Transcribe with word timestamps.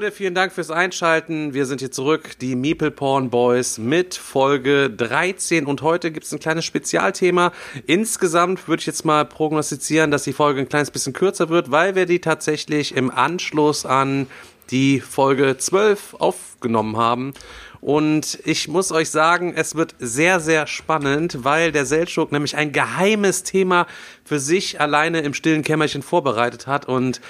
Leute, 0.00 0.12
vielen 0.12 0.36
Dank 0.36 0.52
fürs 0.52 0.70
Einschalten. 0.70 1.54
Wir 1.54 1.66
sind 1.66 1.80
hier 1.80 1.90
zurück, 1.90 2.38
die 2.40 2.54
Meeple 2.54 2.92
Porn 2.92 3.30
Boys 3.30 3.78
mit 3.78 4.14
Folge 4.14 4.90
13 4.90 5.66
und 5.66 5.82
heute 5.82 6.12
gibt 6.12 6.24
es 6.24 6.32
ein 6.32 6.38
kleines 6.38 6.64
Spezialthema. 6.66 7.50
Insgesamt 7.84 8.68
würde 8.68 8.78
ich 8.78 8.86
jetzt 8.86 9.04
mal 9.04 9.24
prognostizieren, 9.24 10.12
dass 10.12 10.22
die 10.22 10.32
Folge 10.32 10.60
ein 10.60 10.68
kleines 10.68 10.92
bisschen 10.92 11.14
kürzer 11.14 11.48
wird, 11.48 11.72
weil 11.72 11.96
wir 11.96 12.06
die 12.06 12.20
tatsächlich 12.20 12.94
im 12.94 13.10
Anschluss 13.10 13.84
an 13.84 14.28
die 14.70 15.00
Folge 15.00 15.56
12 15.58 16.14
aufgenommen 16.20 16.96
haben. 16.96 17.34
Und 17.80 18.38
ich 18.44 18.68
muss 18.68 18.92
euch 18.92 19.10
sagen, 19.10 19.52
es 19.56 19.74
wird 19.74 19.96
sehr, 19.98 20.38
sehr 20.38 20.68
spannend, 20.68 21.44
weil 21.44 21.72
der 21.72 21.86
Seltschuk 21.86 22.30
nämlich 22.30 22.56
ein 22.56 22.70
geheimes 22.70 23.42
Thema 23.42 23.88
für 24.24 24.38
sich 24.38 24.80
alleine 24.80 25.20
im 25.20 25.34
stillen 25.34 25.62
Kämmerchen 25.62 26.02
vorbereitet 26.02 26.68
hat 26.68 26.86
und 26.86 27.20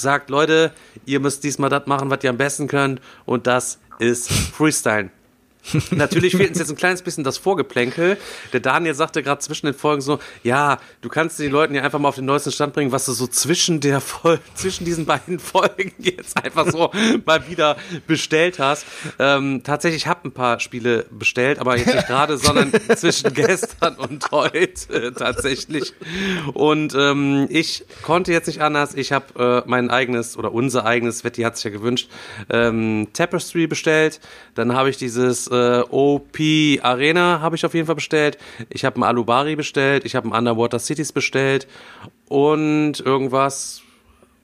sagt, 0.00 0.30
Leute, 0.30 0.72
ihr 1.04 1.20
müsst 1.20 1.44
diesmal 1.44 1.70
das 1.70 1.86
machen, 1.86 2.10
was 2.10 2.22
ihr 2.24 2.30
am 2.30 2.36
besten 2.36 2.68
könnt 2.68 3.00
und 3.24 3.46
das 3.46 3.78
ist 3.98 4.30
Freestylen. 4.30 5.10
Natürlich 5.90 6.36
fehlt 6.36 6.50
uns 6.50 6.58
jetzt 6.58 6.70
ein 6.70 6.76
kleines 6.76 7.02
bisschen 7.02 7.24
das 7.24 7.38
Vorgeplänkel. 7.38 8.16
Der 8.52 8.60
Daniel 8.60 8.94
sagte 8.94 9.22
gerade 9.22 9.40
zwischen 9.40 9.66
den 9.66 9.74
Folgen 9.74 10.00
so, 10.00 10.18
ja, 10.42 10.78
du 11.00 11.08
kannst 11.08 11.38
den 11.38 11.50
Leuten 11.50 11.74
ja 11.74 11.82
einfach 11.82 11.98
mal 11.98 12.08
auf 12.08 12.16
den 12.16 12.24
neuesten 12.24 12.52
Stand 12.52 12.74
bringen, 12.74 12.92
was 12.92 13.06
du 13.06 13.12
so 13.12 13.26
zwischen 13.26 13.80
der 13.80 14.00
Fol 14.00 14.38
zwischen 14.54 14.84
diesen 14.84 15.06
beiden 15.06 15.38
Folgen 15.38 15.92
jetzt 15.98 16.42
einfach 16.42 16.70
so 16.70 16.90
mal 17.24 17.48
wieder 17.48 17.76
bestellt 18.06 18.58
hast. 18.58 18.86
Ähm, 19.18 19.62
tatsächlich, 19.64 20.02
ich 20.02 20.06
habe 20.06 20.28
ein 20.28 20.32
paar 20.32 20.60
Spiele 20.60 21.06
bestellt, 21.10 21.58
aber 21.58 21.76
jetzt 21.76 21.94
nicht 21.94 22.06
gerade, 22.06 22.38
sondern 22.38 22.72
zwischen 22.96 23.32
gestern 23.32 23.96
und 23.96 24.30
heute 24.30 25.12
tatsächlich. 25.14 25.94
Und 26.52 26.94
ähm, 26.94 27.46
ich 27.50 27.84
konnte 28.02 28.32
jetzt 28.32 28.46
nicht 28.46 28.60
anders. 28.60 28.94
Ich 28.94 29.12
habe 29.12 29.62
äh, 29.66 29.68
mein 29.68 29.90
eigenes 29.90 30.36
oder 30.36 30.52
unser 30.52 30.84
eigenes, 30.86 31.24
Wetti 31.24 31.42
hat 31.42 31.56
sich 31.56 31.64
ja 31.64 31.70
gewünscht, 31.70 32.08
ähm, 32.50 33.08
Tapestry 33.12 33.66
bestellt. 33.66 34.20
Dann 34.54 34.74
habe 34.74 34.90
ich 34.90 34.96
dieses 34.96 35.48
äh, 35.56 35.84
OP 35.90 36.38
Arena 36.82 37.40
habe 37.40 37.56
ich 37.56 37.64
auf 37.64 37.74
jeden 37.74 37.86
Fall 37.86 37.94
bestellt. 37.94 38.38
Ich 38.70 38.84
habe 38.84 39.00
ein 39.00 39.02
Alubari 39.02 39.56
bestellt. 39.56 40.04
Ich 40.04 40.14
habe 40.14 40.28
ein 40.28 40.32
Underwater 40.32 40.78
Cities 40.78 41.12
bestellt. 41.12 41.66
Und 42.28 43.00
irgendwas, 43.00 43.82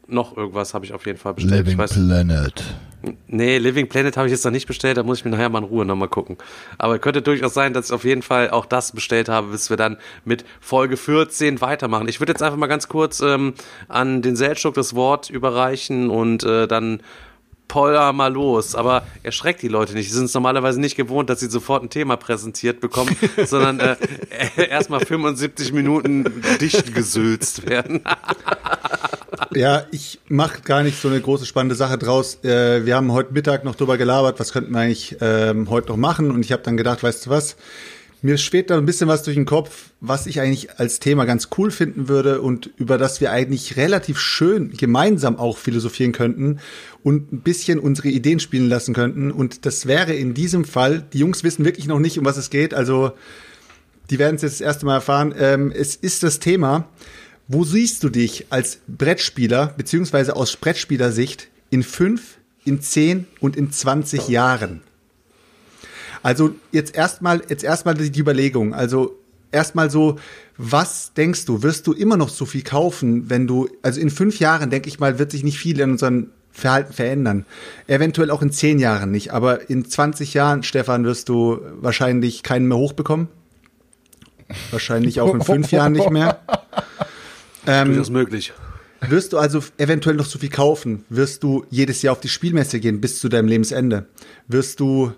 noch 0.07 0.37
irgendwas 0.37 0.75
habe 0.75 0.85
ich 0.85 0.93
auf 0.93 1.07
jeden 1.07 1.19
Fall 1.19 1.35
bestellt. 1.35 1.67
Living 1.67 1.77
Planet. 1.77 2.65
Nee, 3.27 3.59
Living 3.59 3.89
Planet 3.89 4.17
habe 4.17 4.29
ich 4.29 4.33
jetzt 4.33 4.45
noch 4.45 4.53
nicht 4.53 4.67
bestellt, 4.67 4.97
da 4.97 5.03
muss 5.03 5.19
ich 5.19 5.25
mir 5.25 5.33
nachher 5.33 5.49
mal 5.49 5.59
in 5.59 5.65
Ruhe 5.65 5.85
nochmal 5.85 6.09
gucken. 6.09 6.37
Aber 6.79 6.99
könnte 7.01 7.21
durchaus 7.21 7.53
sein, 7.53 7.73
dass 7.73 7.87
ich 7.87 7.93
auf 7.93 8.05
jeden 8.05 8.23
Fall 8.23 8.51
auch 8.51 8.65
das 8.65 8.93
bestellt 8.93 9.29
habe, 9.29 9.49
bis 9.49 9.71
wir 9.71 9.77
dann 9.77 9.97
mit 10.25 10.45
Folge 10.61 10.97
14 10.97 11.61
weitermachen. 11.61 12.07
Ich 12.09 12.21
würde 12.21 12.33
jetzt 12.33 12.43
einfach 12.43 12.59
mal 12.59 12.69
ganz 12.69 12.89
kurz 12.89 13.21
ähm, 13.21 13.55
an 13.89 14.23
den 14.23 14.37
Seltschuk 14.37 14.75
das 14.75 14.95
Wort 14.95 15.31
überreichen 15.31 16.11
und 16.11 16.45
äh, 16.45 16.69
dann 16.69 17.01
Poller 17.69 18.13
mal 18.13 18.33
los. 18.33 18.75
Aber 18.75 19.05
erschreckt 19.23 19.63
die 19.63 19.69
Leute 19.69 19.95
nicht. 19.95 20.09
Die 20.09 20.15
sind 20.15 20.27
es 20.27 20.35
normalerweise 20.35 20.81
nicht 20.81 20.97
gewohnt, 20.97 21.31
dass 21.31 21.41
sie 21.41 21.51
sofort 21.51 21.83
ein 21.83 21.91
Thema 21.91 22.17
präsentiert 22.17 22.81
bekommen, 22.81 23.17
sondern 23.45 23.81
äh, 23.81 23.97
erstmal 24.69 25.01
75 25.01 25.73
Minuten 25.73 26.43
dicht 26.61 26.95
gesülzt 26.95 27.69
werden. 27.69 28.03
Ja, 29.55 29.85
ich 29.91 30.19
mache 30.29 30.63
gar 30.63 30.83
nicht 30.83 31.01
so 31.01 31.09
eine 31.09 31.21
große 31.21 31.45
spannende 31.45 31.75
Sache 31.75 31.99
draus. 31.99 32.43
Äh, 32.43 32.87
wir 32.87 32.97
haben 32.97 33.13
heute 33.13 33.35
Mittag 33.35 33.65
noch 33.65 33.75
drüber 33.75 33.99
gelabert, 33.99 34.41
was 34.41 34.53
könnten 34.53 34.73
wir 34.73 34.81
eigentlich 34.81 35.17
ähm, 35.21 35.69
heute 35.69 35.89
noch 35.89 35.97
machen. 35.99 36.31
Und 36.31 36.43
ich 36.45 36.53
habe 36.53 36.63
dann 36.63 36.77
gedacht, 36.77 37.03
weißt 37.03 37.27
du 37.27 37.31
was, 37.31 37.57
mir 38.23 38.39
schwebt 38.39 38.71
da 38.71 38.79
ein 38.79 38.87
bisschen 38.87 39.09
was 39.09 39.25
durch 39.25 39.35
den 39.35 39.45
Kopf, 39.45 39.91
was 40.01 40.27
ich 40.27 40.41
eigentlich 40.41 40.79
als 40.79 41.01
Thema 41.01 41.25
ganz 41.25 41.49
cool 41.59 41.73
finden 41.73 42.09
würde 42.09 42.41
und 42.41 42.71
über 42.77 42.97
das 42.97 43.21
wir 43.21 43.33
eigentlich 43.33 43.77
relativ 43.77 44.19
schön 44.21 44.71
gemeinsam 44.71 45.37
auch 45.37 45.59
philosophieren 45.59 46.13
könnten 46.13 46.61
und 47.03 47.33
ein 47.33 47.41
bisschen 47.41 47.81
unsere 47.81 48.09
Ideen 48.09 48.39
spielen 48.39 48.69
lassen 48.69 48.95
könnten. 48.95 49.33
Und 49.33 49.67
das 49.67 49.87
wäre 49.87 50.15
in 50.15 50.35
diesem 50.35 50.65
Fall, 50.65 51.05
die 51.13 51.19
Jungs 51.19 51.43
wissen 51.43 51.65
wirklich 51.65 51.89
noch 51.89 51.99
nicht, 51.99 52.17
um 52.17 52.25
was 52.25 52.37
es 52.37 52.49
geht, 52.49 52.75
also 52.75 53.13
die 54.11 54.21
werden 54.21 54.37
es 54.37 54.43
jetzt 54.43 54.61
das 54.61 54.67
erste 54.67 54.87
Mal 54.87 54.95
erfahren. 54.95 55.35
Ähm, 55.37 55.73
es 55.75 55.97
ist 55.97 56.23
das 56.23 56.39
Thema, 56.39 56.89
wo 57.49 57.65
siehst 57.65 58.05
du 58.05 58.09
dich 58.09 58.47
als 58.51 58.79
Brettspieler, 58.87 59.75
beziehungsweise 59.77 60.37
aus 60.37 60.57
Brettspielersicht, 60.57 61.49
in 61.71 61.83
fünf, 61.83 62.39
in 62.65 62.81
zehn 62.81 63.27
und 63.41 63.57
in 63.57 63.73
20 63.73 64.29
Jahren? 64.29 64.83
Also 66.23 66.55
jetzt 66.71 66.95
erstmal, 66.95 67.43
jetzt 67.49 67.65
erstmal 67.65 67.95
die 67.95 68.21
Überlegung. 68.21 68.75
Also 68.75 69.19
erstmal 69.51 69.91
so, 69.91 70.17
was 70.57 71.13
denkst 71.15 71.45
du, 71.45 71.63
wirst 71.63 71.87
du 71.87 71.93
immer 71.93 72.17
noch 72.17 72.29
so 72.29 72.47
viel 72.47 72.63
kaufen, 72.63 73.31
wenn 73.31 73.47
du, 73.47 73.69
also 73.83 74.01
in 74.01 74.11
fünf 74.11 74.39
Jahren, 74.39 74.71
denke 74.71 74.89
ich 74.89 75.01
mal, 75.01 75.19
wird 75.19 75.31
sich 75.31 75.45
nicht 75.45 75.59
viel 75.59 75.79
in 75.81 75.93
unserem 75.93 76.31
Verhalten 76.53 76.93
verändern. 76.93 77.47
Eventuell 77.87 78.31
auch 78.31 78.43
in 78.43 78.53
zehn 78.53 78.79
Jahren 78.79 79.11
nicht, 79.11 79.33
aber 79.33 79.71
in 79.71 79.85
20 79.85 80.35
Jahren, 80.35 80.63
Stefan, 80.63 81.05
wirst 81.05 81.29
du 81.29 81.61
wahrscheinlich 81.81 82.43
keinen 82.43 82.69
mehr 82.69 82.77
hochbekommen. 82.77 83.29
Wahrscheinlich 84.71 85.21
auch 85.21 85.35
in 85.35 85.41
fünf 85.41 85.71
Jahren 85.73 85.93
nicht 85.93 86.11
mehr. 86.11 86.41
Ähm, 87.65 87.91
Durchaus 87.91 88.11
möglich. 88.11 88.53
wirst 89.03 89.33
du 89.33 89.39
also 89.39 89.63
eventuell 89.79 90.17
noch 90.17 90.27
so 90.27 90.41
viel 90.41 90.49
kaufen? 90.49 91.05
Wirst 91.09 91.45
du 91.45 91.65
jedes 91.71 92.03
Jahr 92.03 92.11
auf 92.11 92.21
die 92.21 92.29
Spielmesse 92.29 92.81
gehen 92.81 93.01
bis 93.01 93.21
zu 93.21 93.29
deinem 93.29 93.47
Lebensende? 93.47 94.07
Wirst 94.49 94.81
du, 94.81 95.13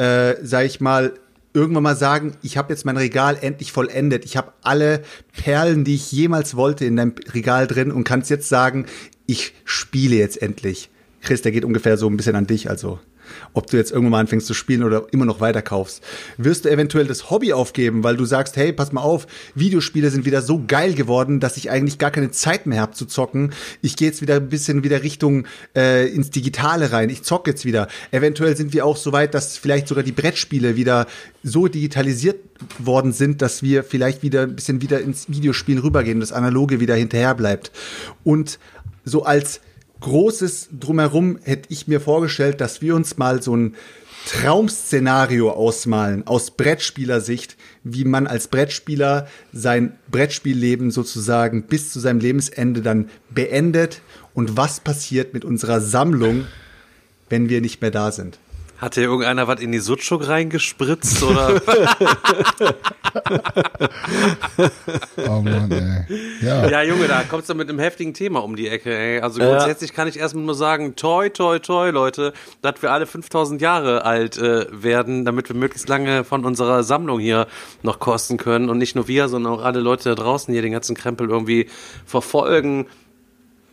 äh, 0.00 0.36
sag 0.42 0.64
ich 0.64 0.80
mal, 0.80 1.12
irgendwann 1.52 1.82
mal 1.82 1.96
sagen, 1.96 2.32
ich 2.42 2.56
habe 2.56 2.72
jetzt 2.72 2.86
mein 2.86 2.96
Regal 2.96 3.36
endlich 3.40 3.70
vollendet. 3.70 4.24
Ich 4.24 4.36
habe 4.36 4.52
alle 4.62 5.02
Perlen, 5.36 5.84
die 5.84 5.96
ich 5.96 6.10
jemals 6.10 6.56
wollte, 6.56 6.86
in 6.86 6.96
deinem 6.96 7.14
Regal 7.34 7.66
drin 7.66 7.92
und 7.92 8.04
kannst 8.04 8.30
jetzt 8.30 8.48
sagen, 8.48 8.86
ich 9.26 9.52
spiele 9.64 10.16
jetzt 10.16 10.40
endlich. 10.40 10.88
Chris, 11.20 11.42
der 11.42 11.52
geht 11.52 11.66
ungefähr 11.66 11.98
so 11.98 12.08
ein 12.08 12.16
bisschen 12.16 12.34
an 12.34 12.46
dich, 12.46 12.70
also 12.70 12.98
ob 13.52 13.66
du 13.68 13.76
jetzt 13.76 13.90
irgendwann 13.90 14.10
mal 14.10 14.20
anfängst 14.20 14.46
zu 14.46 14.54
spielen 14.54 14.82
oder 14.82 15.06
immer 15.12 15.24
noch 15.24 15.40
weiter 15.40 15.62
kaufst. 15.62 16.02
Wirst 16.36 16.64
du 16.64 16.70
eventuell 16.70 17.06
das 17.06 17.30
Hobby 17.30 17.52
aufgeben, 17.52 18.04
weil 18.04 18.16
du 18.16 18.24
sagst, 18.24 18.56
hey, 18.56 18.72
pass 18.72 18.92
mal 18.92 19.02
auf, 19.02 19.26
Videospiele 19.54 20.10
sind 20.10 20.24
wieder 20.24 20.42
so 20.42 20.62
geil 20.66 20.94
geworden, 20.94 21.40
dass 21.40 21.56
ich 21.56 21.70
eigentlich 21.70 21.98
gar 21.98 22.10
keine 22.10 22.30
Zeit 22.30 22.66
mehr 22.66 22.80
habe 22.80 22.92
zu 22.92 23.06
zocken. 23.06 23.52
Ich 23.82 23.96
gehe 23.96 24.08
jetzt 24.08 24.22
wieder 24.22 24.36
ein 24.36 24.48
bisschen 24.48 24.84
wieder 24.84 25.02
Richtung 25.02 25.46
äh, 25.76 26.06
ins 26.08 26.30
Digitale 26.30 26.92
rein. 26.92 27.10
Ich 27.10 27.22
zocke 27.22 27.50
jetzt 27.50 27.64
wieder. 27.64 27.88
Eventuell 28.10 28.56
sind 28.56 28.72
wir 28.72 28.84
auch 28.84 28.96
so 28.96 29.12
weit, 29.12 29.34
dass 29.34 29.56
vielleicht 29.56 29.88
sogar 29.88 30.04
die 30.04 30.12
Brettspiele 30.12 30.76
wieder 30.76 31.06
so 31.42 31.68
digitalisiert 31.68 32.36
worden 32.78 33.12
sind, 33.12 33.42
dass 33.42 33.62
wir 33.62 33.84
vielleicht 33.84 34.22
wieder 34.22 34.42
ein 34.42 34.56
bisschen 34.56 34.82
wieder 34.82 35.00
ins 35.00 35.28
Videospiel 35.28 35.80
rübergehen, 35.80 36.20
das 36.20 36.32
Analoge 36.32 36.80
wieder 36.80 36.94
hinterher 36.94 37.34
bleibt. 37.34 37.70
Und 38.24 38.58
so 39.04 39.24
als 39.24 39.60
großes 40.00 40.70
Drumherum 40.78 41.38
hätte 41.42 41.72
ich 41.72 41.86
mir 41.86 42.00
vorgestellt, 42.00 42.60
dass 42.60 42.82
wir 42.82 42.94
uns 42.94 43.18
mal 43.18 43.42
so 43.42 43.56
ein 43.56 43.74
Traumszenario 44.26 45.50
ausmalen 45.50 46.26
aus 46.26 46.50
Brettspielersicht, 46.50 47.56
wie 47.84 48.04
man 48.04 48.26
als 48.26 48.48
Brettspieler 48.48 49.26
sein 49.52 49.98
Brettspielleben 50.10 50.90
sozusagen 50.90 51.64
bis 51.64 51.92
zu 51.92 52.00
seinem 52.00 52.20
Lebensende 52.20 52.82
dann 52.82 53.08
beendet 53.30 54.02
und 54.34 54.56
was 54.56 54.80
passiert 54.80 55.32
mit 55.32 55.44
unserer 55.44 55.80
Sammlung, 55.80 56.46
wenn 57.28 57.48
wir 57.48 57.60
nicht 57.60 57.80
mehr 57.80 57.90
da 57.90 58.12
sind. 58.12 58.38
Hat 58.80 58.94
hier 58.94 59.04
irgendeiner 59.04 59.46
was 59.46 59.60
in 59.60 59.72
die 59.72 59.78
Sutschuk 59.78 60.26
reingespritzt 60.26 61.22
oder? 61.22 61.60
Oh 65.28 65.40
Mann, 65.42 65.70
ey. 65.70 66.46
Ja. 66.46 66.68
ja, 66.68 66.82
Junge, 66.82 67.08
da 67.08 67.22
kommst 67.22 67.48
du 67.48 67.54
mit 67.54 67.68
einem 67.68 67.78
heftigen 67.78 68.14
Thema 68.14 68.40
um 68.40 68.56
die 68.56 68.68
Ecke, 68.68 68.96
ey. 68.96 69.20
Also 69.20 69.40
grundsätzlich 69.40 69.92
kann 69.92 70.08
ich 70.08 70.18
erstmal 70.18 70.44
nur 70.44 70.54
sagen, 70.54 70.96
toi, 70.96 71.28
toi, 71.28 71.58
toi, 71.58 71.90
Leute, 71.90 72.32
dass 72.62 72.82
wir 72.82 72.92
alle 72.92 73.06
5000 73.06 73.60
Jahre 73.60 74.04
alt 74.04 74.38
äh, 74.38 74.66
werden, 74.70 75.24
damit 75.24 75.48
wir 75.48 75.56
möglichst 75.56 75.88
lange 75.88 76.24
von 76.24 76.44
unserer 76.44 76.82
Sammlung 76.82 77.20
hier 77.20 77.46
noch 77.82 77.98
kosten 77.98 78.36
können 78.36 78.70
und 78.70 78.78
nicht 78.78 78.94
nur 78.94 79.08
wir, 79.08 79.28
sondern 79.28 79.52
auch 79.52 79.64
alle 79.64 79.80
Leute 79.80 80.10
da 80.10 80.14
draußen 80.14 80.52
hier 80.52 80.62
den 80.62 80.72
ganzen 80.72 80.96
Krempel 80.96 81.28
irgendwie 81.28 81.68
verfolgen. 82.06 82.86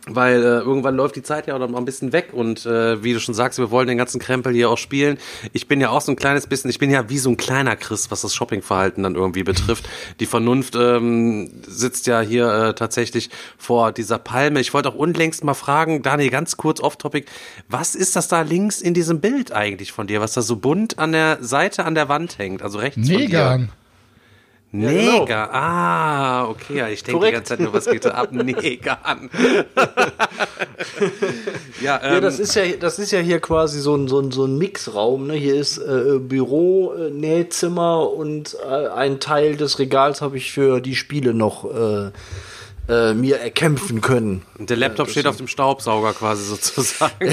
Weil 0.08 0.42
äh, 0.42 0.58
irgendwann 0.58 0.96
läuft 0.96 1.16
die 1.16 1.22
Zeit 1.22 1.46
ja 1.46 1.54
auch 1.54 1.58
noch 1.58 1.74
ein 1.74 1.84
bisschen 1.84 2.12
weg 2.12 2.30
und 2.32 2.66
äh, 2.66 3.02
wie 3.02 3.12
du 3.12 3.20
schon 3.20 3.34
sagst, 3.34 3.58
wir 3.58 3.70
wollen 3.70 3.88
den 3.88 3.98
ganzen 3.98 4.20
Krempel 4.20 4.52
hier 4.52 4.70
auch 4.70 4.78
spielen. 4.78 5.18
Ich 5.52 5.68
bin 5.68 5.80
ja 5.80 5.90
auch 5.90 6.00
so 6.00 6.12
ein 6.12 6.16
kleines 6.16 6.46
bisschen, 6.46 6.70
ich 6.70 6.78
bin 6.78 6.90
ja 6.90 7.08
wie 7.08 7.18
so 7.18 7.30
ein 7.30 7.36
kleiner 7.36 7.76
Chris, 7.76 8.10
was 8.10 8.22
das 8.22 8.34
Shoppingverhalten 8.34 9.02
dann 9.02 9.14
irgendwie 9.14 9.42
betrifft. 9.42 9.88
Die 10.20 10.26
Vernunft 10.26 10.74
ähm, 10.76 11.50
sitzt 11.66 12.06
ja 12.06 12.20
hier 12.20 12.52
äh, 12.52 12.74
tatsächlich 12.74 13.30
vor 13.56 13.92
dieser 13.92 14.18
Palme. 14.18 14.60
Ich 14.60 14.74
wollte 14.74 14.88
auch 14.90 14.94
unlängst 14.94 15.44
mal 15.44 15.54
fragen, 15.54 16.02
Daniel, 16.02 16.30
ganz 16.30 16.56
kurz 16.56 16.80
off-topic, 16.80 17.26
was 17.68 17.94
ist 17.94 18.16
das 18.16 18.28
da 18.28 18.42
links 18.42 18.80
in 18.80 18.94
diesem 18.94 19.20
Bild 19.20 19.52
eigentlich 19.52 19.92
von 19.92 20.06
dir, 20.06 20.20
was 20.20 20.32
da 20.32 20.42
so 20.42 20.56
bunt 20.56 20.98
an 20.98 21.12
der 21.12 21.38
Seite 21.40 21.84
an 21.84 21.94
der 21.94 22.08
Wand 22.08 22.38
hängt, 22.38 22.62
also 22.62 22.78
rechts 22.78 23.08
von 23.08 23.18
dir? 23.26 23.68
Neger, 24.70 25.24
genau. 25.24 25.48
ah, 25.50 26.48
okay, 26.48 26.76
ja, 26.76 26.88
ich 26.88 27.02
denke 27.02 27.24
die 27.24 27.32
ganze 27.32 27.56
Zeit 27.56 27.60
nur, 27.60 27.72
was 27.72 27.86
geht 27.86 28.04
da 28.04 28.10
ab? 28.10 28.32
Neger 28.32 28.98
an. 29.02 29.30
ja, 31.80 31.98
ähm, 32.02 32.12
Ja, 32.12 32.20
das 32.20 32.38
ist 32.38 32.54
ja, 32.54 32.64
das 32.78 32.98
ist 32.98 33.10
ja 33.10 33.20
hier 33.20 33.40
quasi 33.40 33.80
so 33.80 33.96
ein, 33.96 34.08
so 34.08 34.20
ein, 34.20 34.30
so 34.30 34.44
ein 34.44 34.58
Mixraum. 34.58 35.28
Ne? 35.28 35.34
Hier 35.34 35.54
ist 35.54 35.78
äh, 35.78 36.18
Büro, 36.18 36.92
äh, 36.92 37.08
Nähzimmer 37.10 38.12
und 38.12 38.58
äh, 38.62 38.88
ein 38.88 39.20
Teil 39.20 39.56
des 39.56 39.78
Regals 39.78 40.20
habe 40.20 40.36
ich 40.36 40.52
für 40.52 40.80
die 40.80 40.96
Spiele 40.96 41.32
noch 41.32 41.64
äh, 41.64 42.10
äh, 42.88 43.14
mir 43.14 43.38
erkämpfen 43.38 44.00
können. 44.00 44.42
der 44.58 44.76
Laptop 44.76 45.10
steht 45.10 45.26
auf 45.26 45.36
dem 45.36 45.48
Staubsauger 45.48 46.12
quasi 46.12 46.44
sozusagen. 46.44 47.14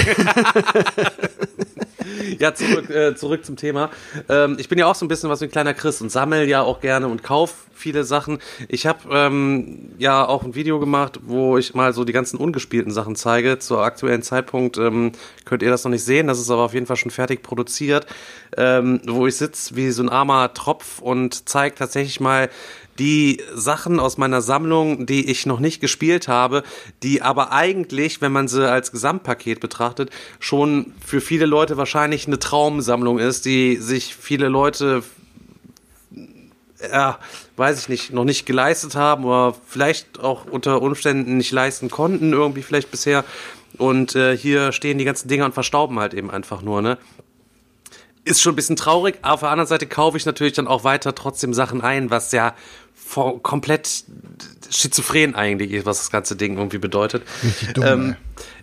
ja, 2.39 2.53
zurück, 2.53 2.89
äh, 2.89 3.15
zurück 3.15 3.45
zum 3.45 3.55
Thema. 3.55 3.89
Ähm, 4.29 4.57
ich 4.59 4.69
bin 4.69 4.79
ja 4.79 4.87
auch 4.87 4.95
so 4.95 5.05
ein 5.05 5.07
bisschen 5.07 5.29
was 5.29 5.41
wie 5.41 5.45
ein 5.45 5.51
kleiner 5.51 5.73
Chris 5.73 6.01
und 6.01 6.11
sammel 6.11 6.47
ja 6.47 6.61
auch 6.61 6.81
gerne 6.81 7.07
und 7.07 7.23
kauf 7.23 7.65
viele 7.73 8.03
Sachen. 8.03 8.39
Ich 8.67 8.87
habe 8.87 8.99
ähm, 9.11 9.91
ja 9.97 10.25
auch 10.25 10.43
ein 10.43 10.55
Video 10.55 10.79
gemacht, 10.79 11.19
wo 11.23 11.57
ich 11.57 11.73
mal 11.73 11.93
so 11.93 12.05
die 12.05 12.13
ganzen 12.13 12.37
ungespielten 12.37 12.91
Sachen 12.91 13.15
zeige. 13.15 13.59
Zur 13.59 13.83
aktuellen 13.83 14.21
Zeitpunkt 14.21 14.77
ähm, 14.77 15.11
könnt 15.43 15.61
ihr 15.61 15.69
das 15.69 15.83
noch 15.83 15.91
nicht 15.91 16.03
sehen, 16.03 16.27
das 16.27 16.39
ist 16.39 16.49
aber 16.49 16.63
auf 16.63 16.73
jeden 16.73 16.85
Fall 16.85 16.95
schon 16.95 17.11
fertig 17.11 17.43
produziert, 17.43 18.07
ähm, 18.57 19.01
wo 19.05 19.27
ich 19.27 19.35
sitze 19.35 19.75
wie 19.75 19.91
so 19.91 20.03
ein 20.03 20.09
armer 20.09 20.53
Tropf 20.53 20.99
und 20.99 21.47
zeige 21.49 21.75
tatsächlich 21.75 22.19
mal 22.19 22.49
die 22.99 23.41
Sachen 23.53 23.99
aus 23.99 24.17
meiner 24.17 24.41
Sammlung, 24.41 25.05
die 25.05 25.29
ich 25.29 25.45
noch 25.45 25.59
nicht 25.59 25.81
gespielt 25.81 26.27
habe, 26.27 26.63
die 27.03 27.21
aber 27.21 27.51
eigentlich, 27.51 28.21
wenn 28.21 28.31
man 28.31 28.47
sie 28.47 28.69
als 28.69 28.91
Gesamtpaket 28.91 29.59
betrachtet, 29.59 30.09
schon 30.39 30.93
für 31.05 31.21
viele 31.21 31.45
Leute 31.45 31.77
wahrscheinlich 31.77 32.27
eine 32.27 32.39
Traumsammlung 32.39 33.19
ist, 33.19 33.45
die 33.45 33.77
sich 33.77 34.15
viele 34.15 34.47
Leute 34.47 35.03
ja, 36.91 37.19
weiß 37.57 37.79
ich 37.79 37.89
nicht, 37.89 38.13
noch 38.13 38.25
nicht 38.25 38.45
geleistet 38.45 38.95
haben 38.95 39.25
oder 39.25 39.55
vielleicht 39.65 40.19
auch 40.19 40.45
unter 40.45 40.81
Umständen 40.81 41.37
nicht 41.37 41.51
leisten 41.51 41.89
konnten, 41.89 42.33
irgendwie 42.33 42.61
vielleicht 42.61 42.91
bisher. 42.91 43.23
Und 43.77 44.15
äh, 44.15 44.37
hier 44.37 44.71
stehen 44.71 44.97
die 44.97 45.05
ganzen 45.05 45.27
Dinger 45.27 45.45
und 45.45 45.53
verstauben 45.53 45.99
halt 45.99 46.13
eben 46.13 46.31
einfach 46.31 46.61
nur, 46.61 46.81
ne? 46.81 46.97
Ist 48.23 48.41
schon 48.41 48.53
ein 48.53 48.55
bisschen 48.55 48.75
traurig. 48.75 49.19
Auf 49.21 49.41
der 49.41 49.49
anderen 49.49 49.67
Seite 49.67 49.85
kaufe 49.85 50.17
ich 50.17 50.25
natürlich 50.25 50.53
dann 50.53 50.67
auch 50.67 50.83
weiter 50.83 51.13
trotzdem 51.13 51.53
Sachen 51.53 51.81
ein, 51.81 52.09
was 52.09 52.31
ja 52.31 52.55
komplett 53.13 54.05
schizophren 54.69 55.35
eigentlich 55.35 55.71
ist, 55.71 55.85
was 55.85 55.99
das 55.99 56.11
ganze 56.11 56.35
Ding 56.35 56.57
irgendwie 56.57 56.79
bedeutet. 56.79 57.23
Dumm, 57.73 57.83
ähm, 57.85 58.15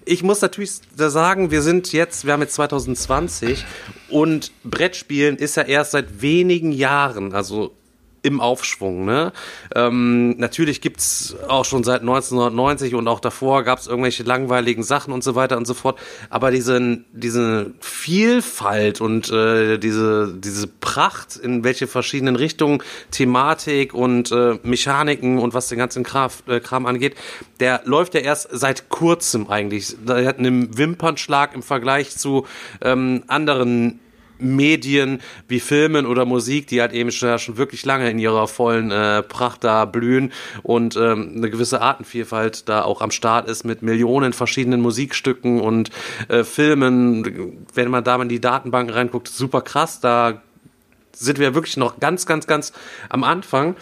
ich 0.05 0.23
muss 0.23 0.41
natürlich 0.41 0.73
da 0.97 1.11
sagen, 1.11 1.51
wir 1.51 1.63
sind 1.63 1.93
jetzt, 1.93 2.27
wir 2.27 2.33
haben 2.33 2.43
jetzt 2.43 2.55
2020 2.55 3.65
und 4.09 4.53
Brettspielen 4.65 5.37
ist 5.37 5.57
ja 5.57 5.63
erst 5.63 5.93
seit 5.93 6.21
wenigen 6.23 6.73
Jahren, 6.73 7.35
also 7.35 7.75
im 8.23 8.41
Aufschwung. 8.41 9.05
Ne? 9.05 9.33
Ähm, 9.75 10.37
natürlich 10.39 10.81
gibt's 10.81 11.37
auch 11.49 11.65
schon 11.65 11.83
seit 11.83 12.03
1990 12.03 12.95
und 12.95 13.09
auch 13.09 13.21
davor 13.21 13.65
gab's 13.65 13.89
irgendwelche 13.89 14.23
langweiligen 14.23 14.85
Sachen 14.85 15.13
und 15.13 15.25
so 15.25 15.35
weiter 15.35 15.57
und 15.57 15.67
so 15.67 15.75
fort. 15.75 15.99
Aber 16.31 16.51
diese, 16.51 17.01
diese 17.13 17.75
Vielfalt 17.81 19.01
und 19.01 19.31
äh, 19.31 19.79
diese, 19.79 20.35
diese 20.39 20.69
Pracht, 20.69 21.37
in 21.37 21.65
welche 21.65 21.87
verschiedenen 21.89 22.37
Richtungen 22.37 22.83
Thematik 23.11 23.93
und 23.93 24.31
äh, 24.31 24.59
Mechaniken 24.63 25.39
und 25.39 25.53
was 25.53 25.69
den 25.69 25.79
ganzen 25.79 26.05
Kraft, 26.05 26.49
äh, 26.49 26.61
Kram 26.61 26.87
angeht, 26.87 27.17
der 27.59 27.83
läuft 27.85 28.15
ja 28.15 28.21
erst 28.21 28.49
seit 28.53 28.89
kurzem 28.89 29.49
eigentlich. 29.49 29.97
Der 30.07 30.27
hat 30.27 30.39
einen 30.39 30.79
Wimpernschlag 30.79 31.55
im 31.55 31.63
Vergleich 31.63 32.17
zu 32.17 32.47
ähm, 32.83 33.25
anderen 33.27 33.99
Medien 34.43 35.21
wie 35.49 35.61
Filmen 35.61 36.07
oder 36.07 36.25
Musik, 36.25 36.67
die 36.67 36.81
halt 36.81 36.93
eben 36.93 37.11
schon, 37.11 37.39
wirklich 37.57 37.85
lange 37.85 38.11
in 38.11 38.19
ihrer 38.19 38.49
vollen 38.49 38.91
äh, 38.91 39.23
Pracht 39.23 39.65
da 39.65 39.85
blühen 39.85 40.33
und 40.63 40.97
ähm, 40.97 41.33
eine 41.37 41.51
gewisse 41.51 41.81
Artenvielfalt 41.81 42.69
da 42.69 42.83
auch 42.83 43.01
am 43.01 43.11
Start 43.11 43.49
ist 43.49 43.65
mit 43.65 43.83
Millionen 43.83 44.33
verschiedenen 44.33 44.81
Musikstücken 44.81 45.61
und 45.61 45.91
äh, 46.29 46.45
Filmen. 46.45 47.67
Wenn 47.75 47.91
man 47.91 48.05
da 48.05 48.19
mal 48.19 48.25
in 48.25 48.29
die 48.29 48.41
Datenbanken 48.41 48.95
reinguckt, 48.95 49.29
super 49.29 49.61
krass. 49.61 50.01
Da 50.01 50.43
sind 51.15 51.39
wir 51.39 51.55
wirklich 51.55 51.77
noch 51.77 52.01
ganz, 52.01 52.27
ganz, 52.27 52.47
ganz 52.47 52.73
am 53.09 53.25
Anfang. 53.25 53.77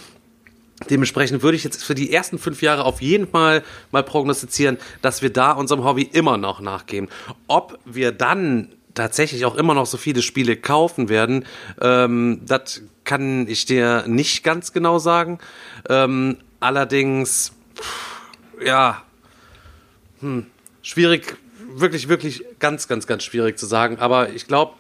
Dementsprechend 0.89 1.43
würde 1.43 1.57
ich 1.57 1.65
jetzt 1.65 1.85
für 1.85 1.95
die 1.95 2.13
ersten 2.13 2.39
fünf 2.39 2.63
Jahre 2.63 2.85
auf 2.85 3.03
jeden 3.03 3.29
Fall 3.29 3.63
mal 3.91 4.03
prognostizieren, 4.03 4.79
dass 5.03 5.21
wir 5.21 5.31
da 5.31 5.53
unserem 5.53 5.85
Hobby 5.85 6.03
immer 6.03 6.39
noch 6.39 6.61
nachgehen. 6.61 7.09
Ob 7.49 7.79
wir 7.85 8.13
dann 8.13 8.69
tatsächlich 8.95 9.45
auch 9.45 9.57
immer 9.57 9.75
noch 9.75 9.87
so 9.87 9.97
viele 9.97 10.23
Spiele 10.23 10.57
kaufen 10.57 11.09
werden, 11.09 11.45
ähm, 11.81 12.41
das 12.47 12.83
kann 13.05 13.49
ich 13.49 13.65
dir 13.65 14.05
nicht 14.07 14.45
ganz 14.45 14.73
genau 14.73 14.99
sagen. 14.99 15.39
Ähm, 15.89 16.39
allerdings, 16.61 17.53
pff, 17.77 18.65
ja, 18.65 19.03
hm, 20.21 20.47
schwierig, 20.83 21.37
wirklich, 21.75 22.09
wirklich 22.09 22.45
ganz, 22.59 22.89
ganz, 22.89 23.07
ganz 23.07 23.25
schwierig 23.25 23.59
zu 23.59 23.67
sagen. 23.67 23.99
Aber 23.99 24.31
ich 24.31 24.47
glaube, 24.47 24.75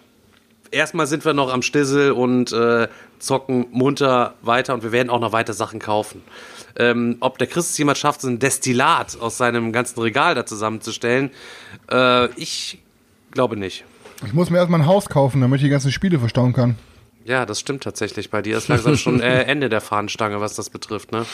erstmal 0.70 1.06
sind 1.06 1.24
wir 1.24 1.34
noch 1.34 1.52
am 1.52 1.62
Stissel 1.62 2.12
und 2.12 2.52
äh, 2.52 2.88
zocken 3.18 3.66
munter 3.70 4.34
weiter 4.42 4.74
und 4.74 4.82
wir 4.82 4.92
werden 4.92 5.10
auch 5.10 5.20
noch 5.20 5.32
weiter 5.32 5.52
Sachen 5.52 5.80
kaufen. 5.80 6.22
Ähm, 6.76 7.16
ob 7.20 7.38
der 7.38 7.46
Chris 7.46 7.70
es 7.70 7.78
jemand 7.78 7.98
schafft, 7.98 8.20
so 8.20 8.28
ein 8.28 8.38
Destillat 8.38 9.18
aus 9.20 9.36
seinem 9.38 9.72
ganzen 9.72 10.00
Regal 10.00 10.34
da 10.34 10.46
zusammenzustellen, 10.46 11.30
äh, 11.90 12.26
ich 12.34 12.78
glaube 13.32 13.56
nicht. 13.56 13.84
Ich 14.26 14.32
muss 14.32 14.50
mir 14.50 14.58
erstmal 14.58 14.80
ein 14.80 14.86
Haus 14.86 15.08
kaufen, 15.08 15.40
damit 15.40 15.58
ich 15.60 15.64
die 15.64 15.70
ganzen 15.70 15.92
Spiele 15.92 16.18
verstauen 16.18 16.52
kann. 16.52 16.76
Ja, 17.24 17.46
das 17.46 17.60
stimmt 17.60 17.82
tatsächlich. 17.82 18.30
Bei 18.30 18.42
dir 18.42 18.56
ist 18.56 18.68
langsam 18.68 18.96
schon 18.96 19.20
äh, 19.20 19.42
Ende 19.44 19.68
der 19.68 19.80
Fahnenstange, 19.80 20.40
was 20.40 20.54
das 20.54 20.70
betrifft, 20.70 21.12
ne? 21.12 21.24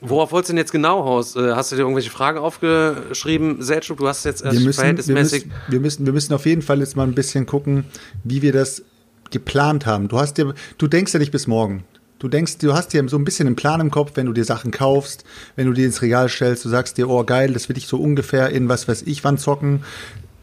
Worauf 0.00 0.30
wolltest 0.30 0.50
du 0.50 0.52
denn 0.52 0.58
jetzt 0.58 0.70
genau 0.72 1.00
aus? 1.00 1.34
Äh, 1.34 1.52
Hast 1.54 1.72
du 1.72 1.76
dir 1.76 1.82
irgendwelche 1.82 2.10
Fragen 2.10 2.38
aufgeschrieben, 2.38 3.62
Selchuk? 3.62 3.98
Du 3.98 4.06
hast 4.06 4.24
jetzt 4.24 4.42
erst 4.44 4.52
wir 4.56 4.60
müssen, 4.60 4.66
wir, 4.66 4.74
verhältnismäßig. 4.74 5.46
müssen, 5.46 5.60
wir, 5.68 5.80
müssen, 5.80 6.06
wir 6.06 6.12
müssen 6.12 6.34
auf 6.34 6.46
jeden 6.46 6.62
Fall 6.62 6.78
jetzt 6.78 6.96
mal 6.96 7.02
ein 7.04 7.14
bisschen 7.14 7.46
gucken, 7.46 7.84
wie 8.22 8.40
wir 8.42 8.52
das 8.52 8.82
geplant 9.30 9.86
haben. 9.86 10.08
Du 10.08 10.18
hast 10.18 10.34
dir, 10.38 10.54
du 10.78 10.86
denkst 10.86 11.12
ja 11.12 11.18
nicht 11.18 11.32
bis 11.32 11.46
morgen. 11.46 11.84
Du 12.20 12.28
denkst, 12.28 12.58
du 12.58 12.74
hast 12.74 12.92
dir 12.92 13.08
so 13.08 13.16
ein 13.16 13.24
bisschen 13.24 13.46
einen 13.46 13.56
Plan 13.56 13.80
im 13.80 13.90
Kopf, 13.90 14.12
wenn 14.14 14.26
du 14.26 14.32
dir 14.32 14.44
Sachen 14.44 14.70
kaufst, 14.70 15.24
wenn 15.56 15.66
du 15.66 15.72
die 15.72 15.84
ins 15.84 16.02
Regal 16.02 16.28
stellst, 16.28 16.64
du 16.64 16.68
sagst 16.68 16.98
dir, 16.98 17.08
oh 17.08 17.22
geil, 17.24 17.52
das 17.52 17.68
will 17.68 17.76
ich 17.76 17.86
so 17.86 17.96
ungefähr 17.98 18.50
in 18.50 18.68
was 18.68 18.88
weiß 18.88 19.02
ich 19.02 19.22
wann 19.24 19.38
zocken. 19.38 19.84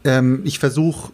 Ähm, 0.06 0.40
ich 0.44 0.58
versuche 0.58 1.10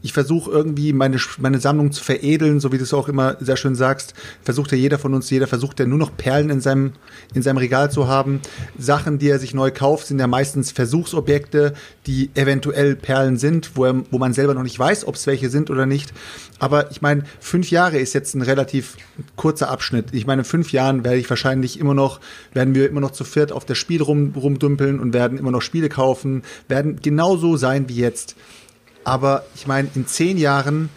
ich 0.00 0.12
versuche 0.12 0.50
irgendwie 0.50 0.92
meine, 0.92 1.18
meine 1.38 1.58
Sammlung 1.58 1.90
zu 1.90 2.04
veredeln, 2.04 2.60
so 2.60 2.70
wie 2.70 2.78
du 2.78 2.84
es 2.84 2.94
auch 2.94 3.08
immer 3.08 3.36
sehr 3.40 3.56
schön 3.56 3.74
sagst. 3.74 4.14
Versucht 4.42 4.70
ja 4.70 4.78
jeder 4.78 4.98
von 4.98 5.12
uns, 5.12 5.28
jeder 5.28 5.48
versucht 5.48 5.80
ja 5.80 5.86
nur 5.86 5.98
noch 5.98 6.16
Perlen 6.16 6.50
in 6.50 6.60
seinem, 6.60 6.92
in 7.34 7.42
seinem 7.42 7.56
Regal 7.56 7.90
zu 7.90 8.06
haben. 8.06 8.40
Sachen, 8.78 9.18
die 9.18 9.28
er 9.28 9.40
sich 9.40 9.54
neu 9.54 9.72
kauft, 9.72 10.06
sind 10.06 10.20
ja 10.20 10.28
meistens 10.28 10.70
Versuchsobjekte, 10.70 11.74
die 12.06 12.30
eventuell 12.34 12.94
Perlen 12.94 13.38
sind, 13.38 13.72
wo, 13.74 13.86
er, 13.86 14.02
wo 14.12 14.18
man 14.18 14.32
selber 14.32 14.54
noch 14.54 14.62
nicht 14.62 14.78
weiß, 14.78 15.04
ob 15.04 15.16
es 15.16 15.26
welche 15.26 15.50
sind 15.50 15.68
oder 15.68 15.84
nicht. 15.84 16.12
Aber 16.60 16.92
ich 16.92 17.02
meine, 17.02 17.24
fünf 17.40 17.70
Jahre 17.70 17.98
ist 17.98 18.12
jetzt 18.12 18.34
ein 18.36 18.42
relativ 18.42 18.96
kurzer 19.34 19.68
Abschnitt. 19.68 20.06
Ich 20.12 20.26
meine, 20.26 20.42
in 20.42 20.46
fünf 20.46 20.70
Jahren 20.70 21.04
werde 21.04 21.18
ich 21.18 21.28
wahrscheinlich 21.28 21.80
immer 21.80 21.94
noch, 21.94 22.20
werden 22.52 22.74
wir 22.76 22.88
immer 22.88 23.00
noch 23.00 23.10
zu 23.10 23.24
viert 23.24 23.50
auf 23.50 23.64
das 23.64 23.78
Spiel 23.78 24.02
rum, 24.02 24.32
rumdümpeln 24.36 25.00
und 25.00 25.12
werden 25.12 25.38
immer 25.38 25.50
noch 25.50 25.62
Spiele 25.62 25.88
kaufen, 25.88 26.42
werden 26.68 27.00
genauso 27.02 27.56
sein 27.56 27.88
wie 27.88 27.96
jetzt. 27.96 28.36
Aber 29.08 29.46
ich 29.54 29.66
meine, 29.66 29.88
in 29.94 30.06
zehn 30.06 30.36
Jahren 30.36 30.90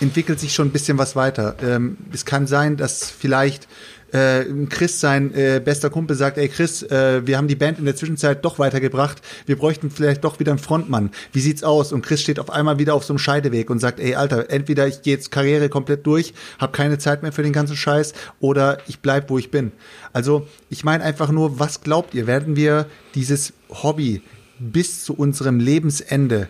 entwickelt 0.00 0.38
sich 0.38 0.54
schon 0.54 0.68
ein 0.68 0.70
bisschen 0.70 0.98
was 0.98 1.16
weiter. 1.16 1.56
Ähm, 1.60 1.96
es 2.12 2.24
kann 2.24 2.46
sein, 2.46 2.76
dass 2.76 3.10
vielleicht 3.10 3.66
äh, 4.12 4.44
Chris, 4.68 5.00
sein 5.00 5.34
äh, 5.34 5.60
bester 5.62 5.90
Kumpel, 5.90 6.14
sagt, 6.14 6.38
ey 6.38 6.48
Chris, 6.48 6.84
äh, 6.84 7.26
wir 7.26 7.36
haben 7.36 7.48
die 7.48 7.56
Band 7.56 7.80
in 7.80 7.86
der 7.86 7.96
Zwischenzeit 7.96 8.44
doch 8.44 8.60
weitergebracht, 8.60 9.20
wir 9.46 9.56
bräuchten 9.56 9.90
vielleicht 9.90 10.22
doch 10.22 10.38
wieder 10.38 10.52
einen 10.52 10.60
Frontmann. 10.60 11.10
Wie 11.32 11.40
sieht's 11.40 11.64
aus? 11.64 11.92
Und 11.92 12.02
Chris 12.02 12.22
steht 12.22 12.38
auf 12.38 12.50
einmal 12.50 12.78
wieder 12.78 12.94
auf 12.94 13.04
so 13.04 13.14
einem 13.14 13.18
Scheideweg 13.18 13.68
und 13.68 13.80
sagt, 13.80 13.98
ey 13.98 14.14
Alter, 14.14 14.48
entweder 14.50 14.86
ich 14.86 15.02
gehe 15.02 15.14
jetzt 15.14 15.32
Karriere 15.32 15.68
komplett 15.68 16.06
durch, 16.06 16.34
habe 16.60 16.70
keine 16.70 16.98
Zeit 16.98 17.22
mehr 17.22 17.32
für 17.32 17.42
den 17.42 17.52
ganzen 17.52 17.76
Scheiß, 17.76 18.14
oder 18.38 18.78
ich 18.86 19.00
bleib, 19.00 19.28
wo 19.28 19.38
ich 19.38 19.50
bin. 19.50 19.72
Also 20.12 20.46
ich 20.70 20.84
meine 20.84 21.02
einfach 21.02 21.32
nur, 21.32 21.58
was 21.58 21.80
glaubt 21.80 22.14
ihr? 22.14 22.28
Werden 22.28 22.54
wir 22.54 22.86
dieses 23.16 23.52
Hobby 23.70 24.22
bis 24.60 25.04
zu 25.04 25.14
unserem 25.14 25.58
Lebensende 25.58 26.48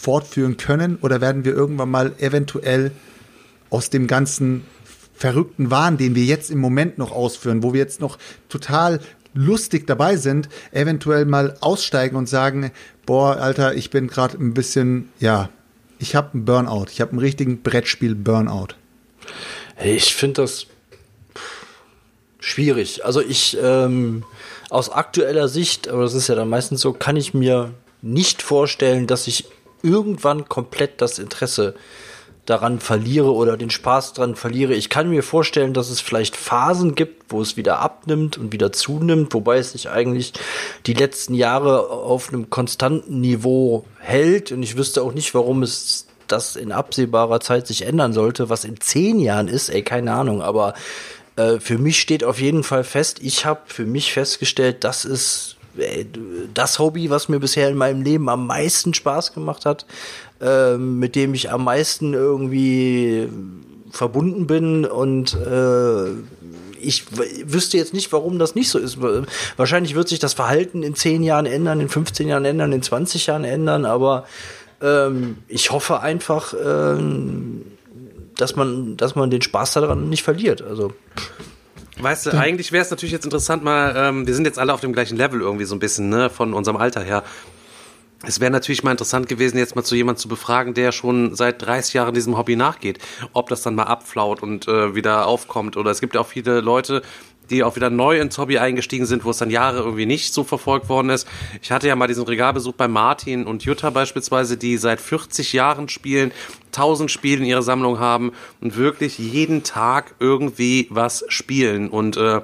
fortführen 0.00 0.56
können 0.56 0.98
oder 1.00 1.20
werden 1.20 1.44
wir 1.44 1.54
irgendwann 1.54 1.90
mal 1.90 2.12
eventuell 2.18 2.92
aus 3.70 3.90
dem 3.90 4.06
ganzen 4.06 4.64
verrückten 5.14 5.70
Wahn, 5.70 5.96
den 5.96 6.14
wir 6.14 6.24
jetzt 6.24 6.50
im 6.50 6.58
Moment 6.58 6.98
noch 6.98 7.12
ausführen, 7.12 7.62
wo 7.62 7.72
wir 7.72 7.80
jetzt 7.80 8.00
noch 8.00 8.18
total 8.48 9.00
lustig 9.34 9.86
dabei 9.86 10.16
sind, 10.16 10.48
eventuell 10.72 11.24
mal 11.24 11.56
aussteigen 11.60 12.16
und 12.16 12.28
sagen, 12.28 12.70
boah, 13.04 13.36
Alter, 13.36 13.74
ich 13.74 13.90
bin 13.90 14.08
gerade 14.08 14.36
ein 14.38 14.54
bisschen, 14.54 15.10
ja, 15.20 15.50
ich 15.98 16.14
habe 16.14 16.34
einen 16.34 16.44
Burnout. 16.44 16.86
Ich 16.90 17.00
habe 17.00 17.12
einen 17.12 17.20
richtigen 17.20 17.62
Brettspiel-Burnout. 17.62 18.74
Ich 19.82 20.14
finde 20.14 20.42
das 20.42 20.66
schwierig. 22.38 23.04
Also 23.04 23.20
ich 23.20 23.56
ähm, 23.60 24.24
aus 24.70 24.90
aktueller 24.90 25.48
Sicht, 25.48 25.88
aber 25.88 26.02
das 26.02 26.14
ist 26.14 26.28
ja 26.28 26.34
dann 26.34 26.48
meistens 26.48 26.80
so, 26.80 26.92
kann 26.92 27.16
ich 27.16 27.34
mir 27.34 27.72
nicht 28.02 28.42
vorstellen, 28.42 29.06
dass 29.06 29.26
ich 29.26 29.46
irgendwann 29.82 30.48
komplett 30.48 31.00
das 31.00 31.18
Interesse 31.18 31.74
daran 32.46 32.78
verliere 32.78 33.32
oder 33.32 33.56
den 33.56 33.70
Spaß 33.70 34.12
daran 34.12 34.36
verliere. 34.36 34.74
Ich 34.74 34.88
kann 34.88 35.10
mir 35.10 35.22
vorstellen, 35.22 35.74
dass 35.74 35.90
es 35.90 36.00
vielleicht 36.00 36.36
Phasen 36.36 36.94
gibt, 36.94 37.32
wo 37.32 37.42
es 37.42 37.56
wieder 37.56 37.80
abnimmt 37.80 38.38
und 38.38 38.52
wieder 38.52 38.72
zunimmt, 38.72 39.34
wobei 39.34 39.58
es 39.58 39.72
sich 39.72 39.90
eigentlich 39.90 40.32
die 40.86 40.94
letzten 40.94 41.34
Jahre 41.34 41.90
auf 41.90 42.28
einem 42.28 42.48
konstanten 42.48 43.20
Niveau 43.20 43.84
hält. 43.98 44.52
Und 44.52 44.62
ich 44.62 44.76
wüsste 44.76 45.02
auch 45.02 45.12
nicht, 45.12 45.34
warum 45.34 45.64
es 45.64 46.06
das 46.28 46.56
in 46.56 46.72
absehbarer 46.72 47.40
Zeit 47.40 47.66
sich 47.66 47.82
ändern 47.82 48.12
sollte, 48.12 48.48
was 48.48 48.64
in 48.64 48.80
zehn 48.80 49.18
Jahren 49.20 49.48
ist, 49.48 49.68
ey, 49.68 49.82
keine 49.82 50.12
Ahnung, 50.12 50.42
aber 50.42 50.74
äh, 51.36 51.60
für 51.60 51.78
mich 51.78 52.00
steht 52.00 52.24
auf 52.24 52.40
jeden 52.40 52.64
Fall 52.64 52.84
fest, 52.84 53.18
ich 53.22 53.44
habe 53.44 53.60
für 53.66 53.86
mich 53.86 54.12
festgestellt, 54.12 54.84
das 54.84 55.04
ist 55.04 55.52
äh, 55.52 55.55
das 56.54 56.78
Hobby, 56.78 57.10
was 57.10 57.28
mir 57.28 57.40
bisher 57.40 57.68
in 57.68 57.76
meinem 57.76 58.02
Leben 58.02 58.28
am 58.28 58.46
meisten 58.46 58.94
Spaß 58.94 59.32
gemacht 59.32 59.66
hat, 59.66 59.86
äh, 60.40 60.76
mit 60.76 61.14
dem 61.14 61.34
ich 61.34 61.50
am 61.50 61.64
meisten 61.64 62.14
irgendwie 62.14 63.28
verbunden 63.90 64.46
bin 64.46 64.84
und 64.84 65.34
äh, 65.34 66.10
ich 66.78 67.04
wüsste 67.10 67.78
jetzt 67.78 67.94
nicht, 67.94 68.12
warum 68.12 68.38
das 68.38 68.54
nicht 68.54 68.68
so 68.68 68.78
ist. 68.78 68.98
Wahrscheinlich 69.56 69.94
wird 69.94 70.08
sich 70.08 70.18
das 70.18 70.34
Verhalten 70.34 70.82
in 70.82 70.94
10 70.94 71.22
Jahren 71.22 71.46
ändern, 71.46 71.80
in 71.80 71.88
15 71.88 72.28
Jahren 72.28 72.44
ändern, 72.44 72.72
in 72.72 72.82
20 72.82 73.26
Jahren 73.26 73.44
ändern, 73.44 73.84
aber 73.84 74.26
ähm, 74.80 75.38
ich 75.48 75.70
hoffe 75.70 76.00
einfach, 76.00 76.54
ähm, 76.54 77.62
dass 78.36 78.56
man, 78.56 78.96
dass 78.96 79.14
man 79.14 79.30
den 79.30 79.42
Spaß 79.42 79.72
daran 79.72 80.08
nicht 80.08 80.22
verliert. 80.22 80.62
Also. 80.62 80.92
Weißt 81.98 82.26
du, 82.26 82.30
eigentlich 82.38 82.72
wäre 82.72 82.84
es 82.84 82.90
natürlich 82.90 83.12
jetzt 83.12 83.24
interessant, 83.24 83.64
mal, 83.64 83.94
ähm, 83.96 84.26
wir 84.26 84.34
sind 84.34 84.44
jetzt 84.44 84.58
alle 84.58 84.74
auf 84.74 84.80
dem 84.80 84.92
gleichen 84.92 85.16
Level 85.16 85.40
irgendwie 85.40 85.64
so 85.64 85.74
ein 85.74 85.78
bisschen, 85.78 86.08
ne, 86.08 86.28
von 86.28 86.52
unserem 86.52 86.76
Alter 86.76 87.02
her. 87.02 87.24
Es 88.22 88.40
wäre 88.40 88.50
natürlich 88.50 88.82
mal 88.82 88.90
interessant 88.90 89.28
gewesen, 89.28 89.58
jetzt 89.58 89.76
mal 89.76 89.82
zu 89.82 89.94
jemandem 89.94 90.20
zu 90.20 90.28
befragen, 90.28 90.74
der 90.74 90.90
schon 90.92 91.34
seit 91.34 91.62
30 91.62 91.94
Jahren 91.94 92.14
diesem 92.14 92.36
Hobby 92.36 92.56
nachgeht, 92.56 92.98
ob 93.32 93.48
das 93.48 93.62
dann 93.62 93.74
mal 93.74 93.84
abflaut 93.84 94.42
und 94.42 94.66
äh, 94.68 94.94
wieder 94.94 95.26
aufkommt. 95.26 95.76
Oder 95.76 95.90
es 95.90 96.00
gibt 96.00 96.14
ja 96.14 96.20
auch 96.20 96.26
viele 96.26 96.60
Leute, 96.60 97.02
die 97.50 97.62
auch 97.62 97.76
wieder 97.76 97.90
neu 97.90 98.20
ins 98.20 98.38
Hobby 98.38 98.58
eingestiegen 98.58 99.06
sind, 99.06 99.24
wo 99.24 99.30
es 99.30 99.38
dann 99.38 99.50
Jahre 99.50 99.78
irgendwie 99.78 100.06
nicht 100.06 100.34
so 100.34 100.44
verfolgt 100.44 100.88
worden 100.88 101.10
ist. 101.10 101.28
Ich 101.62 101.70
hatte 101.70 101.88
ja 101.88 101.96
mal 101.96 102.06
diesen 102.06 102.24
Regalbesuch 102.24 102.74
bei 102.74 102.88
Martin 102.88 103.46
und 103.46 103.64
Jutta 103.64 103.90
beispielsweise, 103.90 104.56
die 104.56 104.76
seit 104.76 105.00
40 105.00 105.52
Jahren 105.52 105.88
spielen, 105.88 106.32
1000 106.66 107.10
Spiele 107.10 107.42
in 107.42 107.46
ihrer 107.46 107.62
Sammlung 107.62 107.98
haben 107.98 108.32
und 108.60 108.76
wirklich 108.76 109.18
jeden 109.18 109.62
Tag 109.62 110.14
irgendwie 110.18 110.86
was 110.90 111.24
spielen 111.28 111.88
und 111.88 112.16
äh, 112.16 112.40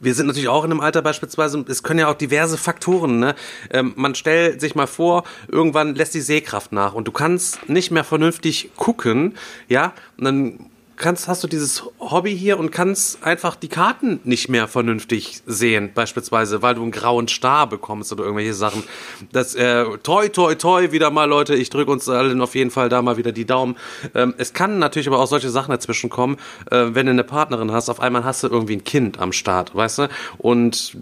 wir 0.00 0.14
sind 0.14 0.26
natürlich 0.26 0.48
auch 0.48 0.64
in 0.64 0.70
einem 0.70 0.80
Alter 0.80 1.02
beispielsweise, 1.02 1.64
es 1.68 1.82
können 1.82 2.00
ja 2.00 2.08
auch 2.08 2.14
diverse 2.14 2.56
Faktoren, 2.56 3.20
ne? 3.20 3.34
Ähm, 3.70 3.92
man 3.96 4.14
stellt 4.14 4.60
sich 4.60 4.74
mal 4.74 4.86
vor, 4.86 5.24
irgendwann 5.48 5.94
lässt 5.94 6.14
die 6.14 6.22
Sehkraft 6.22 6.72
nach 6.72 6.94
und 6.94 7.06
du 7.06 7.12
kannst 7.12 7.68
nicht 7.68 7.90
mehr 7.90 8.04
vernünftig 8.04 8.70
gucken, 8.76 9.36
ja? 9.68 9.92
Und 10.16 10.24
dann 10.24 10.69
kannst, 11.00 11.26
hast 11.26 11.42
du 11.42 11.48
dieses 11.48 11.84
Hobby 11.98 12.36
hier 12.36 12.58
und 12.58 12.70
kannst 12.70 13.24
einfach 13.24 13.56
die 13.56 13.68
Karten 13.68 14.20
nicht 14.24 14.48
mehr 14.48 14.68
vernünftig 14.68 15.42
sehen, 15.46 15.90
beispielsweise, 15.94 16.62
weil 16.62 16.76
du 16.76 16.82
einen 16.82 16.92
grauen 16.92 17.26
Star 17.26 17.68
bekommst 17.68 18.12
oder 18.12 18.24
irgendwelche 18.24 18.54
Sachen. 18.54 18.84
Das, 19.32 19.54
äh, 19.54 19.84
toi, 20.02 20.28
toi, 20.28 20.54
toi, 20.54 20.92
wieder 20.92 21.10
mal, 21.10 21.24
Leute, 21.24 21.54
ich 21.54 21.70
drücke 21.70 21.90
uns 21.90 22.08
allen 22.08 22.40
auf 22.40 22.54
jeden 22.54 22.70
Fall 22.70 22.88
da 22.88 23.02
mal 23.02 23.16
wieder 23.16 23.32
die 23.32 23.44
Daumen. 23.44 23.76
Ähm, 24.14 24.34
es 24.38 24.52
kann 24.52 24.78
natürlich 24.78 25.08
aber 25.08 25.18
auch 25.18 25.26
solche 25.26 25.50
Sachen 25.50 25.72
dazwischen 25.72 26.10
kommen, 26.10 26.36
äh, 26.70 26.86
wenn 26.92 27.06
du 27.06 27.12
eine 27.12 27.24
Partnerin 27.24 27.72
hast, 27.72 27.88
auf 27.88 28.00
einmal 28.00 28.24
hast 28.24 28.42
du 28.42 28.48
irgendwie 28.48 28.76
ein 28.76 28.84
Kind 28.84 29.18
am 29.18 29.32
Start, 29.32 29.74
weißt 29.74 29.98
du? 29.98 30.08
Und 30.38 30.96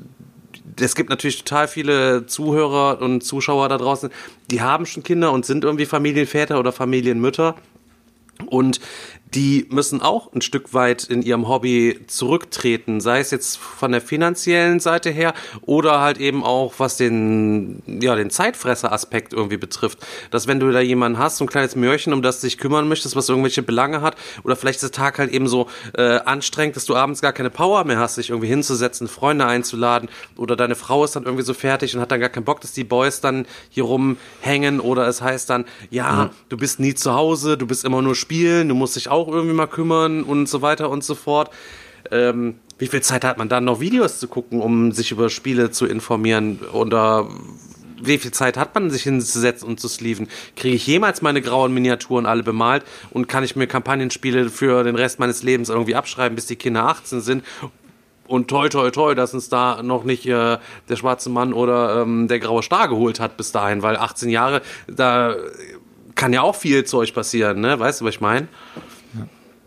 es 0.81 0.95
gibt 0.95 1.11
natürlich 1.11 1.45
total 1.45 1.69
viele 1.69 2.27
Zuhörer 2.27 3.01
und 3.01 3.23
Zuschauer 3.23 3.69
da 3.69 3.79
draußen, 3.79 4.11
die 4.51 4.63
haben 4.63 4.87
schon 4.87 5.03
Kinder 5.03 5.33
und 5.33 5.45
sind 5.45 5.65
irgendwie 5.65 5.87
Familienväter 5.87 6.59
oder 6.59 6.73
Familienmütter. 6.73 7.57
Und 8.47 8.81
die 9.35 9.67
müssen 9.71 10.01
auch 10.01 10.33
ein 10.33 10.41
Stück 10.41 10.73
weit 10.73 11.05
in 11.05 11.23
ihrem 11.23 11.49
Hobby 11.49 12.01
zurücktreten, 12.07 13.01
sei 13.01 13.21
es 13.21 13.31
jetzt 13.31 13.59
von 13.59 13.93
der 13.93 14.01
finanziellen 14.01 14.81
Seite 14.81 15.11
her 15.11 15.35
oder 15.63 16.01
halt 16.01 16.19
eben 16.19 16.45
auch 16.45 16.75
was 16.79 16.97
den, 16.97 17.83
ja, 17.87 18.17
den 18.17 18.31
Zeitfresser-Aspekt 18.31 19.33
irgendwie 19.33 19.59
betrifft. 19.59 19.99
Dass 20.31 20.47
wenn 20.47 20.61
du 20.61 20.71
da 20.71 20.81
jemanden 20.81 21.19
hast, 21.19 21.39
so 21.39 21.45
ein 21.45 21.49
kleines 21.49 21.77
Mörchen, 21.77 22.13
um 22.13 22.23
das 22.23 22.41
du 22.41 22.47
dich 22.47 22.59
kümmern 22.59 22.89
möchtest, 22.89 23.17
was 23.17 23.29
irgendwelche 23.29 23.63
Belange 23.63 24.01
hat, 24.01 24.17
oder 24.45 24.57
vielleicht 24.57 24.77
ist 24.77 24.85
der 24.85 24.93
Tag 24.93 25.19
halt 25.19 25.31
eben 25.31 25.49
so 25.49 25.69
äh, 25.95 26.21
anstrengend, 26.21 26.77
dass 26.77 26.87
du 26.87 26.97
abends 26.97 27.21
gar 27.21 27.33
keine 27.33 27.51
Power 27.51 27.85
mehr 27.85 27.99
hast, 27.99 28.17
dich 28.17 28.31
irgendwie 28.31 28.49
hinzusetzen, 28.49 29.09
Freunde 29.09 29.47
einzuladen, 29.47 30.09
oder 30.37 30.57
deine 30.57 30.75
Frau 30.75 31.05
ist 31.05 31.17
dann 31.17 31.25
irgendwie 31.25 31.45
so 31.45 31.55
fertig 31.55 31.95
und 31.95 32.01
hat 32.01 32.11
dann 32.11 32.21
gar 32.21 32.31
keinen 32.31 32.45
Bock, 32.45 32.61
dass 32.61 32.73
die 32.73 32.85
Boys 32.85 33.21
dann 33.21 33.47
hier 33.69 33.85
rumhängen, 33.85 34.81
oder 34.81 35.07
es 35.07 35.21
heißt 35.21 35.51
dann, 35.51 35.67
ja, 35.91 36.27
mhm. 36.27 36.31
du 36.49 36.57
bist 36.57 36.81
nie 36.81 36.95
zu 36.95 37.15
Hause, 37.15 37.59
du 37.59 37.67
bist 37.67 37.85
immer 37.85 38.01
nur 38.01 38.15
spielen, 38.15 38.69
du 38.69 38.75
musst 38.75 38.97
dich 38.97 39.09
auch 39.09 39.18
auch 39.19 39.29
irgendwie 39.29 39.55
mal 39.55 39.67
kümmern 39.67 40.23
und 40.23 40.49
so 40.49 40.63
weiter 40.63 40.91
und 40.91 41.05
so 41.05 41.15
fort. 41.15 41.51
Ähm, 42.11 42.57
wie 42.79 42.87
viel 42.87 43.03
Zeit 43.03 43.25
hat 43.25 43.39
man 43.39 43.49
dann 43.49 43.65
noch 43.65 43.81
Videos 43.81 44.19
zu 44.19 44.29
gucken, 44.29 44.61
um 44.61 44.93
sich 44.93 45.11
über 45.11 45.31
Spiele 45.31 45.71
zu 45.71 45.87
informieren? 45.87 46.61
Oder 46.73 47.29
wie 48.01 48.19
viel 48.19 48.31
Zeit 48.31 48.57
hat 48.57 48.75
man, 48.75 48.91
sich 48.91 49.03
hinzusetzen 49.03 49.69
und 49.69 49.81
zu 49.81 49.89
sleeven? 49.89 50.29
Kriege 50.55 50.77
ich 50.77 50.87
jemals 50.87 51.21
meine 51.21 51.43
grauen 51.43 51.75
Miniaturen 51.75 52.27
alle 52.27 52.45
bemalt 52.45 52.85
und 53.11 53.29
kann 53.29 53.43
ich 53.43 53.57
mir 53.57 53.67
Kampagnenspiele 53.67 54.49
für 54.51 54.85
den 54.85 54.95
Rest 54.95 55.19
meines 55.19 55.43
Lebens 55.43 55.69
irgendwie 55.69 55.97
abschreiben, 55.97 56.37
bis 56.37 56.47
die 56.47 56.57
Kinder 56.57 56.85
18 56.85 57.21
sind? 57.21 57.45
Und 58.29 58.49
toi, 58.49 58.69
toi, 58.69 58.91
toi, 58.91 59.15
dass 59.15 59.33
uns 59.35 59.49
da 59.49 59.83
noch 59.83 60.05
nicht 60.05 60.27
äh, 60.27 60.59
der 60.89 60.97
schwarze 60.97 61.31
Mann 61.31 61.55
oder 61.55 62.03
ähm, 62.03 62.29
der 62.29 62.39
graue 62.39 62.63
Star 62.63 62.87
geholt 62.87 63.21
hat 63.21 63.39
bis 63.39 63.53
dahin, 63.53 63.83
weil 63.83 63.97
18 63.97 64.29
Jahre, 64.29 64.61
da 64.87 65.35
kann 66.15 66.33
ja 66.33 66.43
auch 66.43 66.55
viel 66.55 66.85
Zeug 66.85 67.15
passieren, 67.15 67.61
ne? 67.61 67.79
Weißt 67.79 68.01
du, 68.01 68.05
was 68.05 68.15
ich 68.15 68.21
meine? 68.21 68.49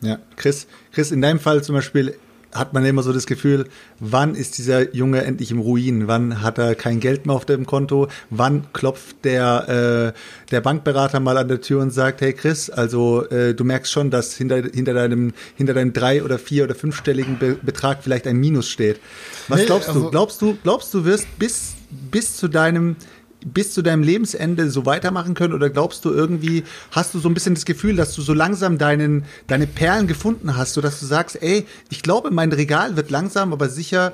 Ja, 0.01 0.19
Chris, 0.35 0.67
Chris, 0.91 1.11
in 1.11 1.21
deinem 1.21 1.39
Fall 1.39 1.63
zum 1.63 1.75
Beispiel 1.75 2.15
hat 2.53 2.73
man 2.73 2.85
immer 2.85 3.03
so 3.03 3.13
das 3.13 3.25
Gefühl, 3.27 3.65
wann 3.99 4.35
ist 4.35 4.57
dieser 4.57 4.93
Junge 4.93 5.23
endlich 5.23 5.51
im 5.51 5.59
Ruin? 5.59 6.07
Wann 6.07 6.41
hat 6.41 6.57
er 6.57 6.75
kein 6.75 6.99
Geld 6.99 7.25
mehr 7.25 7.35
auf 7.35 7.45
dem 7.45 7.65
Konto? 7.65 8.07
Wann 8.29 8.67
klopft 8.73 9.23
der, 9.23 10.13
äh, 10.13 10.49
der 10.51 10.61
Bankberater 10.61 11.19
mal 11.19 11.37
an 11.37 11.47
der 11.47 11.61
Tür 11.61 11.81
und 11.81 11.91
sagt, 11.91 12.21
hey 12.21 12.33
Chris, 12.33 12.69
also 12.69 13.25
äh, 13.29 13.53
du 13.53 13.63
merkst 13.63 13.91
schon, 13.91 14.11
dass 14.11 14.35
hinter, 14.35 14.63
hinter, 14.73 14.93
deinem, 14.93 15.33
hinter 15.55 15.73
deinem 15.73 15.93
drei- 15.93 16.23
oder 16.23 16.37
vier- 16.39 16.65
oder 16.65 16.75
fünfstelligen 16.75 17.37
Be 17.37 17.57
Betrag 17.61 17.99
vielleicht 18.01 18.27
ein 18.27 18.37
Minus 18.37 18.69
steht. 18.69 18.99
Was 19.47 19.59
nee, 19.59 19.65
glaubst 19.65 19.87
du? 19.87 19.93
Also 19.93 20.09
glaubst 20.09 20.41
du, 20.41 20.57
glaubst 20.61 20.93
du 20.93 21.05
wirst 21.05 21.27
bis, 21.39 21.75
bis 21.89 22.35
zu 22.35 22.47
deinem 22.47 22.95
bis 23.45 23.73
zu 23.73 23.81
deinem 23.81 24.03
Lebensende 24.03 24.69
so 24.69 24.85
weitermachen 24.85 25.33
können? 25.33 25.53
Oder 25.53 25.69
glaubst 25.69 26.05
du 26.05 26.11
irgendwie, 26.11 26.63
hast 26.91 27.13
du 27.13 27.19
so 27.19 27.29
ein 27.29 27.33
bisschen 27.33 27.55
das 27.55 27.65
Gefühl, 27.65 27.95
dass 27.95 28.13
du 28.15 28.21
so 28.21 28.33
langsam 28.33 28.77
deinen, 28.77 29.25
deine 29.47 29.67
Perlen 29.67 30.07
gefunden 30.07 30.55
hast, 30.57 30.73
sodass 30.73 30.99
du 30.99 31.05
sagst, 31.05 31.41
ey, 31.41 31.65
ich 31.89 32.03
glaube, 32.03 32.31
mein 32.31 32.51
Regal 32.51 32.95
wird 32.95 33.09
langsam, 33.09 33.53
aber 33.53 33.69
sicher 33.69 34.13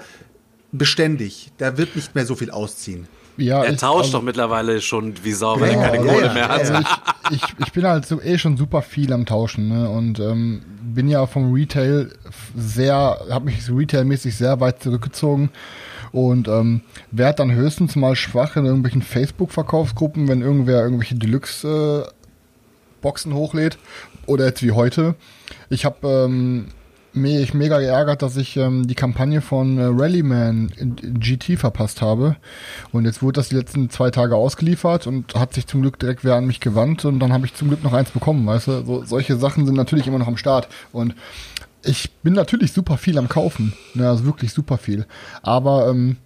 beständig. 0.71 1.51
Da 1.57 1.77
wird 1.77 1.95
nicht 1.95 2.15
mehr 2.15 2.25
so 2.25 2.35
viel 2.35 2.51
ausziehen. 2.51 3.07
Ja, 3.37 3.63
er 3.63 3.73
ich, 3.73 3.79
tauscht 3.79 4.05
also, 4.05 4.17
doch 4.17 4.23
mittlerweile 4.23 4.81
schon 4.81 5.13
wie 5.23 5.31
Sau, 5.31 5.59
weil 5.59 5.71
ja, 5.71 5.81
er 5.81 5.91
keine 5.91 6.05
Kohle 6.05 6.25
ja, 6.25 6.33
mehr 6.33 6.49
hat. 6.49 6.59
Also 6.59 6.73
ich, 6.73 7.37
ich, 7.37 7.43
ich, 7.59 7.71
bin 7.71 7.85
halt 7.85 8.07
so 8.07 8.19
eh 8.19 8.39
schon 8.39 8.57
super 8.57 8.81
viel 8.81 9.13
am 9.13 9.27
Tauschen 9.27 9.67
ne? 9.67 9.89
und 9.89 10.19
ähm, 10.19 10.63
bin 10.81 11.07
ja 11.07 11.27
vom 11.27 11.53
Retail 11.53 12.11
sehr, 12.55 13.19
habe 13.29 13.45
mich 13.45 13.69
retailmäßig 13.69 14.35
sehr 14.35 14.59
weit 14.59 14.81
zurückgezogen 14.81 15.51
und 16.17 16.47
ähm, 16.47 16.81
werde 17.11 17.37
dann 17.37 17.53
höchstens 17.53 17.95
mal 17.95 18.15
schwach 18.15 18.55
in 18.55 18.65
irgendwelchen 18.65 19.03
Facebook-Verkaufsgruppen, 19.03 20.27
wenn 20.27 20.41
irgendwer 20.41 20.81
irgendwelche 20.81 21.13
Deluxe-Boxen 21.13 23.31
äh, 23.31 23.35
hochlädt 23.35 23.77
oder 24.25 24.47
jetzt 24.47 24.63
wie 24.63 24.71
heute. 24.71 25.13
Ich 25.69 25.85
habe 25.85 26.07
ähm, 26.07 26.69
mich 27.13 27.53
mega 27.53 27.79
geärgert, 27.79 28.23
dass 28.23 28.35
ich 28.35 28.57
ähm, 28.57 28.87
die 28.87 28.95
Kampagne 28.95 29.41
von 29.41 29.77
äh, 29.77 29.83
Rallyman 29.83 30.71
GT 31.19 31.59
verpasst 31.59 32.01
habe. 32.01 32.35
Und 32.91 33.05
jetzt 33.05 33.21
wurde 33.21 33.39
das 33.39 33.49
die 33.49 33.55
letzten 33.55 33.91
zwei 33.91 34.09
Tage 34.09 34.35
ausgeliefert 34.35 35.05
und 35.05 35.35
hat 35.35 35.53
sich 35.53 35.67
zum 35.67 35.83
Glück 35.83 35.99
direkt 35.99 36.23
wer 36.23 36.33
an 36.33 36.47
mich 36.47 36.61
gewandt 36.61 37.05
und 37.05 37.19
dann 37.19 37.31
habe 37.31 37.45
ich 37.45 37.53
zum 37.53 37.67
Glück 37.67 37.83
noch 37.83 37.93
eins 37.93 38.09
bekommen, 38.09 38.47
weißt 38.47 38.67
du? 38.67 38.83
So, 38.85 39.03
solche 39.03 39.37
Sachen 39.37 39.67
sind 39.67 39.75
natürlich 39.75 40.07
immer 40.07 40.17
noch 40.17 40.27
am 40.27 40.37
Start. 40.37 40.67
Und 40.91 41.13
ich 41.87 42.11
bin 42.23 42.33
natürlich 42.33 42.71
super 42.73 42.97
viel 42.97 43.17
am 43.17 43.29
Kaufen. 43.29 43.73
Ja, 43.93 44.01
ne, 44.01 44.09
also 44.09 44.25
wirklich 44.25 44.51
super 44.53 44.77
viel. 44.77 45.05
Aber 45.41 45.89
ähm, 45.89 46.17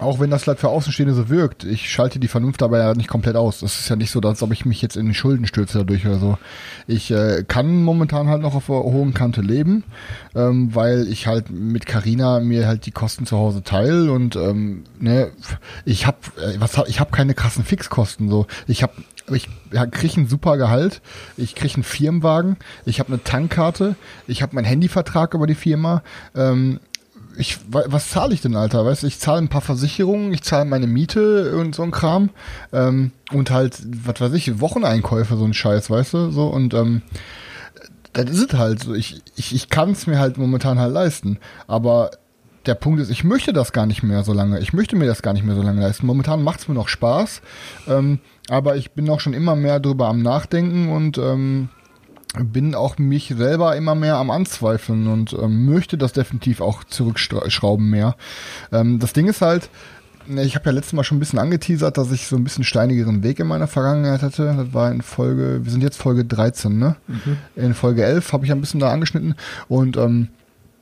auch 0.00 0.18
wenn 0.18 0.30
das 0.30 0.42
vielleicht 0.42 0.60
für 0.60 0.70
Außenstehende 0.70 1.14
so 1.14 1.28
wirkt, 1.28 1.62
ich 1.62 1.88
schalte 1.88 2.18
die 2.18 2.26
Vernunft 2.26 2.60
dabei 2.60 2.78
ja 2.78 2.94
nicht 2.94 3.08
komplett 3.08 3.36
aus. 3.36 3.60
Das 3.60 3.78
ist 3.78 3.88
ja 3.88 3.94
nicht 3.94 4.10
so, 4.10 4.20
als 4.20 4.42
ob 4.42 4.52
ich 4.52 4.64
mich 4.64 4.82
jetzt 4.82 4.96
in 4.96 5.14
Schulden 5.14 5.46
stürze 5.46 5.78
dadurch 5.78 6.04
oder 6.04 6.18
so. 6.18 6.36
Ich 6.88 7.12
äh, 7.12 7.44
kann 7.46 7.82
momentan 7.84 8.28
halt 8.28 8.42
noch 8.42 8.56
auf 8.56 8.66
der 8.66 8.76
hohen 8.76 9.14
Kante 9.14 9.40
leben, 9.40 9.84
ähm, 10.34 10.74
weil 10.74 11.06
ich 11.06 11.28
halt 11.28 11.50
mit 11.50 11.86
Carina 11.86 12.40
mir 12.40 12.66
halt 12.66 12.86
die 12.86 12.90
Kosten 12.90 13.24
zu 13.24 13.36
Hause 13.36 13.62
teile 13.62 14.10
und 14.10 14.34
ähm, 14.34 14.82
ne, 14.98 15.30
ich 15.84 16.06
habe 16.06 16.18
äh, 16.38 16.58
was 16.58 16.76
ich 16.88 16.98
habe 16.98 17.12
keine 17.12 17.34
krassen 17.34 17.64
Fixkosten 17.64 18.28
so. 18.28 18.46
Ich 18.66 18.82
habe 18.82 18.94
ich 19.32 19.48
ja, 19.72 19.86
kriege 19.86 20.20
ein 20.20 20.28
super 20.28 20.56
Gehalt, 20.56 21.00
ich 21.36 21.54
kriege 21.54 21.74
einen 21.74 21.84
Firmenwagen, 21.84 22.56
ich 22.84 22.98
habe 22.98 23.12
eine 23.12 23.22
Tankkarte, 23.22 23.94
ich 24.26 24.42
habe 24.42 24.54
meinen 24.56 24.64
Handyvertrag 24.64 25.34
über 25.34 25.46
die 25.46 25.54
Firma. 25.54 26.02
Ähm, 26.34 26.80
ich, 27.36 27.58
was 27.68 28.10
zahle 28.10 28.34
ich 28.34 28.40
denn, 28.40 28.56
Alter? 28.56 28.84
Weißt 28.84 29.02
du, 29.02 29.06
ich 29.06 29.18
zahle 29.18 29.38
ein 29.38 29.48
paar 29.48 29.60
Versicherungen, 29.60 30.32
ich 30.32 30.42
zahle 30.42 30.64
meine 30.64 30.86
Miete 30.86 31.56
und 31.56 31.74
so 31.74 31.82
ein 31.82 31.90
Kram. 31.90 32.30
Ähm, 32.72 33.12
und 33.32 33.50
halt, 33.50 33.78
was 34.06 34.20
weiß 34.20 34.32
ich, 34.34 34.60
Wocheneinkäufe, 34.60 35.36
so 35.36 35.44
ein 35.44 35.54
Scheiß, 35.54 35.90
weißt 35.90 36.14
du? 36.14 36.30
So, 36.30 36.46
und 36.46 36.74
ähm, 36.74 37.02
das 38.12 38.30
ist 38.30 38.52
es 38.52 38.58
halt 38.58 38.82
so. 38.82 38.94
Ich, 38.94 39.22
ich, 39.36 39.54
ich 39.54 39.68
kann 39.68 39.92
es 39.92 40.06
mir 40.06 40.18
halt 40.18 40.38
momentan 40.38 40.78
halt 40.78 40.92
leisten. 40.92 41.38
Aber 41.66 42.12
der 42.66 42.74
Punkt 42.74 43.00
ist, 43.00 43.10
ich 43.10 43.24
möchte 43.24 43.52
das 43.52 43.72
gar 43.72 43.86
nicht 43.86 44.02
mehr 44.02 44.22
so 44.22 44.32
lange. 44.32 44.60
Ich 44.60 44.72
möchte 44.72 44.96
mir 44.96 45.06
das 45.06 45.22
gar 45.22 45.32
nicht 45.32 45.44
mehr 45.44 45.56
so 45.56 45.62
lange 45.62 45.80
leisten. 45.80 46.06
Momentan 46.06 46.42
macht 46.42 46.60
es 46.60 46.68
mir 46.68 46.74
noch 46.74 46.88
Spaß. 46.88 47.42
Ähm, 47.88 48.20
aber 48.48 48.76
ich 48.76 48.92
bin 48.92 49.08
auch 49.10 49.20
schon 49.20 49.34
immer 49.34 49.56
mehr 49.56 49.80
drüber 49.80 50.08
am 50.08 50.22
Nachdenken 50.22 50.90
und 50.90 51.18
ähm, 51.18 51.68
bin 52.42 52.74
auch 52.74 52.98
mich 52.98 53.34
selber 53.36 53.76
immer 53.76 53.94
mehr 53.94 54.16
am 54.16 54.30
Anzweifeln 54.30 55.06
und 55.06 55.32
ähm, 55.32 55.66
möchte 55.66 55.96
das 55.96 56.12
definitiv 56.12 56.60
auch 56.60 56.84
zurückschrauben 56.84 57.88
mehr. 57.88 58.16
Ähm, 58.72 58.98
das 58.98 59.12
Ding 59.12 59.28
ist 59.28 59.40
halt, 59.40 59.70
ich 60.26 60.54
habe 60.54 60.66
ja 60.66 60.72
letztes 60.72 60.94
Mal 60.94 61.04
schon 61.04 61.18
ein 61.18 61.20
bisschen 61.20 61.38
angeteasert, 61.38 61.98
dass 61.98 62.10
ich 62.10 62.26
so 62.26 62.36
ein 62.36 62.44
bisschen 62.44 62.64
steinigeren 62.64 63.22
Weg 63.22 63.40
in 63.40 63.46
meiner 63.46 63.66
Vergangenheit 63.66 64.22
hatte. 64.22 64.54
Das 64.56 64.72
war 64.72 64.90
in 64.90 65.02
Folge, 65.02 65.60
wir 65.62 65.70
sind 65.70 65.82
jetzt 65.82 65.98
Folge 65.98 66.24
13, 66.24 66.78
ne? 66.78 66.96
Mhm. 67.06 67.36
In 67.56 67.74
Folge 67.74 68.04
11 68.04 68.32
habe 68.32 68.44
ich 68.44 68.52
ein 68.52 68.60
bisschen 68.60 68.80
da 68.80 68.90
angeschnitten 68.90 69.34
und 69.68 69.96
ähm, 69.96 70.28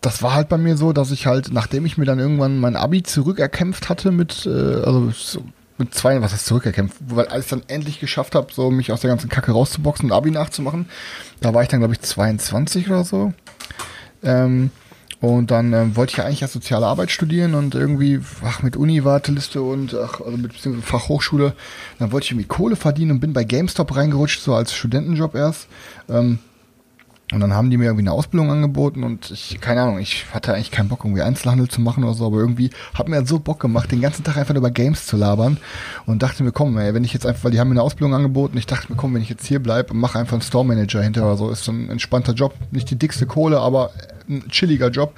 das 0.00 0.22
war 0.22 0.34
halt 0.34 0.48
bei 0.48 0.58
mir 0.58 0.76
so, 0.76 0.92
dass 0.92 1.12
ich 1.12 1.26
halt, 1.26 1.52
nachdem 1.52 1.86
ich 1.86 1.96
mir 1.96 2.04
dann 2.04 2.18
irgendwann 2.18 2.58
mein 2.58 2.76
Abi 2.76 3.02
zurückerkämpft 3.02 3.88
hatte 3.88 4.10
mit, 4.10 4.46
äh, 4.46 4.50
also 4.50 5.10
so 5.10 5.44
mit 5.78 5.94
zwei, 5.94 6.20
was 6.20 6.32
heißt 6.32 6.46
zurückerkämpft, 6.46 6.96
weil 7.00 7.26
als 7.28 7.44
ich 7.44 7.50
dann 7.50 7.62
endlich 7.68 8.00
geschafft 8.00 8.34
habe, 8.34 8.52
so 8.52 8.70
mich 8.70 8.92
aus 8.92 9.00
der 9.00 9.10
ganzen 9.10 9.28
Kacke 9.28 9.52
rauszuboxen 9.52 10.10
und 10.10 10.16
Abi 10.16 10.30
nachzumachen, 10.30 10.88
da 11.40 11.54
war 11.54 11.62
ich 11.62 11.68
dann, 11.68 11.80
glaube 11.80 11.94
ich, 11.94 12.00
22 12.00 12.88
oder 12.88 13.04
so. 13.04 13.32
Ähm, 14.22 14.70
und 15.22 15.52
dann 15.52 15.72
ähm, 15.72 15.94
wollte 15.94 16.10
ich 16.10 16.16
ja 16.16 16.24
eigentlich 16.24 16.40
ja 16.40 16.48
soziale 16.48 16.86
Arbeit 16.86 17.12
studieren 17.12 17.54
und 17.54 17.76
irgendwie, 17.76 18.20
ach, 18.44 18.62
mit 18.62 18.76
Uni-Warteliste 18.76 19.62
und 19.62 19.94
ach, 19.94 20.20
also 20.20 20.36
mit 20.36 20.52
Fachhochschule, 20.82 21.54
dann 22.00 22.10
wollte 22.10 22.24
ich 22.24 22.32
irgendwie 22.32 22.48
Kohle 22.48 22.74
verdienen 22.74 23.12
und 23.12 23.20
bin 23.20 23.32
bei 23.32 23.44
GameStop 23.44 23.94
reingerutscht, 23.94 24.40
so 24.40 24.52
als 24.54 24.74
Studentenjob 24.74 25.36
erst. 25.36 25.68
Ähm, 26.08 26.40
und 27.32 27.40
dann 27.40 27.54
haben 27.54 27.70
die 27.70 27.78
mir 27.78 27.84
irgendwie 27.84 28.02
eine 28.02 28.12
Ausbildung 28.12 28.50
angeboten 28.50 29.04
und 29.04 29.30
ich, 29.30 29.58
keine 29.60 29.82
Ahnung, 29.82 29.98
ich 29.98 30.26
hatte 30.32 30.52
eigentlich 30.52 30.70
keinen 30.70 30.88
Bock, 30.88 31.04
irgendwie 31.04 31.22
Einzelhandel 31.22 31.68
zu 31.68 31.80
machen 31.80 32.04
oder 32.04 32.14
so, 32.14 32.26
aber 32.26 32.38
irgendwie 32.38 32.70
hat 32.94 33.08
mir 33.08 33.24
so 33.24 33.38
Bock 33.38 33.60
gemacht, 33.60 33.90
den 33.90 34.00
ganzen 34.00 34.22
Tag 34.22 34.36
einfach 34.36 34.54
über 34.54 34.70
Games 34.70 35.06
zu 35.06 35.16
labern 35.16 35.56
und 36.04 36.22
dachte 36.22 36.42
mir, 36.42 36.52
komm, 36.52 36.76
ey, 36.76 36.92
wenn 36.92 37.04
ich 37.04 37.12
jetzt 37.14 37.26
einfach, 37.26 37.44
weil 37.44 37.50
die 37.52 37.60
haben 37.60 37.68
mir 37.68 37.74
eine 37.74 37.82
Ausbildung 37.82 38.14
angeboten, 38.14 38.58
ich 38.58 38.66
dachte 38.66 38.92
mir, 38.92 38.96
komm, 38.96 39.14
wenn 39.14 39.22
ich 39.22 39.30
jetzt 39.30 39.46
hier 39.46 39.62
bleibe 39.62 39.92
und 39.94 40.00
mache 40.00 40.18
einfach 40.18 40.34
einen 40.34 40.42
Store 40.42 40.64
Manager 40.64 41.02
hinterher 41.02 41.28
oder 41.28 41.38
so, 41.38 41.50
ist 41.50 41.64
so 41.64 41.72
ein 41.72 41.88
entspannter 41.88 42.34
Job, 42.34 42.54
nicht 42.70 42.90
die 42.90 42.96
dickste 42.96 43.26
Kohle, 43.26 43.60
aber 43.60 43.90
ein 44.28 44.48
chilliger 44.48 44.90
Job. 44.90 45.14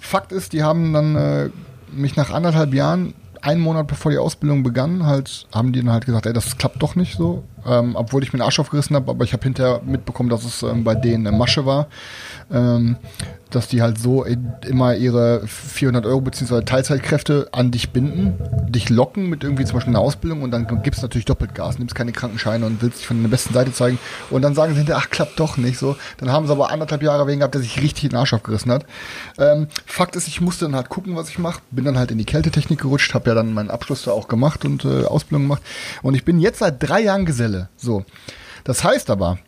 Fakt 0.00 0.32
ist, 0.32 0.52
die 0.52 0.62
haben 0.62 0.92
dann 0.92 1.16
äh, 1.16 1.50
mich 1.92 2.16
nach 2.16 2.30
anderthalb 2.30 2.74
Jahren 2.74 3.14
einen 3.42 3.60
Monat 3.60 3.86
bevor 3.86 4.10
die 4.10 4.18
Ausbildung 4.18 4.62
begann, 4.62 5.06
halt, 5.06 5.46
haben 5.52 5.72
die 5.72 5.80
dann 5.80 5.92
halt 5.92 6.06
gesagt, 6.06 6.26
ey, 6.26 6.32
das 6.32 6.58
klappt 6.58 6.82
doch 6.82 6.96
nicht 6.96 7.16
so 7.16 7.44
ähm, 7.68 7.94
obwohl 7.94 8.22
ich 8.22 8.32
mir 8.32 8.38
den 8.38 8.44
Arsch 8.44 8.58
aufgerissen 8.58 8.96
habe, 8.96 9.10
aber 9.10 9.24
ich 9.24 9.32
habe 9.32 9.42
hinterher 9.42 9.80
mitbekommen, 9.84 10.30
dass 10.30 10.44
es 10.44 10.62
ähm, 10.62 10.84
bei 10.84 10.94
denen 10.94 11.26
eine 11.26 11.36
Masche 11.36 11.66
war, 11.66 11.88
ähm, 12.50 12.96
dass 13.50 13.68
die 13.68 13.80
halt 13.80 13.98
so 13.98 14.24
immer 14.24 14.94
ihre 14.94 15.46
400 15.46 16.04
Euro 16.06 16.20
bzw. 16.20 16.62
Teilzeitkräfte 16.62 17.48
an 17.52 17.70
dich 17.70 17.90
binden, 17.90 18.34
dich 18.68 18.90
locken 18.90 19.28
mit 19.28 19.42
irgendwie 19.42 19.64
zum 19.64 19.74
Beispiel 19.76 19.94
einer 19.94 20.02
Ausbildung 20.02 20.42
und 20.42 20.50
dann 20.50 20.82
gibst 20.82 21.00
du 21.00 21.06
natürlich 21.06 21.24
doppelt 21.24 21.54
Gas, 21.54 21.78
nimmst 21.78 21.94
keine 21.94 22.12
Krankenscheine 22.12 22.66
und 22.66 22.82
willst 22.82 22.98
dich 22.98 23.06
von 23.06 23.22
der 23.22 23.28
besten 23.28 23.54
Seite 23.54 23.72
zeigen 23.72 23.98
und 24.30 24.42
dann 24.42 24.54
sagen 24.54 24.72
sie 24.72 24.78
hinterher, 24.78 25.02
ach, 25.02 25.10
klappt 25.10 25.40
doch 25.40 25.56
nicht 25.56 25.78
so. 25.78 25.96
Dann 26.18 26.30
haben 26.30 26.46
sie 26.46 26.52
aber 26.52 26.70
anderthalb 26.70 27.02
Jahre 27.02 27.26
wegen 27.26 27.38
gehabt, 27.38 27.54
der 27.54 27.62
sich 27.62 27.80
richtig 27.80 28.10
den 28.10 28.18
Arsch 28.18 28.34
aufgerissen 28.34 28.70
hat. 28.70 28.84
Ähm, 29.38 29.68
Fakt 29.86 30.16
ist, 30.16 30.28
ich 30.28 30.40
musste 30.40 30.66
dann 30.66 30.76
halt 30.76 30.88
gucken, 30.88 31.16
was 31.16 31.30
ich 31.30 31.38
mache, 31.38 31.60
bin 31.70 31.84
dann 31.84 31.98
halt 31.98 32.10
in 32.10 32.18
die 32.18 32.24
Kältetechnik 32.24 32.80
gerutscht, 32.80 33.14
habe 33.14 33.30
ja 33.30 33.34
dann 33.34 33.54
meinen 33.54 33.70
Abschluss 33.70 34.02
da 34.02 34.10
auch 34.10 34.28
gemacht 34.28 34.64
und 34.64 34.84
äh, 34.84 35.04
Ausbildung 35.04 35.44
gemacht 35.44 35.62
und 36.02 36.14
ich 36.14 36.24
bin 36.24 36.38
jetzt 36.38 36.58
seit 36.58 36.82
drei 36.82 37.00
Jahren 37.00 37.24
Geselle 37.24 37.57
Stelle. 37.58 37.68
So. 37.76 38.04
Das 38.64 38.84
heißt 38.84 39.10
aber, 39.10 39.38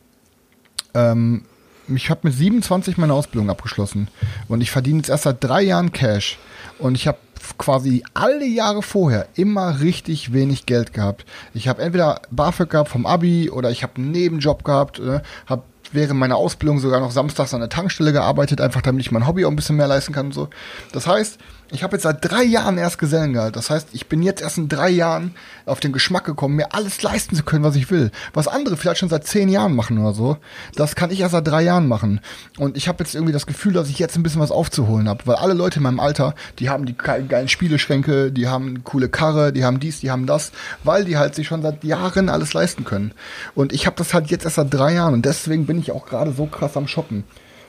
ähm, 0.95 1.45
ich 1.89 2.11
habe 2.11 2.21
mit 2.25 2.35
27 2.35 2.99
meine 2.99 3.15
Ausbildung 3.15 3.51
abgeschlossen 3.51 4.09
und 4.49 4.61
ich 4.61 4.71
verdiene 4.71 4.99
jetzt 4.99 5.11
erst 5.11 5.25
seit 5.25 5.43
drei 5.43 5.63
Jahren 5.63 5.93
Cash 5.93 6.39
und 6.79 6.95
ich 6.95 7.09
habe 7.09 7.19
quasi 7.59 8.05
alle 8.15 8.47
Jahre 8.47 8.83
vorher 8.83 9.27
immer 9.35 9.81
richtig 9.81 10.33
wenig 10.33 10.67
Geld 10.67 10.93
gehabt. 10.93 11.25
Ich 11.53 11.69
habe 11.69 11.83
entweder 11.83 12.21
BAföG 12.31 12.71
gehabt 12.71 12.91
vom 12.91 13.07
Abi 13.07 13.51
oder 13.51 13.71
ich 13.71 13.83
habe 13.83 13.97
einen 13.97 14.13
Nebenjob 14.13 14.63
gehabt, 14.63 15.01
äh, 15.01 15.21
habe 15.47 15.63
während 15.93 16.21
meiner 16.21 16.37
Ausbildung 16.37 16.79
sogar 16.79 17.01
noch 17.01 17.11
samstags 17.11 17.53
an 17.53 17.61
der 17.61 17.69
Tankstelle 17.69 18.13
gearbeitet, 18.13 18.61
einfach 18.61 18.83
damit 18.83 19.01
ich 19.01 19.11
mein 19.11 19.27
Hobby 19.27 19.45
auch 19.45 19.51
ein 19.51 19.57
bisschen 19.57 19.77
mehr 19.77 19.89
leisten 19.89 20.13
kann 20.13 20.27
und 20.27 20.33
so. 20.33 20.49
Das 20.93 21.09
heißt, 21.09 21.39
ich 21.73 21.83
habe 21.83 21.97
jetzt 21.97 22.03
seit 22.03 22.25
drei 22.25 22.43
Jahren 22.43 22.79
erst 22.79 22.99
Gesellengehalt. 22.99 23.55
Das 23.55 23.71
heißt, 23.71 23.89
ich 23.93 24.09
bin 24.09 24.23
jetzt 24.23 24.43
erst 24.43 24.59
in 24.59 24.69
drei 24.69 24.91
Jahren 24.91 25.35
auf 25.67 25.81
den 25.81 25.93
Geschmack 25.93 26.25
gekommen, 26.25 26.57
mir 26.57 26.75
alles 26.75 27.03
leisten 27.03 27.37
zu 27.37 27.45
können, 27.45 27.63
was 27.63 27.77
ich 27.77 27.91
will. 27.91 28.11
Was 28.35 28.49
andere 28.49 28.77
vielleicht 28.77 28.99
schon 28.99 29.09
seit 29.09 29.27
zehn 29.27 29.49
Jahren 29.49 29.77
machen 29.77 29.99
oder 29.99 30.13
so, 30.13 30.39
das 30.75 30.97
kann 30.97 31.11
ich 31.11 31.21
erst 31.21 31.33
seit 31.33 31.47
drei 31.47 31.63
Jahren 31.63 31.87
machen. 31.87 32.21
Und 32.59 32.77
ich 32.77 32.89
habe 32.89 33.03
jetzt 33.05 33.15
irgendwie 33.15 33.33
das 33.33 33.47
Gefühl, 33.47 33.73
dass 33.73 33.89
ich 33.89 33.99
jetzt 33.99 34.17
ein 34.17 34.23
bisschen 34.23 34.41
was 34.41 34.51
aufzuholen 34.51 35.09
habe, 35.09 35.27
weil 35.27 35.37
alle 35.37 35.55
Leute 35.55 35.77
in 35.77 35.85
meinem 35.85 36.01
Alter, 36.01 36.35
die 36.59 36.71
haben 36.71 36.87
die 36.87 36.97
geilen 36.97 37.49
Spieleschränke, 37.49 38.33
die 38.33 38.49
haben 38.49 38.83
coole 38.83 39.09
Karre, 39.09 39.53
die 39.53 39.65
haben 39.65 39.79
dies, 39.81 40.01
die 40.01 40.11
haben 40.11 40.27
das, 40.27 40.53
weil 40.83 41.05
die 41.05 41.19
halt 41.19 41.35
sich 41.35 41.47
schon 41.47 41.63
seit 41.63 41.85
Jahren 41.85 42.29
alles 42.29 42.53
leisten 42.53 42.85
können. 42.85 43.13
Und 43.55 43.73
ich 43.73 43.87
habe 43.87 43.97
das 43.97 44.13
halt 44.13 44.29
jetzt 44.31 44.45
erst 44.45 44.57
seit 44.57 44.75
drei 44.75 44.95
Jahren 44.95 45.15
und 45.15 45.25
deswegen 45.25 45.67
bin 45.67 45.79
ich 45.79 45.93
auch 45.93 46.07
gerade 46.07 46.33
so 46.33 46.47
krass 46.47 46.77
am 46.77 46.89
Shoppen. 46.89 47.25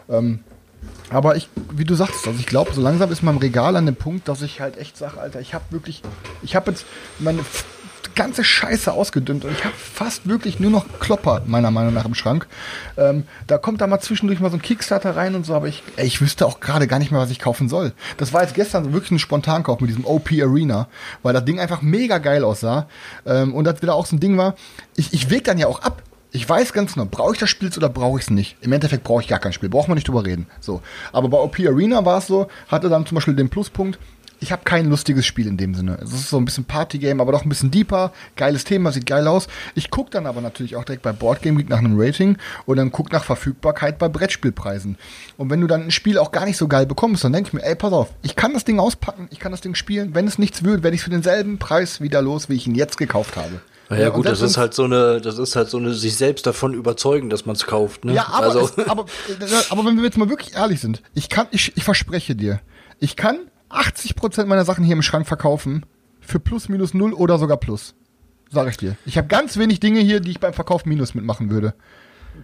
Ähm, 0.10 0.40
aber 1.10 1.36
ich, 1.36 1.50
wie 1.72 1.84
du 1.84 1.96
sagst, 1.96 2.28
also 2.28 2.40
ich 2.40 2.46
glaube, 2.46 2.74
so 2.74 2.82
langsam 2.82 3.12
ist 3.12 3.22
mein 3.22 3.38
Regal 3.38 3.76
an 3.76 3.86
dem 3.86 3.96
Punkt, 3.96 4.28
dass 4.28 4.42
ich 4.42 4.62
halt 4.62 4.78
echt 4.78 4.98
sage, 4.98 5.20
Alter, 5.20 5.42
ich 5.42 5.54
habe 5.54 5.66
wirklich, 5.70 6.02
ich 6.42 6.56
habe 6.56 6.72
jetzt 6.72 6.86
meine 7.20 7.42
ganze 8.16 8.44
Scheiße 8.44 8.92
ausgedünnt 8.92 9.46
und 9.46 9.52
ich 9.52 9.64
habe 9.64 9.76
fast 9.76 10.28
wirklich 10.28 10.60
nur 10.60 10.72
noch 10.72 10.86
Klopper, 11.00 11.44
meiner 11.46 11.72
Meinung 11.72 11.94
nach, 11.94 12.06
im 12.06 12.16
Schrank. 12.16 12.48
Ähm, 12.98 13.24
da 13.48 13.58
kommt 13.58 13.82
da 13.82 13.88
mal 13.88 14.00
zwischendurch 14.00 14.40
mal 14.40 14.50
so 14.50 14.58
ein 14.58 14.62
Kickstarter 14.62 15.16
rein 15.16 15.36
und 15.36 15.46
so, 15.46 15.54
aber 15.54 15.68
ich, 15.68 15.84
ey, 15.96 16.08
ich 16.08 16.22
wüsste 16.22 16.46
auch 16.46 16.60
gerade 16.60 16.88
gar 16.88 17.00
nicht 17.00 17.12
mehr, 17.12 17.22
was 17.22 17.32
ich 17.32 17.40
kaufen 17.40 17.70
soll. 17.70 17.94
Das 18.18 18.34
war 18.34 18.42
jetzt 18.42 18.54
gestern 18.54 18.94
wirklich 18.94 19.12
ein 19.12 19.20
Spontankauf 19.20 19.80
mit 19.80 19.90
diesem 19.90 20.06
OP 20.06 20.32
Arena, 20.32 20.88
weil 21.24 21.34
das 21.34 21.46
Ding 21.46 21.60
einfach 21.60 21.82
mega 21.82 22.18
geil 22.18 22.44
aussah. 22.44 22.88
Ähm, 23.26 23.54
und 23.54 23.66
das 23.66 23.82
wieder 23.82 23.96
auch 23.96 24.06
so 24.06 24.16
ein 24.16 24.20
Ding 24.20 24.38
war, 24.38 24.56
ich, 24.96 25.14
ich 25.14 25.30
wege 25.30 25.44
dann 25.44 25.58
ja 25.58 25.68
auch 25.68 25.82
ab 25.82 26.02
ich 26.32 26.48
weiß 26.48 26.74
ganz 26.74 26.94
genau, 26.94 27.08
brauche 27.10 27.34
ich 27.34 27.40
das 27.40 27.50
Spiel 27.50 27.70
oder 27.76 27.90
brauche 27.90 28.18
ich 28.18 28.26
es 28.26 28.30
nicht? 28.30 28.56
Im 28.62 28.72
Endeffekt 28.72 29.04
brauche 29.04 29.22
ich 29.22 29.28
gar 29.28 29.40
kein 29.40 29.54
Spiel, 29.54 29.70
braucht 29.70 29.90
man 29.90 29.96
nicht 29.96 30.08
drüber 30.08 30.26
reden. 30.26 30.48
So. 30.60 30.82
Aber 31.12 31.28
bei 31.28 31.38
OP 31.38 31.60
Arena 31.60 32.06
war 32.06 32.20
es 32.20 32.28
so, 32.28 32.48
hatte 32.70 32.90
dann 32.90 33.06
zum 33.06 33.16
Beispiel 33.16 33.36
den 33.36 33.50
Pluspunkt, 33.50 34.00
ich 34.44 34.52
habe 34.52 34.64
kein 34.66 34.90
lustiges 34.90 35.26
Spiel 35.28 35.46
in 35.46 35.58
dem 35.58 35.76
Sinne. 35.76 36.00
Es 36.02 36.12
ist 36.12 36.30
so 36.30 36.38
ein 36.38 36.46
bisschen 36.46 36.66
Partygame, 36.66 37.22
aber 37.22 37.32
doch 37.32 37.44
ein 37.44 37.50
bisschen 37.50 37.70
deeper. 37.70 38.12
Geiles 38.36 38.64
Thema, 38.64 38.92
sieht 38.92 39.06
geil 39.06 39.28
aus. 39.28 39.48
Ich 39.76 39.92
gucke 39.92 40.10
dann 40.10 40.26
aber 40.26 40.42
natürlich 40.42 40.76
auch 40.76 40.84
direkt 40.84 41.04
bei 41.04 41.12
Boardgame 41.12 41.58
Geek 41.58 41.70
nach 41.70 41.78
einem 41.78 41.94
Rating 41.96 42.38
und 42.66 42.78
dann 42.78 42.92
guck 42.92 43.12
nach 43.12 43.24
Verfügbarkeit 43.24 44.00
bei 44.00 44.10
Brettspielpreisen. 44.10 44.98
Und 45.38 45.52
wenn 45.52 45.62
du 45.62 45.68
dann 45.68 45.84
ein 45.84 45.92
Spiel 45.92 46.18
auch 46.18 46.32
gar 46.32 46.46
nicht 46.46 46.58
so 46.58 46.68
geil 46.68 46.88
bekommst, 46.88 47.24
dann 47.24 47.34
denke 47.34 47.50
ich 47.50 47.54
mir, 47.54 47.64
ey, 47.64 47.76
pass 47.76 47.94
auf, 47.94 48.10
ich 48.24 48.36
kann 48.36 48.54
das 48.54 48.66
Ding 48.66 48.80
auspacken, 48.80 49.28
ich 49.30 49.40
kann 49.40 49.52
das 49.52 49.62
Ding 49.62 49.76
spielen. 49.76 50.16
Wenn 50.16 50.28
es 50.28 50.40
nichts 50.40 50.64
wird, 50.64 50.82
werde 50.82 50.96
ich 50.96 51.04
für 51.04 51.12
denselben 51.12 51.60
Preis 51.60 52.02
wieder 52.02 52.24
los, 52.24 52.50
wie 52.50 52.56
ich 52.56 52.66
ihn 52.66 52.74
jetzt 52.74 52.98
gekauft 52.98 53.38
habe. 53.38 53.62
Ja, 53.92 54.04
ja 54.04 54.10
gut, 54.10 54.26
das 54.26 54.42
ist 54.42 54.58
halt 54.58 54.74
so 54.74 54.86
eine, 54.86 55.22
das 55.22 55.38
ist 55.38 55.56
halt 55.56 55.70
so 55.70 55.78
eine 55.78 55.94
sich 55.94 56.16
selbst 56.16 56.46
davon 56.46 56.74
überzeugen, 56.74 57.30
dass 57.30 57.46
man 57.46 57.56
es 57.56 57.66
kauft. 57.66 58.06
Ne? 58.06 58.14
Ja, 58.14 58.28
aber, 58.28 58.46
also. 58.48 58.62
es, 58.62 58.78
aber, 58.88 59.06
aber 59.70 59.86
wenn 59.86 59.98
wir 59.98 60.04
jetzt 60.04 60.18
mal 60.18 60.30
wirklich 60.30 60.56
ehrlich 60.56 60.80
sind, 60.80 61.02
ich 61.14 61.30
kann, 61.30 61.48
ich, 61.52 61.76
ich 61.76 61.84
verspreche 61.84 62.36
dir, 62.36 62.62
ich 63.00 63.16
kann 63.16 63.40
80 63.70 64.16
Prozent 64.16 64.48
meiner 64.48 64.66
Sachen 64.66 64.84
hier 64.84 64.96
im 64.96 65.02
Schrank 65.02 65.28
verkaufen 65.28 65.86
für 66.20 66.40
plus 66.40 66.70
minus 66.70 66.94
null 66.94 67.14
oder 67.14 67.38
sogar 67.38 67.58
plus. 67.58 67.96
Sag 68.50 68.68
ich 68.68 68.78
dir. 68.78 68.98
Ich 69.06 69.18
habe 69.18 69.28
ganz 69.28 69.58
wenig 69.58 69.80
Dinge 69.80 70.02
hier, 70.02 70.20
die 70.20 70.32
ich 70.32 70.40
beim 70.40 70.54
Verkauf 70.54 70.86
minus 70.86 71.16
mitmachen 71.16 71.50
würde. 71.50 71.74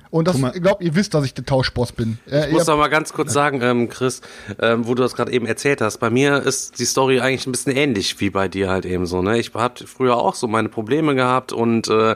Und 0.09 0.27
das, 0.27 0.37
ich 0.37 0.61
glaube, 0.61 0.83
ihr 0.83 0.95
wisst, 0.95 1.13
dass 1.13 1.25
ich 1.25 1.33
der 1.33 1.45
Tauschboss 1.45 1.91
bin. 1.91 2.17
Äh, 2.29 2.47
Ich 2.47 2.53
muss 2.53 2.67
noch 2.67 2.77
mal 2.77 2.87
ganz 2.87 3.13
kurz 3.13 3.33
sagen, 3.33 3.61
ähm, 3.61 3.89
Chris, 3.89 4.21
ähm, 4.61 4.87
wo 4.87 4.95
du 4.95 5.03
das 5.03 5.15
gerade 5.15 5.31
eben 5.31 5.45
erzählt 5.45 5.81
hast. 5.81 5.97
Bei 5.97 6.09
mir 6.09 6.43
ist 6.43 6.79
die 6.79 6.85
Story 6.85 7.19
eigentlich 7.19 7.45
ein 7.47 7.51
bisschen 7.51 7.75
ähnlich 7.75 8.19
wie 8.19 8.29
bei 8.29 8.47
dir 8.47 8.69
halt 8.69 8.85
eben 8.85 9.05
so. 9.05 9.21
Ne? 9.21 9.37
Ich 9.39 9.53
habe 9.53 9.85
früher 9.85 10.17
auch 10.17 10.35
so 10.35 10.47
meine 10.47 10.69
Probleme 10.69 11.15
gehabt 11.15 11.51
und 11.51 11.87
äh, 11.89 12.15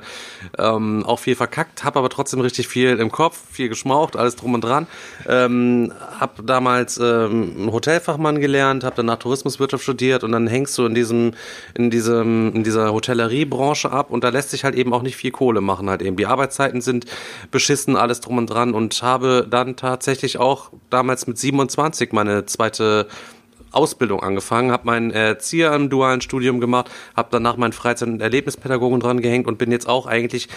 ähm, 0.58 1.04
auch 1.06 1.20
viel 1.20 1.36
verkackt, 1.36 1.84
habe 1.84 2.00
aber 2.00 2.10
trotzdem 2.10 2.40
richtig 2.40 2.68
viel 2.68 2.98
im 2.98 3.12
Kopf, 3.12 3.38
viel 3.52 3.70
geschmaucht, 3.70 4.16
alles 4.16 4.36
drum 4.36 4.54
und 4.54 4.64
dran. 4.64 4.88
Ähm, 5.28 5.94
habe 6.20 6.44
damals 6.44 6.98
ähm, 6.98 7.54
einen 7.58 7.72
Hotelfachmann 7.72 8.40
gelernt, 8.40 8.84
habe 8.84 8.96
danach 8.98 9.18
Tourismuswirtschaft 9.18 9.84
studiert 9.84 10.24
und 10.24 10.32
dann 10.32 10.48
hängst 10.48 10.78
du 10.78 10.86
in 10.86 10.96
diesem, 10.96 11.34
in 11.74 11.90
diesem, 11.90 12.54
in 12.56 12.64
dieser 12.64 12.94
Hotelleriebranche 12.94 13.92
ab 13.92 14.12
und 14.12 14.24
da 14.24 14.30
lässt 14.30 14.52
sich 14.52 14.64
halt 14.64 14.76
eben 14.76 14.94
auch 14.94 15.02
nicht 15.02 15.16
viel 15.16 15.32
Kohle 15.32 15.62
machen 15.62 15.90
halt 15.90 16.02
eben. 16.02 16.16
Die 16.16 16.26
Arbeitszeiten 16.26 16.82
sind 16.82 17.06
beschissen, 17.52 17.91
alles 17.96 18.22
drum 18.22 18.38
und 18.38 18.48
dran. 18.48 18.74
Und 18.74 19.02
habe 19.02 19.48
dann 19.50 19.76
tatsächlich 19.76 20.38
auch 20.38 20.72
damals 20.90 21.28
mit 21.28 21.38
27 21.38 22.12
meine 22.12 22.46
zweite 22.46 23.08
Ausbildung 23.72 24.22
angefangen, 24.22 24.72
habe 24.72 24.86
meinen 24.86 25.12
Erzieher 25.12 25.74
im 25.74 25.90
dualen 25.90 26.22
Studium 26.22 26.60
gemacht, 26.60 26.90
habe 27.16 27.30
danach 27.32 27.58
meinen 27.58 27.74
Freizeit- 27.74 28.10
und 28.10 28.22
Erlebnispädagogen 28.22 29.00
dran 29.00 29.22
gehängt 29.22 29.48
und 29.48 29.58
bin 29.58 29.72
jetzt 29.72 29.88
auch 29.88 30.08
eigentlich 30.08 30.50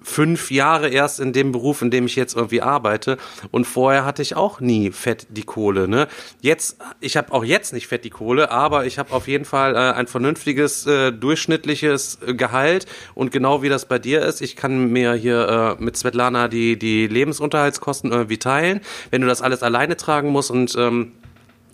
fünf 0.00 0.50
Jahre 0.50 0.88
erst 0.88 1.20
in 1.20 1.32
dem 1.32 1.52
Beruf, 1.52 1.82
in 1.82 1.90
dem 1.90 2.06
ich 2.06 2.16
jetzt 2.16 2.36
irgendwie 2.36 2.62
arbeite. 2.62 3.18
Und 3.50 3.66
vorher 3.66 4.04
hatte 4.04 4.22
ich 4.22 4.36
auch 4.36 4.60
nie 4.60 4.90
fett 4.90 5.26
die 5.30 5.42
Kohle. 5.42 5.88
Ne? 5.88 6.08
Jetzt, 6.40 6.78
ich 7.00 7.16
habe 7.16 7.32
auch 7.32 7.44
jetzt 7.44 7.72
nicht 7.72 7.88
fett 7.88 8.04
die 8.04 8.10
Kohle, 8.10 8.50
aber 8.50 8.86
ich 8.86 8.98
habe 8.98 9.12
auf 9.12 9.28
jeden 9.28 9.44
Fall 9.44 9.74
äh, 9.74 9.78
ein 9.78 10.06
vernünftiges, 10.06 10.86
äh, 10.86 11.12
durchschnittliches 11.12 12.18
äh, 12.26 12.34
Gehalt. 12.34 12.86
Und 13.14 13.32
genau 13.32 13.62
wie 13.62 13.68
das 13.68 13.86
bei 13.86 13.98
dir 13.98 14.22
ist, 14.22 14.40
ich 14.40 14.56
kann 14.56 14.90
mir 14.92 15.14
hier 15.14 15.76
äh, 15.78 15.82
mit 15.82 15.96
Svetlana 15.96 16.48
die, 16.48 16.78
die 16.78 17.06
Lebensunterhaltskosten 17.06 18.12
irgendwie 18.12 18.38
teilen. 18.38 18.80
Wenn 19.10 19.20
du 19.20 19.28
das 19.28 19.42
alles 19.42 19.62
alleine 19.62 19.96
tragen 19.96 20.30
musst 20.30 20.50
und 20.50 20.74
ähm, 20.76 21.12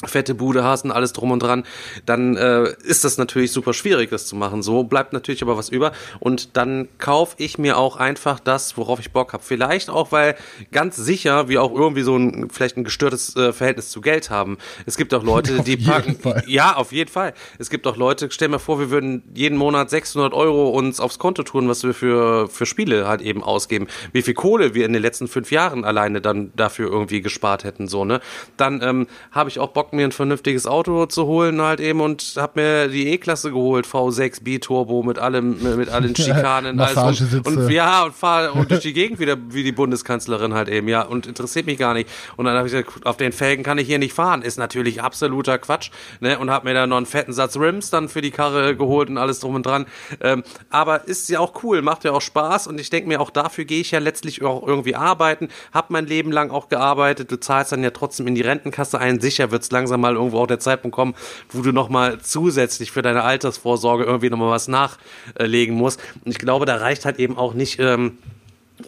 fette 0.07 0.35
Bude 0.35 0.65
hast 0.65 0.85
und 0.85 0.93
alles 0.93 1.13
drum 1.13 1.31
und 1.31 1.43
dran, 1.43 1.65
dann 2.07 2.37
äh, 2.37 2.73
ist 2.85 3.05
das 3.05 3.19
natürlich 3.19 3.53
super 3.53 3.73
schwierig, 3.73 4.11
das 4.11 4.27
zu 4.27 4.37
machen. 4.37 4.63
So 4.63 4.85
bleibt 4.85 5.13
natürlich 5.13 5.43
aber 5.43 5.57
was 5.57 5.69
über 5.69 5.93
und 6.21 6.57
dann 6.57 6.89
kaufe 6.99 7.35
ich 7.39 7.59
mir 7.59 7.77
auch 7.79 7.97
einfach 7.97 8.39
das, 8.41 8.77
worauf 8.77 9.01
ich 9.01 9.13
Bock 9.13 9.33
habe. 9.33 9.43
Vielleicht 9.43 9.91
auch, 9.91 10.13
weil 10.13 10.37
ganz 10.73 10.97
sicher 10.97 11.49
wir 11.49 11.63
auch 11.63 11.75
irgendwie 11.75 12.03
so 12.03 12.17
ein 12.17 12.49
vielleicht 12.51 12.77
ein 12.77 12.85
gestörtes 12.85 13.35
äh, 13.37 13.53
Verhältnis 13.53 13.91
zu 13.91 14.01
Geld 14.01 14.31
haben. 14.31 14.59
Es 14.87 14.97
gibt 14.97 15.13
auch 15.15 15.23
Leute, 15.25 15.55
Auf 15.59 15.65
die 15.65 15.73
jeden 15.73 15.85
packen. 15.87 16.17
Fall. 16.17 16.45
Ja, 16.47 16.77
auf 16.77 16.93
jeden 16.93 17.11
Fall. 17.11 17.35
Es 17.59 17.71
gibt 17.71 17.87
auch 17.87 17.97
Leute, 17.97 18.29
stell 18.31 18.49
mir 18.49 18.59
vor, 18.59 18.79
wir 18.79 18.91
würden 18.91 19.23
jeden 19.35 19.59
Monat 19.59 19.91
600 19.91 20.33
Euro 20.33 20.71
uns 20.71 21.01
aufs 21.01 21.19
Konto 21.19 21.43
tun, 21.43 21.69
was 21.69 21.83
wir 21.83 21.95
für, 21.95 22.49
für 22.49 22.67
Spiele 22.67 23.09
halt 23.09 23.21
eben 23.21 23.43
ausgeben. 23.43 23.89
Wie 24.13 24.23
viel 24.23 24.35
Kohle 24.35 24.75
wir 24.75 24.87
in 24.87 24.93
den 24.93 25.03
letzten 25.03 25.29
fünf 25.29 25.51
Jahren 25.51 25.85
alleine 25.85 26.21
dann 26.21 26.53
dafür 26.55 26.91
irgendwie 26.91 27.21
gespart 27.21 27.65
hätten, 27.65 27.89
so, 27.89 28.05
ne? 28.05 28.21
Dann 28.57 28.81
ähm, 28.83 29.07
habe 29.33 29.49
ich 29.51 29.59
auch 29.59 29.71
Bock, 29.71 29.88
mir 29.97 30.05
ein 30.05 30.13
vernünftiges 30.13 30.67
Auto 30.67 31.07
zu 31.07 31.27
holen 31.27 31.61
halt 31.61 31.81
eben 31.81 32.01
und 32.01 32.35
habe 32.37 32.61
mir 32.61 32.89
die 32.89 33.09
E-Klasse 33.09 33.51
geholt, 33.51 33.87
V6 33.87 34.43
B-Turbo 34.43 35.03
mit 35.03 35.19
allem, 35.19 35.77
mit 35.77 35.89
allen 35.89 36.15
Schikanen. 36.17 36.81
alles 36.81 37.21
und, 37.21 37.47
und 37.47 37.71
ja, 37.71 38.05
und 38.05 38.15
fahre 38.15 38.53
und 38.53 38.71
durch 38.71 38.81
die 38.81 38.93
Gegend 38.93 39.19
wieder 39.19 39.37
wie 39.51 39.63
die 39.63 39.73
Bundeskanzlerin 39.73 40.55
halt 40.55 40.69
eben, 40.69 40.89
ja, 40.89 41.03
und 41.03 41.27
interessiert 41.27 41.67
mich 41.67 41.79
gar 41.79 41.95
nicht. 41.95 42.09
Und 42.37 42.45
dann 42.45 42.57
habe 42.57 42.67
ich 42.67 42.73
gesagt, 42.73 43.07
auf 43.07 43.17
den 43.17 43.33
Felgen 43.33 43.65
kann 43.65 43.79
ich 43.79 43.87
hier 43.87 43.99
nicht 43.99 44.13
fahren. 44.13 44.43
Ist 44.43 44.59
natürlich 44.59 45.03
absoluter 45.03 45.59
Quatsch, 45.59 45.91
ne? 46.21 46.39
Und 46.39 46.51
habe 46.51 46.69
mir 46.69 46.75
dann 46.75 46.91
noch 46.91 46.97
einen 46.97 47.07
fetten 47.07 47.33
Satz 47.33 47.57
Rims 47.57 47.91
dann 47.91 48.09
für 48.09 48.21
die 48.21 48.31
Karre 48.31 48.77
geholt 48.77 49.09
und 49.09 49.19
alles 49.19 49.41
drum 49.41 49.55
und 49.55 49.67
dran. 49.67 49.87
Ähm, 50.21 50.43
aber 50.71 51.07
ist 51.07 51.29
ja 51.29 51.41
auch 51.41 51.63
cool, 51.63 51.83
macht 51.83 52.05
ja 52.05 52.13
auch 52.13 52.21
Spaß 52.21 52.67
und 52.67 52.81
ich 52.81 52.91
denke 52.91 53.09
mir, 53.09 53.21
auch 53.21 53.31
dafür 53.31 53.65
gehe 53.65 53.81
ich 53.81 53.91
ja 53.91 53.99
letztlich 53.99 54.43
auch 54.43 54.67
irgendwie 54.67 54.95
arbeiten, 54.95 55.49
habe 55.73 55.89
mein 55.91 56.07
Leben 56.07 56.33
lang 56.33 56.51
auch 56.51 56.69
gearbeitet, 56.69 57.31
du 57.31 57.39
zahlst 57.41 57.73
dann 57.73 57.83
ja 57.83 57.91
trotzdem 57.91 58.27
in 58.27 58.35
die 58.35 58.43
Rentenkasse 58.43 58.99
ein. 58.99 59.21
Sicher 59.21 59.51
wird 59.51 59.63
es 59.63 59.69
langsam 59.79 60.01
mal 60.01 60.15
irgendwo 60.15 60.39
auch 60.39 60.47
der 60.47 60.59
Zeitpunkt 60.59 60.95
kommen, 60.95 61.15
wo 61.51 61.63
du 61.63 61.73
nochmal 61.73 62.19
zusätzlich 62.21 62.91
für 62.91 63.03
deine 63.03 63.23
Altersvorsorge 63.23 64.05
irgendwie 64.05 64.31
nochmal 64.31 64.51
was 64.51 64.69
nachlegen 64.69 65.77
musst. 65.77 66.01
Und 66.25 66.33
ich 66.33 66.39
glaube, 66.39 66.67
da 66.67 66.77
reicht 66.77 67.05
halt 67.05 67.19
eben 67.19 67.39
auch 67.39 67.55
nicht. 67.55 67.79
Ähm, 67.79 68.19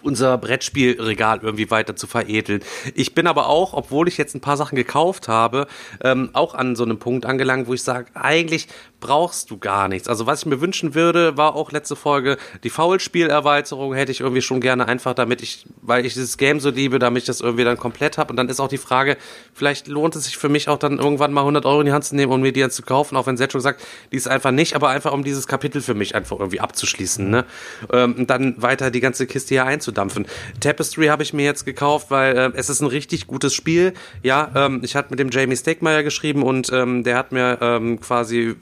unser 0.03 0.39
Brettspielregal 0.39 1.41
irgendwie 1.43 1.69
weiter 1.69 1.97
zu 1.97 2.07
veredeln. 2.07 2.63
Ich 2.95 3.13
bin 3.13 3.27
aber 3.27 3.49
auch, 3.49 3.75
obwohl 3.75 4.07
ich 4.07 4.19
jetzt 4.19 4.35
ein 4.35 4.41
paar 4.41 4.57
Sachen 4.57 4.77
gekauft 4.77 5.27
habe, 5.27 5.67
ähm, 6.03 6.31
auch 6.33 6.55
an 6.55 6.77
so 6.77 6.85
einem 6.85 6.99
Punkt 6.99 7.27
angelangt, 7.27 7.67
wo 7.67 7.75
ich 7.75 7.83
sage, 7.83 8.07
eigentlich 8.15 8.69
brauchst 9.01 9.51
du 9.51 9.59
gar 9.59 9.89
nichts. 9.89 10.09
Also 10.09 10.27
was 10.27 10.41
ich 10.41 10.47
mir 10.47 10.61
wünschen 10.61 10.95
würde, 10.95 11.37
war 11.37 11.57
auch 11.57 11.73
letzte 11.73 11.97
Folge 11.97 12.37
die 12.65 12.71
Foulspielerweiterung 12.71 13.95
hätte 13.95 14.13
ich 14.13 14.21
irgendwie 14.21 14.43
schon 14.43 14.61
gerne 14.61 14.87
einfach, 14.87 15.15
damit 15.15 15.43
ich, 15.43 15.67
weil 15.83 16.07
ich 16.07 16.15
dieses 16.15 16.37
Game 16.37 16.61
so 16.61 16.71
liebe, 16.71 16.99
damit 16.99 17.23
ich 17.23 17.27
das 17.27 17.41
irgendwie 17.41 17.65
dann 17.65 17.77
komplett 17.77 18.19
habe. 18.19 18.31
Und 18.31 18.37
dann 18.37 18.49
ist 18.49 18.61
auch 18.61 18.69
die 18.69 18.79
Frage, 18.79 19.17
vielleicht 19.55 19.89
lohnt 19.89 20.17
es 20.17 20.25
sich 20.25 20.37
für 20.37 20.49
mich 20.49 20.69
auch 20.69 20.79
dann 20.79 20.99
irgendwann 20.99 21.33
mal 21.33 21.43
100 21.43 21.65
Euro 21.65 21.81
in 21.81 21.87
die 21.87 21.93
Hand 21.93 22.05
zu 22.05 22.15
nehmen 22.15 22.33
und 22.33 22.43
mir 22.43 22.53
die 22.53 22.61
dann 22.61 22.71
zu 22.71 22.83
kaufen, 22.83 23.17
auch 23.17 23.27
wenn 23.27 23.37
Zed 23.37 23.53
schon 23.53 23.61
sagt, 23.61 23.83
die 24.13 24.17
ist 24.17 24.29
einfach 24.29 24.51
nicht, 24.51 24.75
aber 24.75 24.89
einfach 24.89 25.13
um 25.13 25.25
dieses 25.25 25.47
Kapitel 25.47 25.81
für 25.83 25.95
mich 25.95 26.15
einfach 26.15 26.39
irgendwie 26.39 26.61
abzuschließen. 26.61 27.29
Ne? 27.29 27.45
Ähm, 27.93 28.15
und 28.19 28.31
dann 28.31 28.61
weiter 28.61 28.91
die 28.91 29.01
ganze 29.01 29.27
Kiste 29.27 29.55
hier 29.55 29.65
einzudampfen. 29.65 30.27
Tapestry 30.61 31.07
habe 31.07 31.23
ich 31.23 31.33
mir 31.33 31.45
jetzt 31.45 31.65
gekauft, 31.65 32.11
weil 32.11 32.37
äh, 32.37 32.51
es 32.55 32.69
ist 32.69 32.81
ein 32.81 32.89
richtig 32.89 33.27
gutes 33.27 33.55
Spiel. 33.55 33.95
Ja, 34.23 34.51
ähm, 34.55 34.81
ich 34.85 34.97
hatte 34.97 35.11
mit 35.11 35.19
dem 35.19 35.31
Jamie 35.31 35.57
Stegmaier 35.57 36.03
geschrieben 36.03 36.43
und 36.43 36.71
ähm, 36.73 37.05
der 37.05 37.17
hat 37.17 37.33
mir 37.33 37.59
ähm, 37.61 38.01
quasi 38.01 38.57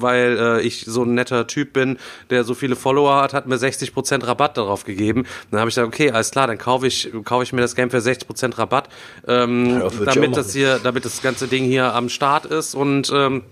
weil 0.00 0.38
äh, 0.38 0.62
ich 0.62 0.84
so 0.86 1.02
ein 1.02 1.14
netter 1.14 1.46
Typ 1.46 1.72
bin, 1.72 1.98
der 2.30 2.44
so 2.44 2.54
viele 2.54 2.76
Follower 2.76 3.22
hat, 3.22 3.34
hat 3.34 3.46
mir 3.46 3.56
60% 3.56 4.26
Rabatt 4.26 4.56
darauf 4.56 4.84
gegeben. 4.84 5.24
Dann 5.50 5.60
habe 5.60 5.68
ich 5.68 5.74
gesagt, 5.74 5.88
okay, 5.88 6.10
alles 6.10 6.30
klar, 6.30 6.46
dann 6.46 6.58
kaufe 6.58 6.86
ich, 6.86 7.10
kaufe 7.24 7.42
ich 7.44 7.52
mir 7.52 7.60
das 7.60 7.74
Game 7.74 7.90
für 7.90 7.98
60% 7.98 8.58
Rabatt, 8.58 8.88
ähm, 9.26 9.80
Ja, 9.80 9.88
damit 10.04 10.36
das 10.36 10.52
hier, 10.52 10.80
damit 10.82 11.04
das 11.04 11.22
ganze 11.22 11.48
Ding 11.48 11.64
hier 11.64 11.94
am 11.94 12.08
Start 12.08 12.46
ist 12.46 12.74
und 12.74 13.12
ähm, 13.14 13.42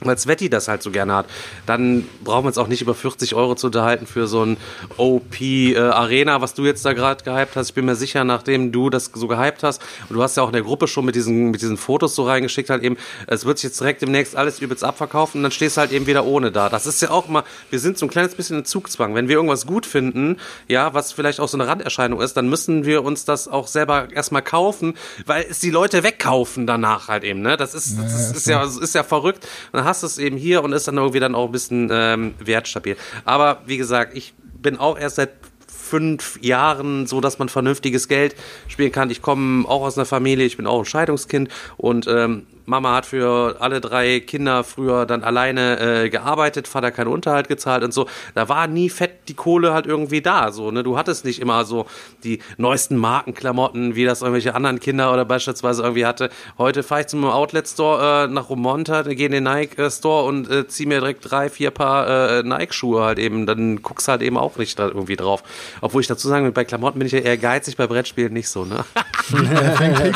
weil 0.00 0.18
Sveti 0.18 0.48
das 0.48 0.68
halt 0.68 0.82
so 0.82 0.90
gerne 0.90 1.14
hat, 1.14 1.26
dann 1.66 2.06
brauchen 2.22 2.44
wir 2.44 2.48
uns 2.48 2.58
auch 2.58 2.68
nicht 2.68 2.82
über 2.82 2.94
40 2.94 3.34
Euro 3.34 3.54
zu 3.54 3.66
unterhalten 3.66 4.06
für 4.06 4.26
so 4.26 4.44
ein 4.44 4.56
OP 4.96 5.40
äh, 5.40 5.78
Arena, 5.78 6.40
was 6.40 6.54
du 6.54 6.64
jetzt 6.64 6.84
da 6.84 6.92
gerade 6.92 7.24
gehypt 7.24 7.56
hast. 7.56 7.68
Ich 7.68 7.74
bin 7.74 7.84
mir 7.84 7.96
sicher, 7.96 8.24
nachdem 8.24 8.72
du 8.72 8.90
das 8.90 9.10
so 9.14 9.26
gehypt 9.26 9.62
hast, 9.62 9.82
und 10.08 10.16
du 10.16 10.22
hast 10.22 10.36
ja 10.36 10.42
auch 10.42 10.48
in 10.48 10.54
der 10.54 10.62
Gruppe 10.62 10.88
schon 10.88 11.04
mit 11.04 11.14
diesen, 11.14 11.50
mit 11.50 11.62
diesen 11.62 11.76
Fotos 11.76 12.14
so 12.14 12.26
reingeschickt, 12.26 12.70
halt 12.70 12.82
eben, 12.82 12.96
es 13.26 13.44
wird 13.44 13.58
sich 13.58 13.64
jetzt 13.70 13.80
direkt 13.80 14.02
demnächst 14.02 14.36
alles 14.36 14.60
übelst 14.60 14.84
abverkaufen 14.84 15.38
und 15.38 15.42
dann 15.44 15.52
stehst 15.52 15.76
du 15.76 15.80
halt 15.80 15.92
eben 15.92 16.06
wieder 16.06 16.24
ohne 16.24 16.50
da. 16.50 16.68
Das 16.68 16.86
ist 16.86 17.00
ja 17.02 17.10
auch 17.10 17.28
mal, 17.28 17.44
wir 17.70 17.78
sind 17.78 17.98
so 17.98 18.06
ein 18.06 18.10
kleines 18.10 18.34
bisschen 18.34 18.58
in 18.58 18.64
Zugzwang. 18.64 19.14
Wenn 19.14 19.28
wir 19.28 19.36
irgendwas 19.36 19.66
gut 19.66 19.86
finden, 19.86 20.38
ja, 20.68 20.94
was 20.94 21.12
vielleicht 21.12 21.40
auch 21.40 21.48
so 21.48 21.56
eine 21.56 21.66
Randerscheinung 21.66 22.20
ist, 22.20 22.36
dann 22.36 22.48
müssen 22.48 22.84
wir 22.84 23.04
uns 23.04 23.24
das 23.24 23.48
auch 23.48 23.66
selber 23.66 24.08
erstmal 24.12 24.42
kaufen, 24.42 24.94
weil 25.26 25.46
es 25.48 25.60
die 25.60 25.70
Leute 25.70 26.02
wegkaufen 26.02 26.66
danach 26.66 27.08
halt 27.08 27.24
eben, 27.24 27.40
ne? 27.40 27.56
Das 27.56 27.74
ist, 27.74 27.98
das 27.98 28.14
ist, 28.14 28.36
ist 28.36 28.46
ja, 28.46 28.64
ist 28.64 28.94
ja 28.94 29.02
verrückt. 29.02 29.46
Und 29.72 29.83
hast 29.84 30.02
du 30.02 30.06
es 30.06 30.18
eben 30.18 30.36
hier 30.36 30.62
und 30.64 30.72
ist 30.72 30.88
dann 30.88 30.96
irgendwie 30.96 31.20
dann 31.20 31.34
auch 31.34 31.46
ein 31.46 31.52
bisschen 31.52 31.88
ähm, 31.92 32.34
wertstabil. 32.38 32.96
Aber 33.24 33.62
wie 33.66 33.76
gesagt, 33.76 34.16
ich 34.16 34.34
bin 34.60 34.78
auch 34.78 34.98
erst 34.98 35.16
seit 35.16 35.30
fünf 35.66 36.38
Jahren 36.42 37.06
so, 37.06 37.20
dass 37.20 37.38
man 37.38 37.48
vernünftiges 37.48 38.08
Geld 38.08 38.34
spielen 38.68 38.90
kann. 38.90 39.10
Ich 39.10 39.22
komme 39.22 39.68
auch 39.68 39.82
aus 39.82 39.98
einer 39.98 40.06
Familie, 40.06 40.46
ich 40.46 40.56
bin 40.56 40.66
auch 40.66 40.80
ein 40.80 40.84
Scheidungskind 40.84 41.50
und 41.76 42.06
ähm, 42.08 42.46
Mama 42.66 42.94
hat 42.94 43.06
für 43.06 43.56
alle 43.60 43.80
drei 43.80 44.20
Kinder 44.20 44.64
früher 44.64 45.06
dann 45.06 45.22
alleine 45.22 46.04
äh, 46.04 46.08
gearbeitet, 46.10 46.66
Vater 46.68 46.90
keinen 46.90 47.08
Unterhalt 47.08 47.48
gezahlt 47.48 47.84
und 47.84 47.92
so. 47.92 48.06
Da 48.34 48.48
war 48.48 48.66
nie 48.66 48.88
fett 48.90 49.28
die 49.28 49.34
Kohle 49.34 49.72
halt 49.74 49.86
irgendwie 49.86 50.22
da. 50.22 50.50
So, 50.52 50.70
ne? 50.70 50.82
Du 50.82 50.96
hattest 50.96 51.24
nicht 51.24 51.40
immer 51.40 51.64
so 51.64 51.86
die 52.22 52.40
neuesten 52.56 52.96
Markenklamotten, 52.96 53.94
wie 53.94 54.04
das 54.04 54.22
irgendwelche 54.22 54.54
anderen 54.54 54.80
Kinder 54.80 55.12
oder 55.12 55.24
beispielsweise 55.24 55.82
irgendwie 55.82 56.06
hatte. 56.06 56.30
Heute 56.58 56.82
fahre 56.82 57.02
ich 57.02 57.06
zum 57.08 57.24
Outlet 57.24 57.68
Store 57.68 58.24
äh, 58.24 58.28
nach 58.28 58.48
Romonta, 58.48 59.02
gehe 59.02 59.26
in 59.26 59.32
den 59.32 59.44
Nike 59.44 59.78
äh, 59.78 59.90
Store 59.90 60.24
und 60.26 60.50
äh, 60.50 60.66
ziehe 60.66 60.88
mir 60.88 61.00
direkt 61.00 61.30
drei, 61.30 61.48
vier 61.50 61.70
Paar 61.70 62.38
äh, 62.38 62.42
Nike-Schuhe 62.42 63.02
halt 63.02 63.18
eben. 63.18 63.46
Dann 63.46 63.82
guckst 63.82 64.08
halt 64.08 64.22
eben 64.22 64.38
auch 64.38 64.56
nicht 64.56 64.78
da 64.78 64.86
irgendwie 64.88 65.16
drauf. 65.16 65.42
Obwohl 65.80 66.00
ich 66.00 66.06
dazu 66.06 66.28
sagen 66.28 66.44
will, 66.44 66.52
bei 66.52 66.64
Klamotten 66.64 66.98
bin 66.98 67.06
ich 67.06 67.12
ja 67.12 67.20
eher 67.20 67.36
geizig, 67.36 67.76
bei 67.76 67.86
Brettspielen 67.86 68.32
nicht 68.32 68.48
so, 68.48 68.64
ne? 68.64 68.84
Du 69.30 69.38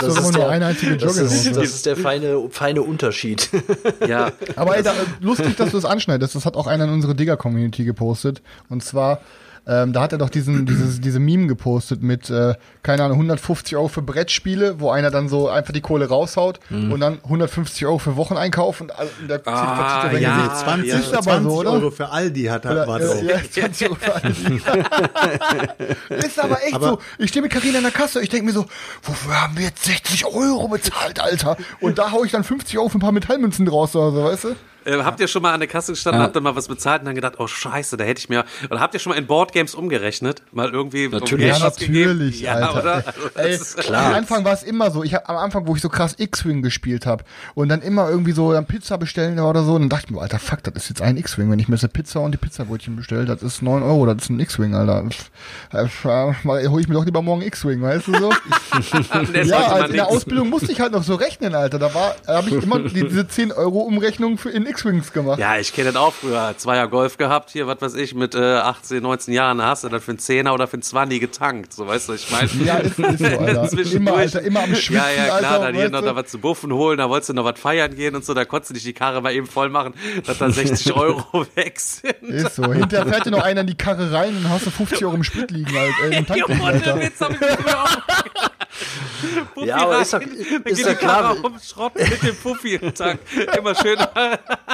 Das 0.07 0.17
ist 0.19 0.35
der- 0.37 0.49
ist, 1.17 1.57
das 1.57 1.65
ist 1.71 1.87
der 1.87 1.97
feine, 1.97 2.38
feine 2.49 2.83
Unterschied. 2.83 3.51
ja. 4.07 4.31
Aber 4.57 4.77
ey, 4.77 4.83
da, 4.83 4.93
lustig, 5.21 5.57
dass 5.57 5.73
du 5.73 5.79
es 5.79 5.85
anschneidest. 5.85 6.35
Das 6.37 6.47
hat 6.47 6.57
auch 6.57 6.67
einer 6.69 6.85
in 6.85 6.91
unsere 6.91 7.15
Digger-Community 7.15 7.85
gepostet. 7.85 8.41
Und 8.69 8.85
zwar, 8.85 9.21
ähm, 9.69 9.93
da 9.93 10.01
hat 10.01 10.13
er 10.13 10.19
doch 10.19 10.31
diesen, 10.31 10.67
dieses, 10.67 11.01
diese 11.01 11.21
Meme 11.21 11.47
gepostet 11.47 12.03
mit, 12.03 12.31
äh, 12.31 12.55
keine 12.83 13.05
Ahnung, 13.05 13.19
150 13.19 13.77
Euro 13.77 13.89
für 13.89 14.03
Brettspiele, 14.03 14.81
wo 14.81 14.91
einer 14.91 15.11
dann 15.11 15.29
so 15.29 15.49
einfach 15.49 15.73
die 15.73 15.81
Kohle 15.83 16.09
raushaut 16.09 16.59
und 16.71 16.99
dann 17.01 17.19
150 17.25 17.85
Euro 17.87 17.99
für 17.99 18.17
Wocheneinkauf 18.17 18.81
und, 18.81 18.99
all- 18.99 19.09
der 19.29 19.39
zieht- 19.39 19.47
Ah, 19.53 20.05
er 20.07 20.13
sein 20.13 20.23
ja. 20.23 20.37
Gesicht. 20.37 20.65
20, 20.65 20.89
Ist 20.89 21.13
aber 21.15 21.23
20 21.23 21.43
so, 21.51 21.59
oder? 21.59 21.73
Euro 21.73 21.91
für 21.91 22.09
Aldi 22.09 22.45
hat 22.45 22.65
er, 22.65 22.87
war 22.89 23.01
äh, 23.01 23.05
drauf. 23.07 23.23
ja, 23.23 23.37
20 23.51 23.89
Euro 23.89 23.97
für 24.01 24.15
alles. 24.15 24.39
ist 26.27 26.41
aber 26.41 26.63
echt 26.65 26.75
Aber- 26.75 26.89
so. 26.89 26.99
Ich 27.19 27.31
stehe 27.31 27.43
mit 27.43 27.53
Karina 27.53 27.79
in 27.79 27.85
der 27.85 27.93
Kasse, 27.93 28.21
ich 28.23 28.29
denke 28.29 28.47
mir 28.47 28.53
so, 28.53 28.67
wofür 29.03 29.41
haben 29.43 29.57
wir 29.57 29.65
jetzt 29.67 29.85
60 29.85 30.25
Euro 30.27 30.69
bezahlt, 30.69 31.21
Alter? 31.21 31.57
Und 31.81 31.99
da 31.99 32.11
hau 32.13 32.25
ich 32.25 32.33
dann 32.33 32.45
50 32.45 32.79
Euro 32.79 32.89
für 32.89 32.99
ein 32.99 33.01
paar 33.01 33.13
Metallmünzen 33.13 33.67
draus 33.67 33.95
oder 33.97 34.13
so, 34.13 34.25
weißt 34.25 34.45
du? 34.45 34.49
Äh, 34.89 35.03
habt 35.03 35.21
ihr 35.21 35.29
schon 35.29 35.43
mal 35.43 35.53
an 35.53 35.61
der 35.61 35.69
Kasse 35.69 35.93
gestanden, 35.93 36.23
habt 36.23 36.35
ihr 36.37 36.41
mal 36.41 36.57
was 36.57 36.69
bezahlt 36.69 37.03
und 37.03 37.07
dann 37.07 37.15
gedacht, 37.15 37.35
oh 37.39 37.47
scheiße, 37.47 37.97
da 37.97 38.05
hätte 38.05 38.21
ich 38.21 38.29
mir. 38.29 38.45
Oder 38.71 38.81
habt 38.81 38.95
ihr 38.95 39.01
schon 39.01 39.11
mal 39.13 39.17
in 39.19 39.27
Boardgames 39.27 39.75
umgerechnet? 39.75 40.43
Mal 40.53 40.71
irgendwie 40.71 41.09
Natürlich. 41.09 41.47
Ja, 41.47 41.59
natürlich, 41.59 42.41
Ja, 42.41 42.55
Alter. 42.55 42.81
oder? 42.81 43.05
Ey, 43.35 43.51
Das 43.59 43.75
ist- 43.75 43.91
Am 43.91 44.15
Anfang 44.15 44.45
war 44.45 44.53
es 44.53 44.63
immer 44.63 44.91
so. 44.91 45.03
Ich 45.05 45.15
hab 45.15 45.29
am 45.29 45.37
Anfang, 45.37 45.67
wo 45.67 45.75
ich 45.77 45.83
so 45.83 45.89
krass 45.89 46.15
X-Wing 46.19 46.63
gespielt 46.63 47.07
habe 47.07 47.25
und 47.55 47.69
dann 47.69 47.83
immer 47.83 48.09
irgendwie 48.09 48.33
so 48.33 48.53
dann 48.53 48.67
Pizza 48.67 48.99
bestellen 48.99 49.39
oder 49.39 49.63
so, 49.65 49.75
und 49.75 49.83
dann 49.83 49.89
dachte 49.91 50.07
ich 50.07 50.11
mir, 50.13 50.21
Alter, 50.21 50.39
fuck, 50.39 50.63
das 50.65 50.75
ist 50.77 50.89
jetzt 50.91 51.03
ein 51.03 51.17
X-Wing. 51.17 51.51
Wenn 51.51 51.59
ich 51.59 51.69
mir 51.69 51.75
jetzt 51.75 51.85
eine 51.85 51.93
Pizza 51.93 52.21
und 52.21 52.33
die 52.33 52.39
Pizzabrötchen 52.39 52.97
bestelle, 52.97 53.25
das 53.25 53.43
ist 53.43 53.63
9 53.63 53.83
Euro, 53.83 54.07
das 54.07 54.23
ist 54.25 54.31
ein 54.31 54.41
X-Wing, 54.41 54.75
Alter. 54.75 55.05
Pff, 55.11 56.05
äh, 56.05 56.33
mal 56.45 56.67
hol 56.69 56.81
ich 56.81 56.89
mir 56.89 56.95
doch 56.95 57.05
lieber 57.05 57.23
morgen 57.23 57.43
X-Wing, 57.43 57.83
weißt 57.83 58.09
du 58.09 58.15
so? 58.19 58.33
Ja, 59.45 59.59
also 59.69 59.87
in 59.87 59.93
der. 59.93 60.09
Ausbildung 60.09 60.49
musste 60.51 60.73
ich 60.73 60.81
halt 60.81 60.93
noch 60.93 61.03
so 61.03 61.15
rechnen, 61.15 61.55
Alter. 61.55 61.79
Da 61.79 61.93
war, 61.95 62.15
da 62.27 62.37
habe 62.39 62.49
ich 62.49 62.63
immer 62.63 62.79
die, 62.81 63.05
diese 63.07 63.27
10 63.29 63.53
Euro 63.53 63.81
Umrechnung 63.81 64.39
für 64.39 64.51
in 64.51 64.65
X-Wings 64.79 65.13
gemacht. 65.13 65.39
Ja, 65.39 65.59
ich 65.59 65.73
kenne 65.73 65.93
das 65.93 65.97
auch 66.01 66.15
früher. 66.15 66.55
Zweier 66.57 66.87
Golf 66.89 67.17
gehabt, 67.17 67.51
hier, 67.51 67.67
was 67.67 67.81
weiß 67.81 67.95
ich, 67.95 68.15
mit 68.15 68.35
äh, 68.35 68.39
18, 68.59 69.03
19 69.03 69.35
Jahren, 69.35 69.59
da 69.59 69.67
hast 69.67 69.85
du 69.85 69.89
dann 69.89 70.01
für 70.01 70.13
einen 70.13 70.19
Zehner 70.21 70.55
oder 70.55 70.67
für 70.69 70.75
einen 70.75 70.83
Zwanni 70.83 71.19
getankt. 71.19 71.73
So, 71.73 71.87
weißt 71.87 72.09
du, 72.09 72.13
ich 72.15 72.31
meine? 72.31 72.49
Ja, 72.65 72.77
ist, 72.77 72.99
ist 72.99 73.19
so, 73.19 73.25
Alter. 73.39 73.69
Zwischendurch. 73.69 73.95
Immer, 73.95 74.13
Alter, 74.17 74.43
immer 74.43 74.61
am 74.63 74.75
Schwitzen, 74.75 74.95
Ja, 74.95 75.11
ja, 75.11 75.39
klar, 75.39 75.53
Alter. 75.53 75.65
dann 75.67 75.75
hier 75.75 75.91
noch 75.91 76.03
da 76.03 76.15
was 76.15 76.27
zu 76.31 76.39
buffen 76.39 76.73
holen, 76.73 76.99
da 76.99 77.09
wolltest 77.09 77.31
du 77.31 77.35
noch 77.35 77.45
was 77.45 77.59
feiern 77.59 77.95
gehen 77.95 78.15
und 78.15 78.25
so, 78.25 78.35
da 78.35 78.45
konntest 78.45 78.71
du 78.71 78.75
nicht 78.75 78.87
die 78.87 78.93
Karre 78.93 79.21
mal 79.21 79.33
eben 79.33 79.47
voll 79.47 79.69
machen, 79.69 79.95
dass 80.25 80.39
dann 80.39 80.53
60 80.53 80.93
Euro 80.97 81.47
weg 81.57 81.81
sind. 81.81 82.15
Ist 82.23 82.57
so. 82.57 82.73
Hinterher 82.73 83.07
fährt 83.07 83.27
dir 83.27 83.31
noch 83.33 83.43
einer 83.43 83.63
in 83.63 83.67
die 83.67 83.77
Karre 83.77 84.13
rein 84.13 84.37
und 84.37 84.45
dann 84.45 84.53
hast 84.53 84.67
du 84.67 84.71
50 84.71 85.05
Euro 85.05 85.15
im 85.17 85.25
Sprit 85.25 85.51
liegen, 85.51 85.77
Alter. 85.77 86.13
Äh, 86.15 86.19
im 86.19 86.27
Tank 86.27 86.39
liegen, 86.49 86.53
Junge, 86.61 86.65
Alter. 86.73 87.01
Witz 87.01 87.21
hab 87.21 87.31
ich 87.33 87.39
früher 87.39 87.83
auch 87.83 87.99
Puffi 89.55 89.67
Ja, 89.67 89.77
aber 89.79 89.93
rein, 89.97 90.03
ist 90.03 90.13
doch- 90.13 90.21
dann 90.21 90.31
ist 90.37 90.49
geht 90.77 90.87
doch 90.87 90.91
die 90.91 90.95
Karre 91.07 91.35
klar. 91.35 91.45
umschrotten 91.45 92.09
mit 92.09 92.23
dem 92.23 92.37
Puffi 92.37 92.75
im 92.77 92.95
Tank. 92.95 93.19
Immer 93.59 93.75
schön, 93.75 93.97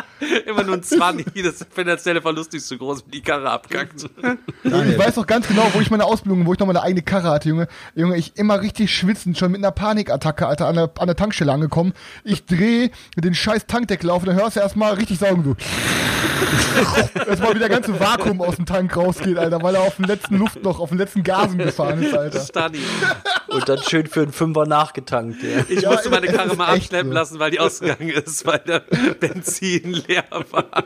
immer 0.47 0.63
nur 0.63 0.77
ein 0.77 0.83
20, 0.83 1.27
das 1.43 1.67
finanzielle 1.75 2.23
Verlust 2.23 2.53
nicht 2.53 2.65
so 2.65 2.77
groß, 2.77 3.05
wie 3.07 3.11
die 3.11 3.23
Karre 3.23 3.51
abkackt. 3.51 4.09
Ich 4.65 4.99
weiß 4.99 5.17
noch 5.17 5.27
ganz 5.27 5.49
genau, 5.49 5.69
wo 5.73 5.81
ich 5.81 5.91
meine 5.91 6.05
Ausbildung, 6.05 6.47
wo 6.47 6.53
ich 6.53 6.59
noch 6.59 6.67
meine 6.67 6.83
eigene 6.83 7.03
Karre 7.03 7.31
hatte, 7.31 7.49
Junge. 7.49 7.69
Junge, 7.95 8.17
ich 8.17 8.37
immer 8.37 8.61
richtig 8.61 8.95
schwitzend, 8.95 9.39
schon 9.39 9.53
mit 9.53 9.61
einer 9.61 9.73
Panikattacke, 9.73 10.47
Alter, 10.47 10.67
an 10.67 10.77
der, 10.77 10.91
an 10.99 11.07
der 11.07 11.17
Tankstelle 11.17 11.53
angekommen. 11.53 11.93
Ich 12.25 12.45
dreh 12.47 12.91
den 13.17 13.35
scheiß 13.35 13.67
Tankdeckel 13.67 14.11
auf 14.11 14.23
und 14.23 14.29
dann 14.29 14.37
hörst 14.37 14.57
du 14.57 14.61
erstmal 14.61 14.95
richtig 14.95 15.19
saugen, 15.19 15.45
so. 15.45 15.57
erstmal 17.27 17.55
wieder 17.55 17.69
ganze 17.69 17.99
Vakuum 17.99 18.41
aus 18.41 18.57
dem 18.57 18.67
Tank 18.67 18.97
rausgeht, 18.97 19.39
Alter, 19.39 19.63
weil 19.63 19.75
er 19.75 19.83
auf 19.83 19.97
den 19.97 20.07
letzten 20.07 20.37
Luftloch, 20.37 20.81
auf 20.81 20.89
den 20.91 20.99
letzten 20.99 21.23
Gasen 21.23 21.59
gefahren 21.59 22.03
ist, 22.03 22.15
Alter. 22.15 22.41
Stani. 22.41 22.79
Und 23.49 23.69
dann 23.69 23.79
schön 23.83 24.07
für 24.07 24.23
einen 24.23 24.33
Fünfer 24.33 24.67
nachgetankt. 24.67 25.43
Ja. 25.43 25.65
Ich 25.69 25.83
Ja, 25.83 25.91
musste 25.93 26.11
meine 26.11 26.27
Karre 26.27 26.51
ist 26.51 26.59
mal 26.59 26.75
abschleppen 26.75 27.11
so. 27.11 27.15
lassen, 27.15 27.39
weil 27.39 27.51
die 27.51 27.61
ausgegangen 27.61 28.09
ist, 28.11 28.47
weil 28.47 28.59
der 28.61 28.81
Benzin 28.81 29.74
leer 29.79 30.25
war. 30.51 30.85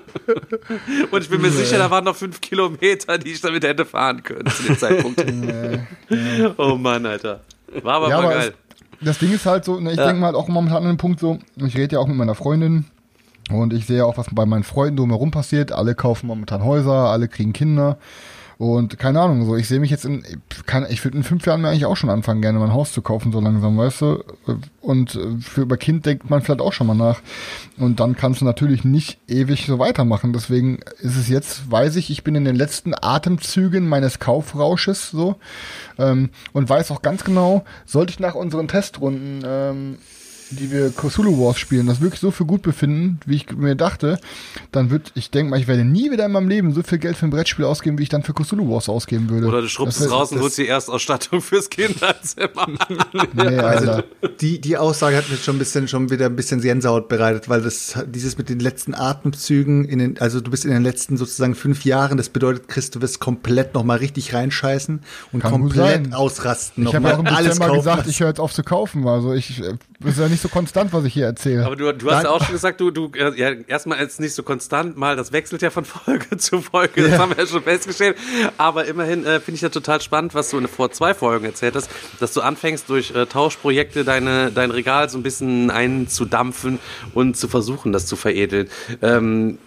Und 1.11 1.23
ich 1.23 1.29
bin 1.29 1.41
mir 1.41 1.51
sicher, 1.51 1.79
da 1.79 1.91
waren 1.91 2.05
noch 2.05 2.17
fünf 2.17 2.41
Kilometer, 2.41 3.19
die 3.19 3.33
ich 3.33 3.41
damit 3.41 3.65
hätte 3.65 3.85
fahren 3.85 4.23
können 4.23 4.47
zu 4.51 4.63
dem 4.65 4.79
Zeitpunkt. 4.79 5.25
Oh 6.57 6.77
Mann, 6.77 7.05
Alter. 7.07 7.41
War 7.83 7.95
aber 7.97 8.09
Ja, 8.09 8.23
mal 8.23 8.35
geil. 8.35 8.55
es, 9.01 9.07
das 9.07 9.19
Ding 9.19 9.33
ist 9.33 9.47
halt 9.47 9.65
so, 9.65 9.79
ne, 9.79 9.91
ich 9.91 9.97
denke 9.97 10.15
mal 10.15 10.27
halt 10.27 10.37
auch 10.37 10.49
momentan 10.49 10.79
an 10.83 10.89
den 10.89 10.97
Punkt 10.97 11.21
so, 11.21 11.39
ich 11.57 11.77
rede 11.77 11.95
ja 11.97 12.01
auch 12.01 12.07
mit 12.07 12.17
meiner 12.17 12.35
Freundin 12.35 12.87
und 13.51 13.73
ich 13.73 13.87
sehe 13.87 14.05
auch, 14.05 14.17
was 14.17 14.27
bei 14.33 14.47
meinen 14.47 14.65
Freunden 14.65 14.97
drumherum 14.97 15.31
passiert. 15.31 15.73
Alle 15.73 15.95
kaufen 15.95 16.27
momentan 16.27 16.65
Häuser, 16.65 16.93
alle 17.11 17.29
kriegen 17.29 17.53
Kinder. 17.53 17.99
Und 18.59 18.99
keine 18.99 19.21
Ahnung, 19.21 19.47
so 19.47 19.55
ich 19.55 19.69
sehe 19.69 19.79
mich 19.79 19.93
jetzt 19.93 20.05
in, 20.05 20.25
kann, 20.67 20.85
ich 20.91 21.05
würde 21.05 21.17
in 21.17 21.23
fünf 21.23 21.47
Jahren 21.47 21.61
mir 21.61 21.69
eigentlich 21.69 21.87
auch 21.87 21.97
schon 21.97 22.11
anfangen, 22.11 22.43
gerne 22.43 22.59
mein 22.59 22.73
Haus 22.73 22.93
zu 22.93 23.03
kaufen, 23.03 23.31
so 23.31 23.39
langsam, 23.39 23.79
weißt 23.79 24.01
du. 24.01 24.25
Und 24.81 25.15
äh, 25.15 25.41
für 25.41 25.61
über 25.61 25.77
Kind 25.77 26.05
denkt 26.07 26.29
man 26.29 26.43
vielleicht 26.43 26.61
auch 26.61 26.73
schon 26.73 26.89
mal 26.89 26.95
nach. 26.95 27.21
Und 27.77 28.01
dann 28.01 28.17
kannst 28.17 28.41
du 28.41 28.45
natürlich 28.45 28.85
nicht 28.85 29.19
ewig 29.29 29.67
so 29.67 29.79
weitermachen. 29.79 30.33
Deswegen 30.33 30.81
ist 30.99 31.17
es 31.17 31.29
jetzt, 31.29 31.71
weiß 31.71 31.95
ich, 31.95 32.11
ich 32.11 32.25
bin 32.25 32.35
in 32.35 32.45
den 32.45 32.57
letzten 32.57 32.95
Atemzügen 33.01 33.89
meines 33.89 34.19
Kaufrausches 34.19 35.11
so 35.11 35.37
ähm, 35.97 36.31
und 36.53 36.69
weiß 36.69 36.91
auch 36.91 37.03
ganz 37.03 37.23
genau, 37.23 37.65
sollte 37.87 38.11
ich 38.11 38.19
nach 38.19 38.35
unseren 38.35 38.67
Testrunden 38.67 39.45
ähm, 39.47 39.99
die 40.51 40.71
wir 40.71 40.91
Cthulhu 40.91 41.45
Wars 41.45 41.59
spielen, 41.59 41.87
das 41.87 42.01
wirklich 42.01 42.21
so 42.21 42.31
für 42.31 42.45
gut 42.45 42.63
befinden, 42.63 43.21
wie 43.27 43.37
ich 43.37 43.51
mir 43.53 43.75
dachte, 43.75 44.19
dann 44.73 44.91
wird, 44.91 45.13
ich 45.15 45.31
denke 45.31 45.51
mal, 45.51 45.61
ich 45.61 45.69
werde 45.69 45.85
nie 45.85 46.11
wieder 46.11 46.27
in 46.27 46.33
meinem 46.33 46.49
Leben 46.49 46.73
so 46.73 46.83
viel 46.83 46.99
Geld 46.99 47.17
für 47.17 47.27
ein 47.27 47.31
Brettspiel 47.31 47.65
ausgeben, 47.65 47.99
wie 47.99 48.05
ich 48.05 48.09
dann 48.09 48.23
für 48.23 48.35
Cthulhu 48.35 48.71
Wars 48.71 48.89
ausgeben 48.89 49.29
würde. 49.29 49.47
Oder 49.47 49.63
du 49.63 49.69
schrubbst 49.69 50.01
Das 50.01 50.07
es 50.07 50.13
raus 50.13 50.33
und 50.33 50.41
holst 50.41 50.59
die 50.59 50.69
Erstausstattung 50.69 51.41
fürs 51.41 51.69
Kinderzimmer. 51.71 52.67
Nee, 53.35 53.59
Alter. 53.59 54.05
Die, 54.41 54.61
die 54.61 54.77
Aussage 54.77 55.17
hat 55.17 55.29
mir 55.29 55.37
schon 55.37 55.57
ein 55.57 55.59
bisschen, 55.59 55.89
schon 55.89 56.11
wieder 56.11 56.27
ein 56.27 56.37
bisschen 56.37 56.61
Gänsehaut 56.61 57.09
bereitet, 57.09 57.49
weil 57.49 57.63
das, 57.63 57.95
dieses 58.07 58.39
mit 58.39 58.49
den 58.49 58.61
letzten 58.61 58.95
Atemzügen 58.95 59.85
in 59.85 59.99
den, 59.99 60.19
also 60.19 60.41
du 60.41 60.51
bist 60.51 60.65
in 60.65 60.71
den 60.71 60.83
letzten 60.83 61.17
sozusagen 61.17 61.55
fünf 61.55 61.85
Jahren, 61.85 62.17
das 62.17 62.29
bedeutet, 62.29 62.69
Chris, 62.69 62.91
du 62.91 63.01
wirst 63.01 63.21
komplett 63.21 63.75
nochmal 63.75 63.99
richtig 63.99 64.35
reinscheißen 64.35 65.01
und 65.33 65.41
Kann 65.41 65.51
komplett 65.51 66.13
ausrasten. 66.15 66.87
Ich 66.87 66.95
habe 66.95 67.15
auch 67.15 67.19
im 67.19 67.27
alles 67.27 67.55
Dezember 67.55 67.67
kaufen, 67.67 67.79
gesagt, 67.79 68.07
ich 68.09 68.21
höre 68.21 68.29
jetzt 68.29 68.41
auf 68.41 68.53
zu 68.53 68.63
kaufen. 68.63 69.07
Also 69.07 69.33
ich 69.33 69.61
äh, 69.61 69.75
ist 70.05 70.19
ja 70.19 70.29
nicht 70.29 70.38
so 70.41 70.49
konstant, 70.49 70.93
was 70.93 71.05
ich 71.05 71.15
hier 71.15 71.27
erzähle. 71.27 71.65
Aber 71.65 71.77
du, 71.77 71.93
du 71.93 72.11
hast 72.11 72.25
ja 72.25 72.31
auch 72.31 72.43
schon 72.43 72.53
gesagt, 72.53 72.81
du, 72.81 72.91
du, 72.91 73.11
äh, 73.15 73.39
ja, 73.39 73.53
erstmal 73.67 73.99
ist 74.05 74.21
nicht 74.21 74.35
so 74.35 74.43
konstant, 74.43 74.97
mal, 74.97 75.17
das 75.17 75.33
wechselt 75.33 75.63
ja 75.63 75.71
von 75.71 75.85
Folge 75.87 76.37
zu 76.37 76.61
Folge, 76.61 77.09
das 77.09 77.19
haben 77.19 77.31
wir 77.37 77.45
ja 77.45 77.47
schon 77.47 77.63
festgestellt. 77.63 78.17
Aber 78.57 78.85
immerhin 78.87 79.25
äh, 79.25 79.41
finde 79.41 79.57
ich 79.57 79.63
ja 79.63 79.69
total 79.69 80.01
spannend, 80.01 80.35
was 80.35 80.51
du 80.51 80.59
in, 80.59 80.69
vor 80.69 80.91
zwei 80.91 81.15
Folgen 81.15 81.45
erzählt 81.45 81.75
hast, 81.75 81.91
dass 82.21 82.33
du 82.33 82.41
anfängst, 82.41 82.89
durch 82.89 83.11
äh, 83.13 83.27
Tauschprojekte 83.27 84.05
deine, 84.05 84.51
dein 84.53 84.71
Regal 84.71 85.09
so 85.09 85.19
ein 85.19 85.23
bisschen 85.23 85.71
einzudampfen 85.71 86.79
und 87.15 87.37
zu 87.37 87.49
versuchen, 87.49 87.93
das 87.93 88.07
zu 88.07 88.17
veredeln. 88.17 88.69
Ähm, 89.03 89.59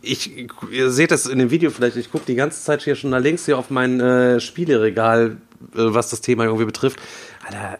ich, 0.00 0.48
ihr 0.70 0.90
seht 0.90 1.10
das 1.10 1.26
in 1.26 1.38
dem 1.38 1.50
Video 1.50 1.70
vielleicht, 1.70 1.96
ich 1.96 2.10
gucke 2.10 2.24
die 2.26 2.34
ganze 2.34 2.62
Zeit 2.62 2.82
hier 2.82 2.94
schon 2.94 3.10
nach 3.10 3.20
links 3.20 3.46
hier 3.46 3.58
auf 3.58 3.70
mein 3.70 4.00
äh, 4.00 4.40
Spieleregal, 4.40 5.38
äh, 5.74 5.76
was 5.76 6.10
das 6.10 6.20
Thema 6.20 6.44
irgendwie 6.44 6.64
betrifft. 6.64 7.00
Alter, 7.48 7.78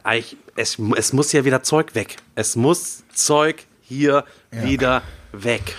es, 0.57 0.79
es 0.97 1.13
muss 1.13 1.33
ja 1.33 1.45
wieder 1.45 1.63
Zeug 1.63 1.95
weg. 1.95 2.17
Es 2.35 2.57
muss 2.57 3.05
Zeug 3.13 3.67
hier 3.83 4.25
wieder 4.51 5.03
weg. 5.33 5.75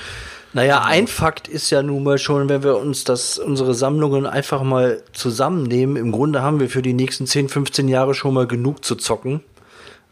Naja, 0.53 0.83
ein 0.83 1.07
Fakt 1.07 1.47
ist 1.47 1.69
ja 1.69 1.83
nun 1.83 2.03
mal 2.03 2.17
schon, 2.17 2.49
wenn 2.49 2.63
wir 2.63 2.77
uns 2.77 3.03
das, 3.03 3.37
unsere 3.37 3.75
Sammlungen 3.75 4.25
einfach 4.25 4.63
mal 4.63 5.03
zusammennehmen, 5.13 5.95
im 5.95 6.11
Grunde 6.11 6.41
haben 6.41 6.59
wir 6.59 6.69
für 6.69 6.81
die 6.81 6.93
nächsten 6.93 7.27
10, 7.27 7.49
15 7.49 7.87
Jahre 7.87 8.15
schon 8.15 8.33
mal 8.33 8.47
genug 8.47 8.83
zu 8.83 8.95
zocken. 8.95 9.41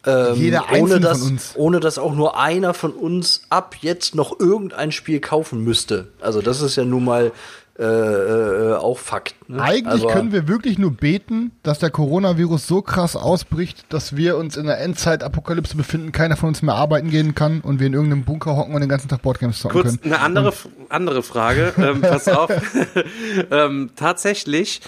Ähm, 0.05 0.35
Jeder 0.35 0.65
ohne 0.69 0.77
einzelne 0.77 0.99
dass, 0.99 1.19
von 1.19 1.31
uns. 1.31 1.51
Ohne 1.55 1.79
dass 1.79 1.97
auch 1.97 2.13
nur 2.13 2.39
einer 2.39 2.75
von 2.75 2.91
uns 2.91 3.41
ab 3.49 3.75
jetzt 3.81 4.13
noch 4.13 4.39
irgendein 4.39 4.91
Spiel 4.91 5.19
kaufen 5.19 5.63
müsste. 5.63 6.09
Also 6.21 6.41
das 6.41 6.61
ist 6.61 6.75
ja 6.75 6.85
nun 6.85 7.03
mal 7.03 7.31
äh, 7.79 7.83
äh, 7.83 8.73
auch 8.73 8.97
Fakt. 8.97 9.35
Ne? 9.47 9.61
Eigentlich 9.61 10.03
Aber- 10.03 10.13
können 10.13 10.31
wir 10.31 10.47
wirklich 10.47 10.79
nur 10.79 10.91
beten, 10.91 11.51
dass 11.61 11.77
der 11.77 11.91
Coronavirus 11.91 12.65
so 12.65 12.81
krass 12.81 13.15
ausbricht, 13.15 13.85
dass 13.89 14.15
wir 14.15 14.37
uns 14.37 14.57
in 14.57 14.65
der 14.65 14.79
Endzeit-Apokalypse 14.79 15.77
befinden, 15.77 16.11
keiner 16.11 16.37
von 16.37 16.49
uns 16.49 16.63
mehr 16.63 16.73
arbeiten 16.73 17.11
gehen 17.11 17.35
kann 17.35 17.61
und 17.61 17.79
wir 17.79 17.85
in 17.85 17.93
irgendeinem 17.93 18.23
Bunker 18.23 18.55
hocken 18.55 18.73
und 18.73 18.81
den 18.81 18.89
ganzen 18.89 19.09
Tag 19.09 19.21
Boardgames 19.21 19.59
zocken 19.59 19.81
Kurz 19.81 20.01
können. 20.01 20.13
eine 20.13 20.23
andere, 20.23 20.53
andere 20.89 21.21
Frage. 21.23 21.73
Ähm, 21.77 22.01
pass 22.01 22.27
auf. 22.27 22.49
ähm, 23.51 23.91
tatsächlich, 23.95 24.81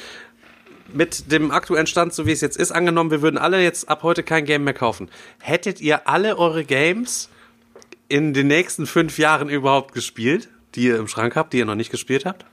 mit 0.92 1.32
dem 1.32 1.52
aktuellen 1.52 1.86
Stand, 1.86 2.14
so 2.14 2.26
wie 2.26 2.32
es 2.32 2.42
jetzt 2.42 2.58
ist, 2.58 2.72
angenommen, 2.72 3.12
wir 3.12 3.22
würden 3.22 3.38
alle 3.38 3.62
jetzt 3.62 3.88
ab 3.88 4.02
heute 4.02 4.24
kein 4.24 4.46
Game 4.46 4.64
mehr 4.64 4.74
kaufen. 4.74 5.10
Hättet 5.40 5.80
ihr 5.82 6.08
alle 6.08 6.38
eure 6.38 6.66
Games 6.66 7.30
in 8.08 8.34
den 8.34 8.48
nächsten 8.48 8.88
fünf 8.88 9.20
Jahren 9.20 9.48
überhaupt 9.50 9.94
gespielt, 9.94 10.50
die 10.74 10.86
ihr 10.86 10.98
im 10.98 11.08
Schrank 11.08 11.36
habt, 11.36 11.54
die 11.54 11.60
ihr 11.60 11.66
noch 11.66 11.76
nicht 11.76 11.92
gespielt 11.92 12.26
habt? 12.26 12.46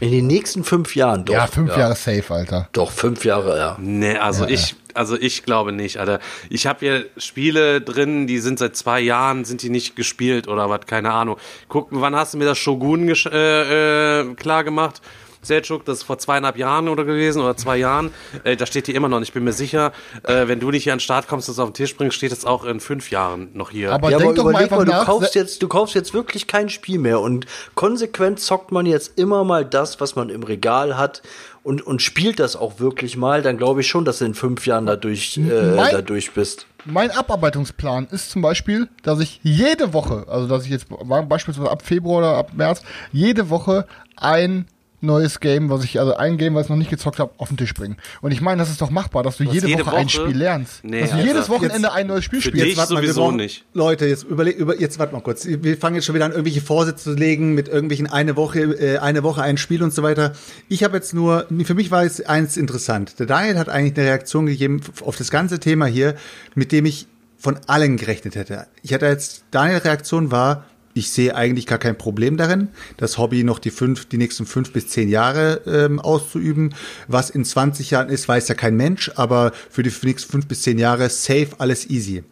In 0.00 0.10
den 0.10 0.26
nächsten 0.26 0.64
fünf 0.64 0.96
Jahren 0.96 1.24
doch. 1.24 1.34
Ja, 1.34 1.46
fünf 1.46 1.76
Jahre 1.76 1.94
safe, 1.94 2.24
Alter. 2.30 2.68
Doch, 2.72 2.90
fünf 2.90 3.24
Jahre, 3.24 3.58
ja. 3.58 3.76
Nee, 3.78 4.16
also 4.16 4.46
ich, 4.46 4.74
also 4.94 5.16
ich 5.16 5.44
glaube 5.44 5.72
nicht, 5.72 5.98
Alter. 5.98 6.20
Ich 6.48 6.66
habe 6.66 6.78
hier 6.80 7.06
Spiele 7.18 7.80
drin, 7.80 8.26
die 8.26 8.38
sind 8.38 8.58
seit 8.58 8.76
zwei 8.76 9.00
Jahren, 9.00 9.44
sind 9.44 9.62
die 9.62 9.70
nicht 9.70 9.96
gespielt 9.96 10.48
oder 10.48 10.70
was, 10.70 10.86
keine 10.86 11.12
Ahnung. 11.12 11.36
Guck, 11.68 11.88
wann 11.90 12.16
hast 12.16 12.34
du 12.34 12.38
mir 12.38 12.46
das 12.46 12.58
Shogun 12.58 13.08
äh, 13.08 14.20
äh, 14.20 14.34
klar 14.34 14.64
gemacht? 14.64 15.02
Selchuk, 15.42 15.84
das 15.84 15.98
ist 15.98 16.04
vor 16.04 16.18
zweieinhalb 16.18 16.56
Jahren 16.58 16.88
oder 16.88 17.04
gewesen 17.04 17.40
oder 17.42 17.56
zwei 17.56 17.76
Jahren. 17.78 18.10
Äh, 18.44 18.56
da 18.56 18.66
steht 18.66 18.86
die 18.86 18.94
immer 18.94 19.08
noch. 19.08 19.16
Und 19.16 19.22
Ich 19.22 19.32
bin 19.32 19.44
mir 19.44 19.52
sicher, 19.52 19.92
äh, 20.24 20.48
wenn 20.48 20.60
du 20.60 20.70
nicht 20.70 20.84
hier 20.84 20.92
an 20.92 20.98
den 20.98 21.02
Start 21.02 21.28
kommst 21.28 21.48
und 21.48 21.52
es 21.52 21.58
auf 21.58 21.70
den 21.70 21.74
Tisch 21.74 21.96
bringst, 21.96 22.16
steht 22.16 22.32
es 22.32 22.44
auch 22.44 22.64
in 22.64 22.80
fünf 22.80 23.10
Jahren 23.10 23.48
noch 23.54 23.70
hier. 23.70 23.92
Aber 23.92 24.10
Ja, 24.10 24.18
denk 24.18 24.30
aber 24.30 24.36
doch 24.36 24.44
mal 24.52 24.66
mal, 24.68 24.84
du 24.84 24.90
nach. 24.90 25.06
kaufst 25.06 25.34
jetzt, 25.34 25.62
du 25.62 25.68
kaufst 25.68 25.94
jetzt 25.94 26.12
wirklich 26.14 26.46
kein 26.46 26.68
Spiel 26.68 26.98
mehr 26.98 27.20
und 27.20 27.46
konsequent 27.74 28.40
zockt 28.40 28.72
man 28.72 28.86
jetzt 28.86 29.18
immer 29.18 29.44
mal 29.44 29.64
das, 29.64 30.00
was 30.00 30.14
man 30.16 30.28
im 30.30 30.42
Regal 30.42 30.96
hat 30.98 31.22
und, 31.62 31.86
und 31.86 32.02
spielt 32.02 32.38
das 32.40 32.56
auch 32.56 32.78
wirklich 32.80 33.16
mal, 33.16 33.42
dann 33.42 33.56
glaube 33.56 33.80
ich 33.80 33.88
schon, 33.88 34.04
dass 34.04 34.18
du 34.18 34.24
in 34.26 34.34
fünf 34.34 34.66
Jahren 34.66 34.86
dadurch, 34.86 35.36
äh, 35.38 35.40
Mein- 35.76 35.92
dadurch 35.92 36.32
bist. 36.32 36.66
Mein 36.86 37.10
Abarbeitungsplan 37.10 38.08
ist 38.10 38.30
zum 38.30 38.40
Beispiel, 38.40 38.88
dass 39.02 39.20
ich 39.20 39.40
jede 39.42 39.92
Woche, 39.92 40.24
also 40.28 40.46
dass 40.48 40.64
ich 40.64 40.70
jetzt 40.70 40.86
beispielsweise 41.28 41.70
ab 41.70 41.82
Februar 41.82 42.18
oder 42.18 42.36
ab 42.38 42.52
März, 42.54 42.82
jede 43.12 43.50
Woche 43.50 43.86
ein 44.16 44.66
neues 45.00 45.40
Game, 45.40 45.70
was 45.70 45.84
ich, 45.84 45.98
also 45.98 46.14
ein 46.16 46.36
Game, 46.38 46.54
was 46.54 46.66
ich 46.66 46.70
noch 46.70 46.76
nicht 46.76 46.90
gezockt 46.90 47.18
habe, 47.18 47.32
auf 47.38 47.48
den 47.48 47.56
Tisch 47.56 47.72
bringen. 47.74 47.96
Und 48.20 48.32
ich 48.32 48.40
meine, 48.40 48.58
das 48.60 48.70
ist 48.70 48.80
doch 48.80 48.90
machbar, 48.90 49.22
dass 49.22 49.36
du 49.38 49.44
jede, 49.44 49.66
jede 49.68 49.86
Woche, 49.86 49.96
ein 49.96 50.06
Woche? 50.06 50.10
Spiel 50.26 50.36
lernst. 50.36 50.84
Nee, 50.84 51.00
dass 51.00 51.10
du 51.12 51.16
jedes 51.18 51.48
Wochenende 51.48 51.88
Jetzt- 51.88 51.94
ein 51.94 52.06
neues 52.06 52.24
Spiel 52.24 52.40
spielst. 52.40 52.64
dich 52.66 52.76
mal, 52.76 52.88
wir 52.88 52.96
sowieso 52.96 53.20
brauchen- 53.22 53.36
nicht. 53.36 53.64
Leute, 53.74 54.06
jetzt 54.06 54.24
überleg, 54.24 54.56
über, 54.56 54.78
jetzt 54.80 54.98
warte 54.98 55.14
mal 55.14 55.20
kurz. 55.22 55.46
Wir 55.46 55.76
fangen 55.78 55.96
jetzt 55.96 56.04
schon 56.04 56.14
wieder 56.14 56.26
an, 56.26 56.32
irgendwelche 56.32 56.60
Vorsätze 56.60 57.04
zu 57.04 57.14
legen 57.14 57.54
mit 57.54 57.68
irgendwelchen 57.68 58.06
eine 58.06 58.36
Woche, 58.36 58.60
äh, 58.60 58.98
eine 58.98 59.22
Woche 59.22 59.42
ein 59.42 59.56
Spiel 59.56 59.82
und 59.82 59.94
so 59.94 60.02
weiter. 60.02 60.32
Ich 60.68 60.84
habe 60.84 60.96
jetzt 60.96 61.14
nur, 61.14 61.46
für 61.64 61.74
mich 61.74 61.90
war 61.90 62.04
jetzt 62.04 62.28
eins 62.28 62.56
interessant. 62.56 63.18
Der 63.18 63.26
Daniel 63.26 63.58
hat 63.58 63.68
eigentlich 63.68 63.96
eine 63.96 64.06
Reaktion 64.06 64.46
gegeben 64.46 64.80
auf 65.04 65.16
das 65.16 65.30
ganze 65.30 65.60
Thema 65.60 65.86
hier, 65.86 66.14
mit 66.54 66.72
dem 66.72 66.84
ich 66.86 67.06
von 67.38 67.58
allen 67.68 67.96
gerechnet 67.96 68.34
hätte. 68.34 68.66
Ich 68.82 68.92
hatte 68.92 69.06
jetzt, 69.06 69.44
Daniel 69.50 69.78
Reaktion 69.78 70.30
war, 70.30 70.66
ich 70.94 71.10
sehe 71.10 71.34
eigentlich 71.34 71.66
gar 71.66 71.78
kein 71.78 71.96
Problem 71.96 72.36
darin, 72.36 72.68
das 72.96 73.18
Hobby 73.18 73.44
noch 73.44 73.58
die 73.58 73.70
fünf, 73.70 74.06
die 74.06 74.18
nächsten 74.18 74.46
fünf 74.46 74.72
bis 74.72 74.88
zehn 74.88 75.08
Jahre 75.08 75.62
ähm, 75.66 76.00
auszuüben. 76.00 76.74
Was 77.08 77.30
in 77.30 77.44
20 77.44 77.90
Jahren 77.90 78.08
ist, 78.08 78.28
weiß 78.28 78.48
ja 78.48 78.54
kein 78.54 78.76
Mensch, 78.76 79.10
aber 79.14 79.52
für 79.70 79.82
die 79.82 79.92
nächsten 80.02 80.30
fünf 80.30 80.46
bis 80.46 80.62
zehn 80.62 80.78
Jahre 80.78 81.08
safe, 81.08 81.50
alles 81.58 81.88
easy. 81.88 82.24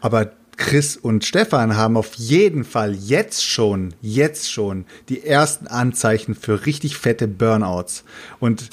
Aber 0.00 0.32
Chris 0.56 0.96
und 0.96 1.24
Stefan 1.24 1.76
haben 1.76 1.96
auf 1.96 2.14
jeden 2.14 2.64
Fall 2.64 2.94
jetzt 2.94 3.44
schon, 3.44 3.94
jetzt 4.00 4.52
schon 4.52 4.84
die 5.08 5.24
ersten 5.24 5.66
Anzeichen 5.66 6.34
für 6.34 6.66
richtig 6.66 6.96
fette 6.96 7.26
Burnouts. 7.26 8.04
Und 8.38 8.68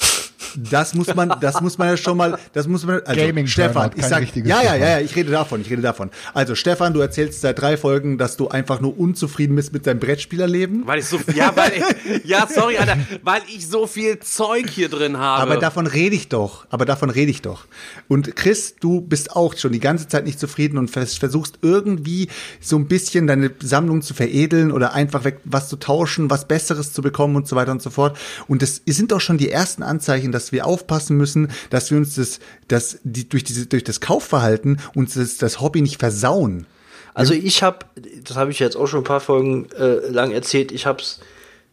das 0.56 0.94
muss 0.94 1.14
man, 1.14 1.34
das 1.40 1.60
muss 1.60 1.78
man 1.78 1.88
ja 1.88 1.96
schon 1.96 2.16
mal, 2.16 2.38
das 2.52 2.66
muss 2.66 2.84
man, 2.84 3.00
also 3.04 3.20
Gaming 3.20 3.46
Stefan, 3.46 3.90
ich 3.96 4.04
sag, 4.04 4.34
ja, 4.36 4.62
ja, 4.62 4.74
ja, 4.74 4.88
ja, 4.88 5.00
ich 5.00 5.14
rede 5.16 5.30
davon, 5.30 5.60
ich 5.60 5.70
rede 5.70 5.82
davon. 5.82 6.10
Also 6.34 6.54
Stefan, 6.54 6.94
du 6.94 7.00
erzählst 7.00 7.40
seit 7.40 7.60
drei 7.60 7.76
Folgen, 7.76 8.18
dass 8.18 8.36
du 8.36 8.48
einfach 8.48 8.80
nur 8.80 8.98
unzufrieden 8.98 9.56
bist 9.56 9.72
mit 9.72 9.86
deinem 9.86 10.00
Brettspielerleben. 10.00 10.86
Weil 10.86 11.00
ich 11.00 11.06
so, 11.06 11.18
ja, 11.34 11.54
weil 11.56 11.72
ich, 11.72 12.24
ja, 12.24 12.46
sorry, 12.48 12.78
Alter, 12.78 12.96
weil 13.22 13.42
ich 13.54 13.66
so 13.68 13.86
viel 13.86 14.18
Zeug 14.20 14.68
hier 14.70 14.88
drin 14.88 15.18
habe. 15.18 15.42
Aber 15.42 15.56
davon 15.56 15.86
rede 15.86 16.16
ich 16.16 16.28
doch. 16.28 16.66
Aber 16.70 16.84
davon 16.84 17.10
rede 17.10 17.30
ich 17.30 17.42
doch. 17.42 17.66
Und 18.08 18.36
Chris, 18.36 18.76
du 18.80 19.00
bist 19.00 19.36
auch 19.36 19.56
schon 19.56 19.72
die 19.72 19.80
ganze 19.80 20.08
Zeit 20.08 20.24
nicht 20.24 20.40
zufrieden 20.40 20.78
und 20.78 20.90
vers 20.90 21.16
versuchst 21.16 21.58
irgendwie 21.62 22.28
so 22.60 22.76
ein 22.76 22.86
bisschen 22.86 23.26
deine 23.26 23.50
Sammlung 23.60 24.02
zu 24.02 24.14
veredeln 24.14 24.72
oder 24.72 24.94
einfach 24.94 25.24
weg 25.24 25.40
was 25.44 25.68
zu 25.68 25.76
tauschen, 25.76 26.30
was 26.30 26.46
Besseres 26.46 26.92
zu 26.92 27.02
bekommen 27.02 27.36
und 27.36 27.46
so 27.46 27.56
weiter 27.56 27.72
und 27.72 27.82
so 27.82 27.90
fort. 27.90 28.16
Und 28.48 28.62
das 28.62 28.82
sind 28.86 29.12
doch 29.12 29.20
schon 29.20 29.38
die 29.38 29.50
ersten 29.50 29.82
Anzeichen, 29.82 30.29
dass 30.32 30.52
wir 30.52 30.66
aufpassen 30.66 31.16
müssen, 31.16 31.50
dass 31.70 31.90
wir 31.90 31.98
uns 31.98 32.14
das, 32.14 32.40
das 32.68 32.98
die, 33.02 33.28
durch 33.28 33.44
diese 33.44 33.66
durch 33.66 33.84
das 33.84 34.00
Kaufverhalten 34.00 34.80
uns 34.94 35.14
das, 35.14 35.36
das 35.36 35.60
Hobby 35.60 35.82
nicht 35.82 35.98
versauen. 35.98 36.66
Also 37.14 37.34
ich 37.34 37.62
habe, 37.62 37.86
das 38.24 38.36
habe 38.36 38.50
ich 38.50 38.60
jetzt 38.60 38.76
auch 38.76 38.86
schon 38.86 39.00
ein 39.00 39.04
paar 39.04 39.20
Folgen 39.20 39.68
äh, 39.72 40.08
lang 40.08 40.30
erzählt, 40.30 40.72
ich 40.72 40.86
habe 40.86 41.02
es 41.02 41.20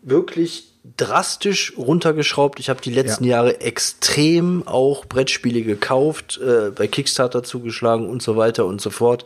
wirklich 0.01 0.67
drastisch 0.95 1.73
runtergeschraubt. 1.77 2.59
Ich 2.59 2.69
habe 2.69 2.81
die 2.81 2.93
letzten 2.93 3.25
Ja. 3.25 3.37
Jahre 3.37 3.61
extrem 3.61 4.65
auch 4.67 5.05
Brettspiele 5.05 5.61
gekauft, 5.61 6.39
äh, 6.41 6.71
bei 6.71 6.87
Kickstarter 6.87 7.43
zugeschlagen 7.43 8.07
und 8.09 8.21
so 8.21 8.37
weiter 8.37 8.65
und 8.65 8.79
so 8.79 8.89
fort. 8.89 9.25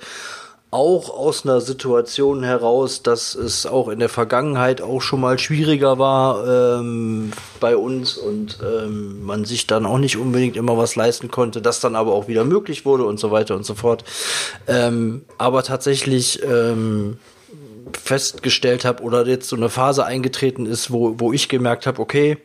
Auch 0.72 1.10
aus 1.10 1.46
einer 1.46 1.60
Situation 1.60 2.44
heraus, 2.44 3.04
dass 3.04 3.36
es 3.36 3.66
auch 3.66 3.90
in 3.90 4.00
der 4.00 4.08
Vergangenheit 4.08 4.82
auch 4.82 5.02
schon 5.02 5.20
mal 5.20 5.38
schwieriger 5.38 6.00
war 6.00 6.80
ähm, 6.80 7.34
bei 7.60 7.76
uns 7.76 8.16
und 8.16 8.60
ähm, 8.64 9.22
man 9.26 9.44
sich 9.44 9.68
dann 9.68 9.86
auch 9.86 9.98
nicht 9.98 10.16
unbedingt 10.16 10.56
immer 10.56 10.78
was 10.78 10.96
leisten 10.96 11.30
konnte, 11.30 11.62
das 11.62 11.82
dann 11.82 11.98
aber 11.98 12.14
auch 12.14 12.30
wieder 12.30 12.46
möglich 12.46 12.86
wurde 12.86 13.04
und 13.04 13.20
so 13.20 13.32
weiter 13.32 13.56
und 13.56 13.66
so 13.66 13.76
fort. 13.76 14.06
Ähm, 14.66 15.26
aber 15.38 15.64
tatsächlich 15.64 16.42
ähm, 16.42 17.18
festgestellt 17.94 18.86
habe 18.86 19.04
oder 19.04 19.28
jetzt 19.28 19.50
so 19.50 19.58
eine 19.58 19.70
Phase 19.70 20.06
eingetreten 20.06 20.66
ist, 20.66 20.90
wo, 20.90 21.20
wo 21.20 21.34
ich 21.34 21.50
gemerkt 21.50 21.86
habe, 21.86 22.02
okay, 22.02 22.38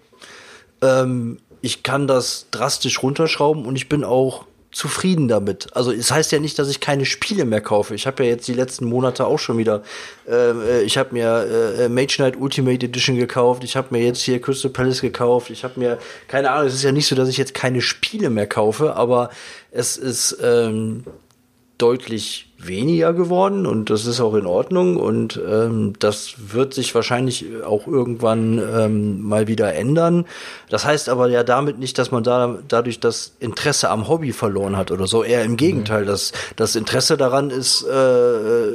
ähm, 0.83 1.39
ich 1.61 1.83
kann 1.83 2.07
das 2.07 2.47
drastisch 2.51 3.03
runterschrauben 3.03 3.67
und 3.67 3.77
ich 3.77 3.89
bin 3.89 4.05
auch 4.05 4.47
zufrieden 4.77 5.27
damit. 5.27 5.69
Also 5.73 5.91
es 5.91 6.11
heißt 6.11 6.33
ja 6.33 6.39
nicht, 6.39 6.59
dass 6.59 6.69
ich 6.69 6.81
keine 6.81 7.07
Spiele 7.07 7.47
mehr 7.47 7.63
kaufe. 7.63 7.95
Ich 7.95 8.07
habe 8.07 8.23
ja 8.23 8.29
jetzt 8.29 8.47
die 8.47 8.53
letzten 8.53 8.85
Monate 8.85 9.27
auch 9.27 9.39
schon 9.39 9.57
wieder, 9.57 9.83
ähm, 10.29 10.61
äh, 10.61 10.83
ich 10.83 10.99
habe 10.99 11.15
mir 11.15 11.79
äh, 11.79 11.89
Mage 11.89 12.17
Knight 12.17 12.37
Ultimate 12.37 12.85
Edition 12.85 13.17
gekauft, 13.17 13.65
ich 13.65 13.75
habe 13.75 13.89
mir 13.91 14.05
jetzt 14.05 14.21
hier 14.21 14.39
Crystal 14.39 14.71
Palace 14.71 15.01
gekauft, 15.01 15.49
ich 15.49 15.65
habe 15.65 15.81
mir, 15.81 15.97
keine 16.29 16.51
Ahnung, 16.51 16.67
es 16.67 16.75
ist 16.75 16.83
ja 16.83 16.93
nicht 16.93 17.07
so, 17.07 17.17
dass 17.17 17.31
ich 17.31 17.39
jetzt 17.39 17.55
keine 17.55 17.81
Spiele 17.81 18.29
mehr 18.29 18.47
kaufe, 18.47 18.97
aber 18.97 19.31
es 19.71 19.97
ist 19.97 20.37
ähm, 20.43 21.05
deutlich 21.79 22.46
weniger 22.59 23.13
geworden 23.13 23.67
und 23.67 23.91
das 23.91 24.07
ist 24.07 24.21
auch 24.21 24.35
in 24.35 24.47
Ordnung 24.47 24.97
und 24.97 25.41
ähm, 25.47 25.93
das 25.99 26.35
wird 26.39 26.73
sich 26.73 26.95
wahrscheinlich 26.95 27.45
auch 27.65 27.87
irgendwann 27.87 28.59
ähm, 28.59 29.23
mal 29.23 29.47
wieder 29.47 29.75
ändern. 29.75 30.25
Das 30.71 30.85
heißt 30.85 31.09
aber 31.09 31.29
ja 31.29 31.45
damit 31.45 31.79
nicht, 31.79 31.99
dass 31.99 32.11
man 32.11 32.25
da 32.25 32.59
dadurch 32.67 32.99
das 32.99 33.35
Interesse 33.41 33.91
am 33.91 34.09
Hobby 34.09 34.33
verloren 34.33 34.77
hat 34.77 34.91
oder 34.91 35.07
so. 35.07 35.23
Eher 35.23 35.45
im 35.45 35.57
Gegenteil, 35.57 36.07
das, 36.07 36.33
das 36.57 36.77
Interesse 36.77 37.17
daran 37.17 37.51
ist 37.51 37.83
äh, 37.83 38.69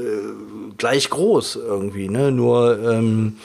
gleich 0.78 1.10
groß 1.10 1.56
irgendwie. 1.56 2.08
Ne? 2.08 2.32
Nur 2.32 2.80
ähm, 2.80 3.38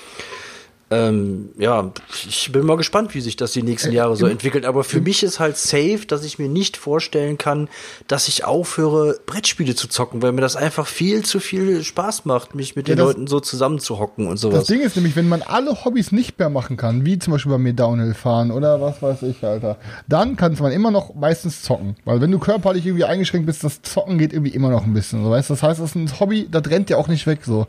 ähm, 0.88 1.48
ja, 1.58 1.90
ich 2.28 2.52
bin 2.52 2.64
mal 2.64 2.76
gespannt, 2.76 3.12
wie 3.14 3.20
sich 3.20 3.34
das 3.34 3.50
die 3.52 3.62
nächsten 3.64 3.90
Jahre 3.90 4.14
so 4.16 4.26
entwickelt. 4.26 4.64
Aber 4.64 4.84
für 4.84 5.00
mich 5.00 5.24
ist 5.24 5.40
halt 5.40 5.56
safe, 5.56 6.02
dass 6.06 6.22
ich 6.24 6.38
mir 6.38 6.48
nicht 6.48 6.76
vorstellen 6.76 7.38
kann, 7.38 7.68
dass 8.06 8.28
ich 8.28 8.44
aufhöre, 8.44 9.18
Brettspiele 9.26 9.74
zu 9.74 9.88
zocken, 9.88 10.22
weil 10.22 10.30
mir 10.30 10.42
das 10.42 10.54
einfach 10.54 10.86
viel 10.86 11.24
zu 11.24 11.40
viel 11.40 11.82
Spaß 11.82 12.24
macht, 12.24 12.54
mich 12.54 12.76
mit 12.76 12.86
Ja, 12.88 12.94
den 12.94 12.98
das- 12.98 13.06
Leuten 13.08 13.26
so 13.26 13.40
zusammenzuhocken 13.40 14.26
und 14.28 14.34
Das 14.34 14.40
sowas. 14.42 14.66
Ding 14.66 14.80
ist 14.80 14.94
nämlich, 14.94 15.16
wenn 15.16 15.28
man 15.28 15.42
alle 15.42 15.84
Hobbys 15.84 16.12
nicht 16.12 16.38
mehr 16.38 16.50
machen 16.50 16.76
kann, 16.76 17.04
wie 17.04 17.18
zum 17.18 17.32
Beispiel 17.32 17.50
bei 17.50 17.58
mir 17.58 17.72
Downhill 17.72 18.14
fahren 18.14 18.52
oder 18.52 18.80
was 18.80 19.02
weiß 19.02 19.22
ich, 19.22 19.42
Alter, 19.42 19.78
dann 20.06 20.36
kann 20.36 20.56
man 20.60 20.70
immer 20.70 20.92
noch 20.92 21.14
meistens 21.16 21.62
zocken. 21.62 21.96
Weil 22.04 22.20
wenn 22.20 22.30
du 22.30 22.38
körperlich 22.38 22.86
irgendwie 22.86 23.04
eingeschränkt 23.04 23.46
bist, 23.46 23.64
das 23.64 23.82
Zocken 23.82 24.18
geht 24.18 24.32
irgendwie 24.32 24.54
immer 24.54 24.70
noch 24.70 24.84
ein 24.84 24.94
bisschen. 24.94 25.24
So, 25.24 25.30
weißt? 25.30 25.50
Das 25.50 25.64
heißt, 25.64 25.80
das 25.80 25.90
ist 25.90 25.94
ein 25.96 26.20
Hobby, 26.20 26.46
das 26.50 26.62
rennt 26.70 26.90
ja 26.90 26.96
auch 26.96 27.08
nicht 27.08 27.26
weg 27.26 27.40
so. 27.44 27.66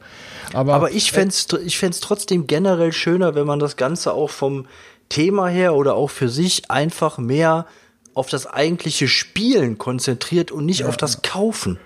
Aber, 0.54 0.76
Aber 0.76 0.92
ich 0.92 1.12
fänd's, 1.12 1.48
ich 1.66 1.78
fänd's 1.80 2.00
trotzdem 2.00 2.46
generell 2.46 2.92
schöner, 3.08 3.36
wenn 3.36 3.48
man 3.48 3.60
das 3.60 3.78
Ganze 3.78 4.12
auch 4.12 4.30
vom 4.30 4.66
Thema 5.08 5.48
her 5.48 5.76
oder 5.76 5.96
auch 5.96 6.10
für 6.10 6.28
sich 6.28 6.70
einfach 6.70 7.18
mehr 7.18 7.66
auf 8.14 8.28
das 8.28 8.46
eigentliche 8.48 9.08
Spielen 9.08 9.78
konzentriert 9.78 10.52
und 10.52 10.66
nicht 10.66 10.84
auf 10.84 10.98
das 10.98 11.22
Kaufen. 11.22 11.80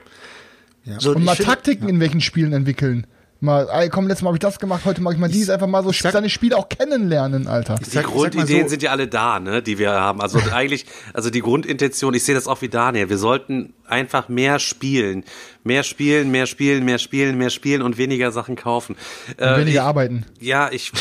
So, 0.98 1.12
und 1.12 1.24
mal 1.24 1.36
Taktiken 1.36 1.88
in 1.88 2.00
welchen 2.00 2.22
Spielen 2.22 2.54
entwickeln. 2.54 3.06
Mal, 3.40 3.68
ey, 3.72 3.90
komm, 3.90 4.08
letztes 4.08 4.24
Mal 4.24 4.30
habe 4.30 4.38
ich 4.38 4.42
das 4.42 4.58
gemacht, 4.60 4.82
heute 4.86 5.02
mache 5.02 5.14
ich 5.16 5.20
mal 5.20 5.28
dies, 5.30 5.50
einfach 5.52 5.66
mal 5.68 5.84
so 5.84 5.92
sag- 5.92 6.12
seine 6.14 6.30
Spiele 6.30 6.58
auch 6.58 6.70
kennenlernen, 6.70 7.48
Alter. 7.48 7.76
Die 7.76 7.90
sag- 7.90 8.06
Grundideen 8.06 8.64
so- 8.64 8.70
sind 8.70 8.82
ja 8.84 8.92
alle 8.92 9.08
da, 9.08 9.40
ne, 9.40 9.62
die 9.64 9.78
wir 9.80 9.92
haben. 9.92 10.22
Also 10.22 10.40
eigentlich, 10.52 10.86
also 11.14 11.30
die 11.30 11.42
Grundintention, 11.42 12.14
ich 12.16 12.24
sehe 12.24 12.34
das 12.36 12.48
auch 12.48 12.62
wie 12.62 12.70
Daniel. 12.70 13.10
Wir 13.10 13.18
sollten 13.20 13.74
einfach 13.92 14.30
mehr 14.30 14.60
spielen. 14.60 15.24
Mehr 15.64 15.84
spielen, 15.84 16.32
mehr 16.32 16.48
spielen, 16.48 16.86
mehr 16.86 16.98
spielen, 16.98 17.38
mehr 17.38 17.52
spielen 17.52 17.82
und 17.84 17.98
weniger 17.98 18.32
Sachen 18.32 18.56
kaufen. 18.56 18.96
Äh, 19.38 19.58
weniger 19.58 19.70
ich, 19.70 19.82
arbeiten. 19.82 20.26
Ja, 20.40 20.70
ich, 20.72 20.92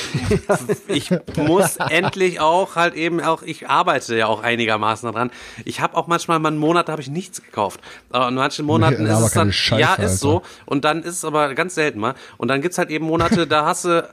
ich 0.88 1.10
muss 1.36 1.76
endlich 1.76 2.40
auch 2.40 2.76
halt 2.76 2.94
eben 2.94 3.20
auch, 3.20 3.42
ich 3.42 3.68
arbeite 3.68 4.16
ja 4.16 4.26
auch 4.26 4.42
einigermaßen 4.42 5.10
daran. 5.10 5.30
Ich 5.64 5.80
habe 5.80 5.96
auch 5.96 6.08
manchmal 6.08 6.38
mal 6.40 6.48
einen 6.48 6.58
Monat, 6.58 6.88
da 6.88 6.92
habe 6.92 7.02
ich 7.02 7.08
nichts 7.08 7.42
gekauft. 7.42 7.80
Aber 8.10 8.28
in 8.28 8.34
manchen 8.34 8.66
Monaten 8.66 9.04
Nee, 9.04 9.10
ist 9.10 9.20
es 9.20 9.32
dann, 9.32 9.52
Scheiße, 9.52 9.80
ja, 9.80 9.94
ist 9.94 10.20
so. 10.20 10.38
Alter. 10.38 10.48
Und 10.66 10.84
dann 10.84 11.02
ist 11.02 11.16
es 11.16 11.24
aber 11.24 11.54
ganz 11.54 11.74
selten 11.74 12.00
mal. 12.00 12.14
Und 12.36 12.48
dann 12.48 12.60
gibt's 12.60 12.76
halt 12.76 12.90
eben 12.90 13.06
Monate, 13.06 13.46
da 13.46 13.64
hast 13.64 13.84
du 13.86 14.08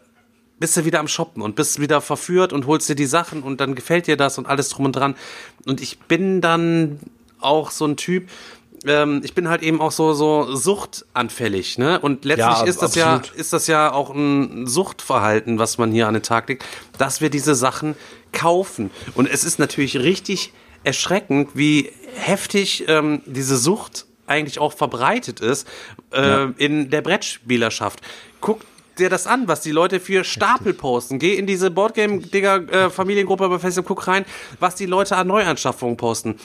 bist 0.59 0.75
du 0.75 0.85
wieder 0.85 0.99
am 0.99 1.07
Shoppen 1.07 1.41
und 1.41 1.55
bist 1.55 1.79
wieder 1.79 2.01
verführt 2.01 2.51
und 2.53 2.65
holst 2.65 2.89
dir 2.89 2.95
die 2.95 3.05
Sachen 3.05 3.43
und 3.43 3.61
dann 3.61 3.75
gefällt 3.75 4.07
dir 4.07 4.17
das 4.17 4.37
und 4.37 4.47
alles 4.47 4.69
drum 4.69 4.85
und 4.85 4.95
dran. 4.95 5.15
Und 5.65 5.81
ich 5.81 5.99
bin 5.99 6.41
dann 6.41 6.99
auch 7.39 7.71
so 7.71 7.85
ein 7.85 7.97
Typ, 7.97 8.29
ähm, 8.85 9.21
ich 9.23 9.33
bin 9.33 9.49
halt 9.49 9.63
eben 9.63 9.81
auch 9.81 9.91
so, 9.91 10.13
so 10.13 10.55
suchtanfällig, 10.55 11.77
ne? 11.77 11.99
Und 11.99 12.25
letztlich 12.25 12.45
Ja, 12.47 12.63
ist 12.63 12.81
das 12.81 12.97
absolut. 12.97 13.27
ja, 13.27 13.33
ist 13.39 13.53
das 13.53 13.67
ja 13.67 13.91
auch 13.91 14.09
ein 14.13 14.67
Suchtverhalten, 14.67 15.59
was 15.59 15.77
man 15.77 15.91
hier 15.91 16.07
an 16.07 16.13
den 16.13 16.23
Tag 16.23 16.49
legt, 16.49 16.65
dass 16.97 17.21
wir 17.21 17.29
diese 17.29 17.55
Sachen 17.55 17.95
kaufen. 18.31 18.91
Und 19.15 19.29
es 19.29 19.43
ist 19.43 19.59
natürlich 19.59 19.97
richtig 19.97 20.53
erschreckend, 20.83 21.49
wie 21.53 21.91
heftig 22.15 22.85
ähm, 22.87 23.21
diese 23.25 23.57
Sucht 23.57 24.05
eigentlich 24.27 24.59
auch 24.59 24.73
verbreitet 24.73 25.39
ist 25.39 25.67
äh, 26.11 26.45
in 26.57 26.89
der 26.89 27.01
Brettspielerschaft. 27.01 28.01
Guck 28.41 28.61
dir 28.99 29.09
das 29.09 29.27
an, 29.27 29.47
was 29.47 29.61
die 29.61 29.71
Leute 29.71 29.99
für 29.99 30.23
Stapel 30.23 30.73
posten. 30.73 31.19
Geh 31.19 31.35
in 31.35 31.45
diese 31.45 31.69
Boardgame-Digger-Familiengruppe 31.71 33.47
bei 33.47 33.59
Facebook, 33.59 33.85
guck 33.85 34.07
rein, 34.07 34.25
was 34.59 34.75
die 34.75 34.85
Leute 34.85 35.15
an 35.15 35.27
Neuanschaffungen 35.27 35.97
posten. 35.97 36.39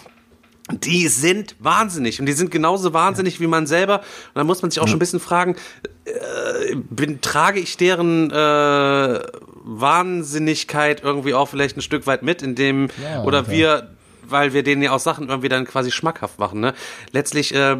Die 0.70 1.08
sind 1.08 1.56
wahnsinnig 1.58 2.20
und 2.20 2.26
die 2.26 2.32
sind 2.32 2.50
genauso 2.50 2.92
wahnsinnig 2.92 3.40
wie 3.40 3.48
man 3.48 3.66
selber. 3.66 3.98
Und 3.98 4.36
da 4.36 4.44
muss 4.44 4.62
man 4.62 4.70
sich 4.70 4.80
auch 4.80 4.86
schon 4.86 4.96
ein 4.96 5.00
bisschen 5.00 5.20
fragen, 5.20 5.56
äh, 6.04 6.76
bin, 6.76 7.20
trage 7.20 7.58
ich 7.58 7.76
deren 7.76 8.30
äh, 8.30 9.20
Wahnsinnigkeit 9.64 11.02
irgendwie 11.02 11.34
auch 11.34 11.48
vielleicht 11.48 11.76
ein 11.76 11.82
Stück 11.82 12.06
weit 12.06 12.22
mit, 12.22 12.42
indem 12.42 12.88
Ja, 13.02 13.24
oder 13.24 13.38
Alter. 13.38 13.50
wir 13.50 13.88
weil 14.24 14.52
wir 14.52 14.62
denen 14.62 14.82
ja 14.82 14.92
auch 14.92 15.00
Sachen 15.00 15.28
irgendwie 15.28 15.48
dann 15.48 15.66
quasi 15.66 15.90
schmackhaft 15.90 16.38
machen. 16.38 16.60
Ne? 16.60 16.74
Letztlich 17.10 17.54
äh, 17.54 17.76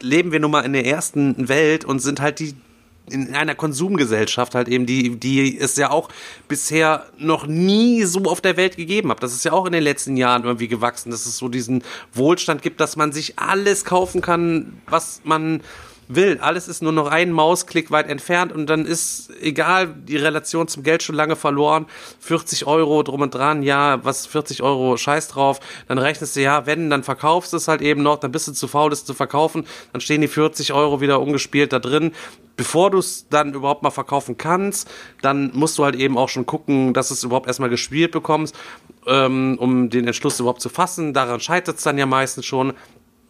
leben 0.00 0.30
wir 0.30 0.40
nun 0.40 0.50
mal 0.50 0.60
in 0.60 0.72
der 0.72 0.86
ersten 0.86 1.48
Welt 1.48 1.84
und 1.84 2.00
sind 2.00 2.20
halt 2.20 2.38
die 2.38 2.54
in 3.10 3.34
einer 3.34 3.54
Konsumgesellschaft 3.54 4.54
halt 4.54 4.68
eben, 4.68 4.86
die, 4.86 5.16
die 5.16 5.58
es 5.58 5.76
ja 5.76 5.90
auch 5.90 6.08
bisher 6.48 7.06
noch 7.18 7.46
nie 7.46 8.04
so 8.04 8.24
auf 8.24 8.40
der 8.40 8.56
Welt 8.56 8.76
gegeben 8.76 9.10
hat. 9.10 9.22
Das 9.22 9.32
ist 9.32 9.44
ja 9.44 9.52
auch 9.52 9.66
in 9.66 9.72
den 9.72 9.82
letzten 9.82 10.16
Jahren 10.16 10.44
irgendwie 10.44 10.68
gewachsen, 10.68 11.10
dass 11.10 11.26
es 11.26 11.36
so 11.36 11.48
diesen 11.48 11.82
Wohlstand 12.12 12.62
gibt, 12.62 12.80
dass 12.80 12.96
man 12.96 13.12
sich 13.12 13.38
alles 13.38 13.84
kaufen 13.84 14.20
kann, 14.20 14.80
was 14.88 15.20
man 15.24 15.62
will. 16.08 16.38
Alles 16.40 16.68
ist 16.68 16.82
nur 16.82 16.92
noch 16.92 17.08
einen 17.08 17.32
Mausklick 17.32 17.90
weit 17.90 18.08
entfernt 18.08 18.52
und 18.52 18.66
dann 18.66 18.86
ist 18.86 19.30
egal 19.40 19.88
die 19.88 20.16
Relation 20.16 20.68
zum 20.68 20.82
Geld 20.82 21.02
schon 21.02 21.16
lange 21.16 21.36
verloren. 21.36 21.86
40 22.20 22.66
Euro 22.66 23.02
drum 23.02 23.22
und 23.22 23.34
dran, 23.34 23.62
ja, 23.62 24.04
was 24.04 24.26
40 24.26 24.62
Euro, 24.62 24.96
scheiß 24.96 25.28
drauf. 25.28 25.60
Dann 25.88 25.98
rechnest 25.98 26.36
du, 26.36 26.42
ja, 26.42 26.66
wenn, 26.66 26.90
dann 26.90 27.02
verkaufst 27.02 27.52
du 27.52 27.56
es 27.56 27.68
halt 27.68 27.82
eben 27.82 28.02
noch, 28.02 28.18
dann 28.18 28.32
bist 28.32 28.48
du 28.48 28.52
zu 28.52 28.68
faul, 28.68 28.90
das 28.90 29.04
zu 29.04 29.14
verkaufen. 29.14 29.66
Dann 29.92 30.00
stehen 30.00 30.20
die 30.20 30.28
40 30.28 30.72
Euro 30.72 31.00
wieder 31.00 31.20
ungespielt 31.20 31.72
da 31.72 31.78
drin. 31.78 32.12
Bevor 32.56 32.90
du 32.90 32.98
es 32.98 33.28
dann 33.28 33.52
überhaupt 33.52 33.82
mal 33.82 33.90
verkaufen 33.90 34.38
kannst, 34.38 34.88
dann 35.20 35.50
musst 35.52 35.76
du 35.76 35.84
halt 35.84 35.94
eben 35.94 36.16
auch 36.16 36.30
schon 36.30 36.46
gucken, 36.46 36.94
dass 36.94 37.08
du 37.08 37.14
es 37.14 37.22
überhaupt 37.22 37.48
erstmal 37.48 37.68
gespielt 37.68 38.12
bekommst, 38.12 38.56
ähm, 39.06 39.58
um 39.60 39.90
den 39.90 40.06
Entschluss 40.06 40.40
überhaupt 40.40 40.62
zu 40.62 40.70
fassen. 40.70 41.12
Daran 41.12 41.40
scheitert 41.40 41.76
es 41.76 41.82
dann 41.82 41.98
ja 41.98 42.06
meistens 42.06 42.46
schon. 42.46 42.72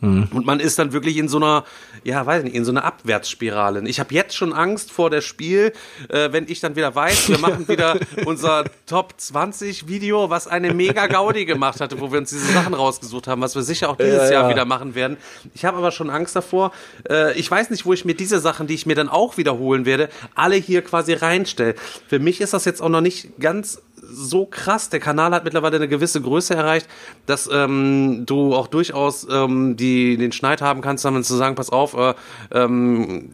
Und 0.00 0.44
man 0.44 0.60
ist 0.60 0.78
dann 0.78 0.92
wirklich 0.92 1.16
in 1.16 1.28
so 1.28 1.38
einer, 1.38 1.64
ja, 2.04 2.24
weiß 2.24 2.44
nicht, 2.44 2.54
in 2.54 2.66
so 2.66 2.70
einer 2.70 2.84
Abwärtsspirale. 2.84 3.82
Ich 3.88 3.98
habe 3.98 4.12
jetzt 4.14 4.36
schon 4.36 4.52
Angst 4.52 4.92
vor 4.92 5.08
der 5.08 5.22
Spiel, 5.22 5.72
äh, 6.10 6.32
wenn 6.32 6.46
ich 6.48 6.60
dann 6.60 6.76
wieder 6.76 6.94
weiß, 6.94 7.30
wir 7.30 7.38
machen 7.40 7.66
wieder 7.66 7.98
unser 8.26 8.64
Top 8.86 9.14
20 9.16 9.88
Video, 9.88 10.28
was 10.28 10.48
eine 10.48 10.74
mega 10.74 11.06
Gaudi 11.06 11.46
gemacht 11.46 11.80
hatte, 11.80 11.98
wo 11.98 12.12
wir 12.12 12.18
uns 12.18 12.30
diese 12.30 12.52
Sachen 12.52 12.74
rausgesucht 12.74 13.26
haben, 13.26 13.40
was 13.40 13.54
wir 13.54 13.62
sicher 13.62 13.88
auch 13.88 13.96
dieses 13.96 14.28
Ja, 14.28 14.32
Jahr 14.32 14.42
ja. 14.44 14.50
wieder 14.50 14.64
machen 14.66 14.94
werden. 14.94 15.16
Ich 15.54 15.64
habe 15.64 15.78
aber 15.78 15.90
schon 15.90 16.10
Angst 16.10 16.36
davor. 16.36 16.72
Äh, 17.08 17.32
ich 17.38 17.50
weiß 17.50 17.70
nicht, 17.70 17.86
wo 17.86 17.94
ich 17.94 18.04
mir 18.04 18.14
diese 18.14 18.38
Sachen, 18.38 18.66
die 18.66 18.74
ich 18.74 18.84
mir 18.84 18.96
dann 18.96 19.08
auch 19.08 19.38
wiederholen 19.38 19.86
werde, 19.86 20.10
alle 20.34 20.56
hier 20.56 20.82
quasi 20.82 21.14
reinstelle. 21.14 21.74
Für 22.06 22.18
mich 22.18 22.42
ist 22.42 22.52
das 22.52 22.66
jetzt 22.66 22.82
auch 22.82 22.90
noch 22.90 23.00
nicht 23.00 23.38
ganz 23.40 23.80
so 24.16 24.46
krass. 24.46 24.88
Der 24.88 25.00
Kanal 25.00 25.32
hat 25.32 25.44
mittlerweile 25.44 25.76
eine 25.76 25.88
gewisse 25.88 26.20
Größe 26.20 26.54
erreicht, 26.54 26.88
dass 27.26 27.48
ähm, 27.52 28.24
du 28.26 28.54
auch 28.54 28.66
durchaus 28.66 29.26
ähm, 29.30 29.76
die, 29.76 30.16
den 30.16 30.32
Schneid 30.32 30.62
haben 30.62 30.80
kannst, 30.80 31.04
dann 31.04 31.22
zu 31.22 31.36
sagen, 31.36 31.54
pass 31.54 31.70
auf, 31.70 31.94
äh, 31.94 32.14
ähm, 32.50 33.30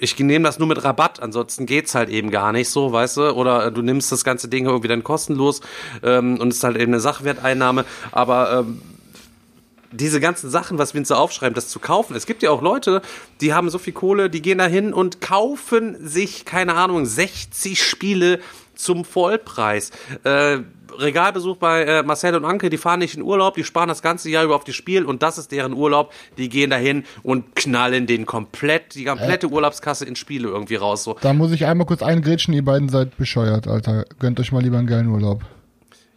ich 0.00 0.18
nehme 0.18 0.44
das 0.44 0.58
nur 0.58 0.68
mit 0.68 0.82
Rabatt, 0.82 1.20
ansonsten 1.22 1.66
geht's 1.66 1.94
halt 1.94 2.08
eben 2.08 2.30
gar 2.30 2.52
nicht 2.52 2.70
so, 2.70 2.92
weißt 2.92 3.18
du? 3.18 3.30
Oder 3.32 3.66
äh, 3.66 3.72
du 3.72 3.82
nimmst 3.82 4.10
das 4.10 4.24
ganze 4.24 4.48
Ding 4.48 4.66
irgendwie 4.66 4.88
dann 4.88 5.04
kostenlos 5.04 5.60
ähm, 6.02 6.40
und 6.40 6.48
es 6.48 6.58
ist 6.58 6.64
halt 6.64 6.76
eben 6.76 6.92
eine 6.92 7.00
Sachwerteinnahme, 7.00 7.84
aber 8.10 8.60
ähm, 8.60 8.82
diese 9.90 10.20
ganzen 10.20 10.50
Sachen, 10.50 10.78
was 10.78 10.94
wir 10.94 11.00
uns 11.00 11.08
so 11.08 11.14
aufschreiben, 11.14 11.54
das 11.54 11.68
zu 11.68 11.80
kaufen. 11.80 12.14
Es 12.14 12.26
gibt 12.26 12.42
ja 12.42 12.50
auch 12.50 12.60
Leute, 12.60 13.00
die 13.40 13.54
haben 13.54 13.70
so 13.70 13.78
viel 13.78 13.94
Kohle, 13.94 14.28
die 14.28 14.42
gehen 14.42 14.58
da 14.58 14.66
hin 14.66 14.92
und 14.92 15.20
kaufen 15.20 15.96
sich, 16.06 16.44
keine 16.44 16.74
Ahnung, 16.74 17.06
60 17.06 17.82
Spiele 17.82 18.40
zum 18.78 19.04
Vollpreis. 19.04 19.90
Äh, 20.24 20.58
Regalbesuch 20.98 21.56
bei 21.56 21.84
äh, 21.84 22.02
Marcel 22.02 22.34
und 22.34 22.44
Anke, 22.44 22.70
die 22.70 22.78
fahren 22.78 23.00
nicht 23.00 23.16
in 23.16 23.22
Urlaub, 23.22 23.54
die 23.54 23.64
sparen 23.64 23.88
das 23.88 24.02
ganze 24.02 24.30
Jahr 24.30 24.44
über 24.44 24.56
auf 24.56 24.64
die 24.64 24.72
Spiel 24.72 25.04
und 25.04 25.22
das 25.22 25.38
ist 25.38 25.52
deren 25.52 25.72
Urlaub. 25.72 26.12
Die 26.38 26.48
gehen 26.48 26.70
dahin 26.70 27.04
und 27.22 27.54
knallen 27.54 28.06
den 28.06 28.26
komplett, 28.26 28.94
die 28.94 29.04
komplette 29.04 29.48
Urlaubskasse 29.48 30.04
in 30.04 30.16
Spiele 30.16 30.48
irgendwie 30.48 30.76
raus. 30.76 31.04
So. 31.04 31.16
Da 31.20 31.32
muss 31.32 31.52
ich 31.52 31.66
einmal 31.66 31.86
kurz 31.86 32.02
eingrätschen, 32.02 32.54
ihr 32.54 32.64
beiden 32.64 32.88
seid 32.88 33.16
bescheuert, 33.16 33.68
Alter. 33.68 34.06
Gönnt 34.18 34.40
euch 34.40 34.52
mal 34.52 34.62
lieber 34.62 34.78
einen 34.78 34.86
geilen 34.86 35.08
Urlaub. 35.08 35.42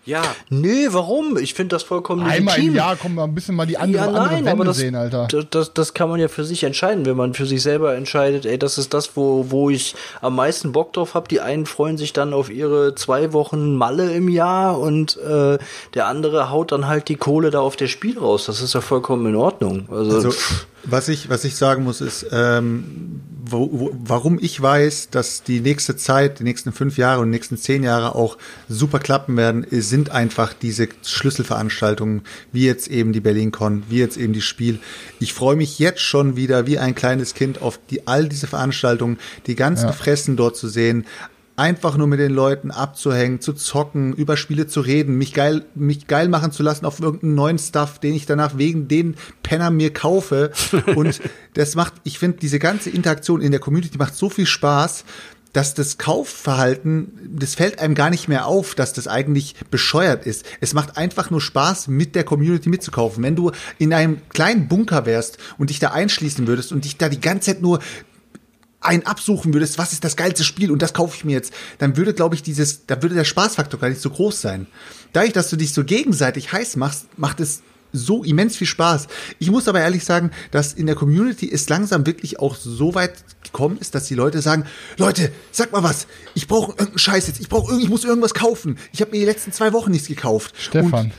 Ja, 0.04 0.24
Nee, 0.50 0.88
warum? 0.90 1.38
Ich 1.38 1.54
finde 1.54 1.76
das 1.76 1.84
vollkommen 1.84 2.24
Einmal 2.24 2.56
im 2.56 2.62
legitim. 2.62 2.76
Jahr 2.76 2.96
kommen 2.96 3.16
wir 3.16 3.24
ein 3.24 3.36
bisschen 3.36 3.56
mal 3.56 3.68
die 3.68 3.78
andere, 3.78 4.02
ja, 4.04 4.08
andere 4.08 4.26
nein, 4.26 4.36
Wände 4.38 4.52
aber 4.52 4.66
das, 4.66 4.78
sehen, 4.78 4.96
Alter. 4.96 5.28
das, 5.30 5.46
das, 5.52 5.74
das 5.74 5.94
kann 5.94 6.10
man 6.10 6.20
ja 6.20 6.28
für 6.28 6.44
sich 6.44 6.64
entscheiden, 6.64 7.06
wenn 7.06 7.16
man 7.16 7.34
für 7.36 7.46
sich 7.46 7.62
selber 7.62 7.96
entscheidet, 7.96 8.46
ey, 8.48 8.58
das 8.58 8.80
ist 8.80 8.94
das, 8.96 9.16
wo, 9.16 9.46
wo 9.50 9.70
ich 9.70 9.94
am 10.22 10.36
meisten 10.36 10.72
Bock 10.72 10.94
drauf 10.94 11.14
habe. 11.14 11.28
Die 11.28 11.40
einen 11.40 11.68
freuen 11.68 11.98
sich 11.98 12.14
dann 12.14 12.34
auf 12.34 12.50
ihre 12.50 12.96
zwei 12.96 13.32
Wochen 13.34 13.76
Malle 13.76 14.12
im 14.14 14.28
Jahr 14.28 14.80
und 14.80 15.18
äh, 15.18 15.60
der 15.94 16.08
andere 16.08 16.50
haut 16.50 16.72
dann 16.72 16.88
halt 16.88 17.08
die 17.08 17.16
Kohle 17.16 17.52
da 17.52 17.60
auf 17.60 17.76
der 17.76 17.88
Spiel 17.88 18.18
raus. 18.18 18.46
Das 18.48 18.60
ist 18.62 18.74
ja 18.74 18.82
vollkommen 18.82 19.28
in 19.28 19.36
Ordnung. 19.36 19.88
Also, 19.92 20.16
Also, 20.30 20.34
was 20.84 21.08
ich, 21.10 21.30
was 21.30 21.44
ich 21.44 21.56
sagen 21.56 21.84
muss, 21.84 22.02
ist, 22.02 22.26
ähm, 22.32 23.22
wo, 23.44 23.70
wo, 23.72 23.92
warum 23.94 24.40
ich 24.42 24.60
weiß, 24.62 25.10
dass 25.10 25.44
die 25.44 25.60
nächste 25.60 25.96
Zeit, 25.96 26.40
die 26.40 26.44
nächsten 26.44 26.72
fünf 26.72 26.98
Jahre 26.98 27.22
und 27.22 27.28
die 27.28 27.38
nächsten 27.38 27.58
zehn 27.58 27.84
Jahre 27.84 28.16
auch 28.16 28.38
super 28.70 29.00
klappen 29.00 29.36
werden, 29.38 29.66
sind 29.70 30.12
einfach 30.12 30.54
diese 30.54 30.88
Schlüsselveranstaltungen, 31.04 32.22
wie 32.52 32.66
jetzt 32.66 32.88
eben 32.88 33.14
die 33.14 33.20
BerlinCon, 33.20 33.84
wie 33.90 33.98
jetzt 33.98 34.18
eben 34.18 34.34
die 34.34 34.42
Spiel. 34.42 34.80
Ich 35.20 35.34
freue 35.34 35.56
mich 35.56 35.80
jetzt 35.80 36.02
schon 36.02 36.36
wieder 36.36 36.68
wie 36.68 36.80
ein 36.80 36.96
kleines 36.96 37.34
Kind 37.34 37.62
auf 37.62 37.80
die, 37.90 38.08
all 38.08 38.30
diese 38.30 38.48
Veranstaltungen, 38.48 39.18
die 39.48 39.56
ganzen 39.56 39.88
Ja. 39.88 39.94
Fressen 39.94 40.38
dort 40.38 40.56
zu 40.56 40.68
sehen, 40.68 41.06
einfach 41.62 41.96
nur 41.96 42.08
mit 42.08 42.20
den 42.20 42.34
Leuten 42.34 42.72
abzuhängen, 42.72 43.40
zu 43.40 43.54
zocken, 43.54 44.14
über 44.14 44.36
Spiele 44.36 44.66
zu 44.66 44.82
reden, 44.82 45.16
mich 45.20 45.32
geil, 45.36 45.64
mich 45.76 46.08
geil 46.08 46.28
machen 46.28 46.52
zu 46.52 46.64
lassen 46.64 46.88
auf 46.88 47.00
irgendeinen 47.00 47.36
neuen 47.36 47.60
Stuff, 47.60 48.00
den 48.00 48.16
ich 48.16 48.26
danach 48.26 48.58
wegen 48.58 48.88
den 48.88 49.16
Penner 49.44 49.70
mir 49.70 49.94
kaufe. 49.94 50.52
Und 50.96 51.22
das 51.54 51.76
macht, 51.76 51.94
ich 52.04 52.18
finde, 52.18 52.40
diese 52.40 52.58
ganze 52.58 52.90
Interaktion 52.90 53.42
in 53.42 53.52
der 53.52 53.60
Community 53.60 54.00
macht 54.00 54.16
so 54.16 54.28
viel 54.28 54.48
Spaß, 54.48 55.06
dass 55.54 55.76
das 55.76 56.00
Kaufverhalten, 56.00 57.38
das 57.38 57.54
fällt 57.54 57.80
einem 57.80 57.94
gar 57.94 58.10
nicht 58.10 58.28
mehr 58.28 58.48
auf, 58.48 58.74
dass 58.74 58.94
das 58.94 59.08
eigentlich 59.08 59.56
bescheuert 59.70 60.26
ist. 60.26 60.46
Es 60.62 60.74
macht 60.74 60.98
einfach 60.98 61.30
nur 61.30 61.42
Spaß, 61.42 61.90
mit 61.90 62.16
der 62.16 62.24
Community 62.24 62.70
mitzukaufen. 62.70 63.24
Wenn 63.24 63.36
du 63.36 63.52
in 63.78 63.94
einem 63.94 64.22
kleinen 64.30 64.68
Bunker 64.68 65.06
wärst 65.06 65.38
und 65.60 65.70
dich 65.70 65.78
da 65.78 65.92
einschließen 65.92 66.48
würdest 66.48 66.72
und 66.72 66.86
dich 66.86 66.98
da 66.98 67.08
die 67.08 67.22
ganze 67.22 67.52
Zeit 67.52 67.62
nur 67.62 67.80
ein 68.82 69.06
absuchen 69.06 69.54
würdest, 69.54 69.78
was 69.78 69.94
ist 69.94 70.04
das 70.04 70.16
geilste 70.16 70.44
Spiel 70.44 70.72
und 70.72 70.82
das 70.82 70.94
kaufe 70.94 71.16
ich 71.16 71.24
mir 71.24 71.34
jetzt, 71.34 71.54
dann 71.78 71.96
würde, 71.98 72.14
glaube 72.14 72.36
ich, 72.36 72.44
dieses, 72.44 72.86
da 72.88 73.02
würde 73.02 73.16
der 73.16 73.24
Spaßfaktor 73.24 73.80
gar 73.80 73.90
nicht 73.90 74.02
so 74.02 74.10
groß 74.10 74.42
sein. 74.42 74.68
Dadurch, 75.14 75.34
dass 75.34 75.50
du 75.50 75.56
dich 75.56 75.74
so 75.74 75.84
gegenseitig 75.84 76.52
heiß 76.52 76.76
machst, 76.76 77.08
macht 77.18 77.40
es 77.40 77.62
so 77.94 78.24
immens 78.24 78.56
viel 78.56 78.68
Spaß. 78.68 79.08
Ich 79.40 79.52
muss 79.52 79.68
aber 79.68 79.82
ehrlich 79.82 80.06
sagen, 80.06 80.32
dass 80.52 80.74
in 80.74 80.86
der 80.86 80.96
Community 80.96 81.52
es 81.52 81.68
langsam 81.70 82.06
wirklich 82.06 82.40
auch 82.40 82.56
so 82.56 82.96
weit 82.96 83.14
gekommen 83.44 83.78
ist, 83.80 83.96
dass 83.96 84.08
die 84.08 84.16
Leute 84.16 84.42
sagen, 84.42 84.66
Leute, 84.98 85.32
sag 85.52 85.72
mal 85.72 85.84
was, 85.84 86.08
ich 86.34 86.48
brauche 86.48 86.72
irgendeinen 86.72 87.00
Scheiß 87.00 87.28
jetzt, 87.28 87.42
ich 87.42 87.50
brauche 87.50 87.78
ich 87.80 87.90
muss 87.90 88.06
irgendwas 88.06 88.34
kaufen. 88.34 88.78
Ich 88.94 89.02
habe 89.02 89.12
mir 89.12 89.20
die 89.20 89.26
letzten 89.26 89.52
zwei 89.52 89.74
Wochen 89.74 89.92
nichts 89.92 90.08
gekauft. 90.08 90.56
Stefan. 90.58 91.12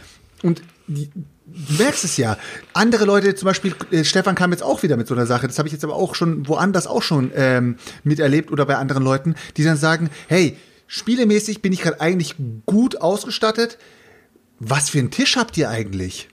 Und, 0.42 0.60
und 0.60 0.62
die, 0.86 1.10
du 1.52 1.82
merkst 1.82 2.04
es 2.04 2.16
ja. 2.16 2.36
Andere 2.72 3.04
Leute, 3.04 3.34
zum 3.34 3.46
Beispiel, 3.46 3.74
äh, 3.90 4.04
Stefan 4.04 4.34
kam 4.34 4.52
jetzt 4.52 4.62
auch 4.62 4.82
wieder 4.82 4.96
mit 4.96 5.06
so 5.06 5.14
einer 5.14 5.26
Sache. 5.26 5.46
Das 5.46 5.58
habe 5.58 5.68
ich 5.68 5.72
jetzt 5.72 5.84
aber 5.84 5.94
auch 5.94 6.14
schon 6.14 6.48
woanders 6.48 6.86
auch 6.86 7.02
schon 7.02 7.30
ähm, 7.34 7.76
miterlebt 8.04 8.50
oder 8.50 8.66
bei 8.66 8.76
anderen 8.76 9.02
Leuten, 9.02 9.34
die 9.56 9.64
dann 9.64 9.76
sagen, 9.76 10.10
hey, 10.28 10.56
spielemäßig 10.86 11.62
bin 11.62 11.72
ich 11.72 11.82
gerade 11.82 12.00
eigentlich 12.00 12.36
gut 12.66 13.00
ausgestattet. 13.00 13.78
Was 14.58 14.90
für 14.90 14.98
einen 14.98 15.10
Tisch 15.10 15.36
habt 15.36 15.56
ihr 15.56 15.70
eigentlich? 15.70 16.28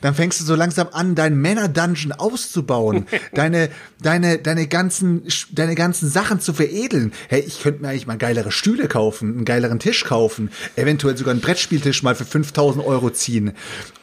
Dann 0.00 0.14
fängst 0.14 0.40
du 0.40 0.44
so 0.44 0.54
langsam 0.54 0.88
an, 0.92 1.14
dein 1.14 1.36
Männer-Dungeon 1.36 2.12
auszubauen, 2.12 3.06
deine, 3.34 3.70
deine, 4.00 4.38
deine 4.38 4.66
ganzen, 4.66 5.22
deine 5.52 5.74
ganzen 5.74 6.08
Sachen 6.08 6.40
zu 6.40 6.52
veredeln. 6.52 7.12
Hey, 7.28 7.40
ich 7.46 7.62
könnte 7.62 7.82
mir 7.82 7.88
eigentlich 7.88 8.06
mal 8.06 8.18
geilere 8.18 8.52
Stühle 8.52 8.88
kaufen, 8.88 9.34
einen 9.36 9.44
geileren 9.44 9.78
Tisch 9.78 10.04
kaufen, 10.04 10.50
eventuell 10.76 11.16
sogar 11.16 11.32
einen 11.32 11.40
Brettspieltisch 11.40 12.02
mal 12.02 12.14
für 12.14 12.24
5000 12.24 12.84
Euro 12.84 13.10
ziehen 13.10 13.52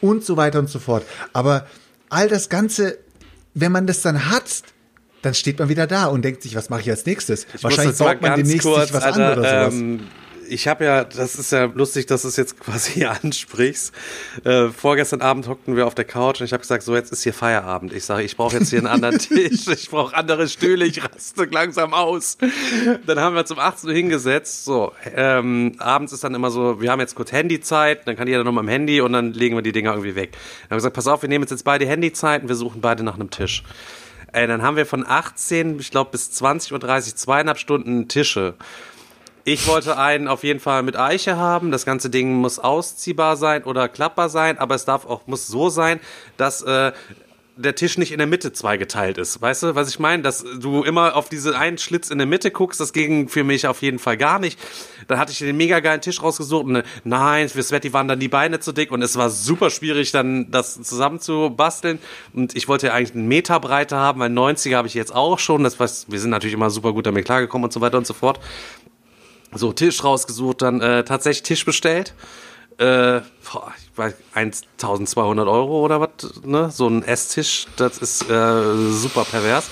und 0.00 0.24
so 0.24 0.36
weiter 0.36 0.58
und 0.58 0.68
so 0.68 0.78
fort. 0.78 1.04
Aber 1.32 1.66
all 2.08 2.28
das 2.28 2.48
Ganze, 2.48 2.98
wenn 3.54 3.72
man 3.72 3.86
das 3.86 4.02
dann 4.02 4.30
hat, 4.30 4.62
dann 5.22 5.34
steht 5.34 5.58
man 5.58 5.68
wieder 5.68 5.86
da 5.86 6.06
und 6.06 6.22
denkt 6.22 6.42
sich, 6.42 6.54
was 6.54 6.70
mache 6.70 6.80
ich 6.82 6.90
als 6.90 7.04
nächstes? 7.04 7.46
Ich 7.54 7.62
Wahrscheinlich 7.62 7.96
baut 7.96 8.22
man 8.22 8.36
demnächst 8.36 8.62
kurz, 8.62 8.84
sich 8.84 8.94
was 8.94 9.04
Alter, 9.04 9.32
an 9.32 9.38
oder 9.38 9.50
sowas. 9.50 9.74
ähm, 9.74 10.00
ich 10.50 10.66
habe 10.66 10.84
ja, 10.84 11.04
das 11.04 11.36
ist 11.36 11.52
ja 11.52 11.64
lustig, 11.64 12.06
dass 12.06 12.22
du 12.22 12.28
es 12.28 12.36
jetzt 12.36 12.58
quasi 12.60 13.04
ansprichst. 13.04 13.94
Äh, 14.44 14.68
vorgestern 14.68 15.20
Abend 15.20 15.48
hockten 15.48 15.76
wir 15.76 15.86
auf 15.86 15.94
der 15.94 16.04
Couch 16.04 16.40
und 16.40 16.46
ich 16.46 16.52
habe 16.52 16.60
gesagt, 16.60 16.82
so 16.82 16.94
jetzt 16.94 17.12
ist 17.12 17.22
hier 17.22 17.32
Feierabend. 17.32 17.92
Ich 17.92 18.04
sage, 18.04 18.24
ich 18.24 18.36
brauche 18.36 18.56
jetzt 18.56 18.70
hier 18.70 18.80
einen 18.80 18.88
anderen 18.88 19.18
Tisch, 19.18 19.66
ich 19.68 19.90
brauche 19.90 20.16
andere 20.16 20.48
Stühle, 20.48 20.84
ich 20.84 21.02
raste 21.02 21.44
langsam 21.44 21.94
aus. 21.94 22.36
Dann 23.06 23.20
haben 23.20 23.36
wir 23.36 23.44
zum 23.44 23.58
18 23.58 23.88
Uhr 23.88 23.94
hingesetzt. 23.94 24.64
So, 24.64 24.92
ähm, 25.14 25.76
abends 25.78 26.12
ist 26.12 26.24
dann 26.24 26.34
immer 26.34 26.50
so, 26.50 26.80
wir 26.80 26.90
haben 26.90 27.00
jetzt 27.00 27.14
kurz 27.14 27.32
Handyzeit, 27.32 28.06
dann 28.06 28.16
kann 28.16 28.26
jeder 28.26 28.44
noch 28.44 28.52
mal 28.52 28.60
am 28.60 28.68
Handy 28.68 29.00
und 29.00 29.12
dann 29.12 29.32
legen 29.32 29.56
wir 29.56 29.62
die 29.62 29.72
Dinger 29.72 29.92
irgendwie 29.92 30.16
weg. 30.16 30.32
Dann 30.32 30.40
haben 30.40 30.70
wir 30.70 30.76
gesagt, 30.76 30.96
pass 30.96 31.06
auf, 31.06 31.22
wir 31.22 31.28
nehmen 31.28 31.44
jetzt, 31.44 31.50
jetzt 31.50 31.64
beide 31.64 31.86
Handyzeit 31.86 32.42
und 32.42 32.48
wir 32.48 32.56
suchen 32.56 32.80
beide 32.80 33.02
nach 33.04 33.14
einem 33.14 33.30
Tisch. 33.30 33.62
Ey, 34.32 34.46
dann 34.46 34.62
haben 34.62 34.76
wir 34.76 34.86
von 34.86 35.04
18, 35.04 35.80
ich 35.80 35.90
glaube, 35.90 36.12
bis 36.12 36.30
20.30 36.30 36.72
Uhr 36.72 37.16
zweieinhalb 37.16 37.58
Stunden 37.58 38.06
Tische. 38.06 38.54
Ich 39.44 39.66
wollte 39.66 39.96
einen 39.96 40.28
auf 40.28 40.44
jeden 40.44 40.60
Fall 40.60 40.82
mit 40.82 40.96
Eiche 40.96 41.36
haben. 41.36 41.70
Das 41.70 41.86
ganze 41.86 42.10
Ding 42.10 42.34
muss 42.34 42.58
ausziehbar 42.58 43.36
sein 43.36 43.64
oder 43.64 43.88
klappbar 43.88 44.28
sein, 44.28 44.58
aber 44.58 44.74
es 44.74 44.84
darf 44.84 45.06
auch 45.06 45.26
muss 45.26 45.46
so 45.46 45.70
sein, 45.70 46.00
dass 46.36 46.62
äh, 46.62 46.92
der 47.56 47.74
Tisch 47.74 47.98
nicht 47.98 48.12
in 48.12 48.18
der 48.18 48.26
Mitte 48.26 48.52
zweigeteilt 48.52 49.18
ist. 49.18 49.40
Weißt 49.40 49.62
du, 49.62 49.74
was 49.74 49.88
ich 49.88 49.98
meine? 49.98 50.22
Dass 50.22 50.44
du 50.58 50.82
immer 50.82 51.16
auf 51.16 51.28
diese 51.28 51.58
einen 51.58 51.78
Schlitz 51.78 52.10
in 52.10 52.18
der 52.18 52.26
Mitte 52.26 52.50
guckst, 52.50 52.80
das 52.80 52.92
ging 52.92 53.28
für 53.28 53.44
mich 53.44 53.66
auf 53.66 53.82
jeden 53.82 53.98
Fall 53.98 54.16
gar 54.16 54.38
nicht. 54.38 54.58
Dann 55.08 55.18
hatte 55.18 55.32
ich 55.32 55.38
den 55.38 55.56
mega 55.56 55.80
geilen 55.80 56.00
Tisch 56.00 56.22
rausgesucht 56.22 56.64
und 56.64 56.76
äh, 56.76 56.82
nein, 57.04 57.48
für 57.48 57.62
Sveti 57.62 57.92
waren 57.92 58.08
dann 58.08 58.20
die 58.20 58.28
Beine 58.28 58.60
zu 58.60 58.72
dick 58.72 58.92
und 58.92 59.02
es 59.02 59.16
war 59.16 59.30
super 59.30 59.70
schwierig, 59.70 60.12
dann 60.12 60.50
das 60.50 60.80
zusammen 60.82 61.20
zu 61.20 61.50
basteln. 61.50 61.98
Und 62.32 62.56
ich 62.56 62.68
wollte 62.68 62.88
ja 62.88 62.94
eigentlich 62.94 63.14
einen 63.14 63.28
Meter 63.28 63.60
Breite 63.60 63.96
haben, 63.96 64.20
weil 64.20 64.30
90er 64.30 64.76
habe 64.76 64.88
ich 64.88 64.94
jetzt 64.94 65.14
auch 65.14 65.38
schon. 65.38 65.64
Das 65.64 65.78
was, 65.78 66.10
wir 66.10 66.20
sind 66.20 66.30
natürlich 66.30 66.54
immer 66.54 66.70
super 66.70 66.92
gut 66.92 67.06
damit 67.06 67.24
klargekommen 67.24 67.64
und 67.64 67.72
so 67.72 67.80
weiter 67.80 67.98
und 67.98 68.06
so 68.06 68.14
fort. 68.14 68.40
So, 69.54 69.72
Tisch 69.72 70.04
rausgesucht, 70.04 70.62
dann 70.62 70.80
äh, 70.80 71.04
tatsächlich 71.04 71.42
Tisch 71.42 71.64
bestellt. 71.64 72.14
Äh, 72.78 73.20
boah, 73.52 73.72
ich 73.76 73.98
weiß, 73.98 74.14
1200 74.34 75.46
Euro 75.48 75.84
oder 75.84 76.00
was, 76.00 76.10
ne? 76.44 76.70
So 76.70 76.88
ein 76.88 77.02
Esstisch, 77.02 77.66
das 77.76 77.98
ist 77.98 78.22
äh, 78.30 78.90
super 78.90 79.24
pervers. 79.24 79.68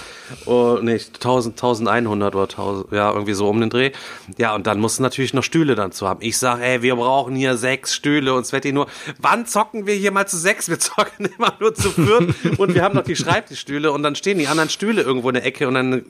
Oh, 0.47 0.79
nee, 0.81 0.99
1000, 0.99 1.57
1100 1.57 2.35
oder 2.35 2.45
1000, 2.45 2.93
ja, 2.93 3.13
irgendwie 3.13 3.35
so 3.35 3.49
um 3.49 3.61
den 3.61 3.71
Dreh. 3.71 3.93
Ja, 4.37 4.55
und 4.55 4.67
dann 4.67 4.81
musst 4.81 4.99
du 4.99 5.03
natürlich 5.03 5.35
noch 5.35 5.43
Stühle 5.43 5.75
dann 5.75 5.93
zu 5.93 6.09
haben. 6.09 6.21
Ich 6.23 6.39
sag, 6.39 6.61
ey, 6.61 6.83
wir 6.83 6.97
brauchen 6.97 7.35
hier 7.35 7.57
sechs 7.57 7.95
Stühle 7.95 8.35
und 8.35 8.47
Sveti 8.47 8.73
nur, 8.73 8.87
wann 9.19 9.47
zocken 9.47 9.87
wir 9.87 9.95
hier 9.95 10.11
mal 10.11 10.27
zu 10.27 10.37
sechs? 10.37 10.69
Wir 10.69 10.79
zocken 10.79 11.27
immer 11.37 11.55
nur 11.61 11.75
zu 11.75 11.91
viert 11.91 12.35
und 12.59 12.75
wir 12.75 12.83
haben 12.83 12.95
noch 12.95 13.05
die 13.05 13.17
Schreibtischstühle 13.17 13.93
und 13.93 14.03
dann 14.03 14.15
stehen 14.15 14.39
die 14.39 14.49
anderen 14.49 14.71
Stühle 14.71 15.03
irgendwo 15.03 15.29
in 15.29 15.35
der 15.35 15.45
Ecke 15.45 15.69
und 15.69 15.75
dann, 15.75 16.05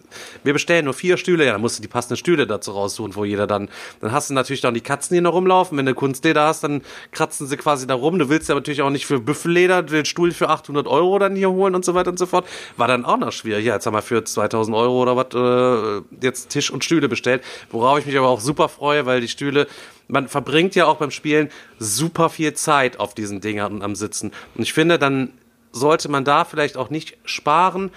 wir 0.44 0.52
bestellen 0.52 0.84
nur 0.84 0.94
vier 0.94 1.16
Stühle, 1.16 1.44
ja, 1.44 1.52
dann 1.52 1.60
musst 1.60 1.78
du 1.78 1.82
die 1.82 1.88
passenden 1.88 2.16
Stühle 2.16 2.46
dazu 2.46 2.72
raussuchen, 2.72 3.14
wo 3.14 3.24
jeder 3.24 3.46
dann, 3.46 3.68
dann 4.00 4.12
hast 4.12 4.30
du 4.30 4.34
natürlich 4.34 4.60
dann 4.60 4.74
die 4.74 4.80
Katzen, 4.80 5.14
die 5.14 5.20
noch 5.20 5.34
rumlaufen. 5.34 5.76
Wenn 5.78 5.86
du 5.86 5.94
Kunstleder 5.94 6.46
hast, 6.46 6.64
dann 6.64 6.82
kratzen 7.12 7.46
sie 7.46 7.56
quasi 7.56 7.86
da 7.86 7.94
rum. 7.94 8.18
Du 8.18 8.28
willst 8.28 8.48
ja 8.48 8.54
natürlich 8.54 8.82
auch 8.82 8.90
nicht 8.90 9.06
für 9.06 9.20
Büffelleder 9.20 9.82
den 9.82 10.04
Stuhl 10.04 10.32
für 10.32 10.48
800 10.48 10.86
Euro 10.86 11.18
dann 11.18 11.36
hier 11.36 11.50
holen 11.50 11.74
und 11.74 11.84
so 11.84 11.94
weiter 11.94 12.10
und 12.10 12.18
so 12.18 12.26
fort. 12.26 12.46
War 12.76 12.88
dann 12.88 13.04
auch 13.04 13.18
noch 13.18 13.32
schwierig. 13.32 13.64
Ja, 13.64 13.74
jetzt 13.74 13.86
haben 13.86 13.94
wir 13.94 14.02
für 14.08 14.24
2000 14.24 14.74
Euro 14.76 15.02
oder 15.02 15.16
was 15.16 15.34
äh, 15.34 16.02
jetzt 16.24 16.48
Tisch 16.48 16.70
und 16.70 16.84
Stühle 16.84 17.08
bestellt, 17.08 17.44
worauf 17.70 17.98
ich 17.98 18.06
mich 18.06 18.16
aber 18.16 18.28
auch 18.28 18.40
super 18.40 18.68
freue, 18.68 19.06
weil 19.06 19.20
die 19.20 19.28
Stühle, 19.28 19.68
man 20.08 20.28
verbringt 20.28 20.74
ja 20.74 20.86
auch 20.86 20.96
beim 20.96 21.10
Spielen 21.10 21.50
super 21.78 22.30
viel 22.30 22.54
Zeit 22.54 22.98
auf 22.98 23.14
diesen 23.14 23.40
Dingern 23.40 23.82
am 23.82 23.94
Sitzen. 23.94 24.32
Und 24.54 24.62
ich 24.62 24.72
finde, 24.72 24.98
dann 24.98 25.34
sollte 25.72 26.08
man 26.08 26.24
da 26.24 26.44
vielleicht 26.44 26.76
auch 26.76 26.90
nicht 26.90 27.18
sparen. 27.24 27.90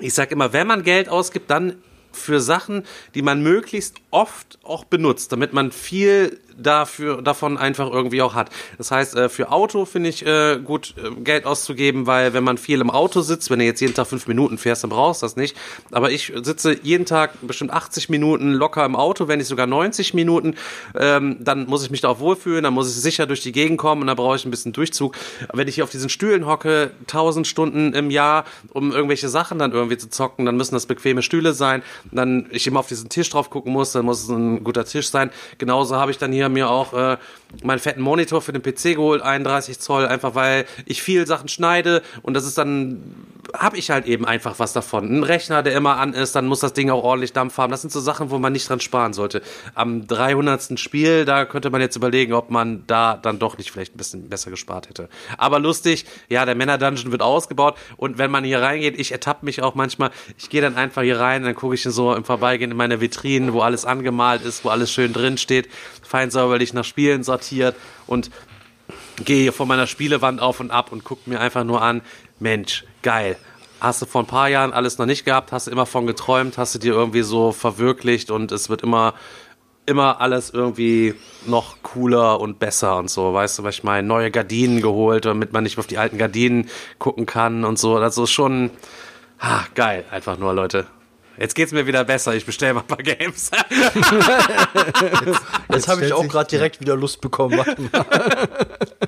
Ich 0.00 0.14
sag 0.14 0.32
immer, 0.32 0.52
wenn 0.52 0.66
man 0.66 0.82
Geld 0.82 1.08
ausgibt, 1.08 1.50
dann 1.50 1.76
für 2.10 2.40
Sachen, 2.40 2.82
die 3.14 3.22
man 3.22 3.42
möglichst 3.42 3.96
oft 4.10 4.58
auch 4.64 4.84
benutzt, 4.84 5.32
damit 5.32 5.52
man 5.52 5.72
viel 5.72 6.40
dafür 6.56 7.22
davon 7.22 7.58
einfach 7.58 7.90
irgendwie 7.90 8.22
auch 8.22 8.34
hat. 8.34 8.50
Das 8.78 8.90
heißt, 8.90 9.16
äh, 9.16 9.28
für 9.28 9.50
Auto 9.50 9.84
finde 9.84 10.08
ich 10.08 10.26
äh, 10.26 10.58
gut 10.62 10.94
äh, 10.96 11.20
Geld 11.20 11.46
auszugeben, 11.46 12.06
weil 12.06 12.32
wenn 12.32 12.44
man 12.44 12.58
viel 12.58 12.80
im 12.80 12.90
Auto 12.90 13.20
sitzt, 13.20 13.50
wenn 13.50 13.58
du 13.58 13.64
jetzt 13.64 13.80
jeden 13.80 13.94
Tag 13.94 14.06
fünf 14.06 14.26
Minuten 14.26 14.58
fährst, 14.58 14.82
dann 14.82 14.90
brauchst 14.90 15.22
du 15.22 15.26
das 15.26 15.36
nicht. 15.36 15.56
Aber 15.90 16.10
ich 16.10 16.32
sitze 16.42 16.76
jeden 16.82 17.06
Tag 17.06 17.32
bestimmt 17.42 17.72
80 17.72 18.08
Minuten 18.08 18.52
locker 18.52 18.84
im 18.84 18.96
Auto, 18.96 19.28
wenn 19.28 19.38
nicht 19.38 19.48
sogar 19.48 19.66
90 19.66 20.14
Minuten, 20.14 20.54
ähm, 20.98 21.36
dann 21.40 21.66
muss 21.66 21.84
ich 21.84 21.90
mich 21.90 22.00
da 22.00 22.08
auch 22.08 22.20
wohlfühlen, 22.20 22.64
dann 22.64 22.74
muss 22.74 22.88
ich 22.88 23.00
sicher 23.00 23.26
durch 23.26 23.42
die 23.42 23.52
Gegend 23.52 23.78
kommen 23.78 24.02
und 24.02 24.06
dann 24.06 24.16
brauche 24.16 24.36
ich 24.36 24.44
ein 24.44 24.50
bisschen 24.50 24.72
Durchzug. 24.72 25.14
Wenn 25.52 25.68
ich 25.68 25.76
hier 25.76 25.84
auf 25.84 25.90
diesen 25.90 26.08
Stühlen 26.08 26.46
hocke, 26.46 26.90
1000 27.02 27.46
Stunden 27.46 27.92
im 27.94 28.10
Jahr, 28.10 28.44
um 28.72 28.92
irgendwelche 28.92 29.28
Sachen 29.28 29.58
dann 29.58 29.72
irgendwie 29.72 29.96
zu 29.96 30.08
zocken, 30.08 30.46
dann 30.46 30.56
müssen 30.56 30.74
das 30.74 30.86
bequeme 30.86 31.22
Stühle 31.22 31.52
sein. 31.52 31.82
Dann 32.10 32.46
ich 32.50 32.66
immer 32.66 32.80
auf 32.80 32.88
diesen 32.88 33.08
Tisch 33.08 33.30
drauf 33.30 33.50
gucken 33.50 33.72
muss, 33.72 33.92
dann 33.92 34.04
muss 34.04 34.22
es 34.22 34.28
ein 34.28 34.64
guter 34.64 34.84
Tisch 34.84 35.08
sein. 35.08 35.30
Genauso 35.58 35.96
habe 35.96 36.10
ich 36.10 36.18
dann 36.18 36.32
hier 36.32 36.41
mir 36.48 36.68
auch 36.68 36.92
äh, 36.92 37.16
meinen 37.62 37.78
fetten 37.78 38.00
Monitor 38.00 38.40
für 38.40 38.52
den 38.52 38.62
PC 38.62 38.96
geholt, 38.96 39.22
31 39.22 39.78
Zoll, 39.78 40.06
einfach 40.06 40.34
weil 40.34 40.64
ich 40.86 41.02
viel 41.02 41.26
Sachen 41.26 41.48
schneide 41.48 42.02
und 42.22 42.34
das 42.34 42.44
ist 42.44 42.58
dann, 42.58 43.14
habe 43.54 43.76
ich 43.76 43.90
halt 43.90 44.06
eben 44.06 44.24
einfach 44.24 44.58
was 44.58 44.72
davon. 44.72 45.18
Ein 45.18 45.22
Rechner, 45.22 45.62
der 45.62 45.74
immer 45.74 45.98
an 45.98 46.14
ist, 46.14 46.34
dann 46.34 46.46
muss 46.46 46.60
das 46.60 46.72
Ding 46.72 46.90
auch 46.90 47.04
ordentlich 47.04 47.32
Dampf 47.32 47.58
haben. 47.58 47.70
Das 47.70 47.82
sind 47.82 47.92
so 47.92 48.00
Sachen, 48.00 48.30
wo 48.30 48.38
man 48.38 48.52
nicht 48.52 48.68
dran 48.68 48.80
sparen 48.80 49.12
sollte. 49.12 49.42
Am 49.74 50.06
300. 50.06 50.78
Spiel, 50.78 51.24
da 51.24 51.44
könnte 51.44 51.70
man 51.70 51.80
jetzt 51.80 51.96
überlegen, 51.96 52.32
ob 52.32 52.50
man 52.50 52.84
da 52.86 53.16
dann 53.16 53.38
doch 53.38 53.58
nicht 53.58 53.70
vielleicht 53.70 53.94
ein 53.94 53.98
bisschen 53.98 54.28
besser 54.28 54.50
gespart 54.50 54.88
hätte. 54.88 55.08
Aber 55.36 55.58
lustig, 55.58 56.06
ja, 56.28 56.44
der 56.44 56.54
Männer-Dungeon 56.54 57.12
wird 57.12 57.22
ausgebaut 57.22 57.76
und 57.96 58.18
wenn 58.18 58.30
man 58.30 58.44
hier 58.44 58.62
reingeht, 58.62 58.98
ich 58.98 59.12
ertappe 59.12 59.44
mich 59.44 59.62
auch 59.62 59.74
manchmal, 59.74 60.10
ich 60.38 60.48
gehe 60.48 60.62
dann 60.62 60.76
einfach 60.76 61.02
hier 61.02 61.20
rein, 61.20 61.42
dann 61.42 61.54
gucke 61.54 61.74
ich 61.74 61.82
so 61.82 62.14
im 62.14 62.24
Vorbeigehen 62.24 62.70
in 62.70 62.76
meine 62.76 63.00
Vitrinen, 63.00 63.52
wo 63.52 63.60
alles 63.60 63.84
angemalt 63.84 64.42
ist, 64.42 64.64
wo 64.64 64.68
alles 64.68 64.92
schön 64.92 65.12
drin 65.12 65.36
steht, 65.36 65.68
fein 66.02 66.30
säuberlich 66.30 66.72
nach 66.72 66.84
Spielen 66.84 67.22
sortiert 67.22 67.41
und 68.06 68.30
gehe 69.24 69.52
vor 69.52 69.66
meiner 69.66 69.86
Spielewand 69.86 70.40
auf 70.40 70.60
und 70.60 70.70
ab 70.70 70.92
und 70.92 71.04
gucke 71.04 71.28
mir 71.28 71.40
einfach 71.40 71.64
nur 71.64 71.82
an, 71.82 72.02
Mensch, 72.38 72.84
geil. 73.02 73.36
Hast 73.80 74.00
du 74.00 74.06
vor 74.06 74.22
ein 74.22 74.26
paar 74.26 74.48
Jahren 74.48 74.72
alles 74.72 74.98
noch 74.98 75.06
nicht 75.06 75.24
gehabt, 75.24 75.52
hast 75.52 75.66
du 75.66 75.70
immer 75.70 75.86
von 75.86 76.06
geträumt, 76.06 76.56
hast 76.56 76.74
du 76.74 76.78
dir 76.78 76.92
irgendwie 76.92 77.22
so 77.22 77.52
verwirklicht 77.52 78.30
und 78.30 78.52
es 78.52 78.68
wird 78.68 78.82
immer, 78.82 79.14
immer 79.86 80.20
alles 80.20 80.50
irgendwie 80.50 81.14
noch 81.46 81.82
cooler 81.82 82.40
und 82.40 82.58
besser 82.58 82.96
und 82.96 83.10
so, 83.10 83.34
weißt 83.34 83.58
du, 83.58 83.64
was 83.64 83.76
ich 83.76 83.84
meine? 83.84 84.06
Neue 84.06 84.30
Gardinen 84.30 84.80
geholt, 84.80 85.24
damit 85.24 85.52
man 85.52 85.64
nicht 85.64 85.78
auf 85.78 85.88
die 85.88 85.98
alten 85.98 86.18
Gardinen 86.18 86.68
gucken 86.98 87.26
kann 87.26 87.64
und 87.64 87.78
so. 87.78 87.98
Das 87.98 88.16
ist 88.18 88.30
schon, 88.30 88.70
ah, 89.40 89.64
geil, 89.74 90.04
einfach 90.10 90.38
nur, 90.38 90.54
Leute. 90.54 90.86
Jetzt 91.38 91.54
geht's 91.54 91.72
mir 91.72 91.86
wieder 91.86 92.04
besser. 92.04 92.34
Ich 92.34 92.44
bestelle 92.44 92.74
mal 92.74 92.80
ein 92.80 92.86
paar 92.86 92.98
Games. 92.98 93.50
Jetzt 95.72 95.88
habe 95.88 96.04
ich 96.04 96.12
auch 96.12 96.26
gerade 96.28 96.48
direkt 96.50 96.80
wieder 96.80 96.96
Lust 96.96 97.20
bekommen. 97.20 97.60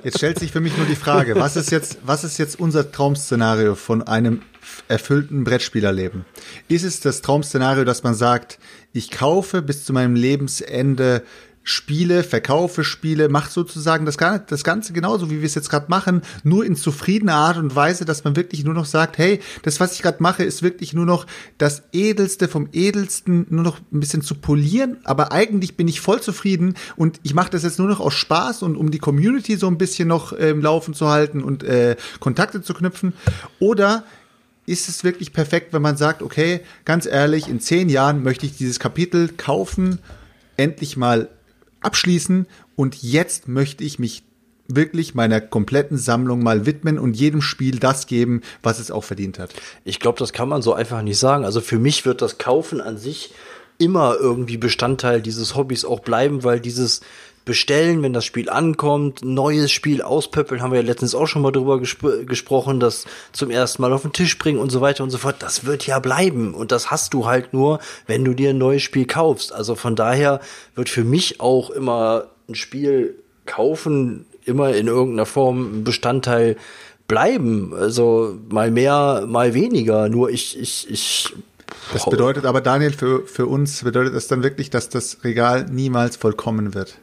Jetzt 0.02 0.18
stellt 0.18 0.38
sich 0.38 0.52
für 0.52 0.60
mich 0.60 0.76
nur 0.76 0.86
die 0.86 0.96
Frage, 0.96 1.36
was 1.36 1.56
ist 1.56 1.70
jetzt, 1.70 1.98
was 2.02 2.24
ist 2.24 2.38
jetzt 2.38 2.58
unser 2.58 2.90
Traumszenario 2.90 3.74
von 3.74 4.02
einem 4.02 4.42
erfüllten 4.88 5.44
Brettspielerleben? 5.44 6.24
Ist 6.68 6.84
es 6.84 7.00
das 7.00 7.22
Traumszenario, 7.22 7.84
dass 7.84 8.02
man 8.02 8.14
sagt, 8.14 8.58
ich 8.92 9.10
kaufe 9.10 9.62
bis 9.62 9.84
zu 9.84 9.92
meinem 9.92 10.14
Lebensende 10.14 11.22
Spiele, 11.66 12.22
verkaufe 12.22 12.84
Spiele, 12.84 13.30
macht 13.30 13.50
sozusagen 13.50 14.04
das, 14.04 14.18
das 14.18 14.64
Ganze 14.64 14.92
genauso, 14.92 15.30
wie 15.30 15.40
wir 15.40 15.46
es 15.46 15.54
jetzt 15.54 15.70
gerade 15.70 15.86
machen, 15.88 16.20
nur 16.42 16.64
in 16.64 16.76
zufriedener 16.76 17.34
Art 17.34 17.56
und 17.56 17.74
Weise, 17.74 18.04
dass 18.04 18.22
man 18.22 18.36
wirklich 18.36 18.64
nur 18.64 18.74
noch 18.74 18.84
sagt, 18.84 19.16
hey, 19.16 19.40
das, 19.62 19.80
was 19.80 19.94
ich 19.94 20.02
gerade 20.02 20.22
mache, 20.22 20.44
ist 20.44 20.62
wirklich 20.62 20.92
nur 20.92 21.06
noch 21.06 21.26
das 21.56 21.84
Edelste 21.92 22.48
vom 22.48 22.68
Edelsten, 22.72 23.46
nur 23.48 23.64
noch 23.64 23.78
ein 23.92 24.00
bisschen 24.00 24.20
zu 24.20 24.34
polieren, 24.34 24.98
aber 25.04 25.32
eigentlich 25.32 25.76
bin 25.76 25.88
ich 25.88 26.02
voll 26.02 26.20
zufrieden 26.20 26.74
und 26.96 27.18
ich 27.22 27.32
mache 27.32 27.50
das 27.50 27.62
jetzt 27.62 27.78
nur 27.78 27.88
noch 27.88 28.00
aus 28.00 28.14
Spaß 28.14 28.62
und 28.62 28.76
um 28.76 28.90
die 28.90 28.98
Community 28.98 29.56
so 29.56 29.66
ein 29.66 29.78
bisschen 29.78 30.06
noch 30.06 30.34
äh, 30.34 30.50
im 30.50 30.60
Laufen 30.60 30.92
zu 30.92 31.08
halten 31.08 31.42
und 31.42 31.62
äh, 31.64 31.96
Kontakte 32.20 32.60
zu 32.60 32.74
knüpfen. 32.74 33.14
Oder 33.58 34.04
ist 34.66 34.90
es 34.90 35.02
wirklich 35.02 35.32
perfekt, 35.32 35.72
wenn 35.72 35.82
man 35.82 35.96
sagt, 35.96 36.22
okay, 36.22 36.60
ganz 36.84 37.06
ehrlich, 37.06 37.48
in 37.48 37.60
zehn 37.60 37.88
Jahren 37.88 38.22
möchte 38.22 38.44
ich 38.44 38.56
dieses 38.56 38.78
Kapitel 38.78 39.28
kaufen, 39.28 39.98
endlich 40.56 40.96
mal 40.96 41.28
abschließen 41.84 42.46
und 42.76 43.02
jetzt 43.02 43.48
möchte 43.48 43.84
ich 43.84 43.98
mich 43.98 44.24
wirklich 44.66 45.14
meiner 45.14 45.40
kompletten 45.40 45.98
Sammlung 45.98 46.42
mal 46.42 46.66
widmen 46.66 46.98
und 46.98 47.14
jedem 47.14 47.42
Spiel 47.42 47.78
das 47.78 48.06
geben, 48.06 48.40
was 48.62 48.78
es 48.78 48.90
auch 48.90 49.04
verdient 49.04 49.38
hat. 49.38 49.50
Ich 49.84 50.00
glaube, 50.00 50.18
das 50.18 50.32
kann 50.32 50.48
man 50.48 50.62
so 50.62 50.72
einfach 50.72 51.02
nicht 51.02 51.18
sagen. 51.18 51.44
Also 51.44 51.60
für 51.60 51.78
mich 51.78 52.06
wird 52.06 52.22
das 52.22 52.38
Kaufen 52.38 52.80
an 52.80 52.96
sich 52.96 53.34
immer 53.78 54.16
irgendwie 54.18 54.56
Bestandteil 54.56 55.20
dieses 55.20 55.54
Hobbys 55.54 55.84
auch 55.84 56.00
bleiben, 56.00 56.44
weil 56.44 56.60
dieses 56.60 57.00
Bestellen, 57.44 58.02
wenn 58.02 58.14
das 58.14 58.24
Spiel 58.24 58.48
ankommt, 58.48 59.22
neues 59.22 59.70
Spiel 59.70 60.00
auspöppeln, 60.00 60.62
haben 60.62 60.72
wir 60.72 60.80
ja 60.80 60.86
letztens 60.86 61.14
auch 61.14 61.26
schon 61.26 61.42
mal 61.42 61.52
drüber 61.52 61.78
gespr 61.78 62.24
gesprochen, 62.24 62.80
das 62.80 63.04
zum 63.32 63.50
ersten 63.50 63.82
Mal 63.82 63.92
auf 63.92 64.02
den 64.02 64.12
Tisch 64.12 64.38
bringen 64.38 64.58
und 64.58 64.70
so 64.70 64.80
weiter 64.80 65.04
und 65.04 65.10
so 65.10 65.18
fort, 65.18 65.36
das 65.40 65.66
wird 65.66 65.86
ja 65.86 65.98
bleiben. 65.98 66.54
Und 66.54 66.72
das 66.72 66.90
hast 66.90 67.12
du 67.12 67.26
halt 67.26 67.52
nur, 67.52 67.80
wenn 68.06 68.24
du 68.24 68.32
dir 68.32 68.50
ein 68.50 68.58
neues 68.58 68.82
Spiel 68.82 69.06
kaufst. 69.06 69.52
Also 69.52 69.74
von 69.74 69.94
daher 69.94 70.40
wird 70.74 70.88
für 70.88 71.04
mich 71.04 71.40
auch 71.40 71.70
immer 71.70 72.28
ein 72.48 72.54
Spiel 72.54 73.14
kaufen, 73.46 74.24
immer 74.44 74.74
in 74.74 74.86
irgendeiner 74.86 75.26
Form 75.26 75.84
Bestandteil 75.84 76.56
bleiben. 77.08 77.74
Also 77.74 78.38
mal 78.48 78.70
mehr, 78.70 79.24
mal 79.26 79.54
weniger. 79.54 80.08
Nur 80.08 80.30
ich, 80.30 80.58
ich, 80.58 80.90
ich. 80.90 81.34
Das 81.92 82.04
bedeutet 82.06 82.46
aber, 82.46 82.60
Daniel, 82.60 82.92
für, 82.92 83.26
für 83.26 83.46
uns 83.46 83.84
bedeutet 83.84 84.14
das 84.14 84.28
dann 84.28 84.42
wirklich, 84.42 84.70
dass 84.70 84.88
das 84.88 85.18
Regal 85.24 85.66
niemals 85.70 86.16
vollkommen 86.16 86.74
wird. 86.74 86.98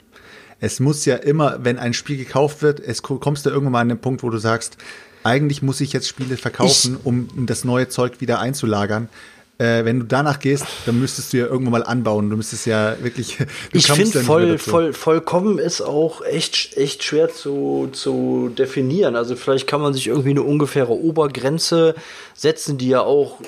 Es 0.61 0.79
muss 0.79 1.03
ja 1.05 1.15
immer, 1.17 1.59
wenn 1.63 1.77
ein 1.77 1.93
Spiel 1.93 2.15
gekauft 2.17 2.61
wird, 2.61 2.79
es 2.79 3.01
ko- 3.01 3.17
kommst 3.17 3.45
du 3.45 3.49
irgendwann 3.49 3.71
mal 3.73 3.81
an 3.81 3.89
den 3.89 3.99
Punkt, 3.99 4.23
wo 4.23 4.29
du 4.29 4.37
sagst, 4.37 4.77
eigentlich 5.23 5.61
muss 5.61 5.81
ich 5.81 5.91
jetzt 5.91 6.07
Spiele 6.07 6.37
verkaufen, 6.37 6.97
um 7.03 7.27
das 7.47 7.63
neue 7.65 7.89
Zeug 7.89 8.21
wieder 8.21 8.39
einzulagern. 8.39 9.09
Äh, 9.57 9.85
wenn 9.85 9.99
du 9.99 10.05
danach 10.07 10.39
gehst, 10.39 10.65
dann 10.87 10.99
müsstest 10.99 11.33
du 11.33 11.37
ja 11.37 11.45
irgendwann 11.45 11.71
mal 11.73 11.83
anbauen. 11.83 12.29
Du 12.31 12.37
müsstest 12.37 12.65
ja 12.65 12.95
wirklich. 13.03 13.37
Ich 13.73 13.85
finde 13.91 14.19
voll, 14.25 14.57
voll, 14.71 14.93
vollkommen 14.93 15.59
ist 15.59 15.81
auch 15.81 16.23
echt, 16.23 16.75
echt 16.77 17.03
schwer 17.03 17.29
zu, 17.31 17.89
zu 17.91 18.49
definieren. 18.57 19.15
Also 19.15 19.35
vielleicht 19.35 19.67
kann 19.67 19.81
man 19.81 19.93
sich 19.93 20.07
irgendwie 20.07 20.31
eine 20.31 20.41
ungefähre 20.41 20.93
Obergrenze 20.93 21.93
setzen, 22.33 22.79
die 22.79 22.87
ja 22.89 23.01
auch 23.01 23.41
äh, 23.41 23.45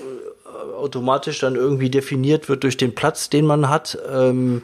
automatisch 0.76 1.40
dann 1.40 1.56
irgendwie 1.56 1.90
definiert 1.90 2.48
wird 2.50 2.64
durch 2.64 2.78
den 2.78 2.94
Platz, 2.94 3.30
den 3.32 3.46
man 3.48 3.70
hat. 3.70 3.98
Ähm, 4.14 4.62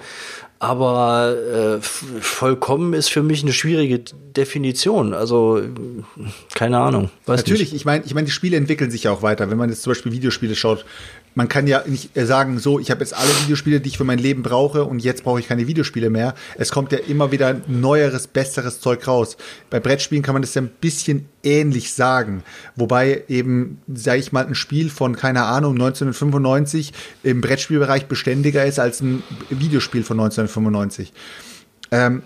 Aber 0.61 1.37
äh, 1.79 1.81
vollkommen 1.81 2.93
ist 2.93 3.09
für 3.09 3.23
mich 3.23 3.43
eine 3.43 3.53
schwierige 3.53 3.99
Definition. 3.99 5.13
Also 5.13 5.61
keine 6.53 6.79
Ahnung. 6.79 7.09
Natürlich, 7.27 7.71
nicht. 7.71 7.75
ich 7.75 7.85
meine, 7.85 8.03
ich 8.05 8.13
meine, 8.13 8.25
die 8.25 8.31
Spiele 8.31 8.57
entwickeln 8.57 8.91
sich 8.91 9.03
ja 9.03 9.11
auch 9.11 9.21
weiter. 9.21 9.49
Wenn 9.49 9.57
man 9.57 9.69
jetzt 9.69 9.83
zum 9.83 9.91
Beispiel 9.91 10.11
Videospiele 10.11 10.55
schaut, 10.55 10.85
man 11.39 11.47
kann 11.47 11.67
ja 11.67 11.83
nicht 11.87 12.09
sagen, 12.15 12.59
so, 12.59 12.79
ich 12.79 12.91
habe 12.91 12.99
jetzt 12.99 13.13
alle 13.13 13.29
Videospiele, 13.43 13.79
die 13.79 13.87
ich 13.87 13.97
für 13.97 14.03
mein 14.03 14.19
Leben 14.19 14.43
brauche 14.43 14.83
und 14.83 14.99
jetzt 14.99 15.23
brauche 15.23 15.39
ich 15.39 15.47
keine 15.47 15.67
Videospiele 15.67 16.09
mehr. 16.09 16.35
Es 16.57 16.69
kommt 16.69 16.91
ja 16.91 16.97
immer 16.97 17.31
wieder 17.31 17.61
neueres, 17.65 18.27
besseres 18.27 18.81
Zeug 18.81 19.07
raus. 19.07 19.37
Bei 19.69 19.79
Brettspielen 19.79 20.21
kann 20.21 20.33
man 20.33 20.41
das 20.41 20.53
ja 20.53 20.63
ein 20.63 20.71
bisschen 20.81 21.29
ähnlich 21.41 21.93
sagen. 21.93 22.43
Wobei 22.75 23.23
eben, 23.29 23.81
sage 23.87 24.19
ich 24.19 24.33
mal, 24.33 24.45
ein 24.45 24.53
Spiel 24.53 24.89
von, 24.89 25.15
keine 25.15 25.43
Ahnung, 25.43 25.75
1995 25.75 26.91
im 27.23 27.39
Brettspielbereich 27.39 28.07
beständiger 28.07 28.65
ist 28.65 28.77
als 28.77 28.99
ein 28.99 29.23
Videospiel 29.49 30.03
von 30.03 30.19
1995. 30.19 31.13
Ähm, 31.91 32.21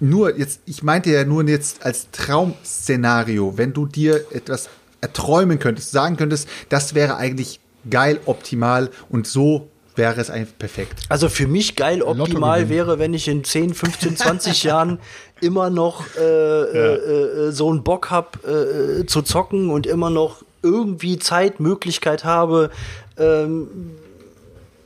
nur 0.00 0.36
jetzt, 0.36 0.62
ich 0.66 0.82
meinte 0.82 1.12
ja 1.12 1.24
nur 1.24 1.46
jetzt 1.46 1.86
als 1.86 2.10
Traum-Szenario, 2.10 3.56
wenn 3.56 3.72
du 3.72 3.86
dir 3.86 4.24
etwas 4.32 4.68
erträumen 5.00 5.60
könntest, 5.60 5.92
sagen 5.92 6.16
könntest, 6.16 6.48
das 6.70 6.96
wäre 6.96 7.18
eigentlich 7.18 7.60
geil, 7.90 8.20
optimal 8.26 8.90
und 9.08 9.26
so 9.26 9.68
wäre 9.98 10.20
es 10.20 10.30
einfach 10.30 10.56
perfekt. 10.58 10.94
Also 11.08 11.28
für 11.28 11.46
mich 11.46 11.76
geil 11.76 12.02
optimal 12.02 12.68
wäre, 12.70 12.98
wenn 12.98 13.12
ich 13.12 13.28
in 13.28 13.44
10, 13.44 13.74
15, 13.74 14.16
20 14.16 14.62
Jahren 14.62 15.00
immer 15.40 15.68
noch 15.68 16.04
äh, 16.16 16.20
ja. 16.20 16.24
äh, 16.24 17.48
äh, 17.48 17.52
so 17.52 17.68
einen 17.68 17.82
Bock 17.82 18.10
hab 18.10 18.38
äh, 18.46 19.04
zu 19.06 19.22
zocken 19.22 19.70
und 19.70 19.86
immer 19.86 20.08
noch 20.08 20.42
irgendwie 20.62 21.18
Zeit, 21.18 21.60
Möglichkeit 21.60 22.24
habe, 22.24 22.70
ähm, 23.18 23.68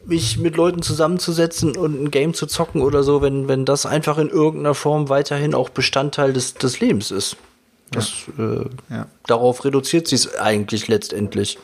mich 0.05 0.39
mit 0.39 0.57
Leuten 0.57 0.83
zusammenzusetzen 0.83 1.77
und 1.77 2.03
ein 2.03 2.11
Game 2.11 2.35
zu 2.35 2.47
zocken 2.47 2.83
oder 2.83 3.03
so, 3.03 3.23
wenn, 3.23 3.49
wenn 3.49 3.65
das 3.65 3.87
einfach 3.87 4.19
in 4.19 4.29
irgendeiner 4.29 4.75
Form 4.75 5.09
weiterhin 5.09 5.55
auch 5.55 5.69
Bestandteil 5.69 6.33
des, 6.33 6.55
des 6.55 6.81
Lebens 6.81 7.11
ist. 7.11 7.37
Das, 7.91 8.11
ja. 8.37 8.45
Äh, 8.45 8.65
ja. 8.91 9.07
Darauf 9.27 9.65
reduziert 9.65 10.09
sich 10.09 10.25
es 10.25 10.39
eigentlich 10.39 10.89
letztendlich. 10.89 11.59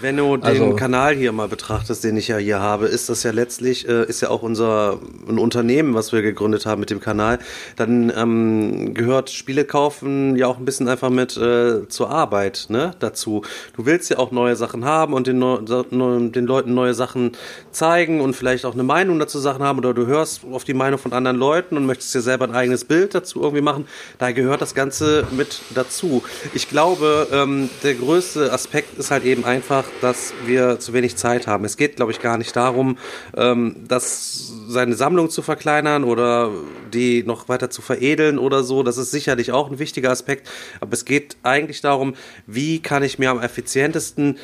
Wenn 0.00 0.16
du 0.16 0.36
den 0.36 0.44
also, 0.44 0.74
Kanal 0.74 1.14
hier 1.14 1.32
mal 1.32 1.48
betrachtest, 1.48 2.02
den 2.04 2.16
ich 2.16 2.28
ja 2.28 2.36
hier 2.38 2.60
habe, 2.60 2.86
ist 2.86 3.08
das 3.08 3.22
ja 3.22 3.30
letztlich, 3.30 3.88
äh, 3.88 4.04
ist 4.04 4.20
ja 4.20 4.30
auch 4.30 4.42
unser 4.42 4.98
ein 5.28 5.38
Unternehmen, 5.38 5.94
was 5.94 6.12
wir 6.12 6.22
gegründet 6.22 6.66
haben 6.66 6.80
mit 6.80 6.90
dem 6.90 7.00
Kanal. 7.00 7.38
Dann 7.76 8.12
ähm, 8.16 8.94
gehört 8.94 9.30
Spiele 9.30 9.64
kaufen 9.64 10.36
ja 10.36 10.46
auch 10.46 10.58
ein 10.58 10.64
bisschen 10.64 10.88
einfach 10.88 11.10
mit 11.10 11.36
äh, 11.36 11.88
zur 11.88 12.10
Arbeit 12.10 12.66
ne, 12.68 12.92
dazu. 12.98 13.42
Du 13.76 13.86
willst 13.86 14.10
ja 14.10 14.18
auch 14.18 14.32
neue 14.32 14.56
Sachen 14.56 14.84
haben 14.84 15.12
und 15.12 15.26
den, 15.26 15.40
den 15.40 16.46
Leuten 16.46 16.74
neue 16.74 16.94
Sachen 16.94 17.32
zeigen 17.70 18.20
und 18.20 18.34
vielleicht 18.34 18.64
auch 18.64 18.74
eine 18.74 18.82
Meinung 18.82 19.18
dazu 19.18 19.38
Sachen 19.38 19.62
haben 19.62 19.78
oder 19.78 19.94
du 19.94 20.06
hörst 20.06 20.42
auf 20.50 20.64
die 20.64 20.74
Meinung 20.74 20.98
von 20.98 21.12
anderen 21.12 21.36
Leuten 21.36 21.76
und 21.76 21.86
möchtest 21.86 22.14
dir 22.14 22.20
selber 22.20 22.46
ein 22.46 22.54
eigenes 22.54 22.84
Bild 22.84 23.14
dazu 23.14 23.42
irgendwie 23.42 23.62
machen. 23.62 23.86
Da 24.18 24.32
gehört 24.32 24.60
das 24.60 24.74
Ganze 24.74 25.26
mit 25.30 25.60
dazu. 25.74 26.22
Ich 26.52 26.68
glaube, 26.68 27.28
ähm, 27.32 27.70
der 27.82 27.94
größte 27.94 28.52
Aspekt 28.52 28.98
ist 28.98 29.10
halt 29.10 29.24
eben 29.24 29.44
einfach, 29.44 29.83
einfach, 29.84 30.00
dass 30.00 30.32
wir 30.46 30.78
zu 30.78 30.92
wenig 30.92 31.16
Zeit 31.16 31.46
haben. 31.46 31.64
Es 31.64 31.76
geht, 31.76 31.96
glaube 31.96 32.12
ich, 32.12 32.20
gar 32.20 32.38
nicht 32.38 32.54
darum, 32.56 32.98
ähm, 33.36 33.84
dass 33.86 34.52
seine 34.68 34.94
Sammlung 34.94 35.30
zu 35.30 35.42
verkleinern 35.42 36.04
oder 36.04 36.50
die 36.92 37.22
noch 37.22 37.48
weiter 37.48 37.70
zu 37.70 37.82
veredeln 37.82 38.38
oder 38.38 38.62
so. 38.62 38.82
Das 38.82 38.98
ist 38.98 39.10
sicherlich 39.10 39.52
auch 39.52 39.70
ein 39.70 39.78
wichtiger 39.78 40.10
Aspekt. 40.10 40.48
Aber 40.80 40.92
es 40.92 41.04
geht 41.04 41.36
eigentlich 41.42 41.80
darum, 41.80 42.14
wie 42.46 42.80
kann 42.80 43.02
ich 43.02 43.18
mir 43.18 43.30
am 43.30 43.40
effizientesten 43.40 44.38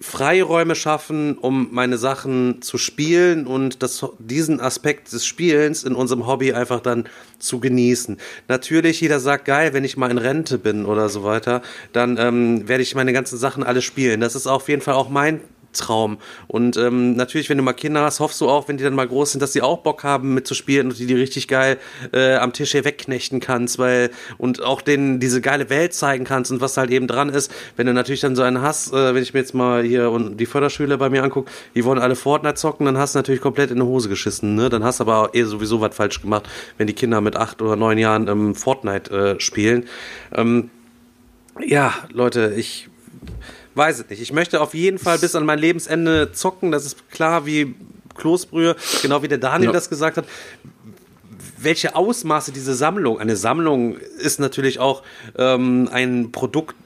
Freiräume 0.00 0.76
schaffen, 0.76 1.36
um 1.38 1.68
meine 1.72 1.98
Sachen 1.98 2.62
zu 2.62 2.78
spielen 2.78 3.46
und 3.46 3.82
das, 3.82 4.06
diesen 4.18 4.60
Aspekt 4.60 5.12
des 5.12 5.26
Spielens 5.26 5.82
in 5.82 5.94
unserem 5.94 6.26
Hobby 6.26 6.52
einfach 6.52 6.80
dann 6.80 7.08
zu 7.38 7.58
genießen. 7.58 8.16
Natürlich, 8.46 9.00
jeder 9.00 9.18
sagt, 9.18 9.44
geil, 9.44 9.72
wenn 9.72 9.84
ich 9.84 9.96
mal 9.96 10.10
in 10.10 10.18
Rente 10.18 10.58
bin 10.58 10.84
oder 10.86 11.08
so 11.08 11.24
weiter, 11.24 11.62
dann 11.92 12.16
ähm, 12.16 12.68
werde 12.68 12.82
ich 12.82 12.94
meine 12.94 13.12
ganzen 13.12 13.38
Sachen 13.38 13.64
alle 13.64 13.82
spielen. 13.82 14.20
Das 14.20 14.36
ist 14.36 14.46
auf 14.46 14.68
jeden 14.68 14.82
Fall 14.82 14.94
auch 14.94 15.08
mein 15.08 15.40
Traum. 15.78 16.18
Und 16.46 16.76
ähm, 16.76 17.14
natürlich, 17.14 17.48
wenn 17.48 17.56
du 17.56 17.62
mal 17.62 17.72
Kinder 17.72 18.02
hast, 18.02 18.20
hoffst 18.20 18.40
du 18.40 18.48
auch, 18.48 18.68
wenn 18.68 18.76
die 18.76 18.84
dann 18.84 18.94
mal 18.94 19.08
groß 19.08 19.32
sind, 19.32 19.40
dass 19.40 19.52
die 19.52 19.62
auch 19.62 19.78
Bock 19.78 20.04
haben 20.04 20.34
mitzuspielen 20.34 20.88
und 20.88 20.98
die 20.98 21.06
die 21.06 21.14
richtig 21.14 21.48
geil 21.48 21.78
äh, 22.12 22.34
am 22.36 22.52
Tisch 22.52 22.72
hier 22.72 22.84
wegknechten 22.84 23.40
kannst, 23.40 23.78
weil 23.78 24.10
und 24.36 24.62
auch 24.62 24.82
denen 24.82 25.20
diese 25.20 25.40
geile 25.40 25.70
Welt 25.70 25.94
zeigen 25.94 26.24
kannst 26.24 26.50
und 26.50 26.60
was 26.60 26.76
halt 26.76 26.90
eben 26.90 27.06
dran 27.06 27.28
ist. 27.28 27.52
Wenn 27.76 27.86
du 27.86 27.94
natürlich 27.94 28.20
dann 28.20 28.36
so 28.36 28.42
einen 28.42 28.60
hast, 28.62 28.92
äh, 28.92 29.14
wenn 29.14 29.22
ich 29.22 29.34
mir 29.34 29.40
jetzt 29.40 29.54
mal 29.54 29.82
hier 29.82 30.10
und 30.10 30.38
die 30.38 30.46
Förderschüler 30.46 30.98
bei 30.98 31.10
mir 31.10 31.22
angucke, 31.22 31.50
die 31.74 31.84
wollen 31.84 31.98
alle 31.98 32.16
Fortnite 32.16 32.56
zocken, 32.56 32.86
dann 32.86 32.98
hast 32.98 33.14
du 33.14 33.18
natürlich 33.18 33.40
komplett 33.40 33.70
in 33.70 33.76
die 33.76 33.82
Hose 33.82 34.08
geschissen. 34.08 34.54
Ne? 34.54 34.68
Dann 34.68 34.84
hast 34.84 35.00
du 35.00 35.04
aber 35.04 35.30
eh 35.34 35.44
sowieso 35.44 35.80
was 35.80 35.94
falsch 35.94 36.20
gemacht, 36.20 36.48
wenn 36.76 36.86
die 36.86 36.92
Kinder 36.92 37.20
mit 37.20 37.36
acht 37.36 37.62
oder 37.62 37.76
neun 37.76 37.98
Jahren 37.98 38.28
ähm, 38.28 38.54
Fortnite 38.54 39.36
äh, 39.36 39.40
spielen. 39.40 39.86
Ähm, 40.34 40.70
ja, 41.64 41.92
Leute, 42.12 42.54
ich 42.56 42.88
Weiß 43.78 44.00
es 44.00 44.10
nicht. 44.10 44.20
Ich 44.20 44.32
möchte 44.32 44.60
auf 44.60 44.74
jeden 44.74 44.98
Fall 44.98 45.18
bis 45.20 45.36
an 45.36 45.46
mein 45.46 45.60
Lebensende 45.60 46.32
zocken. 46.32 46.72
Das 46.72 46.84
ist 46.84 47.10
klar 47.10 47.46
wie 47.46 47.76
Kloßbrühe, 48.16 48.74
genau 49.02 49.22
wie 49.22 49.28
der 49.28 49.38
Daniel 49.38 49.68
ja. 49.68 49.72
das 49.72 49.88
gesagt 49.88 50.16
hat 50.16 50.26
welche 51.60 51.96
Ausmaße 51.96 52.52
diese 52.52 52.74
Sammlung. 52.74 53.18
Eine 53.18 53.36
Sammlung 53.36 53.96
ist 53.96 54.38
natürlich 54.40 54.78
auch 54.78 55.02
ähm, 55.36 55.88
ein 55.92 56.30
Produkt 56.32 56.76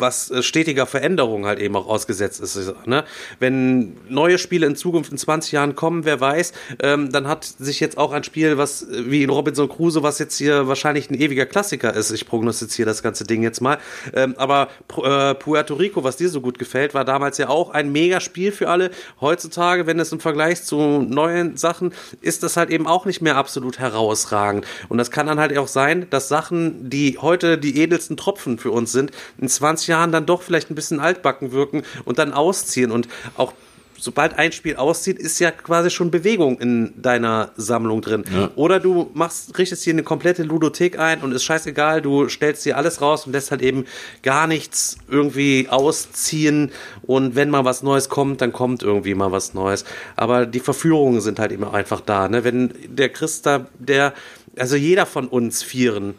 was 0.00 0.30
äh, 0.30 0.42
stetiger 0.42 0.86
Veränderung 0.86 1.46
halt 1.46 1.58
eben 1.58 1.76
auch 1.76 1.86
ausgesetzt 1.86 2.40
ist. 2.40 2.74
Ne? 2.86 3.04
Wenn 3.38 3.96
neue 4.08 4.38
Spiele 4.38 4.66
in 4.66 4.76
Zukunft 4.76 5.12
in 5.12 5.18
20 5.18 5.52
Jahren 5.52 5.74
kommen, 5.74 6.04
wer 6.04 6.20
weiß, 6.20 6.52
ähm, 6.82 7.12
dann 7.12 7.28
hat 7.28 7.44
sich 7.44 7.80
jetzt 7.80 7.98
auch 7.98 8.12
ein 8.12 8.24
Spiel, 8.24 8.58
was 8.58 8.86
wie 8.90 9.22
in 9.22 9.30
Robinson 9.30 9.68
Crusoe, 9.68 10.02
was 10.02 10.18
jetzt 10.18 10.36
hier 10.36 10.68
wahrscheinlich 10.68 11.10
ein 11.10 11.14
ewiger 11.14 11.46
Klassiker 11.46 11.94
ist. 11.94 12.10
Ich 12.10 12.26
prognostiziere 12.26 12.86
das 12.86 13.02
ganze 13.02 13.24
Ding 13.24 13.42
jetzt 13.42 13.60
mal. 13.60 13.78
Ähm, 14.14 14.34
aber 14.36 14.68
äh, 15.02 15.34
Puerto 15.34 15.74
Rico, 15.74 16.04
was 16.04 16.16
dir 16.16 16.28
so 16.28 16.40
gut 16.40 16.58
gefällt, 16.58 16.94
war 16.94 17.04
damals 17.04 17.38
ja 17.38 17.48
auch 17.48 17.70
ein 17.70 17.92
Mega-Spiel 17.92 18.52
für 18.52 18.68
alle. 18.68 18.90
Heutzutage, 19.20 19.86
wenn 19.86 19.98
es 20.00 20.12
im 20.12 20.20
Vergleich 20.20 20.62
zu 20.64 20.76
neuen 21.00 21.56
Sachen, 21.56 21.92
ist 22.20 22.42
das 22.42 22.56
halt 22.56 22.70
eben 22.70 22.86
auch 22.86 23.06
nicht 23.06 23.20
mehr 23.20 23.36
absolut 23.36 23.78
herausragend. 23.78 24.66
Und 24.88 24.98
das 24.98 25.10
kann 25.10 25.26
dann 25.26 25.40
halt 25.40 25.56
auch 25.56 25.68
sein, 25.68 26.06
dass 26.10 26.28
Sachen, 26.28 26.90
die 26.90 27.18
heute 27.20 27.58
die 27.58 27.78
edelsten 27.78 28.16
Tropfen 28.16 28.58
für 28.58 28.70
uns 28.70 28.92
sind, 28.92 29.10
in 29.38 29.48
20 29.48 29.88
Jahren 29.90 30.12
dann 30.12 30.26
doch 30.26 30.42
vielleicht 30.42 30.70
ein 30.70 30.74
bisschen 30.74 31.00
altbacken 31.00 31.52
wirken 31.52 31.82
und 32.04 32.18
dann 32.18 32.32
ausziehen. 32.32 32.90
Und 32.90 33.08
auch 33.36 33.52
sobald 34.00 34.38
ein 34.38 34.52
Spiel 34.52 34.76
auszieht, 34.76 35.18
ist 35.18 35.38
ja 35.38 35.50
quasi 35.50 35.90
schon 35.90 36.10
Bewegung 36.10 36.58
in 36.58 37.00
deiner 37.00 37.50
Sammlung 37.56 38.00
drin. 38.00 38.24
Ja. 38.32 38.50
Oder 38.56 38.80
du 38.80 39.10
machst, 39.14 39.56
richtest 39.58 39.84
hier 39.84 39.92
eine 39.92 40.02
komplette 40.02 40.42
Ludothek 40.42 40.98
ein 40.98 41.20
und 41.20 41.32
ist 41.32 41.44
scheißegal, 41.44 42.02
du 42.02 42.28
stellst 42.28 42.64
dir 42.64 42.76
alles 42.76 43.00
raus 43.00 43.26
und 43.26 43.32
lässt 43.32 43.50
halt 43.50 43.62
eben 43.62 43.84
gar 44.22 44.46
nichts 44.46 44.96
irgendwie 45.08 45.68
ausziehen. 45.68 46.72
Und 47.02 47.36
wenn 47.36 47.50
mal 47.50 47.64
was 47.64 47.82
Neues 47.82 48.08
kommt, 48.08 48.40
dann 48.40 48.52
kommt 48.52 48.82
irgendwie 48.82 49.14
mal 49.14 49.32
was 49.32 49.54
Neues. 49.54 49.84
Aber 50.16 50.46
die 50.46 50.60
Verführungen 50.60 51.20
sind 51.20 51.38
halt 51.38 51.52
immer 51.52 51.74
einfach 51.74 52.00
da. 52.00 52.28
Ne? 52.28 52.42
Wenn 52.44 52.72
der 52.88 53.10
Christa, 53.10 53.66
der, 53.78 54.14
also 54.56 54.76
jeder 54.76 55.06
von 55.06 55.28
uns 55.28 55.62
Vieren, 55.62 56.14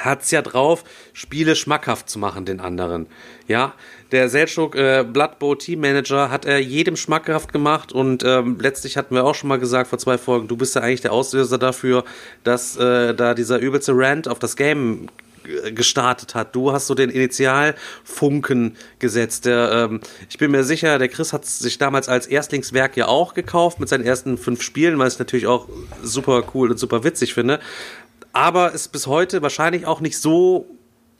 hat's 0.00 0.30
ja 0.30 0.42
drauf, 0.42 0.84
Spiele 1.12 1.56
schmackhaft 1.56 2.08
zu 2.08 2.18
machen 2.18 2.44
den 2.44 2.60
anderen. 2.60 3.06
Ja, 3.46 3.74
der 4.10 4.28
Selchuk 4.28 4.74
äh, 4.74 5.04
Blood 5.10 5.32
Team 5.58 5.80
Manager 5.80 6.30
hat 6.30 6.44
er 6.44 6.58
jedem 6.58 6.96
schmackhaft 6.96 7.52
gemacht 7.52 7.92
und 7.92 8.22
ähm, 8.24 8.58
letztlich 8.60 8.96
hatten 8.96 9.14
wir 9.14 9.24
auch 9.24 9.34
schon 9.34 9.48
mal 9.48 9.58
gesagt 9.58 9.88
vor 9.88 9.98
zwei 9.98 10.18
Folgen, 10.18 10.48
du 10.48 10.56
bist 10.56 10.74
ja 10.74 10.82
eigentlich 10.82 11.00
der 11.00 11.12
Auslöser 11.12 11.58
dafür, 11.58 12.04
dass 12.44 12.76
äh, 12.76 13.14
da 13.14 13.34
dieser 13.34 13.58
übelste 13.58 13.92
Rant 13.94 14.28
auf 14.28 14.38
das 14.38 14.56
Game 14.56 15.08
gestartet 15.74 16.34
hat. 16.34 16.54
Du 16.54 16.72
hast 16.72 16.86
so 16.86 16.94
den 16.94 17.10
Initialfunken 17.10 18.76
gesetzt. 18.98 19.44
Der, 19.44 19.88
ähm, 19.90 20.00
ich 20.28 20.38
bin 20.38 20.50
mir 20.50 20.64
sicher, 20.64 20.98
der 20.98 21.08
Chris 21.08 21.32
hat 21.32 21.44
sich 21.44 21.78
damals 21.78 22.08
als 22.08 22.26
Erstlingswerk 22.26 22.96
ja 22.96 23.08
auch 23.08 23.34
gekauft 23.34 23.80
mit 23.80 23.88
seinen 23.88 24.04
ersten 24.04 24.38
fünf 24.38 24.62
Spielen, 24.62 24.98
weil 24.98 25.08
ich 25.08 25.18
natürlich 25.18 25.46
auch 25.46 25.68
super 26.02 26.44
cool 26.54 26.70
und 26.70 26.78
super 26.78 27.04
witzig 27.04 27.34
finde 27.34 27.60
aber 28.32 28.72
ist 28.72 28.88
bis 28.88 29.06
heute 29.06 29.42
wahrscheinlich 29.42 29.86
auch 29.86 30.00
nicht 30.00 30.18
so 30.18 30.66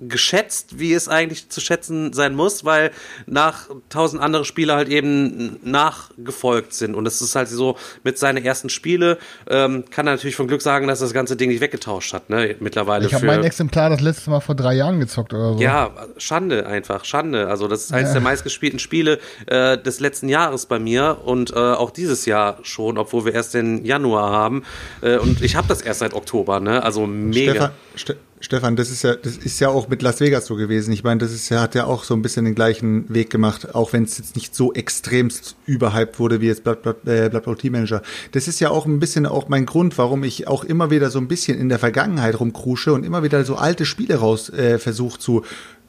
geschätzt, 0.00 0.78
wie 0.78 0.92
es 0.92 1.08
eigentlich 1.08 1.48
zu 1.48 1.60
schätzen 1.60 2.12
sein 2.12 2.34
muss, 2.34 2.64
weil 2.64 2.90
nach 3.26 3.68
tausend 3.88 4.22
andere 4.22 4.44
Spiele 4.44 4.74
halt 4.74 4.88
eben 4.88 5.58
nachgefolgt 5.62 6.74
sind. 6.74 6.94
Und 6.94 7.06
es 7.06 7.20
ist 7.20 7.36
halt 7.36 7.48
so, 7.48 7.76
mit 8.02 8.18
seinen 8.18 8.44
ersten 8.44 8.68
Spiele 8.68 9.18
ähm, 9.48 9.84
kann 9.90 10.06
er 10.06 10.14
natürlich 10.14 10.36
von 10.36 10.48
Glück 10.48 10.62
sagen, 10.62 10.88
dass 10.88 11.00
das 11.00 11.12
ganze 11.12 11.36
Ding 11.36 11.50
nicht 11.50 11.60
weggetauscht 11.60 12.12
hat, 12.12 12.30
ne, 12.30 12.56
mittlerweile. 12.60 13.06
Ich 13.06 13.14
habe 13.14 13.26
mein 13.26 13.44
Exemplar 13.44 13.90
das 13.90 14.00
letzte 14.00 14.30
Mal 14.30 14.40
vor 14.40 14.54
drei 14.54 14.74
Jahren 14.74 14.98
gezockt 14.98 15.32
oder 15.34 15.54
so. 15.54 15.60
Ja, 15.60 15.90
Schande 16.16 16.66
einfach, 16.66 17.04
Schande. 17.04 17.48
Also 17.48 17.68
das 17.68 17.84
ist 17.84 17.92
eines 17.92 18.10
ja. 18.10 18.14
der 18.14 18.22
meistgespielten 18.22 18.78
Spiele 18.78 19.18
äh, 19.46 19.78
des 19.78 20.00
letzten 20.00 20.28
Jahres 20.28 20.66
bei 20.66 20.78
mir 20.78 21.18
und 21.24 21.52
äh, 21.52 21.56
auch 21.56 21.90
dieses 21.90 22.26
Jahr 22.26 22.58
schon, 22.62 22.98
obwohl 22.98 23.24
wir 23.24 23.34
erst 23.34 23.54
den 23.54 23.84
Januar 23.84 24.32
haben. 24.32 24.64
Äh, 25.00 25.18
und 25.18 25.42
ich 25.42 25.56
habe 25.56 25.68
das 25.68 25.80
erst 25.80 26.00
seit 26.00 26.14
Oktober, 26.14 26.60
ne, 26.60 26.82
also 26.82 27.06
mega. 27.06 27.72
Stefan, 27.94 28.22
Stefan, 28.44 28.74
das 28.74 28.90
ist 28.90 29.02
ja, 29.02 29.14
das 29.14 29.36
ist 29.36 29.60
ja 29.60 29.68
auch 29.68 29.88
mit 29.88 30.02
Las 30.02 30.18
Vegas 30.18 30.46
so 30.46 30.56
gewesen. 30.56 30.92
Ich 30.92 31.04
meine, 31.04 31.18
das 31.18 31.32
ist 31.32 31.48
ja, 31.48 31.60
hat 31.60 31.76
ja 31.76 31.84
auch 31.84 32.02
so 32.02 32.14
ein 32.14 32.22
bisschen 32.22 32.44
den 32.44 32.56
gleichen 32.56 33.12
Weg 33.12 33.30
gemacht, 33.30 33.74
auch 33.74 33.92
wenn 33.92 34.02
es 34.02 34.18
jetzt 34.18 34.34
nicht 34.34 34.54
so 34.54 34.72
extremst 34.72 35.54
überhyped 35.64 36.18
wurde 36.18 36.40
wie 36.40 36.48
jetzt 36.48 36.64
Blood, 36.64 36.82
Blood, 36.82 37.06
äh, 37.06 37.30
Bowl 37.30 37.56
Team 37.56 37.72
Manager. 37.72 38.02
Das 38.32 38.48
ist 38.48 38.58
ja 38.58 38.70
auch 38.70 38.84
ein 38.84 38.98
bisschen 38.98 39.26
auch 39.26 39.48
mein 39.48 39.64
Grund, 39.64 39.96
warum 39.96 40.24
ich 40.24 40.48
auch 40.48 40.64
immer 40.64 40.90
wieder 40.90 41.10
so 41.10 41.20
ein 41.20 41.28
bisschen 41.28 41.56
in 41.56 41.68
der 41.68 41.78
Vergangenheit 41.78 42.38
rumkrusche 42.40 42.92
und 42.92 43.04
immer 43.04 43.22
wieder 43.22 43.44
so 43.44 43.54
alte 43.54 43.86
Spiele 43.86 44.16
raus 44.16 44.50
äh, 44.50 44.78
versuche 44.78 45.20
zu 45.20 45.44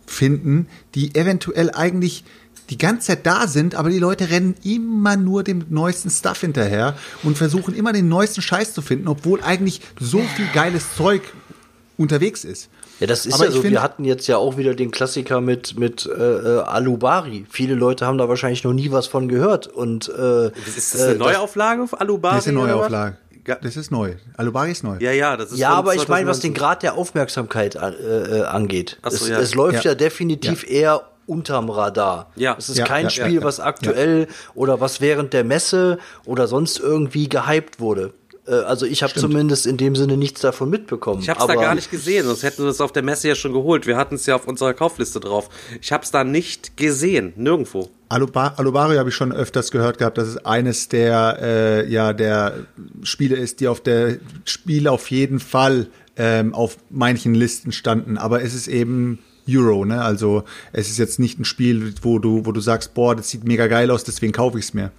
finden, 0.06 0.68
die 0.94 1.16
eventuell 1.16 1.72
eigentlich 1.72 2.24
die 2.70 2.78
ganze 2.78 3.08
Zeit 3.08 3.26
da 3.26 3.48
sind, 3.48 3.76
aber 3.76 3.90
die 3.90 4.00
Leute 4.00 4.30
rennen 4.30 4.56
immer 4.64 5.18
nur 5.18 5.44
dem 5.44 5.66
neuesten 5.70 6.10
Stuff 6.10 6.42
hinterher 6.42 6.96
und 7.24 7.38
versuchen 7.38 7.76
immer 7.76 7.94
den 7.94 8.08
neuesten 8.08 8.42
Scheiß 8.42 8.74
zu 8.74 8.82
finden, 8.82 9.08
obwohl 9.08 9.42
eigentlich 9.44 9.82
so 10.00 10.20
viel 10.36 10.48
geiles 10.54 10.96
Zeug 10.96 11.22
unterwegs 11.98 12.44
ist. 12.44 12.70
Ja, 13.00 13.08
das 13.08 13.26
ist 13.26 13.34
Aber 13.36 13.46
ja 13.46 13.52
so. 13.52 13.62
find- 13.62 13.72
Wir 13.74 13.82
hatten 13.84 14.06
jetzt 14.06 14.28
ja 14.28 14.38
auch 14.38 14.58
wieder 14.58 14.74
den 14.76 14.92
Klassiker 14.92 15.42
mit, 15.42 15.78
mit 15.78 16.06
äh, 16.06 16.12
äh, 16.12 16.60
Alubari. 16.62 17.46
Viele 17.50 17.76
Leute 17.76 18.06
haben 18.06 18.18
da 18.18 18.30
wahrscheinlich 18.30 18.64
noch 18.64 18.74
nie 18.74 18.92
was 18.92 19.08
von 19.08 19.28
gehört. 19.28 19.68
Und 19.68 20.10
äh, 20.10 20.48
Ist 20.48 20.94
das 20.94 21.02
eine 21.02 21.12
äh, 21.14 21.18
Neuauflage 21.18 21.84
auf 21.84 22.00
Alubari? 22.00 22.36
Das 22.36 22.46
ist 22.46 22.50
eine? 22.50 22.60
Neuauflage. 22.60 23.18
Das 23.62 23.76
ist 23.76 23.92
neu. 23.92 24.14
Alubari 24.38 24.72
ist 24.72 24.84
neu. 24.86 24.96
Ja, 25.02 25.12
ja, 25.12 25.36
das 25.36 25.52
ist 25.52 25.58
Ja, 25.60 25.72
aber 25.72 25.96
ich 25.96 26.08
meine, 26.08 26.30
was 26.30 26.40
den 26.40 26.54
2019. 26.54 26.54
Grad 26.54 26.84
der 26.84 26.94
Aufmerksamkeit 26.96 27.76
äh, 27.76 28.40
äh, 28.40 28.42
angeht. 28.44 28.98
Ach 29.02 29.12
so, 29.12 29.26
es, 29.26 29.30
ja. 29.30 29.40
es 29.40 29.54
läuft 29.54 29.84
ja, 29.84 29.92
Ja. 29.92 29.96
definitiv 29.96 30.66
eher 30.70 31.02
unterm 31.26 31.70
Radar. 31.70 32.32
Ja. 32.36 32.56
Es 32.58 32.70
ist 32.70 32.78
Ja, 32.78 32.86
kein 32.86 33.06
ja, 33.06 33.10
Spiel, 33.10 33.26
ja, 33.36 33.40
ja. 33.42 33.44
was 33.44 33.60
aktuell 33.60 34.28
oder 34.56 34.80
was 34.82 35.00
während 35.02 35.34
der 35.34 35.44
Messe 35.44 35.98
oder 36.26 36.48
sonst 36.48 36.80
irgendwie 36.80 37.28
gehypt 37.30 37.80
wurde. 37.82 38.14
Äh, 38.48 38.52
Also 38.54 38.86
ich 38.86 39.04
habe 39.04 39.14
zumindest 39.14 39.66
in 39.66 39.78
dem 39.78 39.96
Sinne 39.96 40.18
nichts 40.18 40.42
davon 40.42 40.70
mitbekommen. 40.70 41.22
Ich 41.22 41.30
habe 41.30 41.40
es 41.40 41.48
da 41.48 41.56
gar 41.56 41.76
nicht 41.76 41.92
gesehen, 41.92 42.26
sonst 42.26 42.44
hätten 42.44 42.64
wir 42.64 42.70
es 42.70 42.82
auf 42.82 42.92
der 42.92 43.04
Messe 43.04 43.28
ja 43.30 43.36
schon 43.36 43.54
geholt. 43.54 43.88
Wir 43.88 43.98
hatten 43.98 44.16
es 44.16 44.26
ja 44.26 44.36
auf 44.36 44.48
unserer 44.48 44.74
Kaufliste 44.74 45.20
drauf. 45.20 45.50
Ich 45.82 45.92
habe 45.92 46.04
es 46.04 46.12
da 46.12 46.24
nicht 46.24 46.78
gesehen, 46.78 47.34
nirgendwo. 47.36 47.90
Aluba 48.10 48.54
Alubari 48.58 48.98
habe 48.98 49.10
ich 49.10 49.16
schon 49.16 49.32
öfters 49.32 49.72
gehört 49.72 49.98
gehabt, 49.98 50.18
dass 50.18 50.28
es 50.28 50.46
eines 50.46 50.88
der 50.90 51.40
äh, 51.42 51.90
ja 51.92 52.14
der 52.14 52.68
Spiele 53.02 53.36
ist, 53.36 53.60
die 53.60 53.68
auf 53.68 53.82
der 53.82 54.18
Spiel 54.46 54.88
auf 54.88 55.10
jeden 55.10 55.40
Fall 55.40 55.88
ähm, 56.16 56.54
auf 56.54 56.78
manchen 56.90 57.34
Listen 57.34 57.72
standen. 57.72 58.18
Aber 58.18 58.44
es 58.44 58.54
ist 58.54 58.68
eben 58.68 59.20
Euro, 59.50 59.86
ne? 59.86 60.02
Also 60.02 60.44
es 60.72 60.90
ist 60.90 60.98
jetzt 60.98 61.20
nicht 61.20 61.40
ein 61.40 61.46
Spiel, 61.46 61.94
wo 62.02 62.20
du 62.20 62.46
wo 62.46 62.52
du 62.52 62.62
sagst, 62.62 62.94
boah, 62.94 63.16
das 63.16 63.30
sieht 63.30 63.44
mega 63.44 63.68
geil 63.68 63.92
aus, 63.92 64.04
deswegen 64.04 64.34
kaufe 64.34 64.60
ich 64.60 64.66
es 64.66 64.74
mir. 64.74 64.92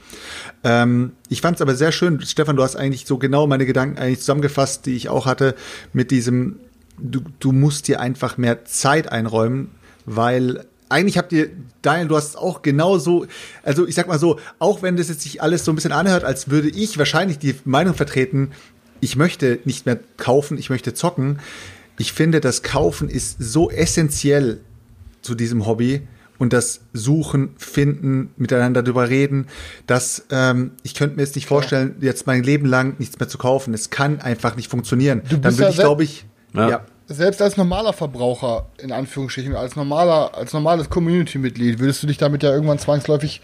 Ähm, 0.62 1.12
ich 1.28 1.40
fand 1.40 1.56
es 1.56 1.62
aber 1.62 1.74
sehr 1.74 1.92
schön, 1.92 2.20
Stefan, 2.22 2.56
du 2.56 2.62
hast 2.62 2.76
eigentlich 2.76 3.06
so 3.06 3.18
genau 3.18 3.46
meine 3.46 3.66
Gedanken 3.66 3.98
eigentlich 3.98 4.20
zusammengefasst, 4.20 4.86
die 4.86 4.96
ich 4.96 5.08
auch 5.08 5.26
hatte 5.26 5.54
mit 5.92 6.10
diesem. 6.10 6.56
Du, 6.98 7.22
du 7.40 7.50
musst 7.50 7.88
dir 7.88 8.00
einfach 8.00 8.38
mehr 8.38 8.64
Zeit 8.66 9.10
einräumen, 9.10 9.70
weil 10.06 10.64
eigentlich 10.88 11.18
habt 11.18 11.32
ihr, 11.32 11.50
Daniel, 11.82 12.06
du 12.06 12.16
hast 12.16 12.36
auch 12.36 12.62
genauso, 12.62 13.26
also 13.64 13.86
ich 13.86 13.96
sag 13.96 14.06
mal 14.06 14.18
so, 14.18 14.38
auch 14.60 14.82
wenn 14.82 14.96
das 14.96 15.08
jetzt 15.08 15.22
sich 15.22 15.42
alles 15.42 15.64
so 15.64 15.72
ein 15.72 15.74
bisschen 15.74 15.90
anhört, 15.90 16.22
als 16.22 16.50
würde 16.50 16.68
ich 16.68 16.98
wahrscheinlich 16.98 17.40
die 17.40 17.56
Meinung 17.64 17.94
vertreten, 17.94 18.52
ich 19.00 19.16
möchte 19.16 19.58
nicht 19.64 19.86
mehr 19.86 19.98
kaufen, 20.16 20.56
ich 20.56 20.70
möchte 20.70 20.94
zocken. 20.94 21.40
Ich 21.98 22.12
finde, 22.12 22.40
das 22.40 22.62
Kaufen 22.62 23.08
ist 23.08 23.36
so 23.38 23.70
essentiell 23.70 24.60
zu 25.22 25.34
diesem 25.34 25.66
Hobby 25.66 26.02
und 26.38 26.52
das 26.52 26.80
Suchen, 26.92 27.54
Finden, 27.56 28.30
miteinander 28.36 28.82
darüber 28.82 29.08
reden, 29.08 29.46
dass 29.86 30.26
ähm, 30.30 30.72
ich 30.82 30.94
könnte 30.94 31.16
mir 31.16 31.22
jetzt 31.22 31.36
nicht 31.36 31.46
vorstellen, 31.46 31.96
jetzt 32.00 32.26
mein 32.26 32.42
Leben 32.42 32.66
lang 32.66 32.96
nichts 32.98 33.18
mehr 33.18 33.28
zu 33.28 33.38
kaufen. 33.38 33.72
Es 33.72 33.90
kann 33.90 34.20
einfach 34.20 34.56
nicht 34.56 34.68
funktionieren. 34.68 35.22
Du 35.28 35.36
Dann 35.36 35.42
bist 35.42 35.58
würde 35.58 35.64
ja 35.64 35.70
ich, 35.70 35.76
glaube 35.76 36.04
ich, 36.04 36.26
Ja. 36.52 36.68
ja. 36.68 36.84
Selbst 37.06 37.42
als 37.42 37.58
normaler 37.58 37.92
Verbraucher, 37.92 38.70
in 38.78 38.90
Anführungsstrichen, 38.90 39.54
als 39.54 39.76
normaler, 39.76 40.34
als 40.34 40.54
normales 40.54 40.88
Community-Mitglied, 40.88 41.78
würdest 41.78 42.02
du 42.02 42.06
dich 42.06 42.16
damit 42.16 42.42
ja 42.42 42.50
irgendwann 42.50 42.78
zwangsläufig, 42.78 43.42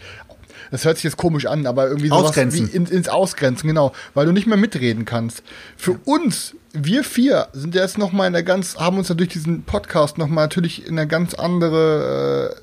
das 0.71 0.85
hört 0.85 0.97
sich 0.97 1.03
jetzt 1.03 1.17
komisch 1.17 1.45
an, 1.45 1.67
aber 1.67 1.87
irgendwie 1.87 2.07
sowas 2.07 2.29
Ausgrenzen. 2.29 2.71
wie 2.71 2.75
in, 2.75 2.85
ins 2.85 3.09
Ausgrenzen, 3.09 3.67
genau, 3.67 3.91
weil 4.13 4.25
du 4.25 4.31
nicht 4.31 4.47
mehr 4.47 4.57
mitreden 4.57 5.05
kannst. 5.05 5.43
Für 5.77 5.99
uns, 6.05 6.55
wir 6.73 7.03
vier, 7.03 7.47
sind 7.53 7.75
jetzt 7.75 7.97
noch 7.97 8.11
mal 8.11 8.27
in 8.27 8.33
der 8.33 8.43
ganz, 8.43 8.77
haben 8.77 8.97
uns 8.97 9.09
ja 9.09 9.15
durch 9.15 9.29
diesen 9.29 9.63
Podcast 9.63 10.17
noch 10.17 10.27
mal 10.27 10.41
natürlich 10.43 10.87
in 10.87 10.97
eine 10.97 11.07
ganz 11.07 11.33
andere 11.33 12.55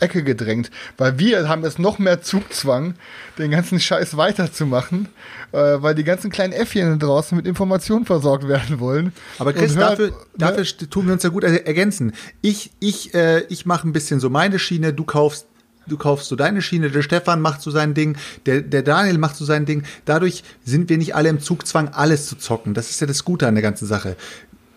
äh, 0.00 0.04
Ecke 0.04 0.22
gedrängt, 0.22 0.70
weil 0.96 1.18
wir 1.18 1.46
haben 1.48 1.62
jetzt 1.62 1.78
noch 1.78 1.98
mehr 1.98 2.22
Zugzwang, 2.22 2.94
den 3.38 3.50
ganzen 3.50 3.78
Scheiß 3.78 4.16
weiterzumachen, 4.16 5.08
äh, 5.52 5.58
weil 5.58 5.94
die 5.94 6.04
ganzen 6.04 6.30
kleinen 6.30 6.52
Äffchen 6.54 6.98
da 6.98 7.06
draußen 7.06 7.36
mit 7.36 7.46
Informationen 7.46 8.06
versorgt 8.06 8.48
werden 8.48 8.80
wollen. 8.80 9.12
Aber 9.38 9.52
Chris, 9.52 9.76
hört- 9.76 9.92
dafür, 9.92 10.06
ne? 10.08 10.14
dafür 10.38 10.64
tun 10.88 11.06
wir 11.06 11.12
uns 11.12 11.22
ja 11.22 11.28
gut 11.28 11.44
er 11.44 11.66
ergänzen. 11.66 12.12
Ich, 12.40 12.70
ich, 12.80 13.12
äh, 13.14 13.40
ich 13.48 13.66
mache 13.66 13.86
ein 13.88 13.92
bisschen 13.92 14.20
so 14.20 14.30
meine 14.30 14.58
Schiene, 14.58 14.94
du 14.94 15.04
kaufst 15.04 15.46
Du 15.86 15.96
kaufst 15.96 16.28
so 16.28 16.36
deine 16.36 16.62
Schiene, 16.62 16.90
der 16.90 17.02
Stefan 17.02 17.40
macht 17.40 17.62
so 17.62 17.70
sein 17.70 17.94
Ding, 17.94 18.16
der, 18.46 18.60
der 18.60 18.82
Daniel 18.82 19.18
macht 19.18 19.36
so 19.36 19.44
sein 19.44 19.66
Ding. 19.66 19.84
Dadurch 20.04 20.44
sind 20.64 20.88
wir 20.88 20.98
nicht 20.98 21.14
alle 21.14 21.28
im 21.28 21.40
Zugzwang, 21.40 21.88
alles 21.88 22.26
zu 22.26 22.36
zocken. 22.36 22.74
Das 22.74 22.90
ist 22.90 23.00
ja 23.00 23.06
das 23.06 23.24
Gute 23.24 23.48
an 23.48 23.54
der 23.54 23.62
ganzen 23.62 23.86
Sache. 23.86 24.16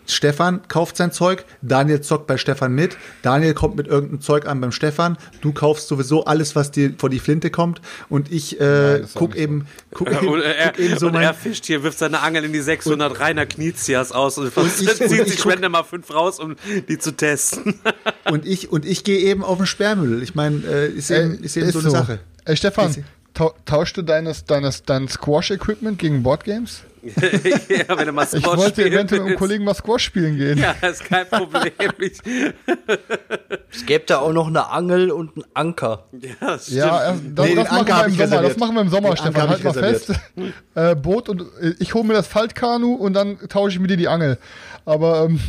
Stefan 0.06 0.62
kauft 0.68 0.98
sein 0.98 1.12
Zeug, 1.12 1.46
Daniel 1.62 2.02
zockt 2.02 2.28
bei 2.28 2.38
Stefan 2.38 2.74
mit, 2.74 2.98
Daniel 3.22 3.54
kommt 3.54 3.76
mit 3.76 3.88
irgendeinem 3.88 4.22
Zeug 4.22 4.46
an 4.48 4.60
beim 4.62 4.72
Stefan, 4.72 5.18
du 5.42 5.54
kaufst 5.54 5.88
sowieso 5.88 6.26
alles, 6.26 6.56
was 6.56 6.72
dir 6.72 6.94
vor 6.98 7.10
die 7.10 7.20
Flinte 7.20 7.50
kommt 7.50 7.82
und 8.10 8.32
ich 8.32 8.60
äh, 8.60 9.02
ist 9.02 9.16
guck 9.16 9.34
so. 9.34 9.40
eben, 9.40 9.66
guck 9.94 10.12
eben, 10.12 10.28
Und 10.28 10.42
er, 10.42 10.68
guck 10.72 10.80
eben 10.80 10.98
so 11.00 11.08
und 11.08 11.16
er 11.16 11.22
mein, 11.32 11.36
fischt 11.36 11.66
hier, 11.66 11.84
wirft 11.84 12.00
seine 12.00 12.22
Angel 12.22 12.44
in 12.44 12.54
die 12.54 12.62
600 12.62 13.20
reiner 13.20 13.46
Knizias 13.46 14.12
aus 14.12 14.38
und, 14.38 14.48
ich- 14.50 14.58
und 14.58 14.72
zieht 14.76 14.90
ich 14.90 14.98
sich 15.08 15.38
guck- 15.42 15.52
Spende 15.52 15.70
mal 15.70 15.84
fünf 15.84 16.14
raus, 16.14 16.40
um 16.40 16.56
die 16.90 16.98
zu 17.00 17.12
testen. 17.16 17.80
und 18.32 18.46
ich 18.46 18.72
und 18.72 18.86
ich 18.86 19.04
gehe 19.04 19.20
eben 19.20 19.44
auf 19.44 19.58
den 19.58 19.66
Sperrmüll. 19.68 20.22
Ich 20.24 20.36
meine, 20.36 20.58
äh, 20.68 20.88
ist 20.92 21.12
eben, 21.12 21.42
ist 21.44 21.56
eben 21.58 21.72
so 21.72 21.80
eine 21.80 21.92
Sache. 21.92 22.20
Ey, 22.46 22.58
Stefan, 22.58 22.90
Ist- 22.90 23.00
tau 23.34 23.54
tauschst 23.66 23.96
du 23.98 24.02
deines, 24.02 24.46
deines, 24.46 24.84
dein 24.84 25.08
Squash-Equipment 25.08 25.98
gegen 25.98 26.24
Boardgames? 26.24 26.82
ja, 27.70 27.98
wenn 27.98 28.08
er 28.08 28.12
mal 28.14 28.24
Ich 28.24 28.30
Squash 28.30 28.46
wollte 28.58 28.70
spielen 28.82 28.94
eventuell 28.94 29.02
mit 29.02 29.12
einem 29.14 29.26
willst. 29.28 29.38
Kollegen 29.40 29.64
mal 29.66 29.74
Squash 29.74 30.04
spielen 30.04 30.38
gehen. 30.38 30.58
Ja, 30.58 30.72
ist 30.88 31.04
kein 31.04 31.28
Problem. 31.28 31.72
Ich, 32.00 32.14
Es 33.72 33.86
gäbe 33.86 34.04
da 34.06 34.20
auch 34.20 34.32
noch 34.34 34.48
eine 34.48 34.70
Angel 34.70 35.10
und 35.12 35.36
einen 35.36 35.46
Anker. 35.54 36.06
ja, 36.14 36.30
das 36.40 36.64
stimmt. 36.66 36.78
Ja, 36.78 37.04
erst- 37.06 37.22
das, 37.34 37.46
Nee, 37.48 37.56
das, 37.56 37.70
machen 37.72 37.88
wir 37.88 38.06
im 38.06 38.12
ich 38.12 38.18
Sommer, 38.18 38.30
das 38.30 38.32
reserviert. 38.32 38.58
machen 38.60 38.76
wir 38.76 38.82
im 38.82 38.90
Sommer, 38.90 39.10
Den 39.10 39.18
Stefan. 39.18 39.50
Halt 39.50 39.58
ich 39.60 39.64
mal 39.66 39.74
fest. 39.74 40.12
Äh, 40.76 40.96
Boot 40.96 41.30
und 41.30 41.42
äh, 41.60 41.74
ich 41.80 41.94
hole 41.94 42.04
mir 42.04 42.14
das 42.14 42.28
Faltkanu 42.28 42.94
und 42.94 43.14
dann 43.14 43.38
tausche 43.50 43.74
ich 43.76 43.80
mit 43.80 43.90
dir 43.90 43.98
die 43.98 44.08
Angel. 44.08 44.38
Aber 44.86 45.26
ähm, 45.26 45.40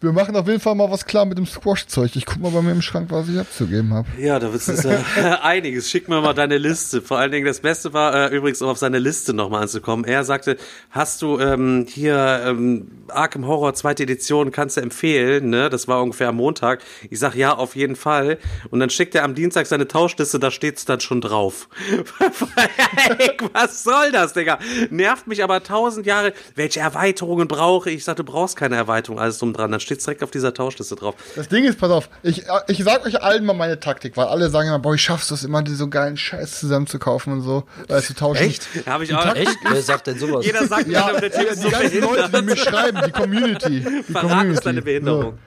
wir 0.00 0.12
machen 0.12 0.36
auf 0.36 0.46
jeden 0.46 0.60
Fall 0.60 0.74
mal 0.74 0.90
was 0.90 1.04
klar 1.04 1.24
mit 1.24 1.36
dem 1.36 1.46
Squash-Zeug. 1.46 2.14
Ich 2.14 2.26
guck 2.26 2.38
mal 2.38 2.50
bei 2.50 2.62
mir 2.62 2.72
im 2.72 2.82
Schrank, 2.82 3.10
was 3.10 3.28
ich 3.28 3.38
abzugeben 3.38 3.92
habe. 3.92 4.06
Ja, 4.18 4.38
da 4.38 4.48
ist 4.48 4.68
es 4.68 4.84
ja 5.16 5.40
einiges. 5.42 5.90
Schick 5.90 6.08
mir 6.08 6.20
mal 6.20 6.32
deine 6.32 6.58
Liste. 6.58 7.02
Vor 7.02 7.18
allen 7.18 7.32
Dingen 7.32 7.44
das 7.44 7.60
Beste 7.60 7.92
war 7.92 8.30
äh, 8.30 8.36
übrigens, 8.36 8.62
um 8.62 8.68
auf 8.68 8.78
seine 8.78 9.00
Liste 9.00 9.34
nochmal 9.34 9.62
anzukommen. 9.62 10.04
Er 10.04 10.22
sagte, 10.22 10.56
hast 10.90 11.22
du 11.22 11.40
ähm, 11.40 11.86
hier 11.88 12.42
ähm, 12.46 12.90
Arkham 13.08 13.46
Horror 13.46 13.74
zweite 13.74 14.04
Edition, 14.04 14.52
kannst 14.52 14.76
du 14.76 14.80
empfehlen, 14.80 15.50
ne? 15.50 15.70
Das 15.70 15.88
war 15.88 16.00
ungefähr 16.02 16.28
am 16.28 16.36
Montag. 16.36 16.82
Ich 17.10 17.18
sag 17.18 17.34
ja, 17.34 17.54
auf 17.54 17.74
jeden 17.74 17.96
Fall. 17.96 18.38
Und 18.70 18.78
dann 18.78 18.90
schickt 18.90 19.14
er 19.16 19.24
am 19.24 19.34
Dienstag 19.34 19.66
seine 19.66 19.88
Tauschliste, 19.88 20.38
da 20.38 20.50
steht's 20.50 20.84
dann 20.84 21.00
schon 21.00 21.20
drauf. 21.20 21.68
Ey, 23.18 23.36
Was 23.52 23.82
soll 23.82 24.12
das, 24.12 24.34
Digga? 24.34 24.58
Nervt 24.90 25.26
mich 25.26 25.42
aber 25.42 25.62
tausend 25.62 26.06
Jahre. 26.06 26.32
Welche 26.54 26.80
Erweiterungen 26.80 27.48
brauche 27.48 27.90
ich? 27.90 27.96
Ich 27.96 28.04
sagte, 28.04 28.24
du 28.24 28.30
brauchst 28.30 28.56
keine 28.56 28.83
Erweiterung, 28.84 29.18
alles 29.18 29.38
drum 29.38 29.52
dran. 29.52 29.70
Dann 29.70 29.80
steht's 29.80 30.04
direkt 30.04 30.22
auf 30.22 30.30
dieser 30.30 30.54
Tauschliste 30.54 30.96
drauf. 30.96 31.14
Das 31.36 31.48
Ding 31.48 31.64
ist, 31.64 31.78
pass 31.78 31.90
auf, 31.90 32.08
ich, 32.22 32.44
ich 32.68 32.84
sag 32.84 33.04
euch 33.06 33.22
allen 33.22 33.44
mal 33.44 33.54
meine 33.54 33.80
Taktik, 33.80 34.16
weil 34.16 34.26
alle 34.26 34.50
sagen 34.50 34.68
immer, 34.68 34.78
boah, 34.78 34.94
ich 34.94 35.02
schaff's 35.02 35.28
das 35.28 35.44
immer, 35.44 35.62
die 35.62 35.74
so 35.74 35.88
geilen 35.88 36.16
Scheiß 36.16 36.60
zusammen 36.60 36.86
zu 36.86 36.98
kaufen 36.98 37.32
und 37.32 37.42
so, 37.42 37.64
äh, 37.88 38.00
zu 38.00 38.14
tauschen. 38.14 38.44
Echt? 38.44 38.68
Habe 38.86 39.04
ich 39.04 39.14
auch. 39.14 39.34
Echt? 39.34 39.58
Wer 39.68 39.82
sagt 39.82 40.06
denn 40.06 40.18
sowas? 40.18 40.44
Jeder 40.44 40.66
sagt, 40.66 40.86
Ja, 40.88 41.12
ja, 41.12 41.20
der 41.20 41.34
äh, 41.34 41.44
ist 41.52 41.62
die 41.62 41.62
so 41.64 41.70
ganzen 41.70 42.00
Leute, 42.00 42.30
die 42.30 42.42
mir 42.42 42.56
schreiben, 42.56 43.00
die 43.06 43.12
Community. 43.12 43.80
Die 43.80 44.02
Verrat 44.02 44.22
Community. 44.22 44.50
uns 44.50 44.60
deine 44.60 44.82
Behinderung. 44.82 45.22
So. 45.22 45.38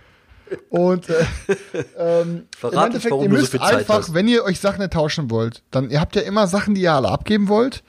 Und 0.70 1.10
äh, 1.10 1.26
ähm, 1.98 2.48
Verrat 2.58 2.74
im 2.74 2.84
Endeffekt, 2.86 3.12
warum 3.12 3.24
ihr 3.26 3.30
so 3.30 3.36
müsst 3.36 3.52
Zeit 3.52 3.62
einfach, 3.62 4.00
hast. 4.00 4.14
wenn 4.14 4.28
ihr 4.28 4.44
euch 4.44 4.60
Sachen 4.60 4.90
tauschen 4.90 5.30
wollt, 5.30 5.64
dann 5.72 5.90
ihr 5.90 6.00
habt 6.00 6.16
ja 6.16 6.22
immer 6.22 6.48
Sachen, 6.48 6.76
die 6.76 6.82
ihr 6.82 6.94
alle 6.94 7.10
abgeben 7.10 7.48
wollt, 7.48 7.84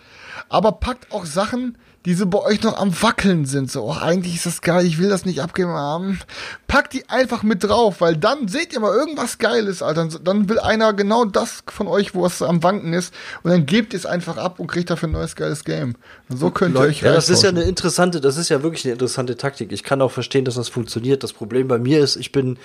aber 0.49 0.73
packt 0.73 1.13
auch 1.13 1.25
Sachen, 1.25 1.79
die 2.09 2.15
so 2.15 2.25
bei 2.25 2.39
euch 2.39 2.63
noch 2.63 2.79
am 2.79 3.03
Wackeln 3.03 3.45
sind. 3.45 3.71
So, 3.71 3.85
oh, 3.85 3.93
eigentlich 3.93 4.37
ist 4.37 4.47
das 4.47 4.63
geil, 4.63 4.87
ich 4.87 4.97
will 4.97 5.11
das 5.11 5.27
nicht 5.27 5.43
abgeben 5.43 5.73
haben. 5.73 6.19
Packt 6.67 6.95
die 6.95 7.07
einfach 7.11 7.43
mit 7.43 7.65
drauf, 7.65 8.01
weil 8.01 8.17
dann 8.17 8.49
seht 8.49 8.73
ihr 8.73 8.81
mal 8.81 8.97
irgendwas 8.97 9.37
Geiles, 9.37 9.83
Alter. 9.83 10.07
Dann, 10.07 10.25
dann 10.25 10.49
will 10.49 10.59
einer 10.59 10.95
genau 10.95 11.27
das 11.27 11.63
von 11.67 11.87
euch, 11.87 12.15
wo 12.15 12.25
es 12.25 12.41
am 12.41 12.63
Wanken 12.63 12.95
ist, 12.95 13.13
und 13.43 13.51
dann 13.51 13.67
gebt 13.67 13.93
es 13.93 14.07
einfach 14.07 14.39
ab 14.39 14.59
und 14.59 14.69
kriegt 14.69 14.89
dafür 14.89 15.11
ein 15.11 15.13
neues 15.13 15.37
geiles 15.37 15.65
Game. 15.65 15.97
Und 16.31 16.39
so 16.39 16.51
könnt 16.51 16.77
ihr 16.77 16.81
euch 16.81 17.03
Ja, 17.03 17.13
das 17.13 17.29
ist 17.29 17.43
ja 17.43 17.51
eine 17.51 17.65
interessante, 17.65 18.23
das 18.23 18.39
ist 18.39 18.49
ja 18.49 18.63
wirklich 18.63 18.87
eine 18.87 18.95
interessante 18.95 19.37
Taktik. 19.37 19.71
Ich 19.71 19.83
kann 19.83 20.01
auch 20.01 20.11
verstehen, 20.11 20.47
dass 20.47 20.55
das 20.55 20.71
funktioniert. 20.71 21.23
Das 21.23 21.35
Problem 21.35 21.69
bei 21.69 21.79
mir 21.79 22.01
ist, 22.01 22.17
ich 22.17 22.33
bin 22.33 22.57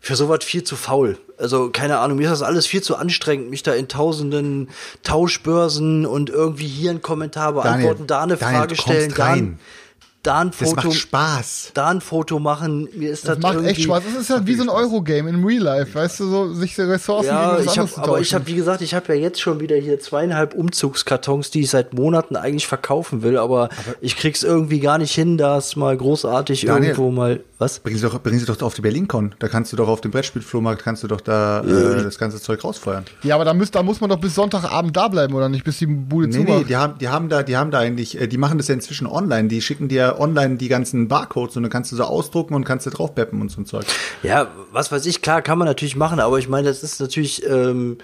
für 0.00 0.16
sowas 0.16 0.44
viel 0.44 0.62
zu 0.64 0.76
faul. 0.76 1.18
Also, 1.38 1.70
keine 1.70 1.98
Ahnung, 1.98 2.18
mir 2.18 2.24
ist 2.24 2.40
das 2.40 2.42
alles 2.42 2.66
viel 2.66 2.82
zu 2.82 2.96
anstrengend, 2.96 3.50
mich 3.50 3.62
da 3.62 3.72
in 3.72 3.86
tausenden 3.88 4.68
Tauschbörsen 5.22 6.06
und 6.06 6.30
irgendwie 6.30 6.66
hier 6.66 6.90
einen 6.90 7.02
Kommentar 7.02 7.52
beantworten, 7.54 8.06
da 8.06 8.22
eine 8.22 8.36
Daniel, 8.36 8.58
Frage 8.58 8.76
stellen, 8.76 9.12
da 9.16 9.24
ein- 9.26 9.58
da 10.24 10.40
ein 10.40 10.50
Das 10.50 10.70
Foto, 10.70 10.88
macht 10.88 10.96
Spaß. 10.96 11.70
da 11.74 11.88
ein 11.88 12.00
Foto 12.00 12.38
machen, 12.40 12.88
mir 12.92 13.10
ist 13.10 13.26
das, 13.26 13.38
Das 13.38 13.54
macht 13.54 13.64
echt 13.64 13.82
Spaß. 13.82 14.02
Das 14.04 14.20
ist 14.22 14.30
halt 14.30 14.46
wie 14.46 14.54
so 14.54 14.62
ein 14.64 14.68
Eurogame 14.68 15.30
in 15.30 15.44
Real 15.44 15.62
Life, 15.62 15.94
weißt 15.94 16.20
du, 16.20 16.28
so 16.28 16.52
sich 16.54 16.74
die 16.74 16.82
Ressourcen 16.82 17.28
Ja, 17.28 17.54
gegen 17.56 17.66
was 17.66 17.72
ich 17.72 17.78
hab, 17.78 17.88
zu 17.88 18.00
aber 18.02 18.20
ich 18.20 18.34
habe, 18.34 18.46
wie 18.48 18.54
gesagt, 18.54 18.82
ich 18.82 18.94
habe 18.94 19.14
ja 19.14 19.20
jetzt 19.20 19.40
schon 19.40 19.60
wieder 19.60 19.76
hier 19.76 19.98
zweieinhalb 20.00 20.54
Umzugskartons, 20.54 21.50
die 21.52 21.60
ich 21.62 21.70
seit 21.70 21.94
Monaten 21.94 22.34
eigentlich 22.36 22.66
verkaufen 22.66 23.22
will, 23.22 23.38
aber, 23.38 23.68
ich 24.00 24.16
krieg's 24.16 24.42
irgendwie 24.42 24.80
gar 24.80 24.98
nicht 24.98 25.14
hin, 25.14 25.38
das 25.38 25.76
mal 25.76 25.96
großartig 25.96 26.62
Daniel. 26.66 26.90
irgendwo 26.90 27.10
mal, 27.10 27.40
was? 27.58 27.80
Bringen 27.80 27.98
Sie 27.98 28.02
doch, 28.06 28.20
bringen 28.22 28.38
Sie 28.38 28.46
doch 28.46 28.60
auf 28.62 28.74
die 28.74 28.82
BerlinCon. 28.82 29.34
Da 29.38 29.48
kannst 29.48 29.72
du 29.72 29.76
doch 29.76 29.88
auf 29.88 30.00
dem 30.00 30.10
Brettspielflohmarkt 30.10 30.82
kannst 30.82 31.02
du 31.02 31.08
doch 31.08 31.20
da 31.20 31.60
äh, 31.62 32.02
das 32.02 32.18
ganze 32.18 32.40
Zeug 32.40 32.62
rausfeuern. 32.62 33.04
Ja, 33.22 33.34
aber 33.34 33.44
da, 33.44 33.52
müsst, 33.52 33.74
da 33.74 33.82
muss 33.82 34.00
man 34.00 34.10
doch 34.10 34.18
bis 34.18 34.34
Sonntagabend 34.34 34.96
da 34.96 35.08
bleiben, 35.08 35.34
oder 35.34 35.48
nicht? 35.48 35.64
Bis 35.64 35.78
die 35.78 35.86
Bude 35.86 36.28
Nee, 36.28 36.34
zu 36.34 36.40
nee, 36.44 36.64
die 36.64 36.76
haben, 36.76 36.98
die 36.98 37.08
haben 37.08 37.28
da, 37.28 37.42
die 37.42 37.56
haben 37.56 37.70
da 37.70 37.80
eigentlich, 37.80 38.20
äh, 38.20 38.28
die 38.28 38.38
machen 38.38 38.58
das 38.58 38.68
ja 38.68 38.74
inzwischen 38.74 39.06
online. 39.06 39.48
Die 39.48 39.60
schicken 39.60 39.88
dir 39.88 40.16
online 40.18 40.56
die 40.56 40.68
ganzen 40.68 41.08
Barcodes 41.08 41.56
und 41.56 41.64
dann 41.64 41.70
kannst 41.70 41.90
du 41.90 41.96
so 41.96 42.04
ausdrucken 42.04 42.54
und 42.54 42.64
kannst 42.64 42.86
du 42.86 42.90
draufbeppen 42.90 43.40
und 43.40 43.50
so 43.50 43.60
ein 43.60 43.66
Zeug. 43.66 43.86
Ja, 44.22 44.48
was 44.72 44.92
weiß 44.92 45.04
ich, 45.06 45.20
klar, 45.22 45.42
kann 45.42 45.58
man 45.58 45.66
natürlich 45.66 45.96
machen, 45.96 46.20
aber 46.20 46.38
ich 46.38 46.48
meine, 46.48 46.68
das 46.68 46.82
ist 46.82 47.00
natürlich, 47.00 47.44
ähm, 47.46 47.98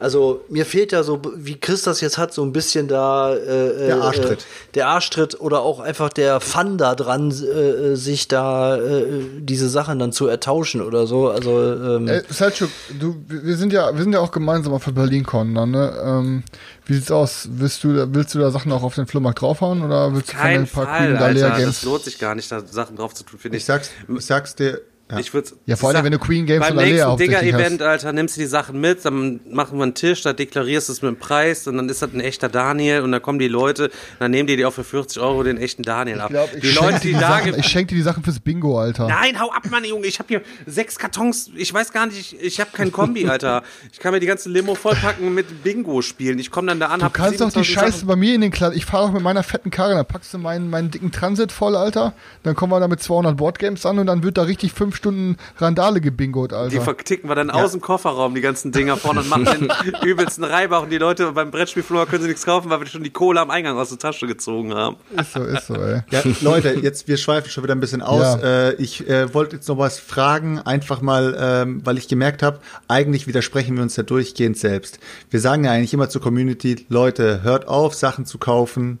also 0.00 0.44
mir 0.48 0.66
fehlt 0.66 0.90
ja 0.92 1.02
so, 1.02 1.20
wie 1.36 1.60
Chris 1.60 1.82
das 1.82 2.00
jetzt 2.00 2.18
hat, 2.18 2.32
so 2.34 2.42
ein 2.42 2.52
bisschen 2.52 2.88
da 2.88 3.34
äh, 3.36 3.86
Der 3.86 3.96
äh, 3.96 4.00
Arschtritt. 4.00 4.40
Äh, 4.40 4.72
der 4.74 4.88
Arschtritt 4.88 5.40
oder 5.40 5.60
auch 5.60 5.78
einfach 5.78 6.08
der 6.08 6.40
Fun 6.40 6.78
da 6.78 6.94
dran, 6.94 7.30
äh, 7.30 7.94
sich 7.96 8.26
da 8.26 8.76
äh, 8.78 9.04
diese 9.40 9.68
Sachen 9.68 9.98
dann 9.98 10.10
zu 10.12 10.26
ertauschen 10.26 10.80
oder 10.80 11.06
so. 11.06 11.28
Also 11.28 11.60
ähm, 11.72 12.08
Äh, 12.08 12.22
Selchuk, 12.30 12.70
du, 12.98 13.16
wir 13.28 13.56
sind 13.56 13.72
ja, 13.72 13.94
wir 13.94 14.02
sind 14.02 14.12
ja 14.14 14.20
auch 14.20 14.32
gemeinsam 14.32 14.72
auf 14.72 14.84
der 14.84 14.92
BerlinCon, 14.92 15.54
dann, 15.54 15.70
ne? 15.70 15.92
Ähm, 16.04 16.42
wie 16.86 16.94
sieht's 16.94 17.10
aus? 17.12 17.48
Willst 17.52 17.84
du, 17.84 17.94
da- 17.94 18.06
willst 18.12 18.34
du 18.34 18.38
da 18.40 18.50
Sachen 18.50 18.72
auch 18.72 18.82
auf 18.82 18.94
den 18.96 19.06
Flohmarkt 19.06 19.42
draufhauen 19.42 19.82
oder 19.84 20.12
willst 20.14 20.30
du 20.30 20.32
von 20.32 20.40
Kein 20.40 20.64
den 20.64 20.68
paar 20.68 20.86
Fall, 20.86 21.08
Alter. 21.08 21.18
Dalia 21.20 21.48
Das 21.50 21.58
Games? 21.58 21.82
lohnt 21.84 22.02
sich 22.04 22.18
gar 22.18 22.34
nicht, 22.34 22.50
da 22.50 22.60
Sachen 22.66 22.96
drauf 22.96 23.14
zu 23.14 23.22
tun, 23.22 23.38
finde 23.38 23.58
ich. 23.58 23.62
Ich 23.62 23.66
sag's, 23.66 23.90
ich 24.08 24.24
sag's 24.26 24.54
dir. 24.56 24.80
Ja. 25.10 25.18
Ich 25.18 25.34
würd's, 25.34 25.54
Ja, 25.66 25.76
vor 25.76 25.88
allem, 25.88 25.96
sag- 25.96 26.04
wenn 26.04 26.12
du 26.12 26.18
Queen 26.18 26.46
Games 26.46 26.66
beim 26.66 26.76
oder 26.76 26.86
Lea 26.86 26.92
nächsten 26.92 27.16
Digger-Event, 27.16 27.82
Alter, 27.82 28.12
nimmst 28.12 28.36
du 28.36 28.40
die 28.40 28.46
Sachen 28.46 28.80
mit, 28.80 29.04
dann 29.04 29.40
machen 29.50 29.78
wir 29.78 29.82
einen 29.84 29.94
Tisch, 29.94 30.22
da 30.22 30.32
deklarierst 30.32 30.88
du 30.88 30.92
es 30.92 31.02
mit 31.02 31.10
dem 31.10 31.18
Preis 31.18 31.66
und 31.66 31.76
dann 31.76 31.88
ist 31.88 32.02
das 32.02 32.12
ein 32.12 32.20
echter 32.20 32.48
Daniel 32.48 33.00
und 33.02 33.12
dann 33.12 33.20
kommen 33.22 33.38
die 33.38 33.48
Leute, 33.48 33.90
dann 34.18 34.30
nehmen 34.30 34.46
die 34.46 34.56
dir 34.56 34.68
auch 34.68 34.72
für 34.72 34.84
40 34.84 35.20
Euro 35.22 35.42
den 35.42 35.56
echten 35.58 35.82
Daniel 35.82 36.20
ab. 36.20 36.30
Ich 36.30 36.34
glaub, 36.34 36.54
ich 36.54 36.60
die 36.60 36.66
schenk 36.68 36.80
Leute, 36.82 36.94
dir 36.94 37.00
die 37.00 37.14
die 37.14 37.20
da 37.20 37.28
Sachen, 37.28 37.50
ge- 37.52 37.60
ich 37.60 37.66
schenk 37.66 37.88
dir 37.88 37.94
die 37.96 38.02
Sachen 38.02 38.22
fürs 38.22 38.40
Bingo, 38.40 38.78
Alter. 38.80 39.06
Nein, 39.08 39.40
hau 39.40 39.50
ab, 39.50 39.62
Mann, 39.70 39.84
Junge. 39.84 40.06
Ich 40.06 40.18
habe 40.18 40.28
hier 40.28 40.42
sechs 40.66 40.98
Kartons. 40.98 41.50
Ich 41.56 41.72
weiß 41.74 41.92
gar 41.92 42.06
nicht, 42.06 42.18
ich, 42.34 42.40
ich 42.40 42.60
habe 42.60 42.70
kein 42.72 42.92
Kombi, 42.92 43.26
Alter. 43.28 43.62
Ich 43.92 43.98
kann 43.98 44.12
mir 44.12 44.20
die 44.20 44.26
ganze 44.26 44.48
Limo 44.48 44.74
vollpacken 44.74 45.34
mit 45.34 45.62
Bingo 45.64 46.02
spielen. 46.02 46.38
Ich 46.38 46.50
komme 46.50 46.68
dann 46.68 46.80
da 46.80 46.86
an, 46.86 47.00
Du 47.00 47.06
hab 47.06 47.14
kannst 47.14 47.40
doch 47.40 47.46
die 47.48 47.64
27 47.64 47.74
Scheiße 47.74 47.96
Sachen. 47.98 48.08
bei 48.08 48.16
mir 48.16 48.34
in 48.34 48.40
den 48.42 48.50
Kladd. 48.50 48.74
Ich 48.74 48.84
fahre 48.86 49.04
auch 49.04 49.12
mit 49.12 49.22
meiner 49.22 49.42
fetten 49.42 49.70
Karre, 49.70 49.94
dann 49.94 50.06
packst 50.06 50.32
du 50.34 50.38
meinen, 50.38 50.70
meinen 50.70 50.90
dicken 50.90 51.10
Transit 51.12 51.50
voll, 51.52 51.74
Alter. 51.76 52.12
Dann 52.42 52.54
kommen 52.54 52.72
wir 52.72 52.80
da 52.80 52.88
mit 52.88 53.02
200 53.02 53.36
Boardgames 53.36 53.84
an 53.86 53.98
und 53.98 54.06
dann 54.06 54.22
wird 54.22 54.38
da 54.38 54.42
richtig 54.42 54.72
fünf 54.72 54.99
Stunden 55.00 55.36
Randale 55.56 56.00
gebingot, 56.02 56.50
Die 56.50 56.54
Alter. 56.54 56.82
verticken 56.82 57.28
wir 57.28 57.34
dann 57.34 57.50
aus 57.50 57.72
dem 57.72 57.80
Kofferraum, 57.80 58.34
die 58.34 58.42
ganzen 58.42 58.70
Dinger 58.70 58.98
vorne 58.98 59.20
und 59.20 59.30
machen 59.30 59.46
den 59.46 59.70
übelsten 60.04 60.44
Reibach. 60.44 60.82
Und 60.82 60.90
die 60.90 60.98
Leute 60.98 61.32
beim 61.32 61.50
Brettspielfloor 61.50 62.06
können 62.06 62.22
sie 62.22 62.28
nichts 62.28 62.44
kaufen, 62.44 62.68
weil 62.68 62.80
wir 62.80 62.86
schon 62.86 63.02
die 63.02 63.10
Kohle 63.10 63.40
am 63.40 63.50
Eingang 63.50 63.78
aus 63.78 63.88
der 63.88 63.98
Tasche 63.98 64.26
gezogen 64.26 64.74
haben. 64.74 64.96
Ist 65.18 65.32
so, 65.32 65.42
ist 65.42 65.66
so, 65.66 65.74
ey. 65.74 66.02
Ja, 66.10 66.22
Leute, 66.42 66.74
jetzt 66.82 67.08
wir 67.08 67.16
schweifen 67.16 67.50
schon 67.50 67.64
wieder 67.64 67.74
ein 67.74 67.80
bisschen 67.80 68.02
aus. 68.02 68.20
Ja. 68.42 68.68
Äh, 68.68 68.74
ich 68.74 69.08
äh, 69.08 69.32
wollte 69.32 69.56
jetzt 69.56 69.68
noch 69.68 69.78
was 69.78 69.98
fragen, 69.98 70.58
einfach 70.58 71.00
mal, 71.00 71.34
ähm, 71.40 71.80
weil 71.84 71.96
ich 71.96 72.06
gemerkt 72.06 72.42
habe, 72.42 72.60
eigentlich 72.86 73.26
widersprechen 73.26 73.76
wir 73.76 73.82
uns 73.82 73.96
ja 73.96 74.02
durchgehend 74.02 74.58
selbst. 74.58 74.98
Wir 75.30 75.40
sagen 75.40 75.64
ja 75.64 75.72
eigentlich 75.72 75.94
immer 75.94 76.10
zur 76.10 76.20
Community, 76.20 76.84
Leute, 76.90 77.42
hört 77.42 77.68
auf, 77.68 77.94
Sachen 77.94 78.26
zu 78.26 78.36
kaufen, 78.36 78.98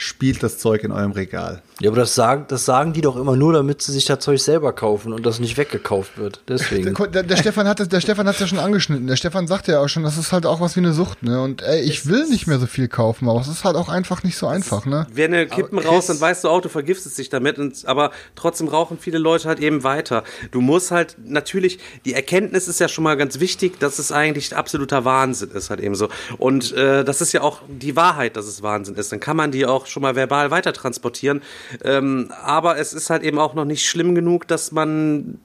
spielt 0.00 0.42
das 0.42 0.56
Zeug 0.56 0.82
in 0.82 0.92
eurem 0.92 1.12
Regal. 1.12 1.60
ja, 1.78 1.90
aber 1.90 2.00
das 2.00 2.14
sagen, 2.14 2.46
das 2.48 2.64
sagen 2.64 2.94
die 2.94 3.02
doch 3.02 3.16
immer 3.16 3.36
nur, 3.36 3.52
damit 3.52 3.82
sie 3.82 3.92
sich 3.92 4.06
das 4.06 4.20
Zeug 4.20 4.40
selber 4.40 4.72
kaufen 4.72 5.12
und 5.12 5.26
das 5.26 5.40
nicht 5.40 5.58
weggekauft 5.58 6.16
wird. 6.16 6.40
Deswegen. 6.48 6.94
Der, 7.12 7.22
der 7.22 7.36
Stefan 7.36 7.68
hat 7.68 7.80
das, 7.80 7.88
der 7.90 8.00
Stefan 8.00 8.26
hat's 8.26 8.40
ja 8.40 8.46
schon 8.46 8.58
angeschnitten. 8.58 9.06
Der 9.06 9.16
Stefan 9.16 9.46
sagte 9.46 9.72
ja 9.72 9.80
auch 9.80 9.88
schon, 9.88 10.02
das 10.02 10.16
ist 10.16 10.32
halt 10.32 10.46
auch 10.46 10.58
was 10.62 10.74
wie 10.74 10.80
eine 10.80 10.94
Sucht, 10.94 11.22
ne? 11.22 11.42
Und 11.42 11.60
ey, 11.60 11.82
ich 11.82 12.06
will 12.06 12.26
nicht 12.28 12.46
mehr 12.46 12.58
so 12.58 12.66
viel 12.66 12.88
kaufen, 12.88 13.28
aber 13.28 13.40
es 13.40 13.48
ist 13.48 13.62
halt 13.62 13.76
auch 13.76 13.90
einfach 13.90 14.22
nicht 14.22 14.38
so 14.38 14.46
einfach, 14.46 14.86
ne? 14.86 15.06
Wenn 15.12 15.32
du 15.32 15.46
Kippen 15.46 15.78
Aber 15.78 15.88
raus, 15.88 16.06
dann 16.06 16.18
weißt 16.18 16.44
du 16.44 16.48
auch, 16.48 16.62
du 16.62 16.70
vergiftest 16.70 17.18
dich 17.18 17.28
damit, 17.28 17.58
und, 17.58 17.84
aber 17.84 18.10
trotzdem 18.36 18.68
rauchen 18.68 18.98
viele 18.98 19.18
Leute 19.18 19.48
halt 19.48 19.60
eben 19.60 19.84
weiter. 19.84 20.24
Du 20.50 20.62
musst 20.62 20.92
halt 20.92 21.16
natürlich, 21.22 21.78
die 22.06 22.14
Erkenntnis 22.14 22.68
ist 22.68 22.80
ja 22.80 22.88
schon 22.88 23.04
mal 23.04 23.18
ganz 23.18 23.38
wichtig, 23.38 23.78
dass 23.78 23.98
es 23.98 24.12
eigentlich 24.12 24.56
absoluter 24.56 25.04
Wahnsinn 25.04 25.50
ist, 25.50 25.68
halt 25.68 25.80
eben 25.80 25.94
so. 25.94 26.08
Und 26.38 26.72
äh, 26.72 27.04
das 27.04 27.20
ist 27.20 27.32
ja 27.32 27.42
auch 27.42 27.60
die 27.68 27.96
Wahrheit, 27.96 28.36
dass 28.36 28.46
es 28.46 28.62
Wahnsinn 28.62 28.94
ist. 28.94 29.12
Dann 29.12 29.20
kann 29.20 29.36
man 29.36 29.50
die 29.50 29.66
auch 29.66 29.89
schon 29.90 30.02
mal 30.02 30.16
verbal 30.16 30.50
weiter 30.50 30.72
transportieren. 30.72 31.42
Ähm, 31.84 32.32
aber 32.42 32.78
es 32.78 32.92
ist 32.92 33.10
halt 33.10 33.22
eben 33.22 33.38
auch 33.38 33.54
noch 33.54 33.64
nicht 33.64 33.88
schlimm 33.88 34.14
genug, 34.14 34.46
dass 34.48 34.72
man 34.72 35.38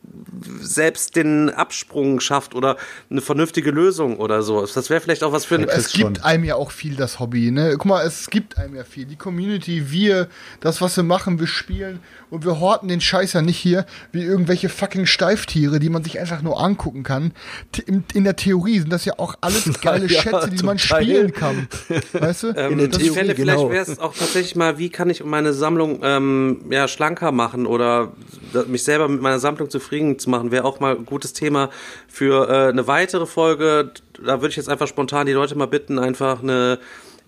selbst 0.61 1.15
den 1.15 1.49
Absprung 1.49 2.19
schafft 2.19 2.55
oder 2.55 2.77
eine 3.09 3.21
vernünftige 3.21 3.71
Lösung 3.71 4.17
oder 4.17 4.41
so. 4.41 4.65
Das 4.65 4.89
wäre 4.89 5.01
vielleicht 5.01 5.23
auch 5.23 5.31
was 5.31 5.45
für 5.45 5.55
eine 5.55 5.67
Es 5.67 5.93
gibt 5.93 6.23
einem 6.23 6.43
ja 6.43 6.55
auch 6.55 6.71
viel 6.71 6.95
das 6.95 7.19
Hobby, 7.19 7.51
ne? 7.51 7.71
Guck 7.73 7.85
mal, 7.85 8.05
es 8.05 8.29
gibt 8.29 8.57
einem 8.57 8.75
ja 8.75 8.83
viel. 8.83 9.05
Die 9.05 9.15
Community, 9.15 9.91
wir, 9.91 10.27
das, 10.59 10.81
was 10.81 10.95
wir 10.97 11.03
machen, 11.03 11.39
wir 11.39 11.47
spielen 11.47 11.99
und 12.29 12.45
wir 12.45 12.59
horten 12.59 12.87
den 12.87 13.01
Scheiß 13.01 13.33
ja 13.33 13.41
nicht 13.41 13.57
hier 13.57 13.85
wie 14.11 14.23
irgendwelche 14.23 14.69
fucking 14.69 15.05
Steiftiere, 15.05 15.79
die 15.79 15.89
man 15.89 16.03
sich 16.03 16.19
einfach 16.19 16.41
nur 16.41 16.61
angucken 16.61 17.03
kann. 17.03 17.33
In, 17.85 18.03
in 18.13 18.23
der 18.23 18.35
Theorie 18.35 18.79
sind 18.79 18.91
das 18.91 19.05
ja 19.05 19.13
auch 19.17 19.35
alles 19.41 19.65
geile 19.81 20.07
Ja, 20.07 20.21
Schätze, 20.21 20.49
die 20.49 20.63
man 20.63 20.79
spielen 20.79 21.33
kann. 21.33 21.67
Weißt 22.13 22.43
du? 22.43 22.47
Ähm, 22.55 22.77
der 22.77 22.87
ich 22.87 22.97
Theorie, 22.97 23.09
fände, 23.09 23.35
vielleicht 23.35 23.57
genau. 23.57 23.69
wäre 23.69 23.83
es 23.83 23.99
auch 23.99 24.13
tatsächlich 24.35 24.57
mal, 24.57 24.77
wie 24.77 24.89
kann 24.89 25.09
ich 25.09 25.23
meine 25.23 25.53
Sammlung 25.53 26.01
ähm, 26.03 26.65
ja, 26.69 26.89
schlanker 26.89 27.31
machen 27.31 27.65
oder 27.65 28.11
mich 28.67 28.83
selber 28.83 29.07
mit 29.07 29.21
meiner 29.21 29.39
Sammlung 29.39 29.69
zufrieden 29.69 30.19
zu 30.19 30.29
machen, 30.29 30.51
wäre 30.51 30.65
auch 30.65 30.81
mal 30.81 30.97
ein 30.97 31.05
gutes 31.05 31.31
Thema 31.31 31.69
für 32.09 32.49
äh, 32.49 32.67
eine 32.67 32.85
weitere 32.85 33.27
Folge. 33.27 33.91
Da 34.21 34.41
würde 34.41 34.49
ich 34.49 34.57
jetzt 34.57 34.67
einfach 34.67 34.87
spontan 34.87 35.25
die 35.25 35.31
Leute 35.31 35.55
mal 35.55 35.67
bitten, 35.67 35.99
einfach 35.99 36.43
eine 36.43 36.79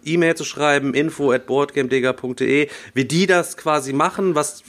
E-Mail 0.04 0.36
zu 0.36 0.44
schreiben, 0.44 0.94
info 0.94 1.32
at 1.32 1.46
boardgamedega.de, 1.46 2.68
wie 2.94 3.06
die 3.06 3.26
das 3.26 3.56
quasi 3.56 3.94
machen, 3.94 4.36
was 4.36 4.64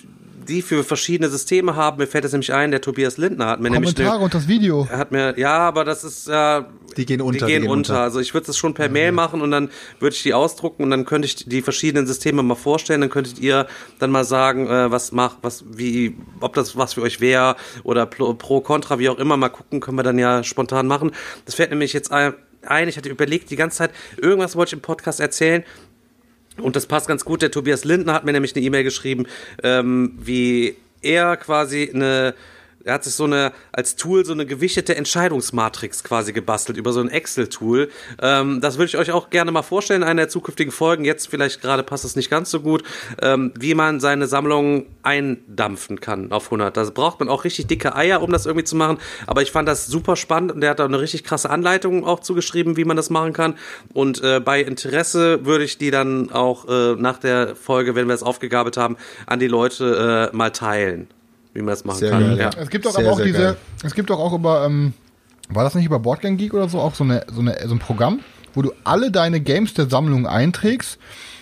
die 0.49 0.63
für 0.63 0.83
verschiedene 0.83 1.29
Systeme 1.29 1.77
haben. 1.77 1.99
Mir 1.99 2.07
fällt 2.07 2.25
das 2.25 2.33
nämlich 2.33 2.53
ein, 2.53 2.71
der 2.71 2.81
Tobias 2.81 3.19
Lindner 3.19 3.47
hat 3.47 3.61
mir 3.61 3.71
nämlich 3.71 3.95
Kommentare 3.95 4.23
und 4.23 4.35
das 4.35 4.49
Video. 4.49 4.89
er 4.91 4.99
hat 4.99 5.13
mir, 5.13 5.39
ja, 5.39 5.59
aber 5.59 5.85
das 5.85 6.05
ist 6.05 6.29
ja. 6.29 6.69
Die 6.97 7.07
gehen 7.07 7.21
unter, 7.21 7.47
Die 7.47 7.53
gehen, 7.53 7.69
unter. 7.69 8.01
Also 8.01 8.19
ich 8.19 8.35
würde 8.35 8.51
es 8.51 8.57
schon 8.57 8.75
per 8.75 8.89
Mail 8.89 9.13
machen 9.13 9.41
und 9.43 9.51
dann 9.51 9.71
würde 10.01 10.17
ich 10.17 10.23
die 10.23 10.35
ausdrucken 10.35 10.83
und 10.83 10.91
dann 10.91 11.05
könnte 11.05 11.27
ich 11.27 11.37
die 11.37 11.63
verschiedenen 11.63 12.07
Systeme 12.07 12.43
mal 12.43 12.55
vorstellen. 12.55 13.01
Dann 13.03 13.11
könntet 13.11 13.39
ihr 13.39 13.67
dann 13.99 14.11
mal 14.11 14.25
sagen, 14.25 14.67
äh, 14.67 14.91
was 14.91 15.13
macht, 15.13 15.39
was, 15.43 15.65
wie, 15.71 16.17
ob 16.41 16.55
das 16.55 16.77
was 16.77 16.95
für 16.95 17.03
euch 17.03 17.21
wäre 17.21 17.57
oder 17.85 18.07
pro, 18.07 18.35
pro, 18.35 18.61
contra, 18.61 18.99
wie 18.99 19.09
auch 19.09 19.19
immer. 19.19 19.37
Mal 19.37 19.51
gucken, 19.51 19.81
können 19.81 19.99
wir 19.99 20.03
dann 20.03 20.19
ja 20.19 20.43
spontan 20.43 20.87
machen. 20.87 21.13
Das 21.45 21.55
fällt 21.55 21.71
nämlich 21.71 21.93
jetzt 21.93 22.11
ein. 22.11 22.35
ein. 22.67 22.89
Ich 22.89 22.97
hatte 22.97 23.09
überlegt 23.09 23.51
die 23.51 23.57
ganze 23.57 23.79
Zeit, 23.79 23.91
irgendwas 24.17 24.57
wollte 24.57 24.71
ich 24.71 24.73
im 24.75 24.81
Podcast 24.81 25.21
erzählen. 25.21 25.65
Und 26.61 26.77
das 26.77 26.87
passt 26.87 27.09
ganz 27.09 27.25
gut. 27.25 27.43
Der 27.43 27.51
Tobias 27.51 27.85
Lindner 27.85 28.15
hat 28.15 28.25
mir 28.25 28.33
nämlich 28.33 28.55
eine 28.55 28.65
E-Mail 28.65 28.85
geschrieben, 28.85 29.27
ähm, 29.63 30.15
wie 30.19 30.77
er 31.03 31.37
quasi 31.37 31.91
eine, 31.93 32.35
er 32.89 32.95
hat 32.95 33.05
sich 33.05 33.15
so 33.15 33.25
eine, 33.25 33.53
als 33.71 33.97
Tool 33.97 34.25
so 34.25 34.33
eine 34.33 34.47
gewichtete 34.47 34.97
Entscheidungsmatrix 34.97 36.03
quasi 36.03 36.33
gebastelt 36.33 36.79
über 36.79 36.93
so 36.93 37.01
ein 37.01 37.11
Excel-Tool. 37.11 37.91
Ähm, 38.21 38.61
das 38.61 38.79
würde 38.79 38.87
ich 38.87 38.97
euch 38.97 39.13
auch 39.13 39.31
gerne 39.31 39.53
mal 39.53 39.63
vorstellen 39.63 40.03
in 40.03 40.09
einer 40.09 40.23
der 40.23 40.29
zukünftigen 40.31 40.73
Folgen. 40.73 41.05
Jetzt 41.05 41.29
vielleicht 41.29 41.61
gerade 41.61 41.83
passt 41.83 42.07
es 42.07 42.17
nicht 42.17 42.31
ganz 42.31 42.51
so 42.51 42.61
gut, 42.61 42.83
ähm, 43.21 43.53
wie 43.59 43.75
man 43.75 44.01
seine 44.01 44.27
Sammlung 44.27 44.87
eindampfen 45.03 46.01
kann 46.01 46.33
auf 46.33 46.47
100. 46.47 46.77
Da 46.77 46.85
braucht 46.85 47.21
man 47.21 47.29
auch 47.29 47.45
richtig 47.45 47.67
dicke 47.67 47.95
Eier, 47.95 48.23
um 48.23 48.33
das 48.33 48.47
irgendwie 48.47 48.65
zu 48.65 48.75
machen. 48.75 48.99
Aber 49.27 49.43
ich 49.43 49.53
fand 49.53 49.69
das 49.69 49.87
super 49.87 50.17
spannend 50.17 50.53
und 50.53 50.63
der 50.63 50.71
hat 50.71 50.79
da 50.79 50.87
eine 50.87 51.01
richtig 51.01 51.25
krasse 51.25 51.51
Anleitung 51.51 52.07
auch 52.07 52.21
zugeschrieben, 52.21 52.79
wie 52.79 52.85
man 52.85 52.97
das 52.97 53.11
machen 53.11 53.35
kann. 53.35 53.55
Und 53.93 54.23
äh, 54.23 54.41
bei 54.41 54.63
Interesse 54.63 55.45
würde 55.45 55.65
ich 55.65 55.77
die 55.77 55.91
dann 55.91 56.33
auch 56.33 56.67
äh, 56.69 56.95
nach 56.97 57.19
der 57.19 57.55
Folge, 57.55 57.95
wenn 57.95 58.07
wir 58.07 58.15
es 58.15 58.23
aufgegabelt 58.23 58.79
haben, 58.79 58.97
an 59.27 59.39
die 59.39 59.49
Leute 59.49 60.31
äh, 60.33 60.37
mal 60.37 60.51
teilen, 60.51 61.09
wie 61.59 61.63
man 61.63 61.73
das 61.73 61.85
machen 61.85 61.99
Sehr 61.99 62.11
kann. 62.11 62.21
geil. 62.21 62.39
Ja. 62.39 62.51
Es 62.59 62.71
gibt 62.71 62.87
doch 62.87 62.93
Sehr, 62.93 63.05
aber 63.05 63.15
auch 63.15 63.21
diese, 63.21 63.39
geil. 63.39 63.57
es 63.83 63.95
gibt 63.95 64.11
doch 64.11 64.19
auch 64.19 64.33
über, 64.33 64.65
ähm, 64.65 64.95
war 65.49 65.65
das 65.65 65.75
nicht 65.75 65.87
über 65.87 65.99
Boardgame 65.99 66.37
Geek 66.37 66.55
oder 66.55 66.69
so, 66.69 66.79
auch 66.79 66.95
so, 66.95 67.05
eine, 67.05 67.25
so, 67.33 67.41
eine, 67.41 67.57
so 67.67 67.75
ein 67.75 67.79
Programm, 67.79 68.21
wo 68.55 68.63
du 68.63 68.73
alle 68.85 69.11
deine 69.11 69.41
Games 69.41 69.75
der 69.75 69.91
Sammlung 69.91 70.27
einträgst 70.27 70.99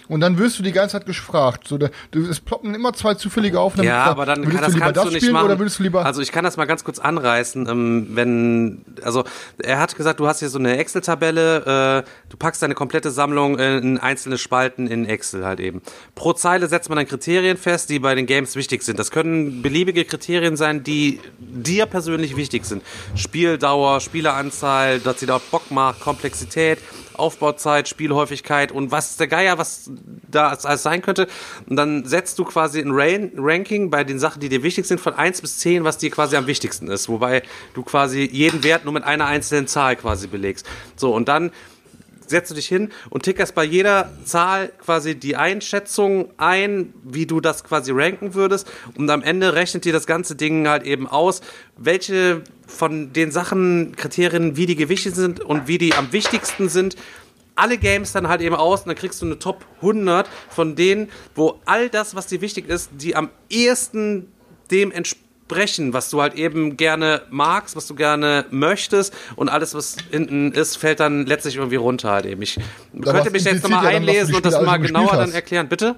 und 0.09 0.20
dann 0.20 0.38
wirst 0.38 0.59
du 0.59 0.62
die 0.62 0.72
ganze 0.72 0.92
Zeit 0.92 1.07
gefragt. 1.07 1.68
So, 1.68 1.78
da, 1.78 1.88
du, 2.11 2.26
es 2.28 2.40
ploppen 2.40 2.74
immer 2.74 2.92
zwei 2.92 3.14
zufällige 3.14 3.61
auf. 3.61 3.74
und 3.74 3.78
dann 3.78 3.86
Ja, 3.86 4.04
aber 4.04 4.26
dann 4.26 4.44
würdest 4.44 4.54
kann, 4.54 4.62
das 4.62 4.72
du 4.72 4.78
lieber 4.78 4.92
das 4.92 5.04
nicht 5.07 5.16
spielen 5.16 5.32
machen. 5.32 5.44
oder 5.46 5.59
würdest 5.59 5.78
du 5.78 5.82
lieber 5.82 6.04
also 6.04 6.20
ich 6.22 6.32
kann 6.32 6.44
das 6.44 6.57
mal 6.57 6.66
ganz 6.66 6.84
kurz 6.84 6.98
anreißen. 6.98 7.68
Ähm, 7.68 8.07
wenn, 8.11 8.84
also 9.02 9.24
er 9.59 9.78
hat 9.78 9.96
gesagt, 9.96 10.20
du 10.20 10.26
hast 10.26 10.40
hier 10.40 10.48
so 10.48 10.59
eine 10.59 10.76
Excel-Tabelle, 10.76 12.04
äh, 12.04 12.11
du 12.30 12.36
packst 12.36 12.62
deine 12.62 12.74
komplette 12.74 13.11
Sammlung 13.11 13.59
in 13.59 13.98
einzelne 13.98 14.38
Spalten 14.38 14.86
in 14.86 15.07
Excel 15.07 15.44
halt 15.44 15.61
eben. 15.61 15.82
Pro 16.14 16.32
Zeile 16.32 16.68
setzt 16.68 16.88
man 16.88 16.96
dann 16.96 17.07
Kriterien 17.07 17.57
fest, 17.57 17.90
die 17.90 17.98
bei 17.98 18.14
den 18.14 18.26
Games 18.26 18.57
wichtig 18.57 18.82
sind. 18.82 18.98
Das 18.98 19.11
können 19.11 19.62
beliebige 19.62 20.04
Kriterien 20.04 20.57
sein, 20.57 20.82
die 20.82 21.20
dir 21.38 21.86
persönlich 21.86 22.36
wichtig 22.36 22.64
sind. 22.64 22.82
Spieldauer, 23.14 24.00
Spieleranzahl, 24.00 25.00
dass 25.00 25.20
sie 25.20 25.26
da 25.26 25.40
Bock 25.50 25.70
macht, 25.70 26.00
Komplexität, 26.00 26.78
Aufbauzeit, 27.19 27.89
Spielhäufigkeit 27.89 28.73
und 28.73 28.91
was 28.91 29.17
der 29.17 29.27
Geier, 29.27 29.59
was 29.59 29.91
da 30.31 30.49
alles 30.49 30.83
sein 30.83 31.03
könnte. 31.03 31.27
Und 31.69 31.77
dann 31.77 32.05
setzt 32.05 32.39
du 32.39 32.45
quasi 32.45 32.81
ein 32.81 32.91
Rain 32.93 33.33
Ranking 33.37 33.91
bei 33.91 34.05
den 34.05 34.19
Sachen, 34.19 34.41
die 34.41 34.49
dir 34.49 34.62
wichtig 34.62 34.87
sind, 34.87 35.01
von 35.01 35.14
1 35.14 35.41
bis 35.41 35.59
10, 35.59 35.85
was 35.85 35.99
dir 35.99 36.11
quasi 36.11 36.37
am 36.37 36.47
wichtigsten 36.47 36.89
ist. 36.89 37.09
Wobei 37.09 37.43
du 37.75 37.83
quasi 37.83 38.29
jeden 38.31 38.62
Wert 38.62 38.85
nur 38.85 38.95
mit 38.95 39.05
einer 39.05 39.27
einzelnen 39.27 39.67
Zahl 39.67 39.97
quasi 39.97 40.27
belegst. 40.27 40.67
So, 40.97 41.14
und 41.14 41.29
dann 41.29 41.51
setzt 42.27 42.51
du 42.51 42.55
dich 42.55 42.66
hin 42.66 42.91
und 43.11 43.22
tickerst 43.22 43.55
bei 43.55 43.64
jeder 43.64 44.11
Zahl 44.24 44.72
quasi 44.79 45.14
die 45.14 45.37
Einschätzung 45.37 46.31
ein, 46.37 46.95
wie 47.05 47.27
du 47.27 47.41
das 47.41 47.64
quasi 47.64 47.93
ranken 47.93 48.35
würdest. 48.35 48.70
Und 48.97 49.09
am 49.11 49.22
Ende 49.22 49.55
rechnet 49.55 49.85
dir 49.85 49.93
das 49.93 50.07
ganze 50.07 50.37
Ding 50.37 50.68
halt 50.68 50.85
eben 50.85 51.07
aus, 51.07 51.41
welche 51.77 52.43
von 52.66 53.12
den 53.12 53.31
Sachen, 53.31 53.95
Kriterien, 53.97 54.57
wie 54.57 54.66
die 54.66 54.77
gewichtet 54.77 55.14
sind 55.14 55.41
und 55.41 55.68
wie 55.68 55.79
die 55.79 55.95
am 55.95 56.12
wichtigsten 56.12 56.68
sind. 56.68 56.97
Alle 57.55 57.79
Games 57.79 58.12
dann 58.12 58.29
halt 58.29 58.43
eben 58.43 58.55
aus 58.55 58.83
und 58.83 58.89
dann 58.89 58.97
kriegst 58.97 59.22
du 59.22 59.27
eine 59.27 59.39
Top 59.39 59.64
100 59.77 60.29
von 60.51 60.77
denen, 60.77 61.09
wo 61.35 61.61
all 61.64 61.89
das, 61.89 62.14
was 62.14 62.27
dir 62.27 62.41
wichtig 62.41 62.68
ist, 62.68 62.91
die 62.99 63.16
am 63.16 63.31
ehesten 63.49 64.31
dem 64.70 64.91
entspricht 64.91 65.26
brechen, 65.49 65.92
was 65.92 66.11
du 66.11 66.20
halt 66.20 66.34
eben 66.34 66.76
gerne 66.76 67.22
magst, 67.30 67.76
was 67.76 67.86
du 67.86 67.94
gerne 67.94 68.44
möchtest 68.51 69.14
und 69.36 69.49
alles, 69.49 69.74
was 69.74 69.97
hinten 70.11 70.53
ist, 70.53 70.76
fällt 70.76 71.01
dann 71.01 71.26
letztlich 71.26 71.57
irgendwie 71.57 71.76
runter 71.76 72.11
halt 72.11 72.26
eben. 72.26 72.42
Ich 72.42 72.59
Aber 72.94 73.12
könnte 73.12 73.30
mich 73.30 73.44
jetzt 73.44 73.62
nochmal 73.62 73.86
einlesen 73.86 74.34
und 74.34 74.44
das 74.44 74.61
mal 74.61 74.78
genauer 74.78 75.16
dann 75.16 75.32
erklären. 75.32 75.68
Bitte? 75.68 75.97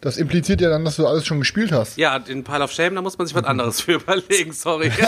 Das 0.00 0.16
impliziert 0.16 0.62
ja 0.62 0.70
dann, 0.70 0.86
dass 0.86 0.96
du 0.96 1.06
alles 1.06 1.26
schon 1.26 1.40
gespielt 1.40 1.72
hast. 1.72 1.98
Ja, 1.98 2.18
den 2.18 2.42
Pile 2.42 2.64
of 2.64 2.72
Shame, 2.72 2.94
da 2.94 3.02
muss 3.02 3.18
man 3.18 3.26
sich 3.26 3.36
was 3.36 3.44
anderes 3.44 3.82
für 3.82 3.92
überlegen, 4.00 4.52
sorry. 4.52 4.90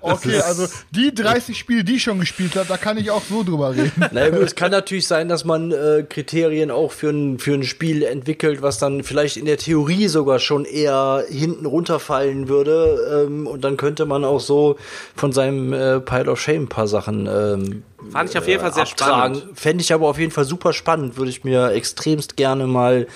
Okay, 0.00 0.40
also 0.40 0.66
die 0.90 1.14
30 1.14 1.58
Spiele, 1.58 1.84
die 1.84 1.96
ich 1.96 2.02
schon 2.02 2.20
gespielt 2.20 2.56
habe, 2.56 2.66
da 2.68 2.76
kann 2.76 2.98
ich 2.98 3.10
auch 3.10 3.22
so 3.22 3.42
drüber 3.42 3.74
reden. 3.74 4.04
Naja, 4.12 4.30
gut, 4.30 4.40
es 4.40 4.54
kann 4.54 4.70
natürlich 4.70 5.06
sein, 5.06 5.28
dass 5.28 5.44
man 5.44 5.72
äh, 5.72 6.04
Kriterien 6.08 6.70
auch 6.70 6.92
für 6.92 7.10
ein, 7.10 7.38
für 7.38 7.54
ein 7.54 7.62
Spiel 7.62 8.02
entwickelt, 8.02 8.62
was 8.62 8.78
dann 8.78 9.02
vielleicht 9.02 9.36
in 9.36 9.44
der 9.44 9.56
Theorie 9.56 10.08
sogar 10.08 10.38
schon 10.38 10.64
eher 10.64 11.24
hinten 11.28 11.66
runterfallen 11.66 12.48
würde. 12.48 13.26
Ähm, 13.26 13.46
und 13.46 13.64
dann 13.64 13.76
könnte 13.76 14.06
man 14.06 14.24
auch 14.24 14.40
so 14.40 14.76
von 15.16 15.32
seinem 15.32 15.72
äh, 15.72 16.00
Pile 16.00 16.30
of 16.30 16.40
Shame 16.40 16.64
ein 16.64 16.68
paar 16.68 16.88
Sachen 16.88 17.26
ähm, 17.26 17.82
Fand 18.10 18.30
ich 18.30 18.38
auf 18.38 18.46
jeden 18.46 18.60
Fall 18.60 18.72
sehr 18.72 18.84
abtragen. 18.84 19.36
spannend. 19.36 19.58
Fände 19.58 19.82
ich 19.82 19.92
aber 19.92 20.08
auf 20.08 20.18
jeden 20.18 20.30
Fall 20.30 20.44
super 20.44 20.72
spannend, 20.72 21.16
würde 21.16 21.30
ich 21.30 21.44
mir 21.44 21.72
extremst 21.72 22.36
gerne 22.36 22.66
mal 22.66 23.06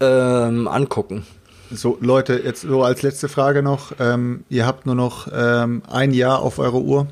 ähm, 0.00 0.68
angucken. 0.68 1.26
So, 1.70 1.98
Leute, 2.00 2.40
jetzt 2.44 2.62
so 2.62 2.82
als 2.82 3.02
letzte 3.02 3.28
Frage 3.28 3.62
noch. 3.62 3.92
Ähm, 3.98 4.44
ihr 4.48 4.66
habt 4.66 4.86
nur 4.86 4.94
noch 4.94 5.28
ähm, 5.32 5.82
ein 5.88 6.12
Jahr 6.12 6.40
auf 6.40 6.58
eure 6.58 6.80
Uhr. 6.80 7.08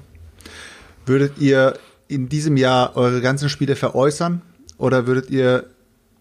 Würdet 1.06 1.38
ihr 1.38 1.78
in 2.08 2.28
diesem 2.28 2.56
Jahr 2.56 2.96
eure 2.96 3.20
ganzen 3.20 3.48
Spiele 3.48 3.76
veräußern 3.76 4.42
oder 4.78 5.06
würdet 5.06 5.30
ihr 5.30 5.64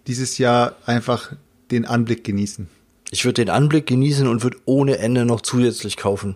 dieses 0.07 0.37
Jahr 0.37 0.73
einfach 0.85 1.33
den 1.71 1.85
Anblick 1.85 2.23
genießen? 2.23 2.67
Ich 3.11 3.25
würde 3.25 3.45
den 3.45 3.49
Anblick 3.49 3.85
genießen 3.85 4.27
und 4.27 4.43
würde 4.43 4.57
ohne 4.65 4.97
Ende 4.97 5.25
noch 5.25 5.41
zusätzlich 5.41 5.97
kaufen. 5.97 6.35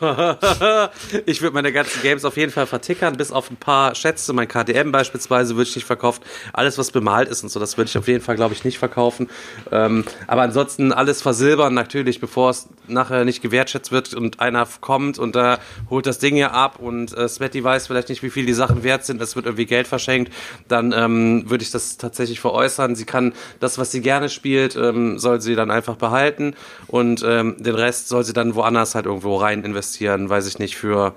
ich 1.26 1.42
würde 1.42 1.54
meine 1.54 1.72
ganzen 1.72 2.02
Games 2.02 2.24
auf 2.24 2.36
jeden 2.36 2.52
Fall 2.52 2.66
vertickern, 2.66 3.16
bis 3.16 3.32
auf 3.32 3.50
ein 3.50 3.56
paar 3.56 3.94
Schätze. 3.94 4.32
Mein 4.32 4.48
KDM 4.48 4.92
beispielsweise 4.92 5.56
würde 5.56 5.68
ich 5.68 5.76
nicht 5.76 5.86
verkaufen. 5.86 6.22
Alles, 6.52 6.78
was 6.78 6.90
bemalt 6.90 7.28
ist 7.28 7.42
und 7.42 7.50
so, 7.50 7.60
das 7.60 7.76
würde 7.76 7.88
ich 7.88 7.98
auf 7.98 8.08
jeden 8.08 8.22
Fall, 8.22 8.36
glaube 8.36 8.54
ich, 8.54 8.64
nicht 8.64 8.78
verkaufen. 8.78 9.28
Ähm, 9.70 10.04
aber 10.26 10.42
ansonsten 10.42 10.92
alles 10.92 11.22
versilbern 11.22 11.74
natürlich, 11.74 12.20
bevor 12.20 12.50
es 12.50 12.68
nachher 12.88 13.24
nicht 13.24 13.42
gewertschätzt 13.42 13.92
wird 13.92 14.14
und 14.14 14.40
einer 14.40 14.66
kommt 14.80 15.18
und 15.18 15.34
da 15.34 15.58
holt 15.90 16.06
das 16.06 16.18
Ding 16.18 16.36
ja 16.36 16.52
ab 16.52 16.78
und 16.78 17.16
äh, 17.16 17.28
Smetty 17.28 17.62
weiß 17.62 17.86
vielleicht 17.86 18.08
nicht, 18.08 18.22
wie 18.22 18.30
viel 18.30 18.46
die 18.46 18.52
Sachen 18.52 18.82
wert 18.82 19.04
sind. 19.04 19.20
Es 19.20 19.36
wird 19.36 19.46
irgendwie 19.46 19.66
Geld 19.66 19.88
verschenkt. 19.88 20.32
Dann 20.68 20.92
ähm, 20.92 21.50
würde 21.50 21.62
ich 21.62 21.70
das 21.70 21.96
tatsächlich 21.96 22.40
veräußern. 22.40 22.94
Sie 22.94 23.04
kann 23.04 23.32
das, 23.60 23.78
was 23.78 23.90
sie 23.90 24.00
gerne 24.00 24.28
spielt, 24.28 24.76
ähm, 24.76 25.18
soll 25.18 25.40
sie 25.40 25.54
dann 25.54 25.70
einfach 25.70 25.96
behalten 25.96 26.54
und 26.86 27.24
ähm, 27.26 27.56
den 27.58 27.74
Rest 27.74 28.08
soll 28.08 28.24
sie 28.24 28.32
dann 28.32 28.54
woanders 28.54 28.94
halt 28.94 29.06
irgendwo 29.06 29.36
rein 29.36 29.64
investieren, 29.64 29.81
weiß 30.28 30.46
ich 30.46 30.58
nicht, 30.58 30.76
für 30.76 31.14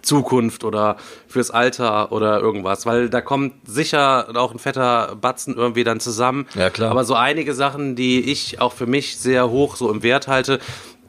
Zukunft 0.00 0.64
oder 0.64 0.96
fürs 1.28 1.50
Alter 1.50 2.12
oder 2.12 2.40
irgendwas, 2.40 2.86
weil 2.86 3.10
da 3.10 3.20
kommt 3.20 3.54
sicher 3.68 4.28
auch 4.34 4.52
ein 4.52 4.58
fetter 4.58 5.16
Batzen 5.20 5.56
irgendwie 5.56 5.84
dann 5.84 6.00
zusammen. 6.00 6.46
Ja, 6.54 6.70
klar. 6.70 6.90
Aber 6.90 7.04
so 7.04 7.14
einige 7.14 7.54
Sachen, 7.54 7.94
die 7.94 8.20
ich 8.20 8.60
auch 8.60 8.72
für 8.72 8.86
mich 8.86 9.18
sehr 9.18 9.50
hoch 9.50 9.76
so 9.76 9.90
im 9.90 10.02
Wert 10.02 10.28
halte, 10.28 10.60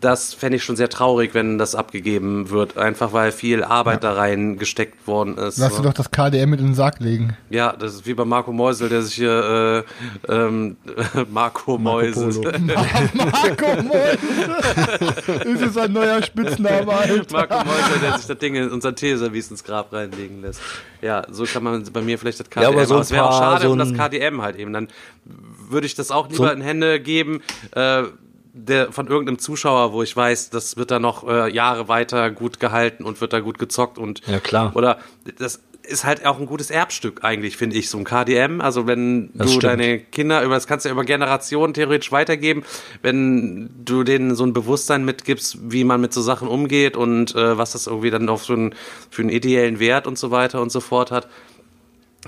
das 0.03 0.33
fände 0.33 0.57
ich 0.57 0.63
schon 0.63 0.75
sehr 0.75 0.89
traurig, 0.89 1.33
wenn 1.33 1.57
das 1.57 1.75
abgegeben 1.75 2.49
wird, 2.49 2.77
einfach 2.77 3.13
weil 3.13 3.31
viel 3.31 3.63
Arbeit 3.63 4.03
da 4.03 4.13
rein 4.13 4.57
gesteckt 4.57 5.07
worden 5.07 5.37
ist. 5.37 5.57
Lass 5.57 5.75
so. 5.75 5.81
dir 5.81 5.89
doch 5.89 5.93
das 5.93 6.11
KDM 6.11 6.49
mit 6.49 6.59
in 6.59 6.67
den 6.67 6.75
Sack 6.75 6.99
legen. 6.99 7.37
Ja, 7.49 7.73
das 7.73 7.93
ist 7.93 8.05
wie 8.05 8.13
bei 8.13 8.25
Marco 8.25 8.51
Meusel, 8.51 8.89
der 8.89 9.01
sich 9.01 9.15
hier 9.15 9.85
äh, 10.27 10.33
ähm, 10.33 10.75
Marco 11.31 11.77
Meusel. 11.77 12.33
Marco 12.61 13.81
Moll. 13.81 14.17
ist 15.53 15.61
es 15.61 15.77
ein 15.77 15.93
neuer 15.93 16.21
Spitzname, 16.21 16.91
Alter. 16.91 17.25
Marco 17.31 17.55
Meusel, 17.55 17.99
der 18.01 18.17
sich 18.17 18.27
das 18.27 18.37
Ding 18.37 18.55
in 18.55 18.69
unser 18.69 18.93
Teeservice 18.93 19.51
ins 19.51 19.63
Grab 19.63 19.93
reinlegen 19.93 20.41
lässt. 20.41 20.61
Ja, 21.01 21.23
so 21.29 21.45
kann 21.45 21.63
man 21.63 21.83
bei 21.93 22.01
mir 22.01 22.19
vielleicht 22.19 22.39
das 22.39 22.49
KDM. 22.49 22.63
Ja, 22.63 22.69
aber 22.69 22.85
so 22.85 22.99
es 22.99 23.11
wäre 23.11 23.29
auch 23.29 23.37
schade 23.37 23.63
so 23.63 23.71
um 23.71 23.77
das 23.77 23.93
KDM 23.93 24.41
halt 24.41 24.57
eben. 24.57 24.73
Dann 24.73 24.87
würde 25.69 25.87
ich 25.87 25.95
das 25.95 26.11
auch 26.11 26.29
lieber 26.29 26.51
in 26.51 26.61
Hände 26.61 26.99
geben. 26.99 27.41
Äh, 27.71 28.03
der, 28.53 28.91
von 28.91 29.07
irgendeinem 29.07 29.39
Zuschauer, 29.39 29.93
wo 29.93 30.03
ich 30.03 30.15
weiß, 30.15 30.51
das 30.51 30.77
wird 30.77 30.91
da 30.91 30.99
noch 30.99 31.27
äh, 31.27 31.51
Jahre 31.53 31.87
weiter 31.87 32.29
gut 32.31 32.59
gehalten 32.59 33.03
und 33.03 33.19
wird 33.19 33.33
da 33.33 33.39
gut 33.39 33.57
gezockt 33.59 33.97
und 33.97 34.21
Ja, 34.27 34.39
klar. 34.39 34.71
oder 34.75 34.99
das 35.39 35.59
ist 35.85 36.05
halt 36.05 36.25
auch 36.25 36.39
ein 36.39 36.45
gutes 36.45 36.69
Erbstück 36.71 37.25
eigentlich, 37.25 37.57
finde 37.57 37.75
ich, 37.75 37.89
so 37.89 37.97
ein 37.97 38.05
KDM. 38.05 38.61
Also 38.61 38.87
wenn 38.87 39.31
Das 39.33 39.47
du 39.47 39.53
stimmt. 39.59 39.63
deine 39.63 39.99
Kinder 39.99 40.41
über 40.43 40.53
das 40.53 40.65
kannst 40.65 40.85
du 40.85 40.89
ja 40.89 40.93
über 40.93 41.03
Generationen 41.03 41.73
theoretisch 41.73 42.11
weitergeben, 42.13 42.63
wenn 43.01 43.69
du 43.83 44.03
denen 44.05 44.33
so 44.35 44.45
ein 44.45 44.53
Bewusstsein 44.53 45.03
mitgibst, 45.03 45.57
wie 45.71 45.83
man 45.83 45.99
mit 45.99 46.13
so 46.13 46.21
Sachen 46.21 46.47
umgeht 46.47 46.95
und 46.95 47.35
äh, 47.35 47.57
was 47.57 47.73
das 47.73 47.87
irgendwie 47.87 48.11
dann 48.11 48.29
auch 48.29 48.39
für 48.39 48.53
einen, 48.53 48.75
für 49.09 49.23
einen 49.23 49.29
ideellen 49.29 49.79
Wert 49.79 50.07
und 50.07 50.17
so 50.17 50.31
weiter 50.31 50.61
und 50.61 50.71
so 50.71 50.79
fort 50.79 51.11
hat. 51.11 51.27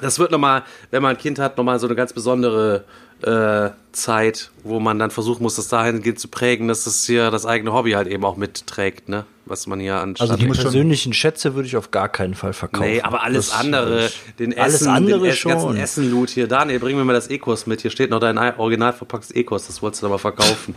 Das 0.01 0.19
wird 0.19 0.31
nochmal, 0.31 0.63
wenn 0.91 1.01
man 1.01 1.11
ein 1.15 1.17
Kind 1.21 1.39
hat, 1.39 1.55
nochmal 1.57 1.79
so 1.79 1.87
eine 1.87 1.95
ganz 1.95 2.11
besondere 2.11 2.83
äh, 3.21 3.69
Zeit, 3.91 4.51
wo 4.63 4.79
man 4.81 4.99
dann 4.99 5.09
versuchen 5.09 5.41
muss, 5.43 5.55
das 5.55 5.69
dahingehend 5.69 6.19
zu 6.19 6.27
prägen, 6.27 6.67
dass 6.67 6.83
das 6.83 7.05
hier 7.05 7.31
das 7.31 7.45
eigene 7.45 7.71
Hobby 7.73 7.91
halt 7.91 8.07
eben 8.09 8.25
auch 8.25 8.35
mitträgt, 8.35 9.07
ne? 9.09 9.25
Was 9.47 9.67
man 9.67 9.79
hier 9.79 9.97
an 10.01 10.15
Also 10.17 10.35
die 10.37 10.47
persönlichen 10.47 11.13
Schätze 11.13 11.53
würde 11.53 11.67
ich 11.67 11.77
auf 11.77 11.91
gar 11.91 12.09
keinen 12.09 12.33
Fall 12.33 12.51
verkaufen. 12.53 12.89
Nee, 12.89 13.01
aber 13.01 13.21
alles 13.21 13.49
Das- 13.51 13.59
andere, 13.59 14.09
den 14.39 14.51
Essen, 14.51 14.59
alles 14.61 14.87
andere 14.87 15.19
den 15.27 15.33
schon. 15.33 15.51
ganzen 15.51 15.77
Essen-Loot 15.77 16.31
hier. 16.31 16.47
Daniel, 16.47 16.79
bring 16.79 16.97
mir 16.97 17.05
mal 17.05 17.13
das 17.13 17.27
Ecos 17.29 17.67
mit. 17.67 17.81
Hier 17.81 17.91
steht 17.91 18.09
noch 18.09 18.19
dein 18.19 18.37
original 18.39 18.91
verpacktes 18.93 19.31
Ecos, 19.35 19.67
das 19.67 19.81
wolltest 19.83 20.01
du 20.01 20.07
aber 20.07 20.17
verkaufen. 20.19 20.73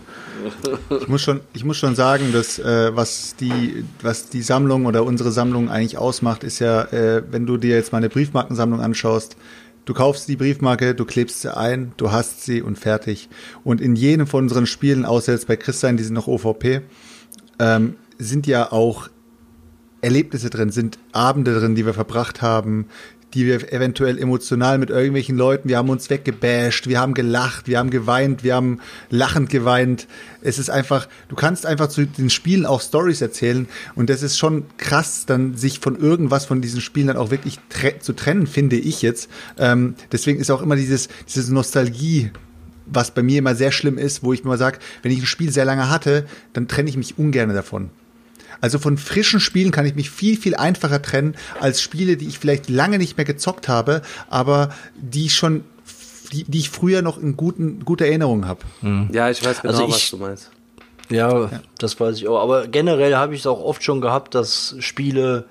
Ich 1.01 1.09
muss 1.09 1.23
schon, 1.23 1.41
ich 1.55 1.65
muss 1.65 1.79
schon 1.79 1.95
sagen, 1.95 2.31
dass 2.33 2.59
äh, 2.59 2.95
was 2.95 3.35
die, 3.41 3.85
was 4.03 4.29
die 4.29 4.43
Sammlung 4.43 4.85
oder 4.87 5.03
unsere 5.03 5.33
Sammlung 5.33 5.71
eigentlich 5.71 5.97
ausmacht, 5.99 6.45
ist 6.45 6.59
ja, 6.59 6.83
äh, 6.93 7.23
wenn 7.31 7.47
du 7.47 7.57
dir 7.57 7.75
jetzt 7.75 7.93
mal 7.93 7.99
eine 7.99 8.11
Briefmarkensammlung 8.11 8.81
anschaust, 8.81 9.37
du 9.89 9.95
kaufst 9.95 10.29
die 10.29 10.37
Briefmarke, 10.37 10.95
du 10.95 11.07
klebst 11.07 11.41
sie 11.41 11.57
ein, 11.57 11.93
du 11.97 12.13
hast 12.13 12.45
sie 12.45 12.61
und 12.61 12.79
fertig. 12.79 13.31
Und 13.65 13.81
in 13.81 13.97
jedem 13.97 14.27
von 14.27 14.45
unseren 14.45 14.67
Spielen, 14.67 15.07
außer 15.07 15.33
jetzt 15.33 15.47
bei 15.47 15.57
Christian, 15.57 15.97
die 15.97 16.03
sind 16.03 16.13
noch 16.13 16.27
OVP, 16.27 16.83
ähm, 17.59 17.97
sind 18.19 18.47
ja 18.47 18.71
auch 18.71 19.09
Erlebnisse 20.03 20.51
drin, 20.51 20.71
sind 20.71 20.99
Abende 21.13 21.59
drin, 21.59 21.75
die 21.75 21.87
wir 21.87 21.95
verbracht 21.95 22.43
haben, 22.43 22.89
die 23.35 23.47
wir 23.47 23.73
eventuell 23.73 24.19
emotional 24.19 24.79
mit 24.79 24.91
irgendwelchen 24.91 25.37
Leuten, 25.37 25.69
wir 25.69 25.77
haben 25.77 25.91
uns 25.91 26.09
weggebasht, 26.09 26.87
wir 26.87 26.99
haben 26.99 27.15
gelacht, 27.15 27.69
wir 27.69 27.79
haben 27.79 27.91
geweint, 27.91 28.43
wir 28.43 28.55
haben 28.55 28.81
lachend 29.11 29.51
geweint. 29.51 30.07
Es 30.41 30.59
ist 30.59 30.71
einfach, 30.71 31.09
du 31.29 31.37
kannst 31.37 31.67
einfach 31.67 31.89
zu 31.89 32.07
den 32.07 32.31
Spielen 32.31 32.65
auch 32.65 32.81
Stories 32.81 33.21
erzählen 33.21 33.69
und 33.95 34.09
das 34.09 34.23
ist 34.23 34.39
schon 34.39 34.65
krass, 34.79 35.27
dann 35.27 35.57
sich 35.57 35.81
von 35.81 35.97
irgendwas 35.97 36.47
von 36.47 36.63
diesen 36.63 36.81
Spielen 36.81 37.09
dann 37.09 37.17
auch 37.17 37.31
wirklich 37.31 37.59
tre 37.69 37.99
zu 37.99 38.15
trennen, 38.15 38.47
finde 38.47 38.77
ich 38.77 39.03
jetzt. 39.03 39.29
Ähm, 39.59 39.95
deswegen 40.13 40.41
ist 40.41 40.51
auch 40.51 40.63
immer 40.63 40.77
dieses, 40.77 41.09
dieses 41.27 41.51
Nostalgie 41.51 42.31
was 42.91 43.11
bei 43.11 43.23
mir 43.23 43.41
immer 43.41 43.55
sehr 43.55 43.71
schlimm 43.71 43.99
ist, 43.99 44.23
wo 44.23 44.33
ich 44.33 44.45
mal 44.45 44.57
sage, 44.57 44.79
wenn 45.03 45.13
ich 45.13 45.21
ein 45.21 45.27
Spiel 45.27 45.53
sehr 45.53 45.67
lange 45.67 45.91
hatte, 45.91 46.27
dann 46.55 46.69
trenne 46.69 46.89
ich 46.89 46.97
mich 46.97 47.19
ungern 47.19 47.53
davon. 47.53 47.91
Also 48.61 48.79
von 48.79 48.99
frischen 48.99 49.41
Spielen 49.41 49.71
kann 49.71 49.87
ich 49.87 49.95
mich 49.95 50.11
viel, 50.11 50.37
viel 50.37 50.55
einfacher 50.57 51.01
trennen 51.03 51.35
als 51.61 51.81
Spiele, 51.83 52.17
die 52.17 52.27
ich 52.29 52.39
vielleicht 52.39 52.69
lange 52.69 52.99
nicht 52.99 53.17
mehr 53.17 53.25
gezockt 53.25 53.69
habe, 53.69 54.03
aber 54.29 54.71
die 54.97 55.31
schon, 55.31 55.65
die, 56.33 56.45
die 56.45 56.59
ich 56.59 56.71
früher 56.71 57.03
noch 57.03 57.19
in 57.19 57.37
guten, 57.37 57.85
guter 57.85 58.07
Erinnerung 58.07 58.47
habe. 58.47 58.61
Ja, 59.13 59.31
ich 59.31 59.45
weiß 59.45 59.63
genau, 59.63 59.73
Also 59.75 59.89
was 59.89 59.97
ich- 59.99 60.11
du 60.11 60.17
meinst. 60.19 60.51
Ja, 61.11 61.49
das 61.79 61.99
weiß 61.99 62.17
ich 62.19 62.29
auch. 62.29 62.39
Aber 62.43 62.67
generell 62.69 63.17
habe 63.17 63.35
ich 63.35 63.41
es 63.41 63.47
auch 63.47 63.61
oft 63.61 63.83
schon 63.83 64.03
gehabt, 64.03 64.35
dass 64.35 64.75
Spiele 64.81 65.47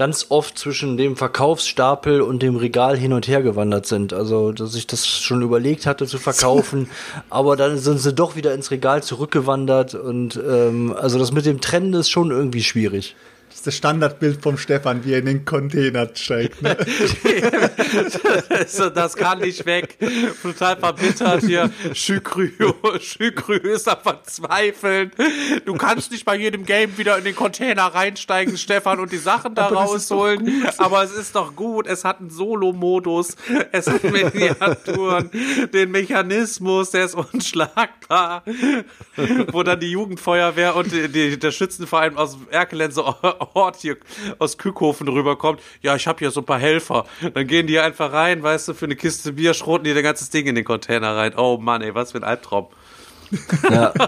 ganz 0.00 0.28
oft 0.30 0.58
zwischen 0.58 0.96
dem 0.96 1.14
Verkaufsstapel 1.14 2.22
und 2.22 2.40
dem 2.40 2.56
Regal 2.56 2.96
hin 2.96 3.12
und 3.12 3.28
her 3.28 3.42
gewandert 3.42 3.84
sind. 3.84 4.14
Also, 4.14 4.50
dass 4.50 4.74
ich 4.74 4.86
das 4.86 5.06
schon 5.06 5.42
überlegt 5.42 5.84
hatte 5.84 6.06
zu 6.06 6.16
verkaufen, 6.16 6.88
aber 7.28 7.54
dann 7.54 7.76
sind 7.76 7.98
sie 7.98 8.14
doch 8.14 8.34
wieder 8.34 8.54
ins 8.54 8.70
Regal 8.70 9.02
zurückgewandert 9.02 9.94
und 9.94 10.40
ähm, 10.42 10.96
also 10.98 11.18
das 11.18 11.32
mit 11.32 11.44
dem 11.44 11.60
Trennen 11.60 11.92
ist 11.92 12.08
schon 12.08 12.30
irgendwie 12.30 12.62
schwierig. 12.62 13.14
Das 13.50 13.56
ist 13.56 13.66
das 13.66 13.74
Standardbild 13.74 14.40
vom 14.40 14.56
Stefan, 14.56 15.04
wie 15.04 15.12
er 15.12 15.18
in 15.18 15.26
den 15.26 15.44
Container 15.44 16.08
steigt. 16.14 16.62
Ne? 16.62 16.76
das, 18.48 18.76
das 18.94 19.16
kann 19.16 19.40
nicht 19.40 19.66
weg. 19.66 19.98
Total 20.40 20.76
verbittert 20.76 21.42
hier. 21.42 21.68
Schükrü, 21.92 22.52
Schükrü 23.00 23.56
ist 23.74 23.88
am 23.88 23.98
Verzweifeln. 24.02 25.10
Du 25.64 25.74
kannst 25.74 26.12
nicht 26.12 26.24
bei 26.24 26.36
jedem 26.36 26.64
Game 26.64 26.96
wieder 26.96 27.18
in 27.18 27.24
den 27.24 27.34
Container 27.34 27.86
reinsteigen, 27.86 28.56
Stefan, 28.56 29.00
und 29.00 29.10
die 29.10 29.18
Sachen 29.18 29.56
da 29.56 29.66
rausholen. 29.66 30.68
Aber 30.78 31.02
es 31.02 31.12
ist 31.12 31.34
doch 31.34 31.56
gut. 31.56 31.88
Es 31.88 32.04
hat 32.04 32.20
einen 32.20 32.30
Solo-Modus. 32.30 33.36
Es 33.72 33.88
hat 33.88 34.04
Miniaturen. 34.04 35.28
Den 35.74 35.90
Mechanismus, 35.90 36.90
der 36.90 37.06
ist 37.06 37.16
unschlagbar. 37.16 38.44
Wo 39.50 39.64
dann 39.64 39.80
die 39.80 39.90
Jugendfeuerwehr 39.90 40.76
und 40.76 40.92
die, 40.92 41.08
die, 41.08 41.36
der 41.36 41.50
Schützenverein 41.50 42.16
aus 42.16 42.38
Erkelense 42.52 43.04
Ort 43.54 43.76
hier 43.76 43.96
aus 44.38 44.58
Kückhofen 44.58 45.08
rüberkommt. 45.08 45.60
Ja, 45.82 45.96
ich 45.96 46.06
habe 46.06 46.18
hier 46.18 46.30
so 46.30 46.40
ein 46.40 46.46
paar 46.46 46.58
Helfer. 46.58 47.06
Dann 47.34 47.46
gehen 47.46 47.66
die 47.66 47.78
einfach 47.78 48.12
rein, 48.12 48.42
weißt 48.42 48.68
du, 48.68 48.74
für 48.74 48.84
eine 48.86 48.96
Kiste 48.96 49.32
Bier 49.32 49.54
schroten 49.54 49.84
die 49.84 49.94
das 49.94 50.02
ganze 50.02 50.30
Ding 50.30 50.46
in 50.46 50.54
den 50.54 50.64
Container 50.64 51.16
rein. 51.16 51.32
Oh 51.36 51.58
Mann, 51.58 51.82
ey, 51.82 51.94
was 51.94 52.12
für 52.12 52.18
ein 52.18 52.24
Albtraum. 52.24 52.66
Ja. 53.70 53.92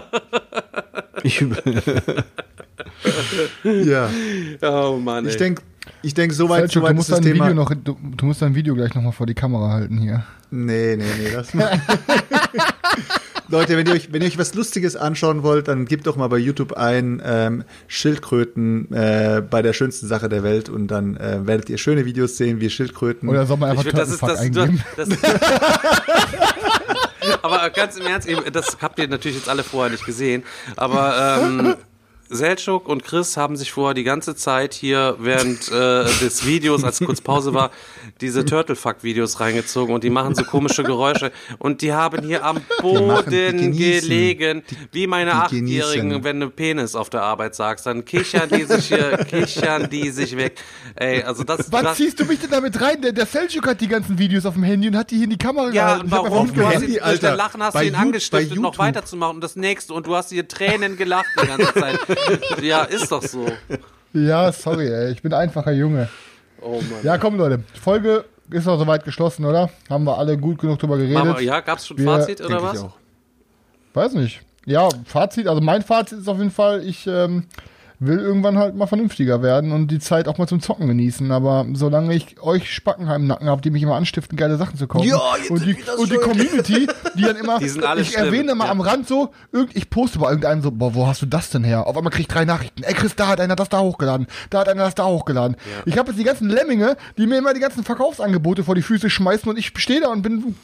Ich, 1.25 1.39
ja. 3.63 4.09
Oh 4.61 4.97
Mann, 4.97 5.23
ey. 5.25 5.31
Ich 5.31 5.37
denke, 5.37 5.61
ich 6.01 6.13
denk, 6.13 6.33
soweit, 6.33 6.69
Selchuk, 6.69 6.73
du 6.73 6.79
soweit 6.79 6.91
ist 6.91 6.97
musst 6.97 7.09
das 7.11 7.19
dein 7.21 7.31
Thema. 7.31 7.45
Video 7.45 7.55
noch, 7.55 7.73
du, 7.73 7.97
du 8.17 8.25
musst 8.25 8.41
dein 8.41 8.55
Video 8.55 8.75
gleich 8.75 8.93
nochmal 8.93 9.13
vor 9.13 9.25
die 9.25 9.33
Kamera 9.33 9.69
halten 9.69 9.97
hier. 9.99 10.25
Nee, 10.55 10.97
nee, 10.97 11.03
nee, 11.17 11.31
das 11.31 11.51
Leute, 13.47 13.75
wenn 13.75 13.87
ihr, 13.87 13.93
euch, 13.93 14.13
wenn 14.13 14.21
ihr 14.21 14.27
euch 14.27 14.37
was 14.37 14.53
Lustiges 14.53 14.95
anschauen 14.95 15.41
wollt, 15.41 15.67
dann 15.67 15.85
gebt 15.85 16.05
doch 16.05 16.15
mal 16.15 16.27
bei 16.27 16.37
YouTube 16.37 16.73
ein 16.73 17.19
ähm, 17.25 17.63
Schildkröten 17.87 18.93
äh, 18.93 19.41
bei 19.41 19.63
der 19.63 19.73
schönsten 19.73 20.05
Sache 20.07 20.29
der 20.29 20.43
Welt 20.43 20.69
und 20.69 20.89
dann 20.89 21.17
äh, 21.17 21.39
werdet 21.47 21.71
ihr 21.71 21.79
schöne 21.79 22.05
Videos 22.05 22.37
sehen, 22.37 22.61
wie 22.61 22.69
Schildkröten. 22.69 23.29
Oder 23.29 23.47
soll 23.47 23.57
man 23.57 23.69
Ich 23.69 23.79
einfach 23.79 23.83
find, 23.83 23.97
das 23.97 24.11
ist 24.11 24.21
das, 24.21 24.39
eingeben? 24.39 24.83
das, 24.95 25.09
Aber 27.41 27.71
ganz 27.71 27.97
im 27.97 28.05
Ernst, 28.05 28.29
das 28.51 28.77
habt 28.79 28.99
ihr 28.99 29.07
natürlich 29.07 29.37
jetzt 29.37 29.49
alle 29.49 29.63
vorher 29.63 29.91
nicht 29.91 30.05
gesehen. 30.05 30.43
Aber 30.75 31.39
ähm, 31.41 31.75
Selchuk 32.33 32.87
und 32.87 33.03
Chris 33.03 33.37
haben 33.37 33.55
sich 33.55 33.71
vorher 33.71 33.93
die 33.93 34.03
ganze 34.03 34.35
Zeit 34.35 34.73
hier 34.73 35.15
während 35.19 35.69
äh, 35.71 36.03
des 36.21 36.45
Videos, 36.45 36.83
als 36.83 36.99
kurz 36.99 37.21
Pause 37.21 37.53
war, 37.53 37.71
diese 38.21 38.45
Turtlefuck-Videos 38.45 39.39
reingezogen 39.39 39.93
und 39.93 40.03
die 40.03 40.09
machen 40.09 40.35
so 40.35 40.43
komische 40.43 40.83
Geräusche 40.83 41.31
und 41.59 41.81
die 41.81 41.93
haben 41.93 42.23
hier 42.25 42.43
am 42.45 42.55
machen- 42.55 42.65
die 42.77 42.81
Boden 42.81 43.57
genießen. 43.57 44.09
gelegen, 44.09 44.63
wie 44.91 45.07
meine 45.07 45.31
die 45.31 45.37
Achtjährigen, 45.37 46.23
wenn 46.23 46.39
du 46.39 46.49
Penis 46.49 46.95
auf 46.95 47.09
der 47.09 47.21
Arbeit 47.23 47.55
sagst, 47.55 47.85
dann 47.85 48.05
kichern 48.05 48.49
die 48.49 48.63
sich 48.63 48.87
hier, 48.87 49.17
kichern 49.29 49.89
die 49.89 50.09
sich 50.09 50.35
weg. 50.37 50.55
Ey, 50.95 51.23
also 51.23 51.43
das, 51.43 51.71
Wann 51.71 51.85
das 51.85 51.97
ziehst 51.97 52.19
du 52.19 52.25
mich 52.25 52.39
denn 52.39 52.49
damit 52.51 52.79
rein? 52.81 53.01
Der, 53.01 53.11
der 53.11 53.25
Selchuk 53.25 53.67
hat 53.67 53.81
die 53.81 53.87
ganzen 53.87 54.17
Videos 54.17 54.45
auf 54.45 54.53
dem 54.53 54.63
Handy 54.63 54.87
und 54.87 54.95
hat 54.97 55.11
die 55.11 55.15
hier 55.15 55.23
in 55.25 55.29
die 55.31 55.37
Kamera 55.37 55.69
Ja, 55.71 55.95
gehalten. 55.95 56.11
hab 56.11 56.23
warum? 56.23 56.53
Du 56.53 56.65
hast 56.65 56.73
Handy, 56.75 56.95
ihn, 56.97 57.35
Lachen 57.35 57.63
hast 57.63 57.73
Bei 57.73 57.81
du 57.83 57.87
ihn 57.89 57.95
angestiftet, 57.95 58.59
noch 58.59 58.77
weiterzumachen. 58.77 59.35
Und 59.35 59.41
das 59.41 59.55
nächste. 59.55 59.93
Und 59.93 60.07
du 60.07 60.15
hast 60.15 60.29
hier 60.29 60.47
Tränen 60.47 60.97
gelacht 60.97 61.25
die 61.41 61.47
ganze 61.47 61.73
Zeit. 61.73 61.99
ja, 62.61 62.83
ist 62.83 63.11
doch 63.11 63.21
so. 63.23 63.45
Ja, 64.13 64.51
sorry, 64.51 64.87
ey. 64.87 65.11
Ich 65.11 65.21
bin 65.21 65.33
ein 65.33 65.41
einfacher 65.41 65.71
Junge. 65.71 66.09
Oh 66.61 66.75
Mann. 66.75 67.03
Ja, 67.03 67.17
komm, 67.17 67.37
Leute. 67.37 67.63
Folge 67.81 68.25
ist 68.49 68.67
auch 68.67 68.77
soweit 68.77 69.03
geschlossen, 69.03 69.45
oder? 69.45 69.69
Haben 69.89 70.03
wir 70.05 70.17
alle 70.17 70.37
gut 70.37 70.59
genug 70.59 70.79
drüber 70.79 70.97
geredet? 70.97 71.17
Aber, 71.17 71.41
ja, 71.41 71.59
gab's 71.61 71.87
schon 71.87 71.97
Wir- 71.97 72.05
Fazit 72.05 72.41
oder 72.41 72.61
was? 72.61 72.77
ich 72.77 72.85
auch. 72.85 72.93
Weiß 73.93 74.13
nicht. 74.13 74.41
Ja, 74.65 74.87
Fazit, 75.05 75.47
also 75.47 75.61
mein 75.61 75.81
Fazit 75.81 76.19
ist 76.19 76.27
auf 76.27 76.37
jeden 76.37 76.51
Fall, 76.51 76.85
ich 76.85 77.05
ähm, 77.07 77.45
will 78.05 78.19
irgendwann 78.19 78.57
halt 78.57 78.75
mal 78.75 78.87
vernünftiger 78.87 79.41
werden 79.41 79.71
und 79.71 79.87
die 79.87 79.99
Zeit 79.99 80.27
auch 80.27 80.37
mal 80.37 80.47
zum 80.47 80.61
Zocken 80.61 80.87
genießen. 80.87 81.31
Aber 81.31 81.65
solange 81.73 82.13
ich 82.13 82.41
euch 82.41 82.73
Spackenheim 82.73 83.21
im 83.21 83.27
Nacken 83.27 83.49
habe, 83.49 83.61
die 83.61 83.71
mich 83.71 83.83
immer 83.83 83.95
anstiften, 83.95 84.37
geile 84.37 84.57
Sachen 84.57 84.77
zu 84.77 84.87
kaufen. 84.87 85.07
Ja, 85.07 85.19
jetzt 85.37 85.51
und 85.51 85.65
die, 85.65 85.77
und 85.97 86.11
die. 86.11 86.17
Community, 86.17 86.87
die 87.15 87.21
dann 87.21 87.35
immer, 87.35 87.59
Die 87.63 87.69
sind 87.69 87.83
alle 87.83 88.01
ich 88.01 88.11
schlimm, 88.11 88.25
erwähne 88.25 88.55
mal 88.55 88.65
ja. 88.65 88.71
am 88.71 88.81
Rand 88.81 89.07
so, 89.07 89.31
irgend, 89.51 89.75
ich 89.75 89.89
poste 89.89 90.19
bei 90.19 90.29
irgendeinem 90.29 90.61
so, 90.61 90.71
boah, 90.71 90.93
wo 90.93 91.07
hast 91.07 91.21
du 91.21 91.25
das 91.25 91.49
denn 91.49 91.63
her? 91.63 91.87
Auf 91.87 91.97
einmal 91.97 92.11
krieg 92.11 92.21
ich 92.21 92.27
drei 92.27 92.45
Nachrichten. 92.45 92.83
Ey 92.83 92.93
Chris, 92.93 93.15
da 93.15 93.27
hat 93.27 93.39
einer 93.39 93.55
das 93.55 93.69
da 93.69 93.79
hochgeladen, 93.79 94.27
da 94.49 94.59
hat 94.59 94.69
einer 94.69 94.83
das 94.83 94.95
da 94.95 95.05
hochgeladen. 95.05 95.57
Ich 95.85 95.97
habe 95.97 96.11
jetzt 96.11 96.19
die 96.19 96.23
ganzen 96.23 96.49
Lemminge, 96.49 96.97
die 97.17 97.27
mir 97.27 97.37
immer 97.37 97.53
die 97.53 97.59
ganzen 97.59 97.83
Verkaufsangebote 97.83 98.63
vor 98.63 98.75
die 98.75 98.81
Füße 98.81 99.09
schmeißen 99.09 99.49
und 99.49 99.57
ich 99.57 99.71
stehe 99.75 100.01
da 100.01 100.09
und 100.09 100.21
bin 100.21 100.55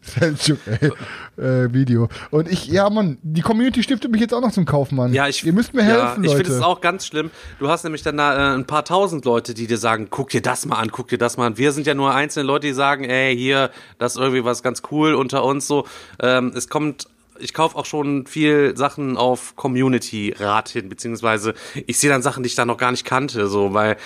Selchuk, 0.00 0.58
ey. 0.66 0.90
Äh, 1.36 1.72
Video. 1.72 2.08
Und 2.30 2.50
ich, 2.50 2.66
ja, 2.66 2.88
Mann, 2.90 3.18
die 3.22 3.42
Community 3.42 3.82
stiftet 3.82 4.10
mich 4.10 4.20
jetzt 4.20 4.34
auch 4.34 4.40
noch 4.40 4.52
zum 4.52 4.64
Kauf, 4.64 4.90
Mann. 4.90 5.12
Ja, 5.12 5.28
ich, 5.28 5.44
Ihr 5.44 5.52
müsst 5.52 5.74
mir 5.74 5.82
ja, 5.82 6.08
helfen, 6.08 6.24
Ich 6.24 6.30
Leute. 6.30 6.44
finde 6.44 6.58
es 6.58 6.62
auch 6.62 6.80
ganz 6.80 7.06
schlimm. 7.06 7.30
Du 7.58 7.68
hast 7.68 7.84
nämlich 7.84 8.02
dann 8.02 8.16
da, 8.16 8.52
äh, 8.52 8.56
ein 8.56 8.66
paar 8.66 8.84
tausend 8.84 9.24
Leute, 9.24 9.54
die 9.54 9.66
dir 9.66 9.78
sagen, 9.78 10.08
guck 10.10 10.30
dir 10.30 10.42
das 10.42 10.66
mal 10.66 10.76
an, 10.76 10.90
guck 10.90 11.08
dir 11.08 11.18
das 11.18 11.36
mal 11.36 11.46
an. 11.46 11.58
Wir 11.58 11.72
sind 11.72 11.86
ja 11.86 11.94
nur 11.94 12.14
einzelne 12.14 12.46
Leute, 12.46 12.66
die 12.66 12.72
sagen, 12.72 13.04
ey, 13.04 13.36
hier, 13.36 13.70
das 13.98 14.14
ist 14.14 14.20
irgendwie 14.20 14.44
was 14.44 14.62
ganz 14.62 14.82
cool 14.90 15.14
unter 15.14 15.44
uns 15.44 15.66
so. 15.66 15.86
Ähm, 16.20 16.52
es 16.56 16.68
kommt 16.68 17.06
ich 17.40 17.54
kaufe 17.54 17.76
auch 17.76 17.86
schon 17.86 18.26
viel 18.26 18.76
Sachen 18.76 19.16
auf 19.16 19.56
Community-Rat 19.56 20.68
hin, 20.68 20.88
beziehungsweise 20.88 21.54
ich 21.86 21.98
sehe 21.98 22.10
dann 22.10 22.22
Sachen, 22.22 22.42
die 22.42 22.48
ich 22.48 22.54
da 22.54 22.64
noch 22.64 22.76
gar 22.76 22.90
nicht 22.90 23.04
kannte, 23.04 23.48
so, 23.48 23.74
weil 23.74 23.92
äh, 23.92 23.96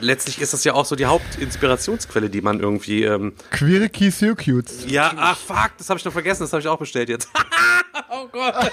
letztlich 0.00 0.40
ist 0.40 0.52
das 0.52 0.64
ja 0.64 0.74
auch 0.74 0.84
so 0.84 0.96
die 0.96 1.06
Hauptinspirationsquelle, 1.06 2.30
die 2.30 2.40
man 2.40 2.60
irgendwie, 2.60 3.04
ähm, 3.04 3.32
Quirky 3.50 4.10
Circuits. 4.10 4.84
ja, 4.88 5.12
ach 5.16 5.38
fuck, 5.38 5.70
das 5.78 5.88
habe 5.90 5.98
ich 5.98 6.04
noch 6.04 6.12
vergessen, 6.12 6.42
das 6.42 6.52
habe 6.52 6.60
ich 6.60 6.68
auch 6.68 6.78
bestellt 6.78 7.08
jetzt. 7.08 7.28
oh 8.10 8.26
Gott. 8.30 8.54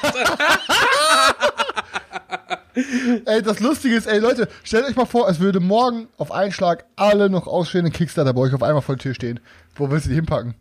Ey, 3.25 3.41
das 3.41 3.61
Lustige 3.61 3.95
ist, 3.95 4.05
ey, 4.05 4.19
Leute, 4.19 4.49
stellt 4.63 4.85
euch 4.85 4.97
mal 4.97 5.05
vor, 5.05 5.29
es 5.29 5.39
würde 5.39 5.61
morgen 5.61 6.09
auf 6.17 6.33
einen 6.33 6.51
Schlag 6.51 6.85
alle 6.97 7.29
noch 7.29 7.47
ausstehenden 7.47 7.93
Kickstarter 7.93 8.33
bei 8.33 8.41
euch 8.41 8.53
auf 8.53 8.63
einmal 8.63 8.81
vor 8.81 8.95
der 8.95 9.03
Tür 9.03 9.13
stehen. 9.13 9.39
Wo 9.75 9.89
willst 9.89 10.07
du 10.07 10.09
die 10.09 10.15
hinpacken? 10.15 10.55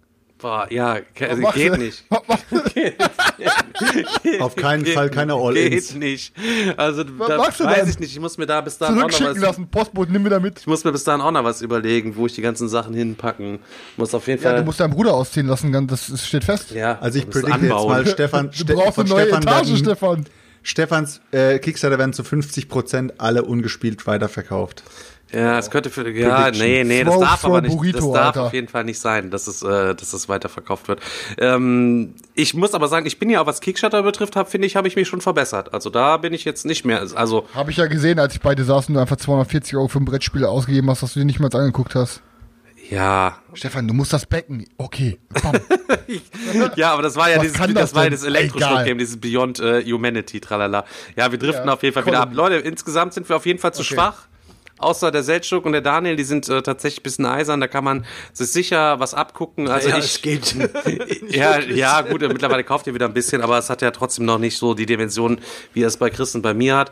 Boah, 0.44 0.66
ja, 0.70 0.98
also 1.20 1.42
geht 1.54 1.78
nicht. 1.78 2.04
Was 2.10 2.20
machst 2.28 2.44
du? 2.50 2.60
Auf 4.40 4.54
keinen 4.56 4.84
Fall 4.84 5.08
keine 5.08 5.32
All-Ins. 5.32 5.88
Geht 5.92 5.98
nicht. 5.98 6.34
Also, 6.76 7.02
da 7.02 7.38
machst 7.38 7.60
du 7.60 7.64
weiß 7.64 7.80
denn? 7.80 7.88
ich 7.88 7.98
nicht. 7.98 8.12
Ich 8.12 8.20
muss 8.20 8.36
mir 8.36 8.44
da 8.44 8.60
bis 8.60 8.76
dahin 8.76 8.98
auch 8.98 9.04
noch 9.04 9.08
Zurückschicken 9.08 9.40
was, 9.40 9.48
lassen, 9.48 9.68
Postbote, 9.68 10.12
nimm 10.12 10.22
mir 10.22 10.28
da 10.28 10.40
mit. 10.40 10.58
ich 10.58 10.66
muss 10.66 10.84
mir 10.84 10.92
bis 10.92 11.02
dahin 11.02 11.22
auch 11.22 11.30
noch 11.30 11.44
was 11.44 11.62
überlegen, 11.62 12.14
wo 12.16 12.26
ich 12.26 12.34
die 12.34 12.42
ganzen 12.42 12.68
Sachen 12.68 12.92
hinpacken 12.92 13.60
muss. 13.96 14.14
Auf 14.14 14.26
jeden 14.26 14.42
Ja, 14.42 14.50
Fall. 14.50 14.58
du 14.58 14.64
musst 14.66 14.80
deinen 14.80 14.92
Bruder 14.92 15.14
ausziehen 15.14 15.46
lassen, 15.46 15.72
das 15.88 16.12
steht 16.26 16.44
fest. 16.44 16.72
ja, 16.72 16.98
Also 17.00 17.20
ich 17.20 17.30
predikte 17.30 17.60
jetzt 17.64 17.70
mal, 17.70 18.06
Stefan, 18.06 18.50
Du 18.50 18.56
Ste 18.58 18.74
brauchst 18.74 18.96
von 18.96 19.06
eine 19.06 19.14
neue 19.14 19.22
Stefan 19.28 19.42
Etage, 19.44 19.66
werden, 19.68 19.76
Stefan. 19.78 20.24
Stefans 20.62 21.20
äh, 21.30 21.58
Kickstarter 21.58 21.98
werden 21.98 22.12
zu 22.12 22.22
50% 22.22 23.12
alle 23.16 23.44
ungespielt 23.44 24.06
weiterverkauft. 24.06 24.82
Ja, 25.34 25.58
es 25.58 25.70
könnte 25.70 25.90
für, 25.90 26.08
ja, 26.10 26.42
Prediction. 26.44 26.66
nee, 26.66 26.84
nee, 26.84 27.02
das 27.04 27.18
darf 27.18 27.44
aber 27.44 27.60
nicht, 27.60 27.74
Burrito, 27.76 27.98
das 27.98 28.12
darf 28.12 28.26
Alter. 28.26 28.42
auf 28.44 28.52
jeden 28.52 28.68
Fall 28.68 28.84
nicht 28.84 29.00
sein, 29.00 29.30
dass 29.30 29.46
es, 29.48 29.62
äh, 29.62 29.94
dass 29.94 30.12
es 30.12 30.28
weiterverkauft 30.28 30.86
wird. 30.88 31.00
Ähm, 31.38 32.14
ich 32.34 32.54
muss 32.54 32.72
aber 32.74 32.88
sagen, 32.88 33.04
ich 33.06 33.18
bin 33.18 33.30
ja, 33.30 33.40
auch 33.42 33.46
was 33.46 33.60
Kickstarter 33.60 34.02
betrifft, 34.04 34.36
hab, 34.36 34.48
finde 34.50 34.66
ich, 34.66 34.76
habe 34.76 34.86
ich 34.86 34.94
mich 34.96 35.08
schon 35.08 35.20
verbessert. 35.20 35.74
Also 35.74 35.90
da 35.90 36.18
bin 36.18 36.32
ich 36.32 36.44
jetzt 36.44 36.64
nicht 36.66 36.84
mehr, 36.84 37.04
also, 37.16 37.48
Habe 37.54 37.70
ich 37.72 37.76
ja 37.78 37.86
gesehen, 37.86 38.18
als 38.18 38.34
ich 38.34 38.40
bei 38.40 38.54
dir 38.54 38.64
saß 38.64 38.88
und 38.88 38.94
du 38.94 39.00
einfach 39.00 39.16
240 39.16 39.76
Euro 39.76 39.88
für 39.88 39.98
ein 39.98 40.04
Brettspiel 40.04 40.44
ausgegeben 40.44 40.88
hast, 40.88 41.02
dass 41.02 41.14
du 41.14 41.18
dir 41.20 41.26
nicht 41.26 41.40
mal 41.40 41.48
angeguckt 41.54 41.94
hast. 41.96 42.22
ja, 42.90 43.36
Stefan, 43.54 43.88
du 43.88 43.94
musst 43.94 44.12
das 44.12 44.26
Becken. 44.26 44.66
Okay. 44.78 45.18
Ja, 46.76 46.92
aber 46.92 47.02
das 47.02 47.16
war 47.16 47.30
ja 47.30 47.36
Was 47.36 47.42
dieses, 47.42 47.58
das, 47.58 47.72
das 47.74 47.94
war 47.94 48.04
ja 48.04 48.10
das 48.10 48.24
Elektroschrott-Game, 48.24 48.84
Egal. 48.86 48.96
dieses 48.98 49.20
Beyond 49.20 49.58
äh, 49.60 49.82
Humanity, 49.84 50.40
tralala. 50.40 50.84
Ja, 51.16 51.30
wir 51.32 51.38
driften 51.38 51.66
Ja, 51.66 51.72
auf 51.74 51.82
jeden 51.82 51.94
Fall 51.94 52.04
wieder 52.06 52.20
ab. 52.20 52.30
Leute, 52.34 52.56
insgesamt 52.56 53.14
sind 53.14 53.28
wir 53.28 53.36
auf 53.36 53.46
jeden 53.46 53.58
Fall 53.58 53.72
zu 53.72 53.80
Okay. 53.82 53.94
schwach. 53.94 54.26
Außer 54.84 55.10
der 55.10 55.22
Seltschuk 55.22 55.64
und 55.64 55.72
der 55.72 55.80
Daniel, 55.80 56.16
die 56.16 56.24
sind 56.24 56.48
äh, 56.48 56.62
tatsächlich 56.62 57.00
ein 57.00 57.02
bisschen 57.02 57.26
eisern, 57.26 57.60
da 57.60 57.68
kann 57.68 57.84
man 57.84 58.04
sich 58.32 58.50
sicher 58.50 59.00
was 59.00 59.14
abgucken. 59.14 59.68
Also 59.68 59.88
ja, 59.88 59.98
ich, 59.98 60.04
es 60.04 60.22
geht. 60.22 60.54
ja, 61.28 61.58
ja, 61.58 62.02
gut, 62.02 62.22
äh, 62.22 62.28
mittlerweile 62.28 62.64
kauft 62.64 62.86
ihr 62.86 62.94
wieder 62.94 63.06
ein 63.06 63.14
bisschen, 63.14 63.42
aber 63.42 63.58
es 63.58 63.70
hat 63.70 63.82
ja 63.82 63.90
trotzdem 63.90 64.24
noch 64.26 64.38
nicht 64.38 64.58
so 64.58 64.74
die 64.74 64.86
Dimension, 64.86 65.40
wie 65.72 65.82
es 65.82 65.96
bei 65.96 66.10
Chris 66.10 66.34
und 66.34 66.42
bei 66.42 66.54
mir 66.54 66.76
hat. 66.76 66.90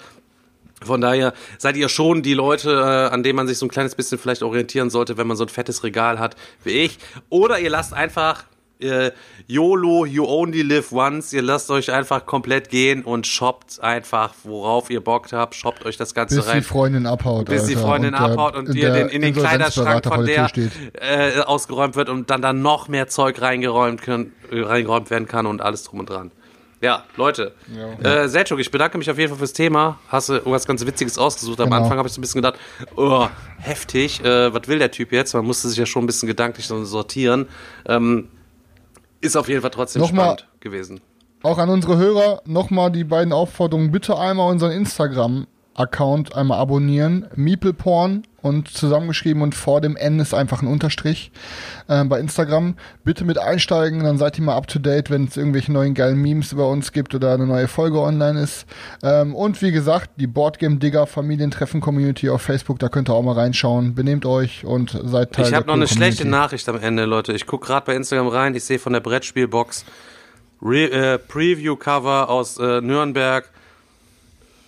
Von 0.84 1.00
daher 1.00 1.32
seid 1.58 1.76
ihr 1.76 1.88
schon 1.88 2.22
die 2.22 2.34
Leute, 2.34 2.70
äh, 2.70 3.14
an 3.14 3.22
denen 3.22 3.36
man 3.36 3.46
sich 3.46 3.58
so 3.58 3.66
ein 3.66 3.70
kleines 3.70 3.94
bisschen 3.94 4.18
vielleicht 4.18 4.42
orientieren 4.42 4.90
sollte, 4.90 5.16
wenn 5.16 5.26
man 5.26 5.36
so 5.36 5.44
ein 5.44 5.48
fettes 5.48 5.84
Regal 5.84 6.18
hat 6.18 6.36
wie 6.64 6.70
ich. 6.70 6.98
Oder 7.28 7.60
ihr 7.60 7.70
lasst 7.70 7.92
einfach 7.92 8.44
äh, 8.82 9.12
YOLO, 9.46 10.04
you 10.06 10.24
only 10.26 10.62
live 10.62 10.92
once. 10.92 11.32
Ihr 11.32 11.42
lasst 11.42 11.70
euch 11.70 11.92
einfach 11.92 12.26
komplett 12.26 12.68
gehen 12.68 13.02
und 13.04 13.26
shoppt 13.26 13.80
einfach, 13.80 14.34
worauf 14.44 14.90
ihr 14.90 15.00
Bock 15.02 15.32
habt. 15.32 15.54
Shoppt 15.54 15.84
euch 15.86 15.96
das 15.96 16.14
Ganze 16.14 16.36
Bis 16.36 16.44
die 16.46 16.50
rein. 16.50 16.62
Freundin 16.62 17.06
abhaut. 17.06 17.46
Bis 17.46 17.66
die 17.66 17.74
Alter, 17.76 17.86
Freundin 17.86 18.14
und 18.14 18.20
der- 18.20 18.30
abhaut 18.30 18.56
und 18.56 18.74
der 18.74 18.92
den, 18.92 19.08
in 19.08 19.22
den 19.22 19.34
Kleiderschrank 19.34 20.04
von 20.06 20.26
der 20.26 20.48
steht. 20.48 20.70
äh, 21.00 21.40
ausgeräumt 21.40 21.96
wird 21.96 22.08
und 22.08 22.30
dann, 22.30 22.42
dann 22.42 22.62
noch 22.62 22.88
mehr 22.88 23.08
Zeug 23.08 23.40
reingeräumt, 23.40 24.02
können, 24.02 24.32
äh, 24.50 24.60
reingeräumt 24.60 25.10
werden 25.10 25.26
kann 25.28 25.46
und 25.46 25.60
alles 25.62 25.84
drum 25.84 26.00
und 26.00 26.10
dran. 26.10 26.30
Ja, 26.80 27.04
Leute. 27.16 27.54
Äh, 28.02 28.26
Selchuk, 28.26 28.58
ich 28.58 28.72
bedanke 28.72 28.98
mich 28.98 29.08
auf 29.08 29.16
jeden 29.16 29.28
Fall 29.30 29.38
fürs 29.38 29.52
Thema. 29.52 30.00
Hast 30.08 30.30
du 30.30 30.32
irgendwas 30.32 30.66
ganz 30.66 30.84
Witziges 30.84 31.16
ausgesucht? 31.16 31.60
Am 31.60 31.66
Genau. 31.70 31.80
Anfang 31.82 31.96
habe 31.96 32.08
ich 32.08 32.12
so 32.14 32.18
ein 32.20 32.22
bisschen 32.22 32.42
gedacht, 32.42 32.58
oh, 32.96 33.28
heftig, 33.58 34.20
äh, 34.24 34.52
was 34.52 34.66
will 34.66 34.80
der 34.80 34.90
Typ 34.90 35.12
jetzt? 35.12 35.32
Man 35.32 35.44
musste 35.44 35.68
sich 35.68 35.78
ja 35.78 35.86
schon 35.86 36.02
ein 36.02 36.06
bisschen 36.08 36.26
gedanklich 36.26 36.66
so 36.66 36.82
sortieren. 36.84 37.46
Ähm, 37.86 38.30
ist 39.22 39.36
auf 39.36 39.48
jeden 39.48 39.62
Fall 39.62 39.70
trotzdem 39.70 40.02
Nochmal- 40.02 40.36
spannend 40.38 40.60
gewesen. 40.60 41.00
Auch 41.42 41.58
an 41.58 41.70
unsere 41.70 41.96
Hörer 41.96 42.42
nochmal 42.44 42.92
die 42.92 43.02
beiden 43.04 43.32
Aufforderungen. 43.32 43.90
Bitte 43.90 44.16
einmal 44.16 44.50
unseren 44.50 44.70
Account 45.74 46.36
einmal 46.36 46.58
abonnieren. 46.58 47.26
Meeple 47.34 47.72
Porn 47.72 48.22
und 48.42 48.68
zusammengeschrieben 48.68 49.42
und 49.42 49.54
vor 49.54 49.80
dem 49.80 49.96
N 49.96 50.20
ist 50.20 50.34
einfach 50.34 50.62
ein 50.62 50.68
Unterstrich 50.68 51.32
äh, 51.88 52.04
bei 52.04 52.20
Instagram. 52.20 52.74
Bitte 53.04 53.24
mit 53.24 53.38
einsteigen, 53.38 54.04
dann 54.04 54.18
seid 54.18 54.38
ihr 54.38 54.44
mal 54.44 54.56
up 54.56 54.66
to 54.66 54.78
date, 54.78 55.10
wenn 55.10 55.24
es 55.24 55.36
irgendwelche 55.36 55.72
neuen 55.72 55.94
geilen 55.94 56.20
Memes 56.20 56.52
über 56.52 56.68
uns 56.68 56.92
gibt 56.92 57.14
oder 57.14 57.32
eine 57.32 57.46
neue 57.46 57.68
Folge 57.68 58.00
online 58.00 58.40
ist. 58.40 58.66
Ähm, 59.02 59.34
und 59.34 59.62
wie 59.62 59.72
gesagt, 59.72 60.10
die 60.16 60.26
Boardgame 60.26 60.76
Digger 60.76 61.06
Familientreffen 61.06 61.80
Community 61.80 62.28
auf 62.28 62.42
Facebook, 62.42 62.78
da 62.78 62.88
könnt 62.88 63.08
ihr 63.08 63.14
auch 63.14 63.22
mal 63.22 63.34
reinschauen. 63.34 63.94
Benehmt 63.94 64.26
euch 64.26 64.64
und 64.64 64.90
seid 65.04 65.32
Teil 65.32 65.46
Ich 65.46 65.54
habe 65.54 65.66
noch 65.66 65.74
eine 65.74 65.84
coolen 65.84 65.96
schlechte 65.96 66.22
Community. 66.24 66.42
Nachricht 66.42 66.68
am 66.68 66.80
Ende, 66.80 67.04
Leute. 67.04 67.32
Ich 67.32 67.46
gucke 67.46 67.66
gerade 67.66 67.86
bei 67.86 67.94
Instagram 67.94 68.28
rein, 68.28 68.54
ich 68.54 68.64
sehe 68.64 68.78
von 68.78 68.92
der 68.92 69.00
Brettspielbox 69.00 69.84
Re 70.60 70.90
äh, 70.90 71.18
Preview-Cover 71.18 72.28
aus 72.28 72.58
äh, 72.58 72.80
Nürnberg. 72.80 73.48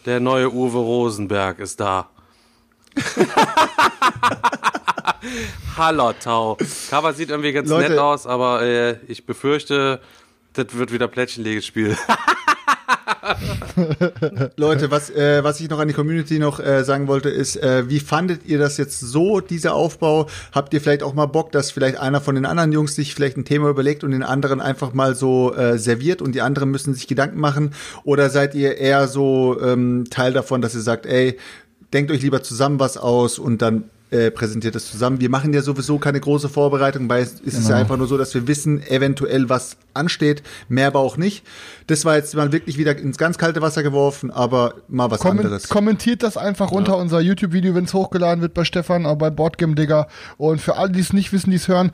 Der 0.06 0.20
neue 0.20 0.52
Uwe 0.52 0.78
Rosenberg 0.78 1.60
ist 1.60 1.80
da. 1.80 2.08
Hallertau. 5.76 6.56
Cover 6.90 7.12
sieht 7.12 7.30
irgendwie 7.30 7.52
ganz 7.52 7.68
Leute. 7.68 7.90
nett 7.90 7.98
aus, 7.98 8.26
aber 8.26 8.62
äh, 8.62 8.96
ich 9.08 9.26
befürchte, 9.26 10.00
das 10.52 10.66
wird 10.72 10.92
wieder 10.92 11.08
Plättchenlegespiel. 11.08 11.96
Leute, 14.56 14.90
was, 14.90 15.10
äh, 15.10 15.42
was 15.42 15.60
ich 15.60 15.68
noch 15.68 15.78
an 15.78 15.88
die 15.88 15.94
Community 15.94 16.38
noch 16.38 16.60
äh, 16.60 16.84
sagen 16.84 17.08
wollte, 17.08 17.28
ist, 17.28 17.56
äh, 17.56 17.88
wie 17.88 18.00
fandet 18.00 18.46
ihr 18.46 18.58
das 18.58 18.76
jetzt 18.76 19.00
so, 19.00 19.40
dieser 19.40 19.74
Aufbau? 19.74 20.26
Habt 20.52 20.74
ihr 20.74 20.80
vielleicht 20.80 21.02
auch 21.02 21.14
mal 21.14 21.26
Bock, 21.26 21.52
dass 21.52 21.70
vielleicht 21.70 21.98
einer 21.98 22.20
von 22.20 22.34
den 22.34 22.46
anderen 22.46 22.72
Jungs 22.72 22.94
sich 22.94 23.14
vielleicht 23.14 23.36
ein 23.36 23.44
Thema 23.44 23.68
überlegt 23.68 24.04
und 24.04 24.12
den 24.12 24.22
anderen 24.22 24.60
einfach 24.60 24.92
mal 24.92 25.14
so 25.14 25.54
äh, 25.54 25.78
serviert 25.78 26.22
und 26.22 26.34
die 26.34 26.42
anderen 26.42 26.70
müssen 26.70 26.94
sich 26.94 27.08
Gedanken 27.08 27.40
machen? 27.40 27.74
Oder 28.04 28.30
seid 28.30 28.54
ihr 28.54 28.78
eher 28.78 29.08
so 29.08 29.60
ähm, 29.60 30.04
Teil 30.10 30.32
davon, 30.32 30.60
dass 30.60 30.74
ihr 30.74 30.82
sagt, 30.82 31.06
ey, 31.06 31.38
denkt 31.92 32.10
euch 32.10 32.22
lieber 32.22 32.42
zusammen 32.42 32.78
was 32.80 32.96
aus 32.96 33.38
und 33.38 33.62
dann 33.62 33.84
äh, 34.10 34.30
präsentiert 34.30 34.76
es 34.76 34.90
zusammen. 34.90 35.20
Wir 35.20 35.30
machen 35.30 35.52
ja 35.52 35.62
sowieso 35.62 35.98
keine 35.98 36.20
große 36.20 36.48
Vorbereitung, 36.48 37.08
weil 37.08 37.22
es 37.22 37.40
ist 37.40 37.56
Genau. 37.58 37.70
ja 37.70 37.76
einfach 37.76 37.96
nur 37.96 38.06
so, 38.06 38.16
dass 38.16 38.32
wir 38.34 38.46
wissen, 38.46 38.82
eventuell 38.86 39.48
was 39.48 39.76
ansteht, 39.92 40.42
mehr 40.68 40.86
aber 40.88 41.00
auch 41.00 41.16
nicht. 41.16 41.44
Das 41.86 42.04
war 42.06 42.16
jetzt 42.16 42.34
mal 42.34 42.50
wirklich 42.50 42.78
wieder 42.78 42.96
ins 42.96 43.18
ganz 43.18 43.36
kalte 43.36 43.60
Wasser 43.60 43.82
geworfen, 43.82 44.30
aber 44.30 44.74
mal 44.88 45.10
was 45.10 45.20
Kommen- 45.20 45.40
anderes. 45.40 45.68
Kommentiert 45.68 46.22
das 46.22 46.36
einfach 46.38 46.70
unter 46.70 46.96
unser 46.96 47.20
YouTube-Video, 47.20 47.74
wenn 47.74 47.84
es 47.84 47.92
hochgeladen 47.92 48.40
wird 48.40 48.54
bei 48.54 48.64
Stefan, 48.64 49.02
bei 49.18 49.28
Boardgame 49.28 49.74
Digger. 49.74 50.06
Und 50.38 50.62
für 50.62 50.76
alle, 50.76 50.92
die 50.92 51.00
es 51.00 51.12
nicht 51.12 51.32
wissen, 51.32 51.50
die 51.50 51.56
es 51.56 51.68
hören, 51.68 51.92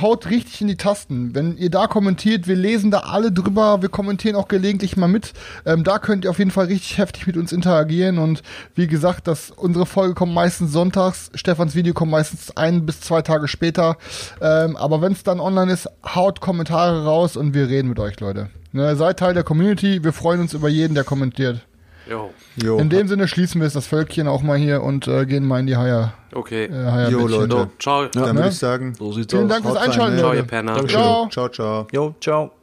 haut 0.00 0.30
richtig 0.30 0.60
in 0.60 0.68
die 0.68 0.76
Tasten. 0.76 1.34
Wenn 1.34 1.56
ihr 1.56 1.70
da 1.70 1.88
kommentiert, 1.88 2.46
wir 2.46 2.54
lesen 2.54 2.92
da 2.92 3.00
alle 3.00 3.32
drüber, 3.32 3.82
wir 3.82 3.88
kommentieren 3.88 4.36
auch 4.36 4.46
gelegentlich 4.46 4.96
mal 4.96 5.08
mit. 5.08 5.32
Ähm, 5.66 5.82
da 5.82 5.98
könnt 5.98 6.24
ihr 6.24 6.30
auf 6.30 6.38
jeden 6.38 6.52
Fall 6.52 6.66
richtig 6.66 6.98
heftig 6.98 7.26
mit 7.26 7.36
uns 7.36 7.50
interagieren. 7.50 8.18
Und 8.18 8.42
wie 8.76 8.86
gesagt, 8.86 9.26
das, 9.26 9.50
unsere 9.50 9.86
Folge 9.86 10.14
kommt 10.14 10.32
meistens 10.32 10.70
sonntags, 10.70 11.30
Stefans 11.34 11.74
Video 11.74 11.92
kommt 11.92 12.12
meistens 12.12 12.56
ein 12.56 12.86
bis 12.86 13.00
zwei 13.00 13.22
Tage 13.22 13.48
später. 13.48 13.96
Ähm, 14.40 14.76
aber 14.76 15.02
wenn 15.02 15.12
es 15.12 15.24
dann 15.24 15.40
online 15.40 15.72
ist, 15.72 15.88
haut 16.14 16.40
Kommentare 16.40 17.04
raus 17.04 17.36
und 17.36 17.52
wir 17.54 17.68
reden 17.68 17.88
mit 17.88 17.98
euch, 17.98 18.20
Leute. 18.20 18.50
Ne, 18.72 18.96
seid 18.96 19.18
Teil 19.18 19.34
der 19.34 19.44
Community, 19.44 20.02
wir 20.04 20.12
freuen 20.12 20.40
uns 20.40 20.52
über 20.54 20.68
jeden, 20.68 20.94
der 20.94 21.04
kommentiert. 21.04 21.66
Jo, 22.08 22.30
Jo, 22.56 22.78
In 22.78 22.88
dem 22.88 23.06
Sinne 23.06 23.28
schließen 23.28 23.60
wir 23.60 23.66
jetzt 23.66 23.76
das 23.76 23.86
Völkchen 23.86 24.28
auch 24.28 24.42
mal 24.42 24.56
hier 24.56 24.82
und 24.82 25.06
äh, 25.08 25.26
gehen 25.26 25.46
mal 25.46 25.60
in 25.60 25.66
die 25.66 25.76
Haier. 25.76 26.14
okay. 26.34 26.64
Äh, 26.64 26.72
Haier 26.72 27.10
Jo, 27.10 27.26
Leute. 27.26 27.52
So, 27.52 27.66
ciao. 27.78 28.06
dann 28.06 28.22
ne? 28.22 28.34
würde 28.34 28.48
ich 28.48 28.58
sagen, 28.58 28.94
So 28.94 29.12
sieht's 29.12 29.32
Vielen 29.32 29.44
aus. 29.44 29.50
Dank 29.50 29.64
fürs 29.66 29.76
Einschalten, 29.76 30.14
ne? 30.16 30.20
Ciao, 30.22 30.32
ihr. 30.32 30.42
Penner. 30.42 30.86
Ciao. 30.86 31.28
ciao, 31.28 31.48
ciao. 31.48 31.86
Jo, 31.92 32.14
ciao. 32.20 32.57